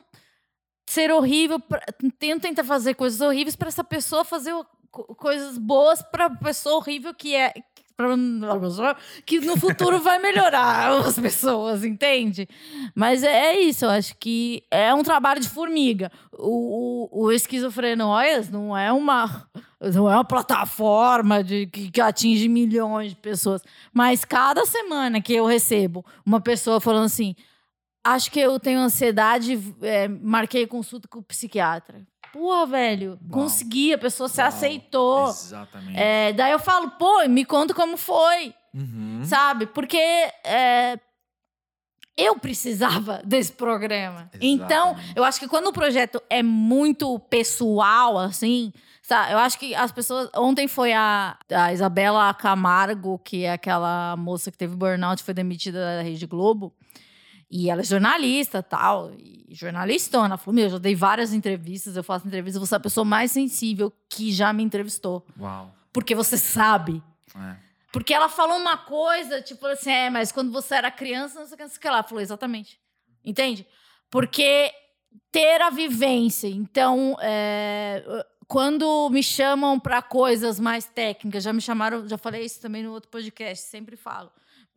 ser 0.85 1.11
horrível. 1.11 1.59
Pra, 1.59 1.81
tenta 2.19 2.47
tentar 2.47 2.63
fazer 2.63 2.93
coisas 2.93 3.21
horríveis 3.21 3.55
para 3.55 3.69
essa 3.69 3.83
pessoa 3.83 4.23
fazer 4.23 4.53
coisas 4.91 5.57
boas 5.57 6.01
para 6.01 6.29
pessoa 6.29 6.75
horrível 6.75 7.13
que 7.13 7.35
é. 7.35 7.53
Que 9.25 9.39
no 9.39 9.57
futuro 9.57 9.99
vai 9.99 10.19
melhorar 10.19 10.91
as 11.01 11.19
pessoas, 11.19 11.83
entende? 11.83 12.47
Mas 12.93 13.23
é, 13.23 13.47
é 13.55 13.59
isso, 13.59 13.85
eu 13.85 13.89
acho 13.89 14.15
que 14.17 14.63
é 14.69 14.93
um 14.93 15.03
trabalho 15.03 15.41
de 15.41 15.49
formiga. 15.49 16.11
O, 16.31 17.09
o, 17.11 17.25
o 17.25 17.31
Esquizofrenóias 17.31 18.49
não 18.49 18.77
é 18.77 18.93
uma 18.93 19.47
não 19.79 20.09
é 20.09 20.15
uma 20.15 20.25
plataforma 20.25 21.43
de, 21.43 21.67
que, 21.67 21.91
que 21.91 22.01
atinge 22.01 22.47
milhões 22.47 23.11
de 23.11 23.15
pessoas. 23.15 23.61
Mas 23.93 24.23
cada 24.23 24.65
semana 24.65 25.21
que 25.21 25.33
eu 25.33 25.45
recebo 25.45 26.05
uma 26.25 26.39
pessoa 26.39 26.79
falando 26.79 27.05
assim: 27.05 27.35
acho 28.03 28.31
que 28.31 28.39
eu 28.39 28.59
tenho 28.59 28.79
ansiedade, 28.79 29.59
é, 29.81 30.07
marquei 30.07 30.65
consulta 30.65 31.07
com 31.07 31.19
o 31.19 31.23
psiquiatra. 31.23 32.05
Porra, 32.33 32.65
velho, 32.65 33.11
Uau. 33.11 33.19
consegui, 33.31 33.93
a 33.93 33.97
pessoa 33.97 34.27
se 34.29 34.39
Uau, 34.39 34.47
aceitou. 34.47 35.27
Exatamente. 35.29 35.97
É, 35.99 36.33
daí 36.33 36.51
eu 36.51 36.59
falo, 36.59 36.91
pô, 36.91 37.27
me 37.27 37.43
conta 37.45 37.73
como 37.73 37.97
foi, 37.97 38.53
Uhum. 38.73 39.21
sabe? 39.23 39.65
Porque 39.67 39.97
é, 39.97 40.99
eu 42.15 42.37
precisava 42.39 43.21
desse 43.25 43.51
programa. 43.53 44.29
Então, 44.41 44.89
Exatamente. 44.91 45.13
eu 45.15 45.23
acho 45.23 45.39
que 45.39 45.47
quando 45.47 45.67
o 45.67 45.73
projeto 45.73 46.21
é 46.29 46.41
muito 46.43 47.17
pessoal, 47.19 48.17
assim, 48.17 48.71
sabe? 49.01 49.33
Eu 49.33 49.37
acho 49.39 49.57
que 49.59 49.73
as 49.75 49.91
pessoas. 49.91 50.29
Ontem 50.35 50.67
foi 50.67 50.93
a, 50.93 51.37
a 51.51 51.71
Isabela 51.73 52.33
Camargo, 52.33 53.19
que 53.19 53.45
é 53.45 53.51
aquela 53.53 54.15
moça 54.17 54.51
que 54.51 54.57
teve 54.57 54.75
burnout, 54.75 55.21
foi 55.23 55.33
demitida 55.33 55.79
da 55.79 56.01
Rede 56.01 56.25
Globo. 56.25 56.73
E 57.49 57.69
ela 57.69 57.81
é 57.81 57.83
jornalista 57.83 58.61
tal, 58.61 59.11
e 59.13 59.47
jornalistona. 59.51 60.37
Falou: 60.37 60.55
Meu, 60.55 60.65
eu 60.65 60.69
já 60.71 60.77
dei 60.77 60.95
várias 60.95 61.33
entrevistas, 61.33 61.95
eu 61.95 62.03
faço 62.03 62.27
entrevistas, 62.27 62.59
você 62.59 62.75
é 62.75 62.77
a 62.77 62.81
pessoa 62.81 63.05
mais 63.05 63.31
sensível 63.31 63.93
que 64.09 64.31
já 64.31 64.51
me 64.51 64.63
entrevistou. 64.63 65.25
Uau. 65.39 65.73
Porque 65.93 66.13
você 66.13 66.37
sabe. 66.37 67.01
É. 67.35 67.55
Porque 67.91 68.13
ela 68.13 68.27
falou 68.27 68.57
uma 68.57 68.77
coisa, 68.77 69.41
tipo 69.41 69.65
assim, 69.65 69.89
é, 69.89 70.09
mas 70.09 70.31
quando 70.31 70.51
você 70.51 70.75
era 70.75 70.91
criança, 70.91 71.39
não 71.39 71.47
sei 71.47 71.55
o 71.55 71.57
que, 71.57 71.63
não 71.63 71.69
sei 71.69 71.77
o 71.77 71.81
que 71.81 71.89
lá. 71.89 72.03
Falou, 72.03 72.21
exatamente. 72.21 72.79
Entende? 73.23 73.65
Porque 74.09 74.71
ter 75.31 75.61
a 75.61 75.69
vivência. 75.69 76.47
Então, 76.47 77.15
é, 77.21 78.03
quando 78.47 79.09
me 79.09 79.23
chamam 79.23 79.79
para 79.79 80.01
coisas 80.01 80.59
mais 80.59 80.85
técnicas, 80.85 81.43
já 81.43 81.51
me 81.51 81.61
chamaram, 81.61 82.07
já 82.07 82.17
falei 82.17 82.43
isso 82.43 82.61
também 82.61 82.83
no 82.83 82.91
outro 82.91 83.09
podcast, 83.09 83.65
sempre 83.65 83.95
falo. 83.95 84.31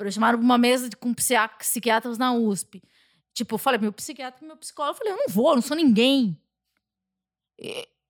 Chamaram 0.09 0.39
uma 0.39 0.57
mesa 0.57 0.89
de, 0.89 0.97
com 0.97 1.13
psiquiatras 1.13 2.17
na 2.17 2.33
USP. 2.33 2.81
Tipo, 3.35 3.55
eu 3.57 3.59
falei, 3.59 3.81
meu 3.81 3.93
psiquiatra, 3.93 4.47
meu 4.47 4.57
psicólogo. 4.57 4.95
Eu 4.95 4.99
falei, 4.99 5.13
eu 5.13 5.17
não 5.17 5.35
vou, 5.35 5.51
eu 5.51 5.55
não 5.57 5.63
sou 5.63 5.77
ninguém. 5.77 6.39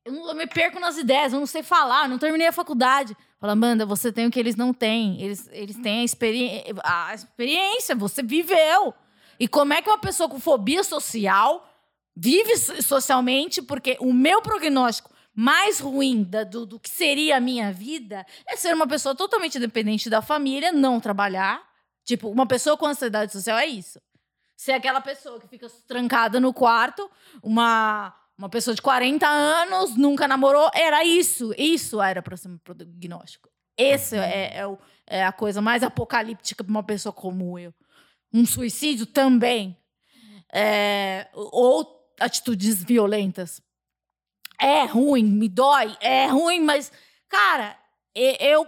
Eu, 0.05 0.13
não- 0.13 0.29
eu 0.29 0.35
me 0.35 0.47
perco 0.47 0.79
nas 0.81 0.97
ideias, 0.97 1.33
eu 1.33 1.41
não 1.41 1.47
sei 1.47 1.63
falar, 1.63 2.05
eu 2.05 2.09
não 2.11 2.19
terminei 2.19 2.47
a 2.47 2.53
faculdade. 2.53 3.17
Fala, 3.39 3.53
Amanda, 3.53 3.85
você 3.87 4.13
tem 4.13 4.27
o 4.27 4.31
que 4.31 4.39
eles 4.39 4.57
não 4.57 4.73
têm. 4.73 5.21
Eles, 5.23 5.49
eles 5.53 5.77
têm 5.77 6.01
a, 6.01 6.05
experi 6.05 6.65
a 6.85 7.15
experiência, 7.15 7.95
você 7.95 8.23
viveu. 8.23 8.95
E 9.39 9.49
como 9.49 9.73
é 9.73 9.81
que 9.83 9.89
uma 9.89 9.99
pessoa 9.99 10.29
com 10.29 10.39
fobia 10.39 10.83
social 10.85 11.67
vive 12.15 12.57
so- 12.57 12.83
socialmente? 12.83 13.61
Porque 13.63 13.97
o 14.01 14.13
meu 14.13 14.43
prognóstico 14.43 15.11
mais 15.35 15.81
ruim 15.81 16.23
da- 16.23 16.45
do, 16.45 16.67
do 16.67 16.79
que 16.79 16.91
seria 16.91 17.37
a 17.37 17.41
minha 17.41 17.73
vida 17.73 18.27
é 18.47 18.57
ser 18.57 18.75
uma 18.75 18.87
pessoa 18.87 19.15
totalmente 19.15 19.59
dependente 19.59 20.11
da 20.11 20.21
família, 20.21 20.71
não 20.73 21.01
trabalhar. 21.01 21.63
Tipo, 22.11 22.29
uma 22.29 22.45
pessoa 22.45 22.77
com 22.77 22.87
ansiedade 22.87 23.31
social 23.31 23.57
é 23.57 23.67
isso. 23.67 24.01
Ser 24.57 24.73
aquela 24.73 25.01
pessoa 25.01 25.39
que 25.39 25.47
fica 25.47 25.69
trancada 25.87 26.41
no 26.41 26.53
quarto, 26.53 27.09
uma, 27.41 28.13
uma 28.37 28.49
pessoa 28.49 28.75
de 28.75 28.83
40 28.83 29.25
anos, 29.29 29.97
nunca 29.97 30.27
namorou, 30.27 30.69
era 30.75 31.05
isso. 31.05 31.55
Isso 31.57 32.03
era 32.03 32.21
para 32.21 32.37
ser 32.37 32.49
um 32.49 32.59
prognóstico. 32.59 33.49
Esse 33.79 34.17
é, 34.17 34.57
é, 34.59 34.67
o- 34.67 34.77
é 35.07 35.25
a 35.25 35.31
coisa 35.31 35.63
mais 35.63 35.85
apocalíptica 35.85 36.65
para 36.65 36.71
uma 36.73 36.83
pessoa 36.83 37.13
como 37.13 37.57
eu. 37.57 37.73
Um 38.33 38.45
suicídio 38.45 39.07
também. 39.07 39.77
É, 40.53 41.29
ou 41.33 42.11
atitudes 42.19 42.83
violentas. 42.83 43.63
É 44.61 44.83
ruim, 44.85 45.23
me 45.23 45.49
dói, 45.49 45.97
é 46.01 46.27
ruim, 46.27 46.59
mas, 46.61 46.91
cara, 47.29 47.79
eu, 48.17 48.67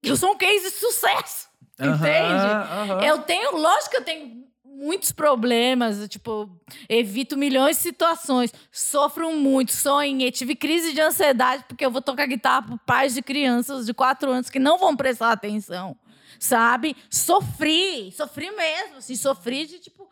eu 0.00 0.16
sou 0.16 0.30
um 0.30 0.38
case 0.38 0.70
de 0.70 0.76
sucesso. 0.76 1.47
Entende? 1.78 3.06
Eu 3.06 3.18
tenho, 3.22 3.56
lógico 3.56 3.90
que 3.90 3.96
eu 3.98 4.04
tenho 4.04 4.48
muitos 4.64 5.10
problemas, 5.10 6.08
tipo, 6.08 6.48
evito 6.88 7.36
milhões 7.36 7.76
de 7.76 7.82
situações, 7.82 8.52
sofro 8.70 9.32
muito, 9.34 9.72
sonhei, 9.72 10.30
tive 10.30 10.54
crise 10.54 10.92
de 10.92 11.00
ansiedade 11.00 11.64
porque 11.66 11.84
eu 11.84 11.90
vou 11.90 12.00
tocar 12.00 12.26
guitarra 12.26 12.62
para 12.62 12.78
pais 12.78 13.14
de 13.14 13.20
crianças 13.22 13.86
de 13.86 13.92
4 13.92 14.30
anos 14.30 14.48
que 14.50 14.58
não 14.60 14.78
vão 14.78 14.94
prestar 14.96 15.32
atenção, 15.32 15.96
sabe? 16.38 16.96
Sofri, 17.10 18.12
sofri 18.12 18.50
mesmo, 18.52 18.98
assim, 18.98 19.16
sofri 19.16 19.66
de, 19.66 19.80
tipo, 19.80 20.08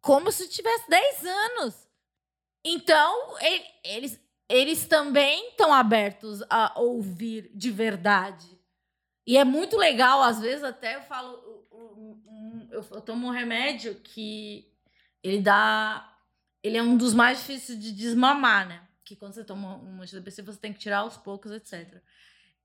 como 0.00 0.32
se 0.32 0.48
tivesse 0.48 0.88
10 0.88 1.24
anos. 1.26 1.74
Então, 2.64 3.36
e- 3.42 3.64
eles, 3.84 4.18
eles 4.48 4.86
também 4.86 5.50
estão 5.50 5.72
abertos 5.74 6.42
a 6.48 6.72
ouvir 6.80 7.50
de 7.54 7.70
verdade. 7.70 8.55
E 9.26 9.36
é 9.36 9.44
muito 9.44 9.76
legal, 9.76 10.22
às 10.22 10.40
vezes 10.40 10.62
até 10.62 10.96
eu 10.96 11.02
falo, 11.02 11.66
eu, 12.70 12.86
eu 12.90 13.00
tomo 13.00 13.26
um 13.26 13.30
remédio 13.30 13.96
que 13.96 14.70
ele 15.22 15.40
dá, 15.40 16.16
ele 16.62 16.76
é 16.76 16.82
um 16.82 16.96
dos 16.96 17.12
mais 17.12 17.38
difíceis 17.38 17.78
de 17.80 17.92
desmamar, 17.92 18.68
né? 18.68 18.86
Que 19.04 19.16
quando 19.16 19.34
você 19.34 19.44
toma 19.44 19.76
um 19.78 20.00
antidepressivo 20.00 20.52
você 20.52 20.60
tem 20.60 20.72
que 20.72 20.78
tirar 20.78 20.98
aos 20.98 21.16
poucos, 21.16 21.50
etc. 21.50 22.00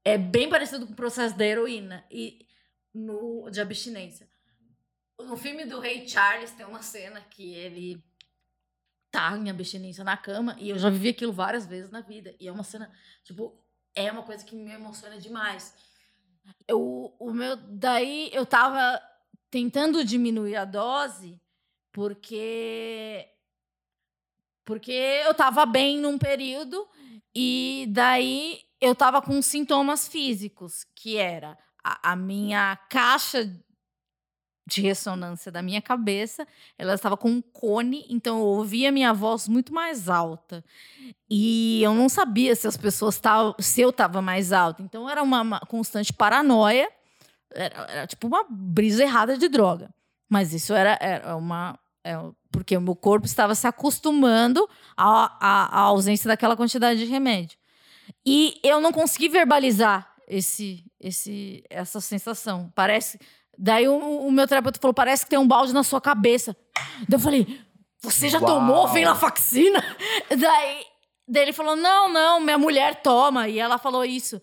É 0.03 0.17
bem 0.17 0.49
parecido 0.49 0.85
com 0.85 0.93
o 0.93 0.95
processo 0.95 1.35
da 1.35 1.45
heroína 1.45 2.05
e 2.11 2.45
no 2.93 3.49
de 3.49 3.61
abstinência. 3.61 4.29
No 5.19 5.37
filme 5.37 5.65
do 5.65 5.79
Rei 5.79 6.07
Charles 6.07 6.51
tem 6.51 6.65
uma 6.65 6.81
cena 6.81 7.21
que 7.21 7.53
ele 7.53 8.03
tá 9.11 9.37
em 9.37 9.49
abstinência 9.49 10.03
na 10.03 10.17
cama. 10.17 10.55
E 10.59 10.69
eu 10.69 10.79
já 10.79 10.89
vivi 10.89 11.09
aquilo 11.09 11.33
várias 11.33 11.65
vezes 11.65 11.91
na 11.91 12.01
vida. 12.01 12.35
E 12.39 12.47
é 12.47 12.51
uma 12.51 12.63
cena, 12.63 12.91
tipo, 13.23 13.59
é 13.93 14.11
uma 14.11 14.23
coisa 14.23 14.43
que 14.43 14.55
me 14.55 14.71
emociona 14.71 15.17
demais. 15.19 15.75
Eu, 16.67 17.13
o 17.19 17.33
meu, 17.33 17.55
daí 17.55 18.29
eu 18.33 18.45
tava 18.45 19.01
tentando 19.49 20.03
diminuir 20.03 20.55
a 20.55 20.65
dose 20.65 21.41
porque 21.91 23.27
porque 24.63 24.91
eu 24.91 25.33
tava 25.33 25.65
bem 25.65 25.99
num 25.99 26.17
período 26.17 26.87
e 27.35 27.87
daí 27.89 28.61
eu 28.79 28.95
tava 28.95 29.21
com 29.21 29.41
sintomas 29.41 30.07
físicos, 30.07 30.85
que 30.95 31.17
era 31.17 31.57
a, 31.83 32.11
a 32.11 32.15
minha 32.15 32.77
caixa 32.89 33.45
de 34.71 34.81
ressonância 34.81 35.51
da 35.51 35.61
minha 35.61 35.81
cabeça, 35.81 36.47
ela 36.77 36.93
estava 36.93 37.17
com 37.17 37.29
um 37.29 37.41
cone, 37.41 38.05
então 38.09 38.39
eu 38.39 38.45
ouvia 38.45 38.91
minha 38.91 39.13
voz 39.13 39.47
muito 39.47 39.73
mais 39.73 40.07
alta. 40.07 40.63
E 41.29 41.81
eu 41.83 41.93
não 41.93 42.07
sabia 42.07 42.55
se 42.55 42.67
as 42.67 42.77
pessoas 42.77 43.15
estavam, 43.15 43.55
se 43.59 43.81
eu 43.81 43.89
estava 43.89 44.21
mais 44.21 44.53
alta. 44.53 44.81
Então 44.81 45.09
era 45.09 45.21
uma, 45.21 45.59
constante 45.61 46.13
paranoia, 46.13 46.89
era, 47.53 47.75
era, 47.89 48.07
tipo 48.07 48.27
uma 48.27 48.45
brisa 48.49 49.03
errada 49.03 49.37
de 49.37 49.49
droga. 49.49 49.93
Mas 50.29 50.53
isso 50.53 50.73
era, 50.73 50.97
era 51.01 51.35
uma. 51.35 51.77
É, 52.03 52.17
porque 52.51 52.75
o 52.75 52.81
meu 52.81 52.95
corpo 52.95 53.25
estava 53.25 53.53
se 53.53 53.67
acostumando 53.67 54.67
à, 54.97 55.37
à, 55.39 55.79
à 55.79 55.81
ausência 55.81 56.27
daquela 56.27 56.55
quantidade 56.55 56.99
de 56.99 57.05
remédio. 57.05 57.57
E 58.25 58.59
eu 58.63 58.81
não 58.81 58.91
consegui 58.91 59.29
verbalizar 59.29 60.11
esse, 60.27 60.83
esse, 60.99 61.63
essa 61.69 61.99
sensação. 61.99 62.71
Parece 62.73 63.19
Daí 63.57 63.87
o, 63.87 63.95
o 63.95 64.31
meu 64.31 64.47
terapeuta 64.47 64.79
falou: 64.79 64.93
parece 64.93 65.23
que 65.25 65.29
tem 65.29 65.39
um 65.39 65.47
balde 65.47 65.73
na 65.73 65.83
sua 65.83 66.01
cabeça. 66.01 66.55
Daí 67.07 67.17
eu 67.17 67.19
falei: 67.19 67.61
você 68.01 68.29
já 68.29 68.39
Uau. 68.39 68.47
tomou 68.47 68.87
venlafaxina? 68.87 69.79
Daí, 70.29 70.85
daí 71.27 71.43
ele 71.43 71.53
falou: 71.53 71.75
não, 71.75 72.09
não, 72.09 72.39
minha 72.39 72.57
mulher 72.57 73.01
toma. 73.01 73.47
E 73.47 73.59
ela 73.59 73.77
falou 73.77 74.03
isso. 74.03 74.41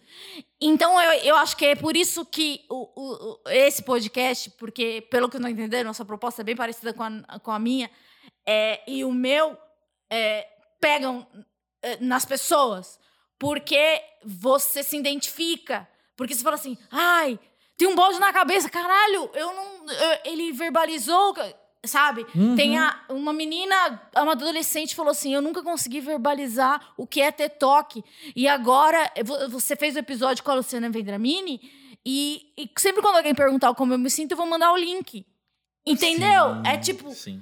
Então 0.61 1.01
eu, 1.01 1.13
eu 1.25 1.37
acho 1.37 1.57
que 1.57 1.67
é 1.67 1.75
por 1.75 1.97
isso 1.97 2.25
que 2.25 2.65
o, 2.69 2.89
o, 2.97 3.41
esse 3.51 3.83
podcast, 3.83 4.51
porque 4.53 5.07
pelo 5.11 5.29
que 5.29 5.37
eu 5.37 5.41
não 5.41 5.49
entender, 5.49 5.85
nossa 5.85 6.05
proposta 6.05 6.43
é 6.43 6.45
bem 6.45 6.57
parecida 6.57 6.93
com 6.93 7.03
a, 7.03 7.39
com 7.41 7.51
a 7.51 7.59
minha, 7.59 7.91
é, 8.47 8.81
e 8.87 9.05
o 9.05 9.13
meu 9.13 9.57
é, 10.11 10.47
pegam 10.81 11.27
é, 11.83 11.97
nas 11.99 12.25
pessoas, 12.25 12.99
porque 13.39 14.01
você 14.25 14.83
se 14.83 14.97
identifica. 14.97 15.89
Porque 16.17 16.35
você 16.35 16.43
fala 16.43 16.57
assim, 16.57 16.77
ai, 16.91 17.39
tem 17.79 17.87
um 17.87 17.95
balde 17.95 18.19
na 18.19 18.33
cabeça, 18.33 18.69
caralho, 18.69 19.31
eu 19.35 19.55
não. 19.55 19.89
Eu, 19.89 20.19
ele 20.25 20.53
verbalizou, 20.53 21.33
sabe? 21.87 22.27
Uhum. 22.35 22.57
Tem 22.57 22.77
a, 22.77 23.05
uma 23.09 23.33
menina, 23.33 24.03
uma 24.17 24.33
adolescente, 24.33 24.97
falou 24.97 25.13
assim: 25.13 25.33
Eu 25.33 25.41
nunca 25.41 25.63
consegui 25.63 26.01
verbalizar 26.01 26.93
o 26.97 27.07
que 27.07 27.21
é 27.21 27.31
ter 27.31 27.51
toque. 27.51 28.05
E 28.35 28.49
agora, 28.49 29.09
você 29.49 29.77
fez 29.77 29.95
o 29.95 30.01
episódio 30.01 30.43
com 30.43 30.51
a 30.51 30.55
Luciana 30.55 30.91
Vendramini, 30.91 31.61
e, 32.05 32.53
e 32.59 32.69
sempre 32.77 33.01
quando 33.01 33.19
alguém 33.19 33.33
perguntar 33.33 33.73
como 33.75 33.95
eu 33.95 33.99
me 33.99 34.11
sinto, 34.11 34.33
eu 34.33 34.37
vou 34.37 34.47
mandar 34.47 34.73
o 34.73 34.77
link. 34.77 35.25
Entendeu? 35.87 36.57
Sim, 36.57 36.63
é 36.67 36.77
tipo. 36.79 37.13
Sim. 37.13 37.41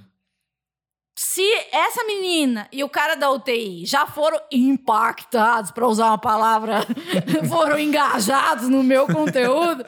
Se 1.19 1.51
essa 1.73 2.05
menina 2.05 2.69
e 2.71 2.85
o 2.85 2.91
cara 2.91 3.15
da 3.15 3.31
UTI 3.31 3.87
já 3.87 4.07
foram 4.07 4.39
impactados, 4.53 5.71
para 5.71 5.89
usar 5.89 6.09
uma 6.09 6.19
palavra, 6.19 6.87
foram 7.49 7.79
engajados 7.79 8.69
no 8.69 8.83
meu 8.83 9.07
conteúdo, 9.07 9.83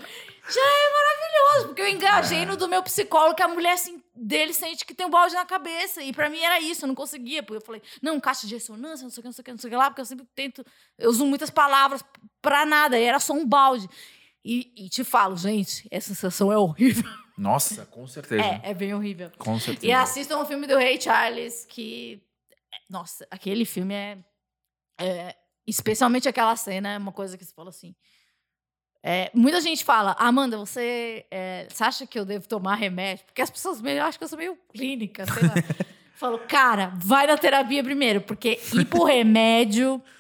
já 0.49 0.61
é 0.61 0.93
maravilhoso, 0.93 1.67
porque 1.69 1.83
eu 1.83 1.89
engajei 1.89 2.47
no 2.47 2.57
do 2.57 2.69
meu 2.69 2.83
psicólogo, 2.83 3.37
que 3.37 3.43
a 3.43 3.49
mulher 3.49 3.73
assim, 3.73 4.03
dele 4.15 4.53
sente 4.53 4.85
que 4.85 4.95
tem 4.95 5.07
um 5.07 5.11
balde 5.11 5.35
na 5.35 5.45
cabeça. 5.45 6.03
E 6.03 6.13
para 6.13 6.29
mim 6.29 6.41
era 6.41 6.61
isso, 6.61 6.85
eu 6.85 6.89
não 6.89 6.95
conseguia. 6.95 7.43
Porque 7.43 7.59
eu 7.59 7.67
falei, 7.67 7.83
não, 8.03 8.19
caixa 8.19 8.47
de 8.47 8.55
ressonância, 8.55 9.05
não 9.05 9.11
sei 9.11 9.21
o 9.21 9.23
que, 9.23 9.29
não 9.29 9.33
sei 9.33 9.43
o 9.43 9.45
que, 9.45 9.51
não 9.51 9.59
sei 9.59 9.69
o 9.69 9.71
que 9.71 9.77
lá, 9.77 9.91
porque 9.91 10.01
eu 10.01 10.07
sempre 10.07 10.27
tento. 10.35 10.65
Eu 10.97 11.11
uso 11.11 11.27
muitas 11.27 11.51
palavras 11.51 12.03
para 12.41 12.65
nada, 12.65 12.99
e 12.99 13.05
era 13.05 13.21
só 13.21 13.33
um 13.33 13.47
balde. 13.47 13.89
E, 14.45 14.73
e, 14.77 14.89
te 14.89 15.05
falo, 15.05 15.37
gente, 15.37 15.87
essa 15.91 16.09
sensação 16.09 16.51
é 16.51 16.57
horrível. 16.57 17.11
Nossa, 17.37 17.85
com 17.87 18.07
certeza. 18.07 18.43
É, 18.43 18.71
é 18.71 18.75
bem 18.75 18.95
horrível. 18.95 19.31
Com 19.39 19.61
certeza. 19.61 19.87
E 19.87 19.93
assistam 19.93 20.39
o 20.39 20.47
filme 20.47 20.67
do 20.67 20.77
Ray 20.77 21.01
Charles, 21.01 21.67
que. 21.67 22.23
Nossa, 22.89 23.27
aquele 23.31 23.65
filme 23.65 23.95
é, 23.95 24.19
é. 24.99 25.37
Especialmente 25.67 26.29
aquela 26.29 26.57
cena, 26.57 26.95
é 26.95 26.99
uma 26.99 27.13
coisa 27.13 27.37
que 27.37 27.45
você 27.45 27.53
fala 27.53 27.69
assim. 27.69 27.95
É, 29.03 29.31
muita 29.33 29.61
gente 29.61 29.85
fala, 29.85 30.17
Amanda, 30.19 30.59
você, 30.59 31.25
é, 31.31 31.67
você 31.71 31.85
acha 31.85 32.07
que 32.07 32.19
eu 32.19 32.25
devo 32.25 32.49
tomar 32.49 32.75
remédio? 32.75 33.25
Porque 33.27 33.41
as 33.41 33.51
pessoas 33.51 33.81
meio, 33.81 34.03
acham 34.03 34.19
que 34.19 34.25
eu 34.25 34.29
sou 34.29 34.39
meio 34.39 34.59
clínica, 34.73 35.25
sei 35.27 35.43
lá. 35.43 35.55
Falo, 36.17 36.41
cara, 36.49 36.93
vai 36.97 37.29
na 37.29 37.37
terapia 37.37 37.83
primeiro, 37.85 38.21
porque 38.21 38.61
ir 38.73 38.85
pro 38.87 39.05
remédio. 39.05 40.03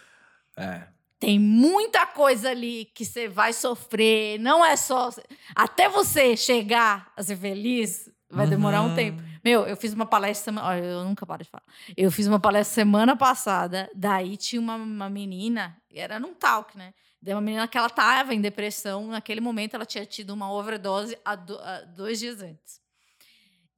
É. 0.61 0.89
Tem 1.20 1.39
muita 1.39 2.05
coisa 2.05 2.51
ali 2.51 2.91
que 2.93 3.05
você 3.05 3.29
vai 3.29 3.53
sofrer. 3.53 4.41
Não 4.41 4.64
é 4.64 4.74
só. 4.74 5.11
Até 5.55 5.89
você 5.89 6.37
chegar 6.37 7.12
a 7.16 7.22
ser 7.22 7.37
feliz, 7.37 8.11
vai 8.29 8.45
demorar 8.47 8.83
um 8.83 8.89
uhum. 8.89 8.95
tempo. 8.97 9.22
Meu, 9.45 9.66
eu 9.66 9.76
fiz 9.76 9.93
uma 9.93 10.05
palestra 10.05 10.47
semana. 10.47 10.68
Olha, 10.68 10.85
eu 10.85 11.05
nunca 11.05 11.24
paro 11.24 11.45
de 11.45 11.49
falar. 11.49 11.62
Eu 11.97 12.11
fiz 12.11 12.26
uma 12.26 12.41
palestra 12.41 12.74
semana 12.74 13.16
passada. 13.16 13.89
Daí 13.95 14.37
tinha 14.37 14.61
uma, 14.61 14.74
uma 14.74 15.09
menina, 15.09 15.76
era 15.95 16.18
num 16.18 16.35
talk, 16.35 16.76
né? 16.76 16.93
De 17.21 17.33
uma 17.33 17.41
menina 17.41 17.66
que 17.66 17.77
ela 17.77 17.89
estava 17.89 18.35
em 18.35 18.41
depressão. 18.41 19.09
Naquele 19.09 19.41
momento, 19.41 19.75
ela 19.75 19.85
tinha 19.85 20.07
tido 20.07 20.31
uma 20.31 20.53
overdose 20.53 21.19
há, 21.25 21.35
do, 21.35 21.59
há 21.59 21.81
dois 21.83 22.19
dias 22.19 22.41
antes. 22.41 22.81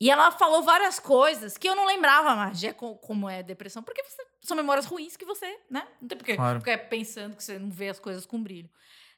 E 0.01 0.11
ela 0.11 0.31
falou 0.31 0.63
várias 0.63 0.99
coisas 0.99 1.59
que 1.59 1.69
eu 1.69 1.77
não 1.77 1.87
lembrava 1.87 2.35
mais 2.35 2.59
de 2.59 2.73
como 2.73 3.29
é 3.29 3.43
depressão, 3.43 3.83
porque 3.83 4.03
você, 4.03 4.27
são 4.41 4.57
memórias 4.57 4.87
ruins 4.87 5.15
que 5.15 5.27
você, 5.27 5.59
né? 5.71 5.87
Não 6.01 6.09
tem 6.09 6.17
porque 6.17 6.37
claro. 6.37 6.59
ficar 6.59 6.79
pensando 6.89 7.37
que 7.37 7.45
você 7.45 7.59
não 7.59 7.71
vê 7.71 7.91
as 7.91 8.01
coisas 8.01 8.25
com 8.25 8.43
brilho. 8.43 8.71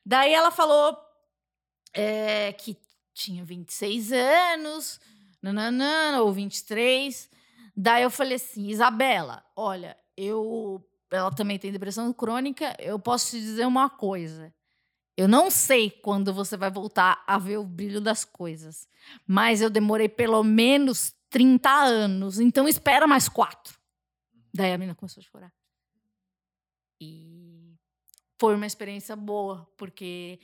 Daí 0.04 0.34
ela 0.34 0.50
falou 0.50 0.98
é, 1.94 2.52
que 2.52 2.76
tinha 3.14 3.44
26 3.44 4.12
anos, 4.12 5.00
nananã, 5.40 6.20
ou 6.20 6.32
23. 6.32 7.30
Daí 7.76 8.02
eu 8.02 8.10
falei 8.10 8.34
assim, 8.34 8.66
Isabela, 8.66 9.44
olha, 9.54 9.96
eu 10.16 10.84
ela 11.12 11.30
também 11.30 11.58
tem 11.58 11.70
depressão 11.70 12.12
crônica, 12.12 12.74
eu 12.78 12.98
posso 12.98 13.30
te 13.30 13.40
dizer 13.40 13.66
uma 13.66 13.88
coisa. 13.88 14.52
Eu 15.16 15.28
não 15.28 15.50
sei 15.50 15.90
quando 15.90 16.32
você 16.32 16.56
vai 16.56 16.70
voltar 16.70 17.22
a 17.26 17.38
ver 17.38 17.58
o 17.58 17.64
brilho 17.64 18.00
das 18.00 18.24
coisas, 18.24 18.88
mas 19.26 19.60
eu 19.60 19.68
demorei 19.68 20.08
pelo 20.08 20.42
menos 20.42 21.14
30 21.28 21.70
anos, 21.70 22.40
então 22.40 22.66
espera 22.66 23.06
mais 23.06 23.28
quatro. 23.28 23.78
Daí 24.54 24.72
a 24.72 24.78
menina 24.78 24.94
começou 24.94 25.20
a 25.20 25.24
chorar. 25.24 25.52
E 27.00 27.74
foi 28.38 28.54
uma 28.54 28.66
experiência 28.66 29.14
boa, 29.14 29.68
porque 29.76 30.40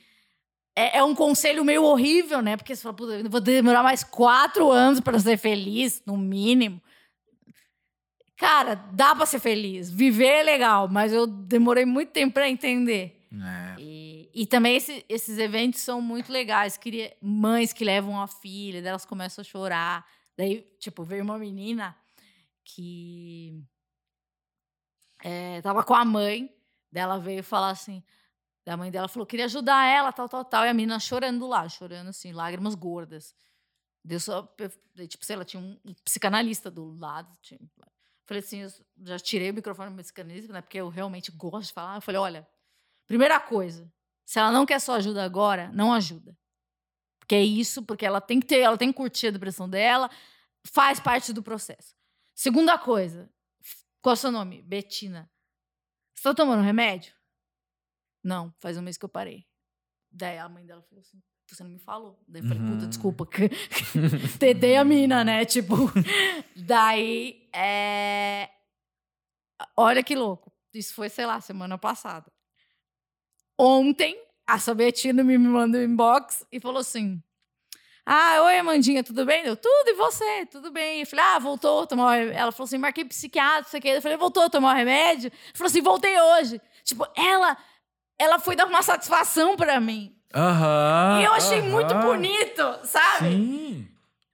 é, 0.75 0.99
é 0.99 1.03
um 1.03 1.15
conselho 1.15 1.65
meio 1.65 1.83
horrível, 1.83 2.41
né? 2.41 2.55
Porque 2.55 2.75
você 2.75 2.81
fala, 2.81 3.15
eu 3.15 3.29
vou 3.29 3.41
demorar 3.41 3.83
mais 3.83 4.03
quatro 4.03 4.71
anos 4.71 4.99
para 4.99 5.19
ser 5.19 5.37
feliz, 5.37 6.01
no 6.05 6.15
mínimo. 6.15 6.81
Cara, 8.39 8.75
dá 8.75 9.13
pra 9.13 9.25
ser 9.25 9.39
feliz. 9.39 9.91
Viver 9.91 10.39
é 10.39 10.43
legal, 10.43 10.87
mas 10.87 11.11
eu 11.11 11.27
demorei 11.27 11.85
muito 11.85 12.13
tempo 12.13 12.35
pra 12.35 12.47
entender. 12.47 13.27
É. 13.33 13.75
E, 13.77 14.31
e 14.33 14.45
também 14.45 14.77
esse, 14.77 15.05
esses 15.09 15.37
eventos 15.37 15.81
são 15.81 16.01
muito 16.01 16.31
legais. 16.31 16.77
Queria, 16.77 17.13
mães 17.21 17.73
que 17.73 17.83
levam 17.83 18.19
a 18.21 18.27
filha, 18.27 18.79
elas 18.79 19.03
começam 19.03 19.41
a 19.41 19.45
chorar. 19.45 20.07
Daí, 20.37 20.61
tipo, 20.79 21.03
veio 21.03 21.21
uma 21.21 21.37
menina 21.37 21.93
que 22.63 23.61
é, 25.21 25.61
tava 25.61 25.83
com 25.83 25.93
a 25.93 26.05
mãe 26.05 26.49
dela, 26.89 27.19
veio 27.19 27.43
falar 27.43 27.71
assim. 27.71 28.01
A 28.65 28.77
mãe 28.77 28.89
dela 28.89 29.09
falou: 29.09 29.25
queria 29.25 29.45
ajudar 29.45 29.85
ela, 29.85 30.13
tal, 30.13 30.29
tal, 30.29 30.45
tal. 30.45 30.63
E 30.63 30.69
a 30.69 30.73
menina 30.73 30.97
chorando 30.97 31.45
lá, 31.45 31.67
chorando 31.67 32.07
assim, 32.07 32.31
lágrimas 32.31 32.73
gordas. 32.73 33.35
Deu 34.01 34.17
só, 34.17 34.43
tipo, 35.09 35.25
sei 35.25 35.35
lá, 35.35 35.43
tinha 35.43 35.61
um 35.61 35.77
psicanalista 36.05 36.71
do 36.71 36.97
lado. 36.97 37.37
Tinha, 37.41 37.59
Falei 38.29 38.43
assim, 38.43 38.61
eu 38.61 38.69
já 39.07 39.17
tirei 39.17 39.49
o 39.49 39.53
microfone 39.55 39.89
do 39.89 39.95
meu 39.95 40.03
psicanalista, 40.03 40.53
né? 40.53 40.61
Porque 40.61 40.79
eu 40.79 40.87
realmente 40.87 41.31
gosto 41.31 41.69
de 41.69 41.73
falar. 41.73 41.95
Eu 41.95 42.01
falei, 42.01 42.21
olha, 42.21 42.47
primeira 43.07 43.39
coisa, 43.39 43.91
se 44.23 44.37
ela 44.37 44.51
não 44.51 44.67
quer 44.67 44.79
sua 44.79 44.97
ajuda 44.97 45.23
agora, 45.23 45.71
não 45.73 45.91
ajuda. 45.91 46.37
Porque 47.17 47.33
é 47.33 47.43
isso, 47.43 47.81
porque 47.81 48.05
ela 48.05 48.21
tem 48.21 48.39
que 48.39 48.45
ter, 48.45 48.59
ela 48.59 48.77
tem 48.77 48.91
que 48.91 48.97
curtir 48.97 49.29
a 49.29 49.31
depressão 49.31 49.67
dela, 49.67 50.11
faz 50.63 50.99
parte 50.99 51.33
do 51.33 51.41
processo. 51.41 51.95
Segunda 52.35 52.77
coisa, 52.77 53.27
qual 53.99 54.13
é 54.13 54.13
o 54.13 54.17
seu 54.17 54.31
nome? 54.31 54.61
Betina. 54.61 55.27
Você 56.13 56.21
tá 56.21 56.35
tomando 56.35 56.61
remédio? 56.61 57.15
Não, 58.23 58.53
faz 58.59 58.77
um 58.77 58.83
mês 58.83 58.95
que 58.95 59.05
eu 59.05 59.09
parei. 59.09 59.43
Daí 60.11 60.37
a 60.37 60.47
mãe 60.47 60.67
dela 60.67 60.83
falou 60.83 61.01
assim: 61.01 61.19
você 61.55 61.63
não 61.63 61.71
me 61.71 61.79
falou. 61.79 62.19
Daí 62.27 62.41
eu 62.41 62.47
falei, 62.47 62.63
puta, 62.63 62.83
uhum. 62.83 62.89
desculpa. 62.89 63.27
Tedei 64.39 64.77
a 64.77 64.83
mina, 64.83 65.23
né? 65.23 65.45
Tipo, 65.45 65.75
daí, 66.55 67.47
é... 67.53 68.49
olha 69.75 70.03
que 70.03 70.15
louco. 70.15 70.51
Isso 70.73 70.93
foi, 70.93 71.09
sei 71.09 71.25
lá, 71.25 71.41
semana 71.41 71.77
passada. 71.77 72.31
Ontem, 73.57 74.17
a 74.47 74.59
Sabetina 74.59 75.23
me 75.23 75.37
mandou 75.37 75.81
um 75.81 75.83
inbox 75.83 76.45
e 76.51 76.59
falou 76.59 76.79
assim, 76.79 77.21
Ah, 78.05 78.41
oi, 78.43 78.57
Amandinha, 78.57 79.03
tudo 79.03 79.25
bem? 79.25 79.45
Eu, 79.45 79.55
tudo, 79.55 79.89
e 79.89 79.93
você? 79.93 80.45
Tudo 80.47 80.71
bem. 80.71 81.01
Eu 81.01 81.07
falei, 81.07 81.25
ah, 81.25 81.39
voltou 81.39 81.83
a 81.83 81.87
tomar. 81.87 82.17
Ela 82.17 82.51
falou 82.51 82.65
assim, 82.65 82.77
marquei 82.77 83.05
psiquiatra, 83.05 83.61
não 83.61 83.69
sei 83.69 83.79
o 83.79 83.81
quê. 83.81 83.89
Eu 83.89 84.01
falei, 84.01 84.17
voltou 84.17 84.43
a 84.43 84.49
tomar 84.49 84.73
o 84.73 84.77
remédio? 84.77 85.31
Ela 85.31 85.53
falou 85.55 85.67
assim, 85.69 85.81
voltei 85.81 86.19
hoje. 86.19 86.61
Tipo, 86.83 87.07
ela, 87.15 87.57
ela 88.17 88.39
foi 88.39 88.55
dar 88.55 88.65
uma 88.65 88.81
satisfação 88.81 89.55
pra 89.55 89.79
mim. 89.79 90.18
Aham. 90.33 91.19
e 91.21 91.25
eu 91.25 91.33
achei 91.33 91.61
muito 91.61 91.93
aham. 91.93 92.05
bonito, 92.05 92.79
sabe? 92.83 93.29
Sim. 93.29 93.87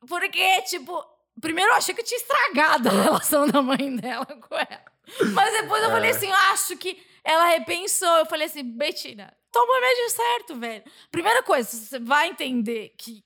Porque, 0.07 0.61
tipo, 0.63 1.03
primeiro 1.39 1.71
eu 1.71 1.75
achei 1.75 1.95
que 1.95 2.01
eu 2.01 2.05
tinha 2.05 2.19
estragado 2.19 2.89
a 2.89 2.91
relação 3.03 3.47
da 3.47 3.61
mãe 3.61 3.95
dela 3.95 4.25
com 4.25 4.55
ela. 4.55 4.85
Mas 5.33 5.53
depois 5.53 5.83
eu 5.83 5.89
falei 5.89 6.11
assim, 6.11 6.27
eu 6.27 6.35
acho 6.51 6.75
que 6.77 7.01
ela 7.23 7.45
repensou. 7.45 8.17
Eu 8.17 8.25
falei 8.25 8.47
assim, 8.47 8.63
Betina, 8.63 9.31
toma 9.51 9.71
o 9.71 9.75
remédio 9.75 10.09
certo, 10.09 10.55
velho. 10.55 10.83
Primeira 11.11 11.43
coisa, 11.43 11.69
você 11.69 11.99
vai 11.99 12.27
entender 12.29 12.93
que 12.97 13.23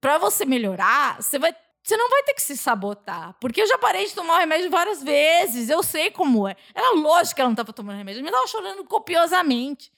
pra 0.00 0.18
você 0.18 0.44
melhorar, 0.44 1.22
você 1.22 1.38
vai. 1.38 1.54
Você 1.82 1.98
não 1.98 2.08
vai 2.08 2.22
ter 2.22 2.32
que 2.32 2.40
se 2.40 2.56
sabotar. 2.56 3.36
Porque 3.38 3.60
eu 3.60 3.66
já 3.66 3.76
parei 3.76 4.06
de 4.06 4.14
tomar 4.14 4.36
o 4.36 4.38
remédio 4.38 4.70
várias 4.70 5.02
vezes. 5.02 5.68
Eu 5.68 5.82
sei 5.82 6.10
como 6.10 6.48
é. 6.48 6.56
Era 6.74 6.92
lógico 6.92 7.34
que 7.34 7.40
ela 7.42 7.50
não 7.50 7.54
tava 7.54 7.74
tomando 7.74 7.98
remédio. 7.98 8.22
Mas 8.22 8.32
tava 8.32 8.46
chorando 8.46 8.84
copiosamente. 8.84 9.92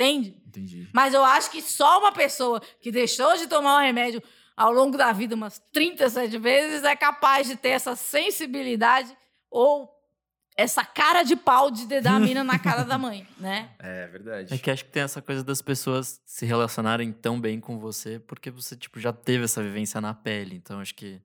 Entende? 0.00 0.36
Entendi. 0.46 0.88
Mas 0.94 1.12
eu 1.14 1.22
acho 1.24 1.50
que 1.50 1.60
só 1.60 1.98
uma 2.00 2.12
pessoa 2.12 2.60
que 2.80 2.90
deixou 2.90 3.36
de 3.36 3.46
tomar 3.46 3.76
o 3.76 3.80
remédio 3.80 4.22
ao 4.56 4.72
longo 4.72 4.96
da 4.96 5.12
vida 5.12 5.34
umas 5.34 5.58
37 5.72 6.38
vezes 6.38 6.82
é 6.84 6.96
capaz 6.96 7.46
de 7.46 7.56
ter 7.56 7.70
essa 7.70 7.94
sensibilidade 7.94 9.14
ou 9.50 9.88
essa 10.56 10.84
cara 10.84 11.22
de 11.22 11.36
pau 11.36 11.70
de 11.70 11.86
dedar 11.86 12.16
a 12.16 12.20
mina 12.20 12.42
na 12.44 12.58
cara 12.58 12.82
da 12.82 12.98
mãe, 12.98 13.26
né? 13.38 13.70
É 13.78 14.06
verdade. 14.08 14.52
É 14.54 14.58
que 14.58 14.70
acho 14.70 14.84
que 14.84 14.90
tem 14.90 15.02
essa 15.02 15.22
coisa 15.22 15.42
das 15.44 15.62
pessoas 15.62 16.20
se 16.26 16.44
relacionarem 16.44 17.12
tão 17.12 17.40
bem 17.40 17.60
com 17.60 17.78
você, 17.78 18.18
porque 18.18 18.50
você, 18.50 18.76
tipo, 18.76 18.98
já 19.00 19.12
teve 19.12 19.44
essa 19.44 19.62
vivência 19.62 20.00
na 20.00 20.12
pele. 20.12 20.56
Então, 20.56 20.80
acho 20.80 20.94
que 20.94 21.20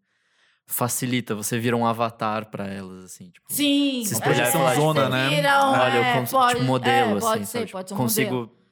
facilita, 0.66 1.36
você 1.36 1.60
vira 1.60 1.76
um 1.76 1.86
avatar 1.86 2.46
pra 2.50 2.66
elas, 2.68 3.04
assim, 3.06 3.30
tipo... 3.30 3.52
Sim. 3.52 4.04
Se 4.06 4.14
espelhar 4.14 4.52
você 4.52 4.76
zona, 4.76 5.10
né? 5.10 5.30
vira 5.30 5.66
um- 5.66 5.72
Olha, 5.74 5.96
eu 5.98 6.04
é, 6.04 6.14
como 6.16 6.28
pode, 6.30 6.54
tipo, 6.56 6.66
modelo, 6.66 7.18
é, 7.18 7.20
pode 7.22 7.44
assim, 7.44 7.52
ser, 7.52 7.60
sabe? 7.60 7.72
pode 7.72 7.90
ser 7.90 7.94
Tipo, 7.94 8.02
um 8.02 8.04
consigo 8.06 8.36
modelo. 8.36 8.65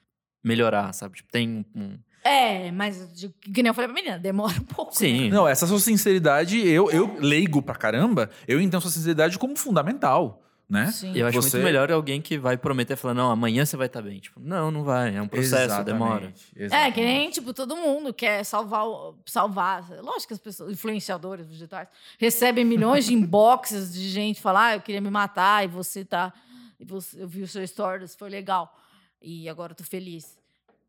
Melhorar, 0.43 0.93
sabe? 0.93 1.15
Tipo, 1.17 1.31
tem 1.31 1.65
um... 1.75 1.97
É, 2.25 2.71
mas 2.71 3.05
que 3.41 3.61
nem 3.61 3.67
eu 3.69 3.73
falei 3.73 3.89
pra 3.89 3.95
menina, 4.01 4.17
demora 4.17 4.53
um 4.57 4.63
pouco. 4.63 4.95
Sim. 4.95 5.29
Não, 5.29 5.45
essa 5.47 5.67
sua 5.67 5.79
sinceridade, 5.79 6.57
eu, 6.65 6.89
eu 6.89 7.17
leigo 7.19 7.61
pra 7.61 7.75
caramba, 7.75 8.29
eu 8.47 8.61
entendo 8.61 8.79
sua 8.81 8.91
sinceridade 8.91 9.37
como 9.37 9.57
fundamental, 9.57 10.41
né? 10.69 10.89
Sim. 10.89 11.11
Eu 11.17 11.27
acho 11.27 11.41
Você- 11.41 11.57
muito 11.57 11.65
melhor 11.65 11.91
alguém 11.91 12.21
que 12.21 12.37
vai 12.37 12.55
prometer 12.57 12.93
e 12.93 12.95
falar, 12.95 13.13
não, 13.13 13.29
amanhã 13.29 13.65
você 13.65 13.75
vai 13.75 13.87
estar 13.87 14.01
bem. 14.01 14.19
Tipo, 14.19 14.39
não, 14.39 14.71
não 14.71 14.85
vai. 14.85 15.13
É 15.13 15.21
um 15.21 15.27
processo, 15.27 15.65
Exatamente, 15.65 15.85
demora. 15.85 16.33
É, 16.55 16.63
exatamente. 16.63 16.93
que 16.95 17.01
nem, 17.01 17.29
tipo, 17.29 17.53
todo 17.53 17.75
mundo 17.75 18.13
quer 18.13 18.45
salvar, 18.45 18.85
salvar. 19.25 19.85
Lógico 20.01 20.27
que 20.29 20.33
as 20.33 20.39
pessoas, 20.39 20.71
influenciadores 20.71 21.45
digitais, 21.49 21.89
recebem 22.17 22.63
milhões 22.63 23.05
de 23.05 23.13
inboxes 23.15 23.93
de 23.93 24.07
gente 24.09 24.39
falar, 24.41 24.67
ah, 24.67 24.75
eu 24.75 24.81
queria 24.81 25.01
me 25.01 25.09
matar, 25.09 25.65
e 25.65 25.67
você 25.67 26.05
tá. 26.05 26.31
E 26.79 26.85
você, 26.85 27.21
eu 27.21 27.27
vi 27.27 27.41
o 27.41 27.47
seu 27.49 27.67
stories, 27.67 28.15
foi 28.15 28.29
legal. 28.29 28.79
E 29.23 29.47
agora 29.47 29.73
tô 29.73 29.83
feliz. 29.83 30.37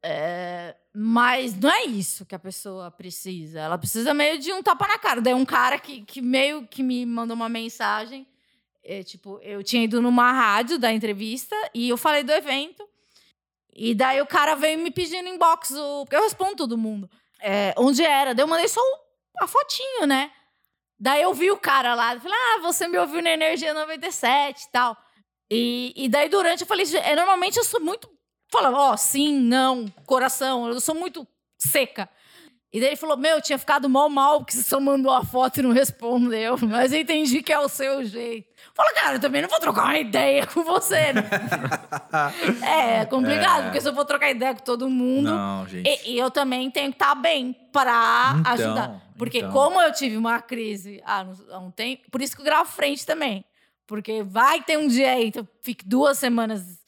É, 0.03 0.77
mas 0.93 1.59
não 1.59 1.71
é 1.71 1.85
isso 1.85 2.27
que 2.27 2.35
a 2.35 2.39
pessoa 2.39 2.91
precisa. 2.91 3.61
Ela 3.61 3.79
precisa 3.79 4.13
meio 4.13 4.39
de 4.39 4.53
um 4.53 4.63
tapa 4.63 4.87
na 4.87 4.99
cara. 4.99 5.21
Daí 5.21 5.33
um 5.33 5.47
cara 5.47 5.79
que, 5.79 6.03
que 6.03 6.21
meio 6.21 6.67
que 6.67 6.83
me 6.83 7.07
mandou 7.07 7.35
uma 7.35 7.49
mensagem. 7.49 8.27
é, 8.85 9.03
tipo, 9.03 9.41
eu 9.43 9.63
tinha 9.63 9.85
ido 9.85 10.03
numa 10.03 10.31
rádio 10.31 10.79
da 10.79 10.93
entrevista 10.93 11.57
e 11.73 11.89
eu 11.89 11.97
falei 11.97 12.23
do 12.23 12.33
evento. 12.33 12.87
E 13.75 13.95
daí 13.95 14.21
o 14.21 14.27
cara 14.27 14.55
veio 14.55 14.79
me 14.79 14.91
pedindo 14.91 15.29
inbox, 15.29 15.71
o, 15.71 16.05
porque 16.05 16.17
eu 16.17 16.23
respondo 16.23 16.57
todo 16.57 16.77
mundo. 16.77 17.11
É, 17.41 17.75
onde 17.79 18.05
era? 18.05 18.35
Daí 18.35 18.45
eu 18.45 18.49
mandei 18.49 18.69
só 18.69 18.81
a 19.41 19.47
fotinho, 19.47 20.07
né? 20.07 20.31
Daí 20.99 21.23
eu 21.23 21.35
vi 21.35 21.51
o 21.51 21.57
cara 21.57 21.95
lá, 21.95 22.19
falei, 22.21 22.39
ah, 22.39 22.61
você 22.61 22.87
me 22.87 22.99
ouviu 22.99 23.21
na 23.21 23.31
Energia 23.31 23.75
97 23.75 24.63
e 24.63 24.71
tal. 24.71 24.97
E, 25.51 25.93
e 25.97 26.09
daí 26.09 26.29
durante 26.29 26.61
eu 26.61 26.67
falei, 26.67 26.87
é, 26.97 27.17
normalmente 27.17 27.59
eu 27.59 27.65
sou 27.65 27.81
muito. 27.81 28.09
Falava, 28.55 28.79
ó, 28.79 28.97
sim, 28.97 29.37
não, 29.37 29.93
coração, 30.07 30.69
eu 30.69 30.81
sou 30.81 30.95
muito 30.95 31.27
seca. 31.59 32.09
E 32.73 32.79
daí 32.79 32.91
ele 32.91 32.97
falou, 32.97 33.17
meu, 33.17 33.37
eu 33.37 33.43
tinha 33.43 33.59
ficado 33.59 33.89
mal 33.89 34.09
mal 34.09 34.39
porque 34.39 34.53
você 34.53 34.63
só 34.63 34.79
mandou 34.79 35.11
a 35.13 35.25
foto 35.25 35.59
e 35.59 35.63
não 35.65 35.73
respondeu. 35.73 36.57
Mas 36.63 36.93
eu 36.93 37.01
entendi 37.01 37.43
que 37.43 37.53
é 37.53 37.59
o 37.59 37.69
seu 37.69 38.05
jeito. 38.05 38.49
Fala, 38.73 38.93
cara, 38.93 39.17
eu 39.17 39.21
também 39.21 39.43
não 39.43 39.49
vou 39.49 39.59
trocar 39.59 39.87
uma 39.87 39.99
ideia 39.99 40.47
com 40.47 40.63
você, 40.63 41.13
né? 41.13 41.29
é, 42.63 43.01
é 43.01 43.05
complicado, 43.07 43.65
porque 43.65 43.81
se 43.81 43.89
eu 43.89 43.95
for 43.95 44.05
trocar 44.05 44.31
ideia 44.31 44.55
com 44.55 44.63
todo 44.63 44.89
mundo. 44.89 45.33
Não, 45.33 45.67
gente. 45.67 45.89
E, 45.89 46.13
e 46.13 46.19
eu 46.19 46.31
também 46.31 46.71
tenho 46.71 46.91
que 46.91 46.97
estar 46.97 47.17
bem 47.17 47.57
para 47.73 48.37
Então, 48.39 48.53
ajudar. 48.53 49.03
Porque 49.19 49.39
então. 49.39 49.51
como 49.51 49.83
eu 49.83 49.93
tive 49.93 50.17
uma 50.17 50.41
crise 50.41 51.03
há, 51.05 51.27
um 51.59 51.73
tempo, 51.73 52.09
por 52.09 52.23
isso 52.23 52.37
que 52.37 52.43
eu 52.43 52.47
gravo 52.47 52.71
frente 52.71 53.05
também. 53.05 53.45
Porque 53.85 54.23
vai 54.23 54.63
ter 54.63 54.79
um 54.79 54.87
dia 54.87 55.11
aí 55.11 55.33
eu 55.35 55.47
fique 55.61 55.85
duas 55.85 56.19
semanas 56.19 56.84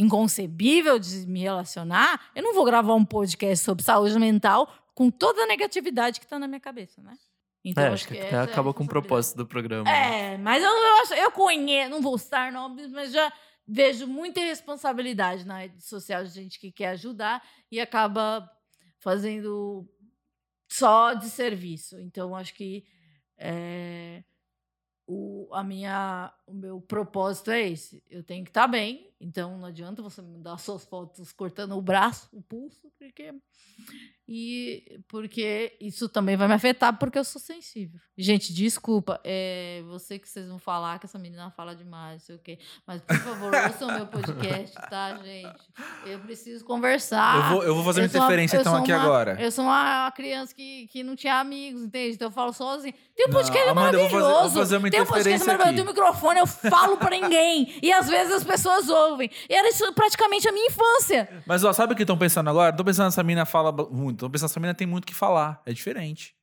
inconcebível 0.00 0.98
de 0.98 1.26
me 1.26 1.40
relacionar, 1.40 2.30
eu 2.34 2.42
não 2.42 2.54
vou 2.54 2.64
gravar 2.64 2.94
um 2.94 3.04
podcast 3.04 3.64
sobre 3.64 3.84
saúde 3.84 4.18
mental 4.18 4.72
com 4.94 5.10
toda 5.10 5.42
a 5.42 5.46
negatividade 5.46 6.20
que 6.20 6.26
tá 6.26 6.38
na 6.38 6.48
minha 6.48 6.60
cabeça, 6.60 7.02
né? 7.02 7.16
Então, 7.64 7.84
É, 7.84 7.88
acho 7.88 8.08
que 8.08 8.16
essa 8.16 8.26
até 8.26 8.36
é 8.36 8.40
acaba 8.40 8.72
com 8.72 8.84
o 8.84 8.88
propósito 8.88 9.36
do 9.36 9.46
programa. 9.46 9.84
né? 9.84 10.34
É, 10.34 10.38
mas 10.38 10.62
eu, 10.62 10.70
eu, 10.70 11.02
acho, 11.02 11.14
eu 11.14 11.30
conheço, 11.30 11.90
não 11.90 12.00
vou 12.00 12.16
citar 12.16 12.50
nomes, 12.50 12.90
mas 12.90 13.12
já 13.12 13.30
vejo 13.66 14.06
muita 14.06 14.40
irresponsabilidade 14.40 15.46
na 15.46 15.58
rede 15.58 15.82
social 15.84 16.24
de 16.24 16.30
gente 16.30 16.58
que 16.58 16.72
quer 16.72 16.88
ajudar 16.88 17.42
e 17.70 17.78
acaba 17.78 18.50
fazendo 18.98 19.86
só 20.68 21.12
de 21.14 21.28
serviço. 21.28 22.00
Então, 22.00 22.34
acho 22.34 22.54
que 22.54 22.84
é, 23.36 24.24
o, 25.06 25.48
a 25.52 25.62
minha, 25.62 26.32
o 26.46 26.54
meu 26.54 26.80
propósito 26.80 27.50
é 27.50 27.68
esse. 27.68 28.02
Eu 28.08 28.22
tenho 28.22 28.44
que 28.44 28.50
estar 28.50 28.66
bem, 28.66 29.09
então 29.20 29.58
não 29.58 29.66
adianta 29.66 30.02
você 30.02 30.22
me 30.22 30.38
dar 30.38 30.56
suas 30.58 30.84
fotos 30.84 31.32
cortando 31.32 31.76
o 31.76 31.82
braço, 31.82 32.28
o 32.32 32.40
pulso, 32.42 32.90
porque 32.98 33.34
e 34.32 35.00
porque 35.08 35.76
isso 35.80 36.08
também 36.08 36.36
vai 36.36 36.46
me 36.46 36.54
afetar 36.54 36.96
porque 36.96 37.18
eu 37.18 37.24
sou 37.24 37.40
sensível. 37.40 37.98
Gente, 38.16 38.52
desculpa, 38.52 39.18
é 39.24 39.82
você 39.86 40.18
que 40.20 40.28
vocês 40.28 40.46
vão 40.46 40.58
falar 40.58 41.00
que 41.00 41.06
essa 41.06 41.18
menina 41.18 41.50
fala 41.50 41.74
demais, 41.74 42.20
não 42.20 42.26
sei 42.26 42.36
o 42.36 42.38
quê. 42.38 42.58
Mas 42.86 43.00
por 43.02 43.16
favor, 43.16 43.52
ouçam 43.52 43.88
o 43.88 43.92
meu 43.94 44.06
podcast, 44.06 44.74
tá, 44.88 45.16
gente? 45.24 45.58
Eu 46.06 46.20
preciso 46.20 46.64
conversar. 46.64 47.36
eu, 47.36 47.50
vou, 47.56 47.64
eu 47.64 47.74
vou 47.74 47.82
fazer 47.84 48.02
uma 48.02 48.06
Eu 48.06 48.10
uma- 48.10 48.16
interferência 48.18 48.56
eu 48.56 48.60
então 48.60 48.76
aqui 48.76 48.92
uma- 48.92 49.02
agora. 49.02 49.36
Eu 49.42 49.50
sou 49.50 49.64
uma 49.64 50.12
criança 50.12 50.54
que, 50.54 50.86
que 50.88 51.02
não 51.02 51.16
tinha 51.16 51.40
amigos, 51.40 51.82
entende? 51.82 52.14
Então 52.14 52.28
eu 52.28 52.32
falo 52.32 52.52
sozinho. 52.52 52.94
Tem 53.16 53.26
um 53.26 53.30
Não, 53.30 53.36
podcast 53.40 53.68
Amanda, 53.68 53.96
eu 53.96 54.00
vou 54.02 54.10
fazer- 54.10 54.22
maravilhoso. 54.22 54.54
vou 54.54 54.62
fazer 54.62 54.76
uma 54.76 54.90
Tem 54.90 55.00
um 55.00 55.06
podcast 55.06 55.46
maravilhoso. 55.46 55.70
Eu 55.70 55.74
tenho 55.74 55.86
um 55.86 55.90
microfone, 55.90 56.38
eu 56.40 56.46
falo 56.46 56.96
pra 56.98 57.10
ninguém. 57.10 57.78
E 57.82 57.90
às 57.92 58.06
vezes 58.08 58.32
as 58.34 58.44
pessoas 58.44 58.88
ouvem. 58.88 59.09
E 59.48 59.54
era 59.54 59.68
isso 59.68 59.92
praticamente 59.92 60.48
a 60.48 60.52
minha 60.52 60.66
infância. 60.66 61.42
Mas 61.46 61.64
ó, 61.64 61.72
sabe 61.72 61.92
o 61.92 61.96
que 61.96 62.02
estão 62.02 62.18
pensando 62.18 62.50
agora? 62.50 62.70
Estão 62.70 62.84
pensando 62.84 63.08
essa 63.08 63.22
mina 63.22 63.44
fala 63.46 63.72
muito. 63.72 64.16
Estão 64.16 64.30
pensando 64.30 64.50
essa 64.50 64.60
mina 64.60 64.74
tem 64.74 64.86
muito 64.86 65.04
o 65.04 65.06
que 65.06 65.14
falar. 65.14 65.62
É 65.64 65.72
diferente. 65.72 66.34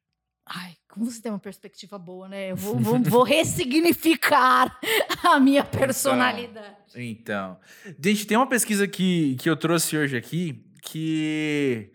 Ai, 0.49 0.77
como 0.89 1.09
você 1.09 1.21
tem 1.21 1.31
uma 1.31 1.39
perspectiva 1.39 1.99
boa, 1.99 2.29
né? 2.29 2.51
Eu 2.51 2.55
vou, 2.55 2.79
vou, 2.79 2.99
vou 2.99 3.23
ressignificar 3.23 4.79
a 5.23 5.39
minha 5.39 5.63
personalidade. 5.63 6.75
Então, 6.95 7.59
gente, 7.99 8.25
tem 8.25 8.37
uma 8.37 8.47
pesquisa 8.47 8.87
que, 8.87 9.35
que 9.35 9.49
eu 9.49 9.57
trouxe 9.57 9.97
hoje 9.97 10.15
aqui 10.15 10.63
que 10.81 11.91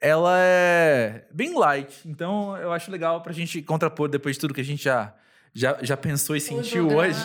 ela 0.00 0.36
é 0.38 1.26
bem 1.32 1.58
light. 1.58 2.06
Então, 2.06 2.54
eu 2.58 2.72
acho 2.72 2.90
legal 2.90 3.22
pra 3.22 3.32
gente 3.32 3.62
contrapor 3.62 4.08
depois 4.08 4.36
de 4.36 4.40
tudo 4.40 4.52
que 4.52 4.60
a 4.60 4.64
gente 4.64 4.84
já, 4.84 5.14
já, 5.54 5.78
já 5.82 5.96
pensou 5.96 6.34
e 6.34 6.40
sentiu 6.40 6.88
hoje. 6.88 7.20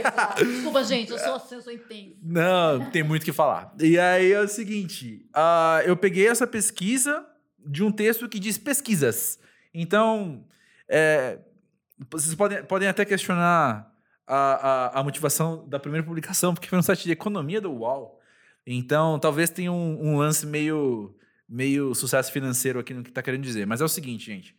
Desculpa, 0.42 0.82
gente, 0.84 1.12
eu 1.12 1.18
sou 1.18 1.34
assim, 1.34 1.54
eu 1.56 1.60
sou 1.62 1.72
intensa. 1.72 2.16
Não, 2.22 2.90
tem 2.90 3.02
muito 3.02 3.22
o 3.22 3.24
que 3.26 3.32
falar. 3.32 3.74
E 3.78 3.98
aí 3.98 4.32
é 4.32 4.40
o 4.40 4.48
seguinte: 4.48 5.28
ah, 5.34 5.82
eu 5.84 5.94
peguei 5.94 6.26
essa 6.26 6.46
pesquisa 6.46 7.26
de 7.58 7.82
um 7.84 7.92
texto 7.92 8.26
que 8.26 8.40
diz 8.40 8.56
pesquisas. 8.56 9.38
Então, 9.74 10.46
é, 10.88 11.38
vocês 12.10 12.34
podem, 12.34 12.64
podem 12.64 12.88
até 12.88 13.04
questionar 13.04 13.92
a, 14.26 14.36
a, 14.96 15.00
a 15.00 15.02
motivação 15.02 15.68
da 15.68 15.78
primeira 15.78 16.06
publicação, 16.06 16.54
porque 16.54 16.68
foi 16.68 16.78
no 16.78 16.82
site 16.82 17.04
de 17.04 17.12
economia 17.12 17.60
do 17.60 17.70
UOL. 17.70 18.18
Então, 18.66 19.18
talvez 19.18 19.50
tenha 19.50 19.70
um, 19.70 19.98
um 20.00 20.16
lance 20.16 20.46
meio, 20.46 21.14
meio 21.46 21.94
sucesso 21.94 22.32
financeiro 22.32 22.78
aqui 22.78 22.94
no 22.94 23.02
que 23.02 23.10
está 23.10 23.22
querendo 23.22 23.42
dizer. 23.42 23.66
Mas 23.66 23.82
é 23.82 23.84
o 23.84 23.88
seguinte, 23.88 24.24
gente. 24.24 24.56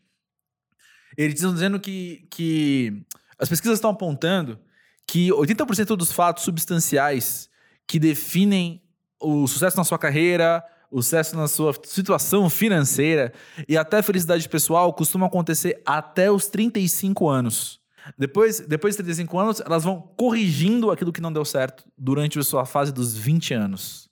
Eles 1.17 1.35
estão 1.35 1.53
dizendo 1.53 1.79
que, 1.79 2.27
que 2.29 3.05
as 3.37 3.49
pesquisas 3.49 3.77
estão 3.77 3.91
apontando 3.91 4.59
que 5.07 5.29
80% 5.29 5.95
dos 5.95 6.11
fatos 6.11 6.43
substanciais 6.43 7.49
que 7.87 7.99
definem 7.99 8.81
o 9.19 9.47
sucesso 9.47 9.77
na 9.77 9.83
sua 9.83 9.99
carreira, 9.99 10.63
o 10.91 11.01
sucesso 11.01 11.35
na 11.35 11.47
sua 11.47 11.73
situação 11.83 12.49
financeira 12.49 13.33
e 13.67 13.77
até 13.77 13.99
a 13.99 14.03
felicidade 14.03 14.47
pessoal 14.47 14.93
costumam 14.93 15.27
acontecer 15.27 15.81
até 15.85 16.31
os 16.31 16.47
35 16.47 17.27
anos. 17.29 17.81
Depois, 18.17 18.59
depois 18.59 18.93
de 18.93 19.03
35 19.03 19.39
anos, 19.39 19.59
elas 19.61 19.83
vão 19.83 19.99
corrigindo 19.99 20.91
aquilo 20.91 21.11
que 21.11 21.21
não 21.21 21.33
deu 21.33 21.43
certo 21.43 21.85
durante 21.97 22.37
a 22.37 22.43
sua 22.43 22.65
fase 22.65 22.91
dos 22.91 23.15
20 23.15 23.53
anos. 23.53 24.09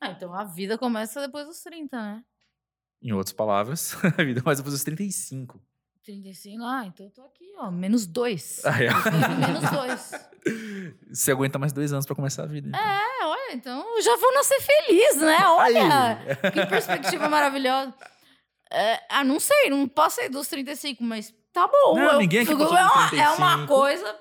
Ah, 0.00 0.10
então 0.10 0.32
a 0.32 0.44
vida 0.44 0.78
começa 0.78 1.20
depois 1.20 1.46
dos 1.46 1.60
30, 1.62 1.96
né? 1.96 2.24
Em 3.02 3.12
outras 3.12 3.32
palavras, 3.32 3.96
a 4.16 4.22
vida 4.22 4.42
mais 4.44 4.58
depois 4.58 4.74
dos 4.74 4.84
35. 4.84 5.60
35, 6.06 6.62
ah, 6.64 6.84
então 6.86 7.06
eu 7.06 7.10
tô 7.10 7.22
aqui, 7.22 7.44
ó, 7.58 7.70
menos 7.70 8.06
dois. 8.06 8.62
Ah, 8.64 8.82
é. 8.82 8.88
menos 9.46 9.70
dois. 9.70 10.12
Você 11.12 11.32
aguenta 11.32 11.58
mais 11.58 11.72
dois 11.72 11.92
anos 11.92 12.06
pra 12.06 12.14
começar 12.14 12.44
a 12.44 12.46
vida. 12.46 12.68
então. 12.68 12.80
É, 12.80 13.26
olha, 13.26 13.52
então 13.54 13.96
eu 13.96 14.02
já 14.02 14.16
vou 14.16 14.32
nascer 14.34 14.60
feliz, 14.60 15.16
né? 15.16 15.38
Olha, 15.46 16.18
Aí. 16.42 16.52
que 16.52 16.66
perspectiva 16.66 17.28
maravilhosa. 17.28 17.92
É, 18.72 19.00
ah, 19.10 19.24
não 19.24 19.38
sei, 19.40 19.70
não 19.70 19.86
passei 19.88 20.28
dos 20.28 20.46
35, 20.48 21.02
mas 21.02 21.34
tá 21.52 21.66
bom. 21.66 21.96
Não, 21.96 22.12
eu- 22.12 22.18
ninguém 22.18 22.40
aqui 22.40 22.52
eu- 22.52 22.58
passou 22.58 22.76
é, 22.76 22.82
dos 22.82 22.92
uma, 22.92 23.22
é 23.22 23.28
uma 23.30 23.46
35. 23.56 23.66
coisa 23.66 24.16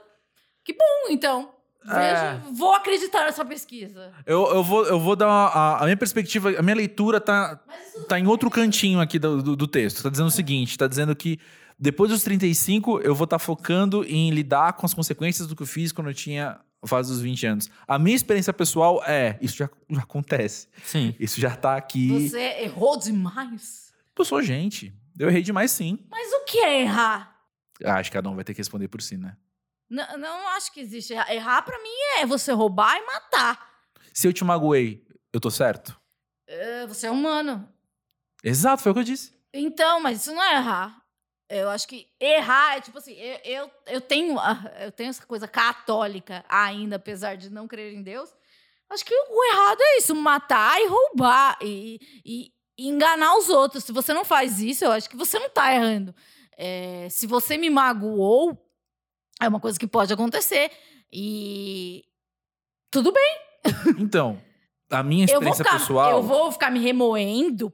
que 0.63 0.73
bom, 0.73 1.09
então. 1.11 1.51
É. 1.87 2.33
Vejo- 2.39 2.53
vou 2.55 2.73
acreditar 2.73 3.25
nessa 3.25 3.45
pesquisa. 3.45 4.11
Eu, 4.25 4.47
eu, 4.55 4.63
vou, 4.63 4.85
eu 4.87 4.99
vou 4.99 5.15
dar 5.15 5.27
uma, 5.27 5.45
a, 5.49 5.81
a 5.81 5.83
minha 5.83 5.97
perspectiva, 5.97 6.49
a 6.57 6.61
minha 6.63 6.75
leitura 6.75 7.21
tá, 7.21 7.59
tá 8.09 8.19
em 8.19 8.25
outro 8.25 8.49
cantinho 8.49 8.99
aqui 8.99 9.19
do, 9.19 9.43
do, 9.43 9.55
do 9.55 9.67
texto. 9.67 10.01
Tá 10.01 10.09
dizendo 10.09 10.27
o 10.27 10.31
seguinte: 10.31 10.75
tá 10.79 10.87
dizendo 10.87 11.15
que 11.15 11.39
depois 11.77 12.09
dos 12.11 12.23
35, 12.23 13.01
eu 13.01 13.13
vou 13.13 13.25
estar 13.25 13.39
focando 13.39 14.03
em 14.05 14.29
lidar 14.31 14.73
com 14.73 14.85
as 14.85 14.93
consequências 14.93 15.47
do 15.47 15.55
que 15.55 15.63
eu 15.63 15.67
fiz 15.67 15.91
quando 15.91 16.09
eu 16.09 16.13
tinha 16.13 16.59
fase 16.87 17.11
dos 17.11 17.21
20 17.21 17.45
anos. 17.47 17.69
A 17.87 17.97
minha 17.97 18.15
experiência 18.15 18.53
pessoal 18.53 19.03
é: 19.05 19.37
isso 19.41 19.57
já, 19.57 19.69
já 19.89 20.01
acontece. 20.01 20.67
Sim. 20.83 21.15
Isso 21.19 21.39
já 21.39 21.55
tá 21.55 21.75
aqui. 21.75 22.29
Você 22.29 22.39
errou 22.61 22.97
demais. 22.97 23.93
Eu 24.17 24.25
sou 24.25 24.41
gente. 24.41 24.93
Eu 25.17 25.29
errei 25.29 25.41
demais, 25.41 25.71
sim. 25.71 25.99
Mas 26.09 26.31
o 26.33 26.45
que 26.45 26.59
é 26.59 26.81
errar? 26.81 27.35
Ah, 27.83 27.95
Acho 27.95 28.09
que 28.09 28.17
cada 28.17 28.29
um 28.29 28.35
vai 28.35 28.43
ter 28.43 28.53
que 28.53 28.59
responder 28.59 28.87
por 28.87 29.01
si, 29.01 29.17
né? 29.17 29.35
Não, 29.89 30.17
não 30.17 30.47
acho 30.49 30.71
que 30.73 30.79
existe 30.79 31.13
errar. 31.13 31.33
Errar 31.33 31.61
pra 31.61 31.77
mim 31.81 32.19
é 32.19 32.25
você 32.25 32.51
roubar 32.51 32.97
e 32.97 33.05
matar. 33.05 33.69
Se 34.13 34.27
eu 34.27 34.33
te 34.33 34.43
magoei, 34.43 35.05
eu 35.33 35.39
tô 35.39 35.51
certo? 35.51 35.99
É, 36.47 36.87
você 36.87 37.07
é 37.07 37.11
humano. 37.11 37.67
Exato, 38.43 38.81
foi 38.83 38.91
o 38.91 38.95
que 38.95 38.99
eu 39.01 39.05
disse. 39.05 39.33
Então, 39.53 40.01
mas 40.01 40.21
isso 40.21 40.33
não 40.33 40.43
é 40.43 40.55
errar. 40.55 41.01
Eu 41.49 41.69
acho 41.69 41.87
que 41.87 42.07
errar 42.19 42.77
é 42.77 42.81
tipo 42.81 42.97
assim, 42.97 43.13
eu, 43.13 43.39
eu, 43.43 43.71
eu 43.87 44.01
tenho 44.01 44.39
a- 44.39 44.63
eu 44.79 44.91
tenho 44.91 45.09
essa 45.11 45.25
coisa 45.25 45.47
católica 45.47 46.43
ainda, 46.49 46.95
apesar 46.95 47.35
de 47.37 47.49
não 47.51 47.67
crer 47.67 47.93
em 47.93 48.01
Deus. 48.01 48.33
Acho 48.89 49.05
que 49.05 49.13
o 49.13 49.43
errado 49.53 49.77
é 49.81 49.97
isso, 49.99 50.15
matar 50.15 50.79
e 50.81 50.87
roubar 50.87 51.57
e, 51.61 51.99
e- 52.25 52.51
e 52.77 52.87
enganar 52.89 53.35
os 53.37 53.49
outros. 53.49 53.83
Se 53.83 53.91
você 53.91 54.13
não 54.13 54.25
faz 54.25 54.59
isso, 54.59 54.83
eu 54.85 54.91
acho 54.91 55.09
que 55.09 55.15
você 55.15 55.37
não 55.39 55.49
tá 55.49 55.73
errando. 55.73 56.15
É, 56.57 57.07
se 57.09 57.27
você 57.27 57.57
me 57.57 57.69
magoou, 57.69 58.57
é 59.41 59.47
uma 59.47 59.59
coisa 59.59 59.77
que 59.77 59.87
pode 59.87 60.11
acontecer. 60.13 60.71
E 61.11 62.03
tudo 62.91 63.11
bem. 63.11 63.37
Então, 63.99 64.41
a 64.91 65.01
minha 65.03 65.25
Eu 65.25 65.33
experiência 65.39 65.63
ficar, 65.65 65.79
pessoal. 65.79 66.11
eu 66.11 66.21
vou 66.23 66.51
ficar 66.51 66.69
me 66.71 66.79
remoendo. 66.79 67.71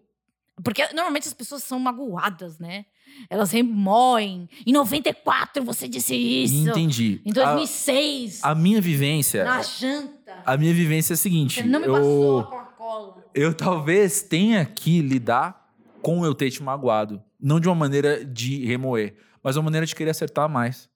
Porque 0.63 0.85
normalmente 0.93 1.27
as 1.27 1.33
pessoas 1.33 1.63
são 1.63 1.79
magoadas, 1.79 2.57
né? 2.59 2.85
Elas 3.29 3.51
remoem. 3.51 4.49
Em 4.65 4.71
94 4.73 5.63
você 5.63 5.87
disse 5.87 6.15
isso. 6.15 6.69
Entendi. 6.69 7.21
Em 7.25 7.31
2006, 7.31 8.43
A, 8.43 8.51
a 8.51 8.55
minha 8.55 8.81
vivência. 8.81 9.43
na 9.43 9.61
janta. 9.61 10.41
A 10.45 10.57
minha 10.57 10.73
vivência 10.73 11.13
é 11.13 11.15
a 11.15 11.17
seguinte. 11.17 11.55
Você 11.61 11.63
não 11.67 11.79
me 11.79 11.87
passou 11.87 12.39
a 12.39 12.41
eu, 12.41 12.45
Coca-Cola. 12.47 13.25
eu 13.33 13.53
talvez 13.53 14.21
tenha 14.21 14.65
que 14.65 15.01
lidar 15.01 15.71
com 16.01 16.25
eu 16.25 16.33
ter 16.33 16.49
te 16.51 16.63
magoado. 16.63 17.21
Não 17.39 17.59
de 17.59 17.67
uma 17.67 17.75
maneira 17.75 18.23
de 18.25 18.65
remoer, 18.65 19.15
mas 19.43 19.55
uma 19.55 19.63
maneira 19.63 19.85
de 19.85 19.95
querer 19.95 20.11
acertar 20.11 20.47
mais. 20.49 20.89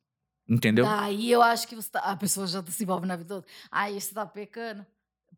Entendeu? 0.48 0.86
Daí 0.86 1.32
eu 1.32 1.42
acho 1.42 1.68
que 1.68 1.76
você 1.76 1.90
tá- 1.90 2.00
a 2.02 2.16
pessoa 2.16 2.46
já 2.46 2.64
se 2.68 2.84
envolve 2.84 3.08
na 3.08 3.16
vida 3.16 3.28
toda. 3.36 3.46
Aí 3.72 4.00
você 4.00 4.14
tá 4.14 4.26
pecando. 4.26 4.86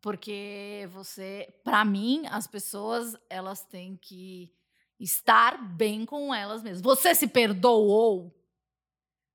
Porque 0.00 0.88
você, 0.92 1.48
pra 1.64 1.84
mim, 1.84 2.22
as 2.30 2.46
pessoas, 2.46 3.16
elas 3.28 3.64
têm 3.64 3.98
que 4.00 4.50
estar 4.98 5.56
bem 5.62 6.04
com 6.04 6.34
elas 6.34 6.62
mesmas. 6.62 6.82
Você 6.82 7.14
se 7.14 7.26
perdoou 7.26 8.34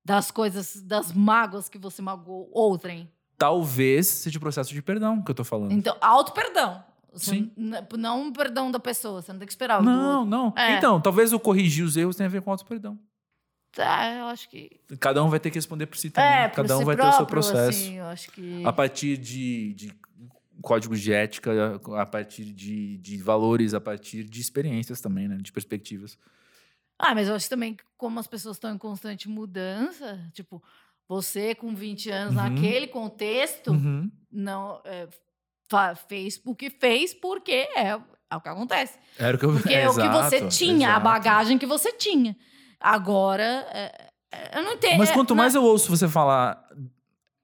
das 0.04 0.30
coisas, 0.30 0.82
das 0.82 1.12
mágoas 1.12 1.68
que 1.68 1.78
você 1.78 2.02
magoou 2.02 2.50
outrem. 2.52 3.10
Talvez 3.38 4.06
seja 4.06 4.38
o 4.38 4.40
processo 4.40 4.72
de 4.72 4.82
perdão 4.82 5.22
que 5.22 5.30
eu 5.30 5.34
tô 5.34 5.44
falando. 5.44 5.72
Então, 5.72 5.96
auto-perdão. 6.00 6.84
Sim. 7.14 7.50
Não 7.56 8.22
um 8.22 8.32
perdão 8.32 8.70
da 8.70 8.80
pessoa, 8.80 9.22
você 9.22 9.32
não 9.32 9.38
tem 9.38 9.46
que 9.46 9.52
esperar. 9.52 9.80
o 9.80 9.82
Não, 9.84 10.24
não. 10.24 10.52
É. 10.56 10.76
Então, 10.76 11.00
talvez 11.00 11.32
eu 11.32 11.40
corrigir 11.40 11.84
os 11.84 11.96
erros 11.96 12.16
tenha 12.16 12.26
a 12.28 12.30
ver 12.30 12.42
com 12.42 12.50
auto-perdão. 12.50 12.98
Tá, 13.72 14.08
eu 14.14 14.26
acho 14.26 14.48
que. 14.48 14.70
Cada 15.00 15.22
um 15.22 15.28
vai 15.28 15.40
ter 15.40 15.50
que 15.50 15.58
responder 15.58 15.86
por 15.86 15.96
si 15.96 16.10
também. 16.10 16.30
É, 16.30 16.48
Cada 16.48 16.76
um 16.76 16.80
si 16.80 16.84
vai 16.84 16.96
ter 16.96 17.02
o 17.02 17.12
seu 17.12 17.26
próprio, 17.26 17.42
processo. 17.42 17.68
assim, 17.70 17.98
eu 17.98 18.04
acho 18.04 18.30
que. 18.30 18.64
A 18.64 18.72
partir 18.72 19.16
de, 19.16 19.74
de 19.74 19.94
códigos 20.62 21.00
de 21.00 21.12
ética, 21.12 21.80
a 21.98 22.06
partir 22.06 22.44
de, 22.44 22.96
de 22.98 23.16
valores, 23.18 23.74
a 23.74 23.80
partir 23.80 24.24
de 24.24 24.40
experiências 24.40 25.00
também, 25.00 25.28
né? 25.28 25.36
De 25.40 25.52
perspectivas. 25.52 26.16
Ah, 26.98 27.14
mas 27.14 27.28
eu 27.28 27.34
acho 27.34 27.48
também 27.48 27.74
que 27.74 27.84
como 27.96 28.20
as 28.20 28.26
pessoas 28.26 28.56
estão 28.56 28.72
em 28.74 28.78
constante 28.78 29.28
mudança, 29.28 30.18
tipo, 30.32 30.62
você 31.08 31.54
com 31.54 31.74
20 31.74 32.08
anos 32.10 32.36
Uhum. 32.36 32.42
naquele 32.42 32.86
contexto, 32.86 33.72
Uhum. 33.72 34.10
não 34.30 34.80
é, 34.84 35.08
fez 36.08 36.40
o 36.44 36.54
que 36.54 36.70
fez 36.70 37.12
porque 37.12 37.52
é, 37.74 37.88
é 38.30 38.36
o 38.36 38.40
que 38.40 38.48
acontece. 38.48 38.98
Era 39.18 39.36
o 39.36 39.40
que 39.40 39.44
eu 39.44 39.52
Porque 39.54 39.72
é 39.74 39.88
o 39.88 39.94
que 39.94 40.08
você 40.08 40.36
Exato, 40.36 40.56
tinha, 40.56 40.88
a 40.88 40.90
exato. 40.92 41.04
bagagem 41.04 41.58
que 41.58 41.66
você 41.66 41.92
tinha. 41.92 42.36
Agora, 42.78 43.42
é, 43.72 44.08
é, 44.32 44.58
eu 44.58 44.62
não 44.62 44.74
entendo. 44.74 44.98
Mas 44.98 45.10
é, 45.10 45.14
quanto 45.14 45.30
não- 45.30 45.36
mais 45.36 45.54
eu 45.54 45.62
ouço 45.64 45.90
você 45.90 46.08
falar 46.08 46.64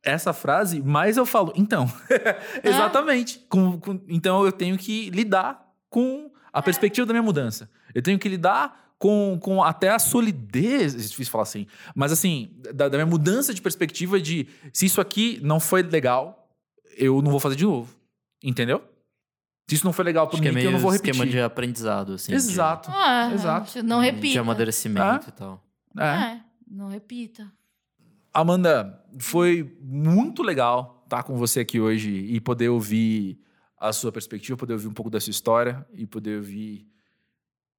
essa 0.03 0.33
frase, 0.33 0.81
mais 0.83 1.17
eu 1.17 1.27
falo, 1.27 1.53
então. 1.57 1.91
Exatamente. 2.65 3.39
Com- 3.49 3.79
com- 3.79 4.01
então 4.09 4.45
eu 4.45 4.53
tenho 4.53 4.77
que 4.79 5.11
lidar 5.11 5.67
com 5.89 6.31
É. 6.35 6.39
a 6.53 6.63
perspectiva 6.63 7.07
da 7.07 7.13
minha 7.13 7.23
mudança. 7.23 7.71
Eu 7.95 8.03
tenho 8.03 8.19
que 8.19 8.29
lidar 8.29 8.93
com, 8.99 9.39
com 9.41 9.63
até 9.63 9.89
a 9.91 9.99
solidez, 9.99 10.95
é 10.95 10.99
difícil 10.99 11.31
falar 11.31 11.43
assim, 11.45 11.67
mas 11.95 12.13
assim, 12.13 12.51
da, 12.75 12.89
da 12.89 12.99
minha 12.99 13.07
mudança 13.07 13.55
de 13.55 13.63
perspectiva 13.63 14.21
de 14.21 14.47
se 14.73 14.85
isso 14.87 15.01
aqui 15.01 15.41
não 15.43 15.59
foi 15.59 15.83
legal, 15.83 16.49
eu 16.99 17.23
não 17.23 17.31
vou 17.31 17.41
fazer 17.41 17.57
de 17.57 17.65
novo. 17.65 17.95
Entendeu? 18.43 18.83
Se 19.69 19.77
isso 19.77 19.85
não 19.87 19.93
foi 19.93 20.05
legal 20.05 20.27
pra 20.27 20.35
Acho 20.35 20.43
mim, 20.43 20.49
é 20.49 20.53
que 20.53 20.57
eu 20.59 20.63
meio 20.63 20.73
não 20.73 20.81
vou 20.81 20.95
esquema 20.95 21.19
repetir. 21.19 21.33
de 21.33 21.41
aprendizado, 21.43 22.15
assim. 22.15 22.33
de- 22.33 22.37
Exato. 22.37 22.91
Ah, 22.93 23.31
Exato. 23.33 23.83
Não 23.83 24.01
De 24.01 24.07
repita. 24.07 24.41
amadurecimento 24.41 25.29
e 25.29 25.33
tal. 25.33 25.63
É. 25.99 26.05
É, 26.05 26.41
não 26.71 26.89
repita. 26.89 27.51
Amanda, 28.33 29.05
foi 29.19 29.77
muito 29.81 30.43
legal 30.43 31.03
estar 31.05 31.23
com 31.25 31.37
você 31.37 31.61
aqui 31.61 31.81
hoje 31.81 32.11
e 32.11 32.41
poder 32.41 32.69
ouvir 32.69 33.41
a 33.77 33.93
sua 33.93 34.13
perspectiva, 34.13 34.57
poder 34.57 34.75
ouvir 34.75 34.87
um 34.87 34.93
pouco 34.93 35.11
da 35.11 35.21
sua 35.21 35.31
história 35.31 35.87
e 35.93 36.07
poder 36.07 36.37
ouvir, 36.37 36.87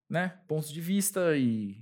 né, 0.10 0.34
pontos 0.48 0.72
de 0.72 0.82
vista 0.82 1.38
e, 1.38 1.82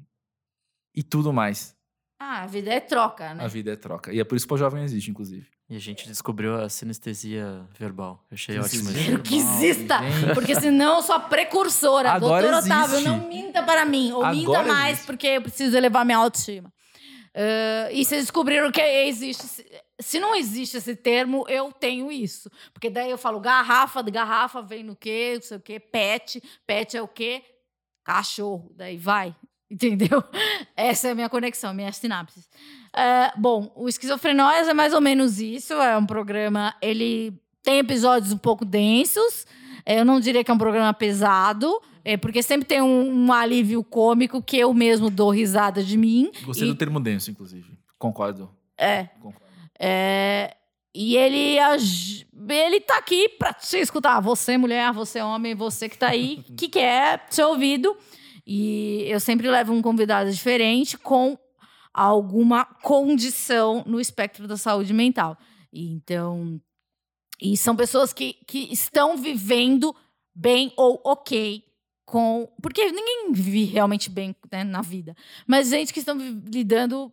e 0.94 1.02
tudo 1.02 1.34
mais. 1.34 1.76
Ah, 2.20 2.44
a 2.44 2.48
vida 2.48 2.70
é 2.72 2.82
troca, 2.82 3.34
né? 3.34 3.46
A 3.46 3.48
vida 3.48 3.72
é 3.72 3.76
troca. 3.78 4.12
E 4.14 4.20
é 4.20 4.24
por 4.26 4.36
isso 4.36 4.46
que 4.46 4.54
o 4.54 4.58
jovem 4.58 4.84
existe, 4.84 5.10
inclusive. 5.10 5.48
E 5.70 5.76
a 5.76 5.80
gente 5.80 6.06
descobriu 6.06 6.56
a 6.56 6.68
sinestesia 6.68 7.66
verbal. 7.80 8.26
Eu 8.30 8.36
achei 8.36 8.60
ótimo 8.60 8.90
isso. 8.92 9.20
Que 9.20 9.38
exista. 9.38 10.00
Porque 10.34 10.54
senão 10.60 10.98
eu 10.98 11.02
sou 11.02 11.16
a 11.16 11.20
precursora. 11.20 12.12
Agora 12.12 12.42
Doutor 12.52 12.66
Otávio, 12.66 12.96
existe. 12.96 13.08
não 13.08 13.30
minta 13.30 13.64
para 13.64 13.86
mim. 13.86 14.12
Ou 14.12 14.26
minta 14.28 14.50
Agora 14.52 14.68
mais, 14.68 14.94
existe. 14.94 15.06
porque 15.06 15.28
eu 15.28 15.42
preciso 15.42 15.78
elevar 15.78 16.04
minha 16.04 16.18
autoestima. 16.18 16.74
Ah, 17.36 17.90
e 17.92 18.04
vocês 18.04 18.24
descobriram 18.24 18.72
que 18.72 18.82
existe. 18.82 19.44
Se- 20.00 20.20
não 20.20 20.36
existe 20.36 20.78
esse 20.78 20.96
termo, 20.96 21.46
eu 21.48 21.72
tenho 21.72 22.12
isso. 22.12 22.50
Porque 22.74 22.90
daí 22.90 23.10
eu 23.12 23.18
falo 23.18 23.40
garrafa, 23.40 24.02
de 24.02 24.12
garrafa 24.12 24.62
vem 24.62 24.84
no 24.84 24.96
quê, 24.96 25.34
não 25.36 25.42
sei 25.42 25.58
o 25.58 25.62
quê, 25.62 25.80
pet. 25.80 26.42
Pet 26.66 26.96
é 26.98 27.02
o 27.02 27.08
quê? 27.08 27.44
Cachorro. 28.04 28.72
Daí 28.76 28.98
vai. 28.98 29.36
Entendeu? 29.70 30.24
Essa 30.76 31.10
é 31.10 31.12
a 31.12 31.16
minha 31.16 31.30
conexão, 31.30 31.74
minhas 31.74 31.98
sinapses. 31.98 32.50
É, 32.96 33.32
bom, 33.38 33.72
o 33.76 33.88
Esquizofrenóias 33.88 34.68
é 34.68 34.74
mais 34.74 34.94
ou 34.94 35.02
menos 35.02 35.40
isso. 35.40 35.74
É 35.74 35.96
um 35.98 36.06
programa. 36.06 36.74
Ele 36.82 37.34
tem 37.62 37.78
episódios 37.80 38.32
um 38.34 38.38
pouco 38.38 38.66
densos. 38.66 39.46
É, 39.90 40.00
Eu 40.00 40.06
não 40.06 40.20
diria 40.20 40.44
que 40.44 40.52
é 40.52 40.54
um 40.54 40.58
programa 40.58 40.94
pesado, 40.94 41.82
é 42.06 42.16
porque 42.16 42.44
sempre 42.44 42.68
tem 42.68 42.80
um, 42.82 43.26
um 43.26 43.34
alívio 43.34 43.84
cômico 43.84 44.42
que 44.42 44.58
eu 44.58 44.72
mesmo 44.74 45.10
dou 45.10 45.32
risada 45.32 45.84
de 45.84 45.98
mim. 45.98 46.32
Gostei 46.44 46.68
E- 46.68 46.72
do 46.72 46.78
termo 46.78 47.00
denso, 47.00 47.32
inclusive. 47.32 47.78
Concordo. 47.98 48.50
É. 48.78 49.06
Concordo. 49.20 49.48
É, 49.80 50.56
e 50.94 51.16
ele, 51.18 51.58
ele 52.50 52.82
tá 52.82 52.98
aqui 52.98 53.30
pra 53.30 53.52
te 53.54 53.78
escutar. 53.78 54.20
Você, 54.20 54.58
mulher, 54.58 54.92
você, 54.94 55.22
homem, 55.22 55.56
você 55.56 55.90
que 55.90 55.98
tá 55.98 56.10
aí, 56.10 56.44
que 56.58 56.68
quer 56.70 57.26
ser 57.30 57.44
ouvido. 57.46 57.96
E 58.46 59.04
eu 59.08 59.20
sempre 59.20 59.50
levo 59.50 59.74
um 59.74 59.82
convidado 59.82 60.32
diferente 60.32 60.98
com 60.98 61.38
alguma 61.94 62.64
condição 62.66 63.84
no 63.86 64.00
espectro 64.00 64.48
da 64.48 64.56
saúde 64.58 64.94
mental. 64.94 65.38
Então, 65.74 66.60
e 67.42 67.56
são 67.56 67.76
pessoas 67.76 68.14
que, 68.14 68.34
que 68.46 68.72
estão 68.72 69.18
vivendo 69.18 69.96
bem 70.36 70.74
ou 70.76 71.02
ok 71.04 71.64
com. 72.06 72.52
Porque 72.62 72.92
ninguém 72.92 73.32
vive 73.32 73.66
realmente 73.66 74.10
bem 74.10 74.36
né, 74.52 74.64
na 74.64 74.82
vida. 74.82 75.16
Mas 75.48 75.70
gente 75.70 75.94
que 75.94 76.00
estão 76.00 76.18
lidando 76.18 77.12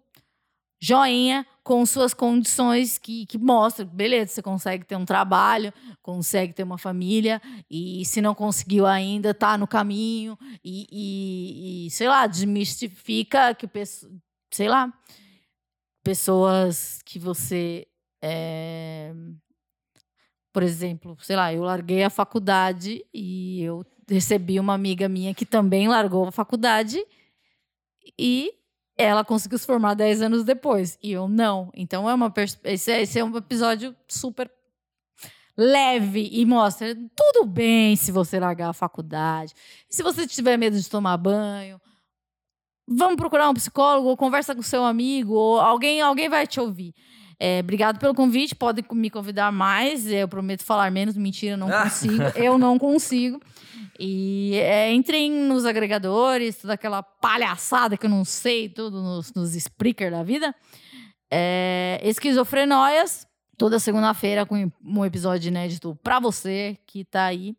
joinha 0.81 1.47
com 1.65 1.85
suas 1.85 2.13
condições 2.15 2.99
que, 2.99 3.27
que 3.27 3.39
mostram, 3.39 3.87
beleza, 3.87 4.35
você 4.35 4.43
consegue 4.43 4.85
ter 4.85 4.95
um 4.95 5.05
trabalho, 5.05 5.73
consegue 6.03 6.53
ter 6.53 6.63
uma 6.63 6.79
família, 6.79 7.41
e 7.69 8.05
se 8.05 8.21
não 8.21 8.35
conseguiu 8.35 8.87
ainda, 8.87 9.35
tá 9.35 9.57
no 9.59 9.67
caminho, 9.67 10.39
e, 10.63 10.87
e, 10.93 11.87
e 11.87 11.91
sei 11.91 12.09
lá, 12.09 12.27
desmistifica 12.27 13.55
que, 13.55 13.69
sei 14.53 14.69
lá, 14.69 14.93
pessoas 16.05 17.01
que 17.05 17.19
você. 17.19 17.87
É, 18.23 19.13
por 20.57 20.63
exemplo, 20.63 21.19
sei 21.21 21.37
lá, 21.37 21.53
eu 21.53 21.63
larguei 21.63 22.03
a 22.03 22.09
faculdade 22.09 23.05
e 23.13 23.63
eu 23.63 23.85
recebi 24.09 24.59
uma 24.59 24.73
amiga 24.73 25.07
minha 25.07 25.35
que 25.35 25.45
também 25.45 25.87
largou 25.87 26.27
a 26.27 26.33
faculdade 26.33 26.99
e 28.19 28.55
ela 28.97 29.23
conseguiu 29.23 29.59
se 29.59 29.67
formar 29.67 29.93
10 29.93 30.23
anos 30.23 30.45
depois 30.45 30.99
e 31.03 31.13
eu 31.13 31.29
não. 31.29 31.71
Então 31.75 32.09
é 32.09 32.15
uma 32.15 32.33
esse, 32.65 32.91
é, 32.91 33.03
esse 33.03 33.19
é 33.19 33.23
um 33.23 33.37
episódio 33.37 33.95
super 34.09 34.51
leve 35.59 36.27
e 36.33 36.47
mostra 36.47 36.95
tudo 37.15 37.45
bem 37.45 37.95
se 37.95 38.11
você 38.11 38.41
largar 38.41 38.71
a 38.71 38.73
faculdade. 38.73 39.53
Se 39.91 40.03
você 40.03 40.27
tiver 40.27 40.57
medo 40.57 40.81
de 40.81 40.89
tomar 40.89 41.19
banho, 41.19 41.79
vamos 42.89 43.17
procurar 43.17 43.51
um 43.51 43.55
psicólogo, 43.55 44.09
ou 44.09 44.17
conversa 44.17 44.55
com 44.55 44.63
seu 44.63 44.83
amigo, 44.85 45.35
ou 45.35 45.61
alguém, 45.61 46.01
alguém 46.01 46.31
vai 46.31 46.47
te 46.47 46.59
ouvir. 46.59 46.95
É, 47.39 47.61
obrigado 47.61 47.99
pelo 47.99 48.15
convite, 48.15 48.55
pode 48.55 48.83
me 48.93 49.11
convidar 49.11 49.53
mais. 49.53 50.11
Eu 50.11 50.27
prometo 50.27 50.65
falar 50.65 50.91
menos, 50.91 51.17
mentira, 51.17 51.57
não 51.57 51.71
consigo. 51.71 52.23
eu 52.35 52.59
não 52.59 52.79
consigo. 52.79 53.41
E 53.99 54.55
é, 54.57 54.93
entrem 54.93 55.31
nos 55.31 55.65
agregadores, 55.65 56.57
toda 56.57 56.75
aquela 56.75 57.03
palhaçada 57.03 57.97
que 57.97 58.07
eu 58.07 58.11
não 58.11 58.25
sei, 58.25 58.69
tudo 58.69 59.03
nos, 59.03 59.33
nos 59.35 59.55
Spreaker 59.55 60.11
da 60.11 60.23
vida. 60.23 60.55
É, 61.31 62.01
Esquizofrenóias, 62.03 63.27
toda 63.57 63.79
segunda-feira 63.79 64.47
com 64.47 64.71
um 64.85 65.05
episódio 65.05 65.49
inédito 65.49 65.99
pra 66.03 66.19
você 66.19 66.79
que 66.87 67.05
tá 67.05 67.25
aí. 67.25 67.55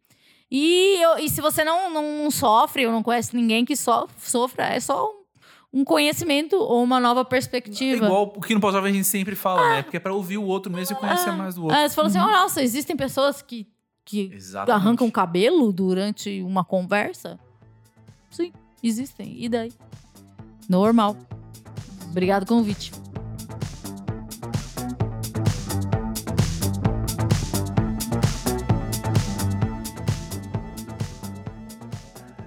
E, 0.50 0.98
eu, 1.02 1.20
e 1.20 1.30
se 1.30 1.42
você 1.42 1.64
não, 1.64 1.90
não 1.90 2.32
sofre 2.32 2.86
ou 2.86 2.92
não 2.92 3.04
conhece 3.04 3.36
ninguém 3.36 3.66
que 3.66 3.76
so, 3.76 4.08
sofra, 4.18 4.68
é 4.68 4.80
só 4.80 5.17
um, 5.82 5.84
conhecimento 5.84 6.56
ou 6.56 6.84
uma 6.84 7.00
nova 7.00 7.24
perspectiva. 7.26 8.06
É 8.06 8.08
igual 8.08 8.34
o 8.36 8.42
que 8.42 8.54
no 8.54 8.60
pós 8.60 8.76
a 8.76 8.88
gente 8.88 9.04
sempre 9.04 9.36
fala, 9.36 9.70
né? 9.70 9.84
Porque 9.84 9.98
é 9.98 10.00
pra 10.00 10.14
ouvir 10.14 10.38
o 10.38 10.44
outro 10.44 10.72
mesmo 10.72 10.96
e 10.96 11.00
conhecer 11.00 11.30
é, 11.30 11.32
mais 11.32 11.56
do 11.56 11.64
outro. 11.64 11.78
É, 11.78 11.88
você 11.88 11.96
fala 11.96 12.08
assim, 12.08 12.20
oh, 12.20 12.32
nossa, 12.32 12.62
existem 12.62 12.96
pessoas 12.96 13.42
que 13.42 13.68
que 14.08 14.32
Exatamente. 14.34 14.72
arrancam 14.72 15.12
cabelo 15.12 15.74
durante 15.74 16.42
uma 16.42 16.64
conversa? 16.64 17.38
Sim, 18.32 18.54
existem. 18.82 19.36
E 19.38 19.50
daí? 19.50 19.74
Normal. 20.70 21.18
Obrigado 22.10 22.46
pelo 22.46 22.62
convite. 22.62 22.94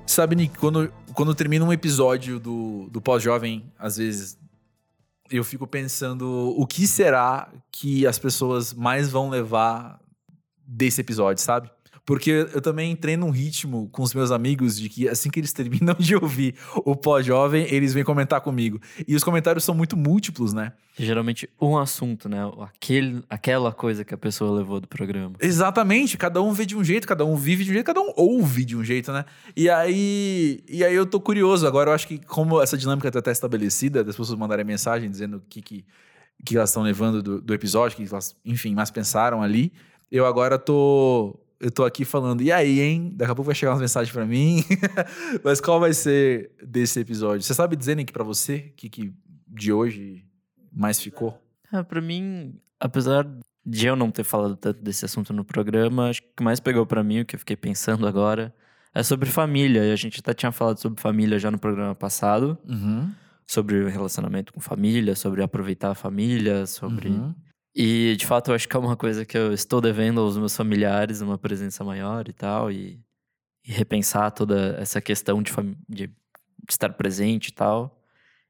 Sabe, 0.06 0.34
Nick, 0.34 0.58
quando, 0.58 0.90
quando 1.20 1.34
termina 1.34 1.62
um 1.62 1.70
episódio 1.70 2.40
do, 2.40 2.88
do 2.90 2.98
pós-jovem, 2.98 3.70
às 3.78 3.98
vezes 3.98 4.38
eu 5.30 5.44
fico 5.44 5.66
pensando 5.66 6.54
o 6.56 6.66
que 6.66 6.86
será 6.86 7.52
que 7.70 8.06
as 8.06 8.18
pessoas 8.18 8.72
mais 8.72 9.10
vão 9.10 9.28
levar 9.28 10.00
desse 10.66 11.02
episódio, 11.02 11.44
sabe? 11.44 11.70
Porque 12.10 12.48
eu 12.52 12.60
também 12.60 12.90
entrei 12.90 13.16
num 13.16 13.30
ritmo 13.30 13.88
com 13.92 14.02
os 14.02 14.12
meus 14.12 14.32
amigos 14.32 14.76
de 14.76 14.88
que 14.88 15.08
assim 15.08 15.30
que 15.30 15.38
eles 15.38 15.52
terminam 15.54 15.94
de 15.96 16.16
ouvir 16.16 16.56
o 16.84 16.96
pós-jovem, 16.96 17.72
eles 17.72 17.94
vêm 17.94 18.02
comentar 18.02 18.40
comigo. 18.40 18.80
E 19.06 19.14
os 19.14 19.22
comentários 19.22 19.62
são 19.62 19.76
muito 19.76 19.96
múltiplos, 19.96 20.52
né? 20.52 20.72
Geralmente 20.98 21.48
um 21.60 21.78
assunto, 21.78 22.28
né? 22.28 22.38
Aquele, 22.62 23.22
aquela 23.30 23.70
coisa 23.72 24.04
que 24.04 24.12
a 24.12 24.18
pessoa 24.18 24.58
levou 24.58 24.80
do 24.80 24.88
programa. 24.88 25.36
Exatamente. 25.40 26.18
Cada 26.18 26.42
um 26.42 26.52
vê 26.52 26.66
de 26.66 26.76
um 26.76 26.82
jeito, 26.82 27.06
cada 27.06 27.24
um 27.24 27.36
vive 27.36 27.62
de 27.62 27.70
um 27.70 27.74
jeito, 27.74 27.86
cada 27.86 28.00
um 28.00 28.12
ouve 28.16 28.64
de 28.64 28.76
um 28.76 28.82
jeito, 28.82 29.12
né? 29.12 29.24
E 29.56 29.70
aí, 29.70 30.64
e 30.68 30.82
aí 30.82 30.92
eu 30.92 31.06
tô 31.06 31.20
curioso. 31.20 31.64
Agora 31.64 31.90
eu 31.90 31.94
acho 31.94 32.08
que 32.08 32.18
como 32.18 32.60
essa 32.60 32.76
dinâmica 32.76 33.08
tá 33.08 33.20
até 33.20 33.30
estabelecida, 33.30 34.02
das 34.02 34.16
pessoas 34.16 34.36
mandarem 34.36 34.64
mensagem 34.64 35.08
dizendo 35.08 35.36
o 35.36 35.42
que, 35.48 35.62
que, 35.62 35.84
que 36.44 36.56
elas 36.56 36.70
estão 36.70 36.82
levando 36.82 37.22
do, 37.22 37.40
do 37.40 37.54
episódio, 37.54 37.96
que 37.96 38.02
elas, 38.02 38.34
enfim, 38.44 38.74
mais 38.74 38.90
pensaram 38.90 39.40
ali 39.40 39.72
eu 40.10 40.26
agora 40.26 40.58
tô 40.58 41.38
eu 41.60 41.70
tô 41.70 41.84
aqui 41.84 42.06
falando, 42.06 42.40
e 42.40 42.50
aí, 42.50 42.80
hein? 42.80 43.12
Daqui 43.14 43.30
a 43.30 43.34
pouco 43.34 43.46
vai 43.46 43.54
chegar 43.54 43.72
umas 43.72 43.82
mensagens 43.82 44.12
para 44.12 44.24
mim. 44.24 44.64
Mas 45.44 45.60
qual 45.60 45.78
vai 45.78 45.92
ser 45.92 46.52
desse 46.66 46.98
episódio? 47.00 47.42
Você 47.42 47.52
sabe 47.52 47.76
dizer, 47.76 47.94
Nick, 47.96 48.12
pra 48.12 48.24
você, 48.24 48.72
o 48.72 48.76
que, 48.76 48.88
que 48.88 49.12
de 49.46 49.70
hoje 49.70 50.24
mais 50.72 50.98
ficou? 50.98 51.38
É, 51.70 51.82
pra 51.82 52.00
mim, 52.00 52.58
apesar 52.80 53.28
de 53.64 53.86
eu 53.86 53.94
não 53.94 54.10
ter 54.10 54.24
falado 54.24 54.56
tanto 54.56 54.82
desse 54.82 55.04
assunto 55.04 55.34
no 55.34 55.44
programa, 55.44 56.08
acho 56.08 56.22
que 56.22 56.28
o 56.28 56.36
que 56.38 56.42
mais 56.42 56.60
pegou 56.60 56.86
para 56.86 57.04
mim, 57.04 57.20
o 57.20 57.26
que 57.26 57.36
eu 57.36 57.40
fiquei 57.40 57.56
pensando 57.56 58.06
agora, 58.06 58.54
é 58.94 59.02
sobre 59.02 59.28
família. 59.28 59.84
E 59.84 59.92
a 59.92 59.96
gente 59.96 60.20
até 60.20 60.32
tinha 60.32 60.50
falado 60.50 60.78
sobre 60.78 60.98
família 61.00 61.38
já 61.38 61.50
no 61.50 61.58
programa 61.58 61.94
passado. 61.94 62.56
Uhum. 62.66 63.12
Sobre 63.46 63.82
o 63.82 63.88
relacionamento 63.88 64.52
com 64.52 64.60
família, 64.60 65.14
sobre 65.14 65.42
aproveitar 65.42 65.90
a 65.90 65.94
família, 65.94 66.64
sobre... 66.66 67.10
Uhum 67.10 67.34
e, 67.74 68.16
de 68.16 68.26
fato, 68.26 68.50
eu 68.50 68.54
acho 68.54 68.68
que 68.68 68.76
é 68.76 68.78
uma 68.78 68.96
coisa 68.96 69.24
que 69.24 69.38
eu 69.38 69.52
estou 69.52 69.80
devendo 69.80 70.20
aos 70.20 70.36
meus 70.36 70.56
familiares, 70.56 71.20
uma 71.20 71.38
presença 71.38 71.84
maior 71.84 72.28
e 72.28 72.32
tal, 72.32 72.70
e, 72.70 73.00
e 73.64 73.72
repensar 73.72 74.30
toda 74.32 74.76
essa 74.78 75.00
questão 75.00 75.42
de, 75.42 75.52
de, 75.88 76.10
estar 76.68 76.92
presente 76.94 77.48
e 77.48 77.52
tal. 77.52 78.02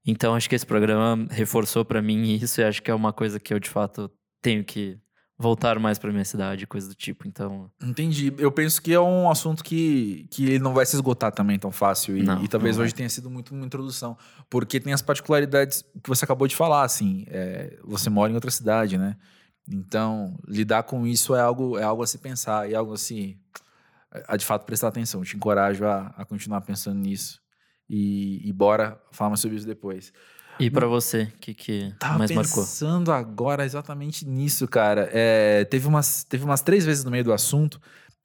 Então, 0.06 0.34
acho 0.34 0.48
que 0.48 0.54
esse 0.54 0.66
programa 0.66 1.26
reforçou 1.30 1.84
para 1.84 2.00
mim 2.00 2.34
isso, 2.34 2.60
e 2.60 2.64
acho 2.64 2.82
que 2.82 2.90
é 2.90 2.94
uma 2.94 3.12
coisa 3.12 3.38
que 3.38 3.52
eu, 3.52 3.58
de 3.58 3.68
fato, 3.68 4.10
tenho 4.40 4.64
que 4.64 4.98
voltar 5.40 5.78
mais 5.78 5.98
para 5.98 6.12
minha 6.12 6.24
cidade, 6.24 6.66
coisa 6.66 6.86
do 6.86 6.94
tipo. 6.94 7.26
Então. 7.26 7.70
Entendi. 7.82 8.32
Eu 8.36 8.52
penso 8.52 8.80
que 8.82 8.92
é 8.92 9.00
um 9.00 9.30
assunto 9.30 9.64
que, 9.64 10.26
que 10.30 10.44
ele 10.44 10.58
não 10.58 10.74
vai 10.74 10.84
se 10.84 10.94
esgotar 10.94 11.32
também 11.32 11.58
tão 11.58 11.72
fácil. 11.72 12.14
E, 12.18 12.22
não, 12.22 12.44
e 12.44 12.46
talvez 12.46 12.78
hoje 12.78 12.94
tenha 12.94 13.08
sido 13.08 13.30
muito 13.30 13.54
uma 13.54 13.64
introdução. 13.64 14.18
Porque 14.50 14.78
tem 14.78 14.92
as 14.92 15.00
particularidades 15.00 15.82
que 16.02 16.08
você 16.08 16.26
acabou 16.26 16.46
de 16.46 16.54
falar, 16.54 16.82
assim. 16.82 17.24
É, 17.28 17.78
você 17.82 18.10
mora 18.10 18.30
em 18.30 18.34
outra 18.34 18.50
cidade, 18.50 18.98
né? 18.98 19.16
Então, 19.66 20.38
lidar 20.46 20.82
com 20.82 21.06
isso 21.06 21.34
é 21.34 21.40
algo, 21.40 21.78
é 21.78 21.84
algo 21.84 22.02
a 22.02 22.06
se 22.06 22.18
pensar, 22.18 22.68
e 22.68 22.74
é 22.74 22.76
algo 22.76 22.92
assim. 22.92 23.38
A 24.28 24.36
de 24.36 24.44
fato 24.44 24.66
prestar 24.66 24.88
atenção. 24.88 25.22
Eu 25.22 25.24
te 25.24 25.36
encorajo 25.36 25.86
a, 25.86 26.08
a 26.18 26.24
continuar 26.26 26.60
pensando 26.60 26.98
nisso. 26.98 27.40
E, 27.88 28.46
e 28.46 28.52
bora 28.52 29.00
falar 29.10 29.30
mais 29.30 29.40
sobre 29.40 29.56
isso 29.56 29.66
depois. 29.66 30.12
E 30.64 30.70
para 30.70 30.86
você, 30.86 31.22
o 31.22 31.38
que, 31.40 31.54
que 31.54 31.92
Tava 31.98 32.18
mais 32.18 32.30
marcou? 32.30 32.62
pensando 32.62 33.12
agora 33.12 33.64
exatamente 33.64 34.26
nisso, 34.26 34.66
cara. 34.68 35.08
É, 35.12 35.64
teve, 35.64 35.86
umas, 35.86 36.24
teve 36.24 36.44
umas 36.44 36.60
três 36.60 36.84
vezes 36.84 37.04
no 37.04 37.10
meio 37.10 37.24
do 37.24 37.32
assunto 37.32 37.80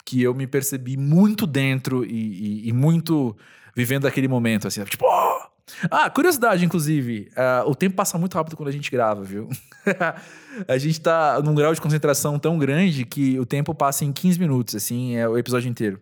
que 0.05 0.21
eu 0.21 0.33
me 0.33 0.45
percebi 0.45 0.97
muito 0.97 1.47
dentro 1.47 2.05
e, 2.05 2.63
e, 2.65 2.69
e 2.69 2.73
muito 2.73 3.35
vivendo 3.75 4.05
aquele 4.05 4.27
momento, 4.27 4.67
assim, 4.67 4.83
tipo, 4.85 5.05
oh! 5.05 5.55
Ah, 5.89 6.09
curiosidade, 6.09 6.63
inclusive, 6.63 7.31
uh, 7.31 7.67
o 7.67 7.75
tempo 7.75 7.95
passa 7.95 8.17
muito 8.17 8.35
rápido 8.35 8.55
quando 8.55 8.69
a 8.69 8.71
gente 8.71 8.91
grava, 8.91 9.23
viu? 9.23 9.49
a 10.67 10.77
gente 10.77 11.01
tá 11.01 11.41
num 11.43 11.55
grau 11.55 11.73
de 11.73 11.81
concentração 11.81 12.37
tão 12.37 12.57
grande 12.59 13.03
que 13.03 13.39
o 13.39 13.45
tempo 13.45 13.73
passa 13.73 14.05
em 14.05 14.13
15 14.13 14.39
minutos, 14.39 14.75
assim, 14.75 15.15
é 15.15 15.27
o 15.27 15.37
episódio 15.37 15.67
inteiro. 15.67 15.99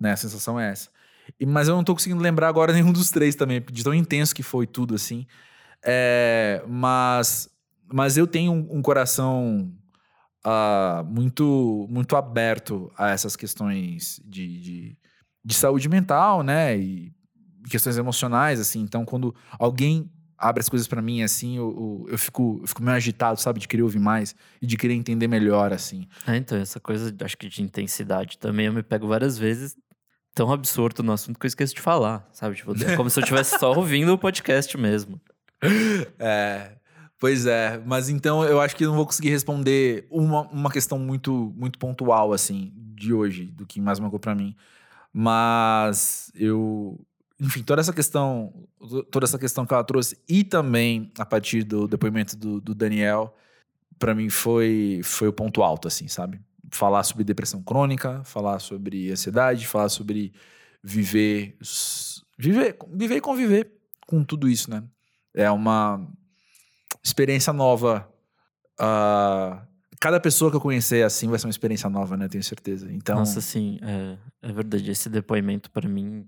Né? 0.00 0.12
A 0.12 0.16
sensação 0.16 0.58
é 0.58 0.70
essa. 0.70 0.88
E, 1.38 1.44
mas 1.44 1.68
eu 1.68 1.76
não 1.76 1.84
tô 1.84 1.92
conseguindo 1.92 2.22
lembrar 2.22 2.48
agora 2.48 2.72
nenhum 2.74 2.92
dos 2.92 3.10
três 3.10 3.34
também, 3.34 3.62
de 3.70 3.84
tão 3.84 3.94
intenso 3.94 4.34
que 4.34 4.42
foi 4.42 4.66
tudo, 4.66 4.94
assim. 4.94 5.26
É, 5.86 6.64
mas, 6.66 7.48
mas 7.92 8.16
eu 8.16 8.26
tenho 8.26 8.52
um, 8.52 8.78
um 8.78 8.82
coração 8.82 9.72
uh, 10.44 11.04
muito, 11.04 11.86
muito 11.88 12.16
aberto 12.16 12.90
a 12.98 13.10
essas 13.10 13.36
questões 13.36 14.20
de, 14.24 14.60
de, 14.60 14.98
de, 15.44 15.54
saúde 15.54 15.88
mental, 15.88 16.42
né? 16.42 16.76
E 16.76 17.12
questões 17.70 17.96
emocionais, 17.96 18.58
assim. 18.58 18.80
Então, 18.80 19.04
quando 19.04 19.34
alguém 19.58 20.10
abre 20.36 20.60
as 20.60 20.68
coisas 20.68 20.88
para 20.88 21.00
mim, 21.00 21.22
assim, 21.22 21.56
eu, 21.56 22.04
eu, 22.06 22.12
eu, 22.12 22.18
fico, 22.18 22.58
eu 22.62 22.66
fico 22.66 22.82
meio 22.82 22.96
agitado, 22.96 23.40
sabe? 23.40 23.60
De 23.60 23.68
querer 23.68 23.84
ouvir 23.84 24.00
mais 24.00 24.34
e 24.60 24.66
de 24.66 24.76
querer 24.76 24.94
entender 24.94 25.28
melhor, 25.28 25.72
assim. 25.72 26.08
É, 26.26 26.36
então, 26.36 26.58
essa 26.58 26.80
coisa, 26.80 27.14
acho 27.22 27.38
que 27.38 27.48
de 27.48 27.62
intensidade 27.62 28.38
também 28.38 28.66
eu 28.66 28.72
me 28.72 28.82
pego 28.82 29.06
várias 29.06 29.38
vezes 29.38 29.76
tão 30.34 30.52
absurdo 30.52 31.02
no 31.02 31.12
assunto 31.12 31.38
que 31.38 31.46
eu 31.46 31.48
esqueço 31.48 31.74
de 31.74 31.80
falar, 31.80 32.28
sabe? 32.32 32.56
Tipo, 32.56 32.72
é 32.84 32.94
como 32.94 33.08
se 33.08 33.18
eu 33.18 33.22
estivesse 33.22 33.58
só 33.58 33.72
ouvindo 33.72 34.12
o 34.12 34.18
podcast 34.18 34.76
mesmo. 34.76 35.18
É, 36.18 36.76
pois 37.18 37.46
é, 37.46 37.78
mas 37.84 38.08
então 38.08 38.44
eu 38.44 38.60
acho 38.60 38.76
que 38.76 38.84
não 38.84 38.94
vou 38.94 39.06
conseguir 39.06 39.30
responder 39.30 40.06
uma, 40.10 40.42
uma 40.48 40.70
questão 40.70 40.98
muito, 40.98 41.52
muito 41.56 41.78
pontual, 41.78 42.32
assim, 42.32 42.72
de 42.94 43.12
hoje, 43.12 43.46
do 43.46 43.66
que 43.66 43.80
mais 43.80 43.98
marcou 44.00 44.18
para 44.18 44.34
mim. 44.34 44.54
Mas 45.12 46.30
eu. 46.34 46.98
Enfim, 47.38 47.62
toda 47.62 47.80
essa 47.80 47.92
questão, 47.92 48.52
toda 49.10 49.24
essa 49.26 49.38
questão 49.38 49.66
que 49.66 49.74
ela 49.74 49.84
trouxe, 49.84 50.18
e 50.28 50.42
também 50.42 51.12
a 51.18 51.26
partir 51.26 51.64
do 51.64 51.86
depoimento 51.86 52.36
do, 52.36 52.60
do 52.60 52.74
Daniel, 52.74 53.34
para 53.98 54.14
mim 54.14 54.30
foi, 54.30 55.00
foi 55.04 55.28
o 55.28 55.32
ponto 55.32 55.62
alto, 55.62 55.86
assim, 55.88 56.08
sabe? 56.08 56.40
Falar 56.70 57.02
sobre 57.02 57.24
depressão 57.24 57.62
crônica, 57.62 58.22
falar 58.24 58.58
sobre 58.58 59.10
ansiedade, 59.10 59.66
falar 59.66 59.90
sobre 59.90 60.32
viver, 60.82 61.56
viver, 62.38 62.78
viver 62.92 63.16
e 63.16 63.20
conviver 63.20 63.72
com 64.06 64.24
tudo 64.24 64.48
isso, 64.48 64.70
né? 64.70 64.82
É 65.36 65.50
uma. 65.50 66.04
experiência 67.04 67.52
nova. 67.52 68.10
Uh, 68.80 69.60
cada 70.00 70.18
pessoa 70.20 70.50
que 70.50 70.56
eu 70.56 70.60
conhecer 70.60 71.04
assim 71.04 71.28
vai 71.28 71.38
ser 71.38 71.46
uma 71.46 71.50
experiência 71.50 71.88
nova, 71.88 72.16
né? 72.16 72.28
Tenho 72.28 72.42
certeza. 72.44 72.90
Então, 72.92 73.18
Nossa, 73.18 73.40
sim, 73.40 73.78
é, 73.82 74.48
é 74.48 74.52
verdade. 74.52 74.90
Esse 74.90 75.08
depoimento 75.08 75.70
para 75.70 75.88
mim 75.88 76.26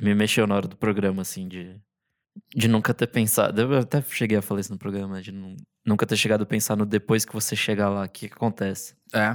me 0.00 0.14
mexeu 0.14 0.46
na 0.46 0.54
hora 0.56 0.68
do 0.68 0.76
programa, 0.76 1.22
assim, 1.22 1.48
de, 1.48 1.80
de 2.54 2.68
nunca 2.68 2.92
ter 2.92 3.06
pensado. 3.06 3.60
Eu 3.60 3.78
até 3.78 4.02
cheguei 4.02 4.36
a 4.36 4.42
falar 4.42 4.60
isso 4.60 4.72
no 4.72 4.78
programa, 4.78 5.22
de 5.22 5.32
nu- 5.32 5.56
nunca 5.84 6.06
ter 6.06 6.16
chegado 6.16 6.42
a 6.42 6.46
pensar 6.46 6.76
no 6.76 6.84
depois 6.84 7.24
que 7.24 7.32
você 7.32 7.56
chegar 7.56 7.88
lá, 7.88 8.04
o 8.04 8.08
que, 8.08 8.28
que 8.28 8.34
acontece. 8.34 8.94
é. 9.14 9.34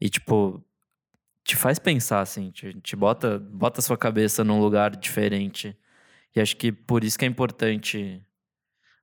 E, 0.00 0.08
tipo, 0.10 0.62
te 1.44 1.56
faz 1.56 1.78
pensar, 1.78 2.20
assim, 2.20 2.50
te, 2.50 2.74
te 2.80 2.96
bota, 2.96 3.38
bota 3.38 3.80
a 3.80 3.82
sua 3.82 3.96
cabeça 3.96 4.44
num 4.44 4.60
lugar 4.60 4.94
diferente. 4.96 5.76
E 6.34 6.40
acho 6.40 6.56
que 6.56 6.72
por 6.72 7.04
isso 7.04 7.18
que 7.18 7.24
é 7.24 7.28
importante 7.28 8.20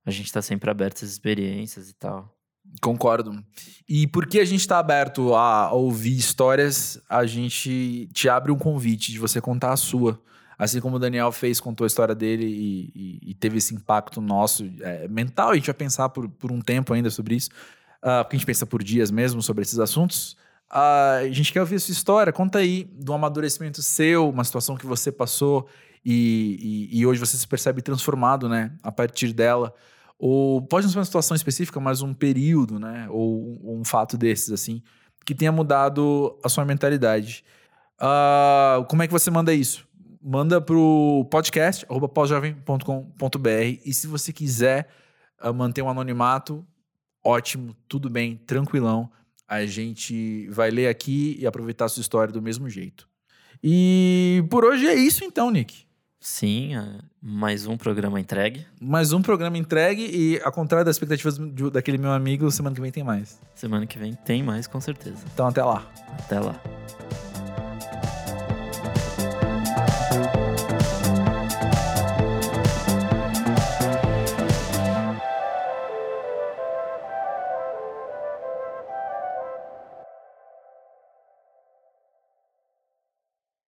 a 0.06 0.12
gente 0.12 0.26
estar 0.26 0.42
sempre 0.42 0.70
aberto 0.70 0.98
essas 0.98 1.12
experiências 1.12 1.90
e 1.90 1.94
tal. 1.94 2.36
Concordo. 2.82 3.44
E 3.88 4.08
porque 4.08 4.40
a 4.40 4.46
gente 4.46 4.68
tá 4.68 4.80
aberto 4.80 5.34
a 5.36 5.72
ouvir 5.72 6.16
histórias, 6.18 7.02
a 7.10 7.26
gente 7.26 8.08
te 8.14 8.30
abre 8.30 8.52
um 8.52 8.58
convite 8.58 9.12
de 9.12 9.20
você 9.20 9.42
contar 9.42 9.72
a 9.74 9.78
sua. 9.78 10.22
Assim 10.58 10.80
como 10.80 10.98
o 10.98 11.00
Daniel 11.00 11.32
fez, 11.32 11.60
contou 11.60 11.86
a 11.86 11.88
história 11.88 12.14
dele 12.14 12.46
e, 12.46 12.92
e- 12.96 13.32
e 13.32 13.34
teve 13.34 13.58
esse 13.58 13.74
impacto 13.74 14.22
nosso 14.22 14.64
é, 14.82 15.08
mental. 15.08 15.50
A 15.52 15.56
gente 15.56 15.66
vai 15.66 15.74
pensar 15.74 16.10
por, 16.10 16.30
por 16.30 16.52
um 16.52 16.62
tempo 16.62 16.94
ainda 16.94 17.10
sobre 17.10 17.36
isso. 17.36 17.50
ah, 18.02 18.24
porque 18.24 18.36
a 18.36 18.40
gente 18.40 18.46
pensa 18.46 18.66
por 18.66 18.84
dias 18.84 19.10
mesmo 19.10 19.42
sobre 19.42 19.64
esses 19.64 19.80
assuntos. 19.80 20.38
Ah, 20.70 21.16
a 21.24 21.30
gente 21.32 21.52
quer 21.52 21.62
ouvir 21.62 21.76
a 21.76 21.80
sua 21.80 21.92
história. 21.92 22.32
Conta 22.32 22.60
aí 22.60 22.84
do 22.94 23.12
amadurecimento 23.14 23.82
seu, 23.82 24.30
uma 24.30 24.44
situação 24.44 24.76
que 24.78 24.86
você 24.86 25.12
passou 25.12 25.68
e, 26.04 26.90
e- 26.92 27.00
e 27.00 27.06
hoje 27.06 27.20
você 27.20 27.38
se 27.38 27.48
percebe 27.48 27.82
transformado, 27.82 28.48
né? 28.50 28.72
A 28.84 28.92
partir 28.92 29.34
dela. 29.34 29.74
Ou 30.18 30.62
pode 30.62 30.86
não 30.86 30.92
ser 30.94 31.00
uma 31.00 31.06
situação 31.06 31.36
específica, 31.36 31.80
mas 31.80 32.02
um 32.02 32.14
período, 32.14 32.80
né? 32.80 33.08
Ou 33.10 33.42
um, 33.44 33.80
um 33.80 33.84
fato 33.86 34.18
desses, 34.18 34.52
assim, 34.52 34.82
que 35.26 35.34
tenha 35.34 35.52
mudado 35.52 36.38
a 36.44 36.50
sua 36.50 36.64
mentalidade. 36.66 37.44
Ah, 38.00 38.86
como 38.90 39.02
é 39.04 39.08
que 39.08 39.14
você 39.14 39.30
manda 39.32 39.54
isso? 39.54 39.88
Manda 40.24 40.62
pro 40.62 41.28
podcast, 41.32 41.86
arroba 41.90 42.08
pós-jovem.com.br. 42.08 43.80
E 43.86 43.94
se 43.94 44.08
você 44.08 44.32
quiser 44.32 44.90
ah, 45.40 45.52
manter 45.54 45.82
um 45.82 45.90
anonimato, 45.90 46.66
ótimo, 47.24 47.76
tudo 47.88 48.10
bem, 48.10 48.38
tranquilão. 48.46 49.10
A 49.48 49.66
gente 49.66 50.48
vai 50.50 50.72
ler 50.72 50.88
aqui 50.88 51.36
e 51.40 51.46
aproveitar 51.46 51.86
a 51.86 51.90
sua 51.90 52.02
história 52.02 52.32
do 52.34 52.42
mesmo 52.42 52.70
jeito. 52.70 53.08
E 53.64 54.44
por 54.50 54.64
hoje 54.64 54.88
é 54.88 54.96
isso 54.96 55.24
então, 55.24 55.52
Nick. 55.52 55.86
Sim, 56.24 56.76
é, 56.76 57.00
mais 57.20 57.66
um 57.66 57.76
programa 57.76 58.20
entregue. 58.20 58.64
Mais 58.80 59.12
um 59.12 59.24
programa 59.24 59.58
entregue 59.58 60.04
e, 60.04 60.40
ao 60.44 60.52
contrário 60.52 60.86
das 60.86 60.96
expectativas 60.96 61.36
daquele 61.74 61.98
meu 61.98 62.12
amigo, 62.12 62.52
semana 62.52 62.76
que 62.76 62.82
vem 62.82 62.92
tem 62.92 63.04
mais. 63.04 63.42
Semana 63.56 63.88
que 63.88 63.98
vem 63.98 64.14
tem 64.14 64.44
mais, 64.44 64.68
com 64.68 64.80
certeza. 64.80 65.26
Então, 65.34 65.48
até 65.48 65.64
lá. 65.64 65.84
Até 66.20 66.40
lá. 66.40 66.62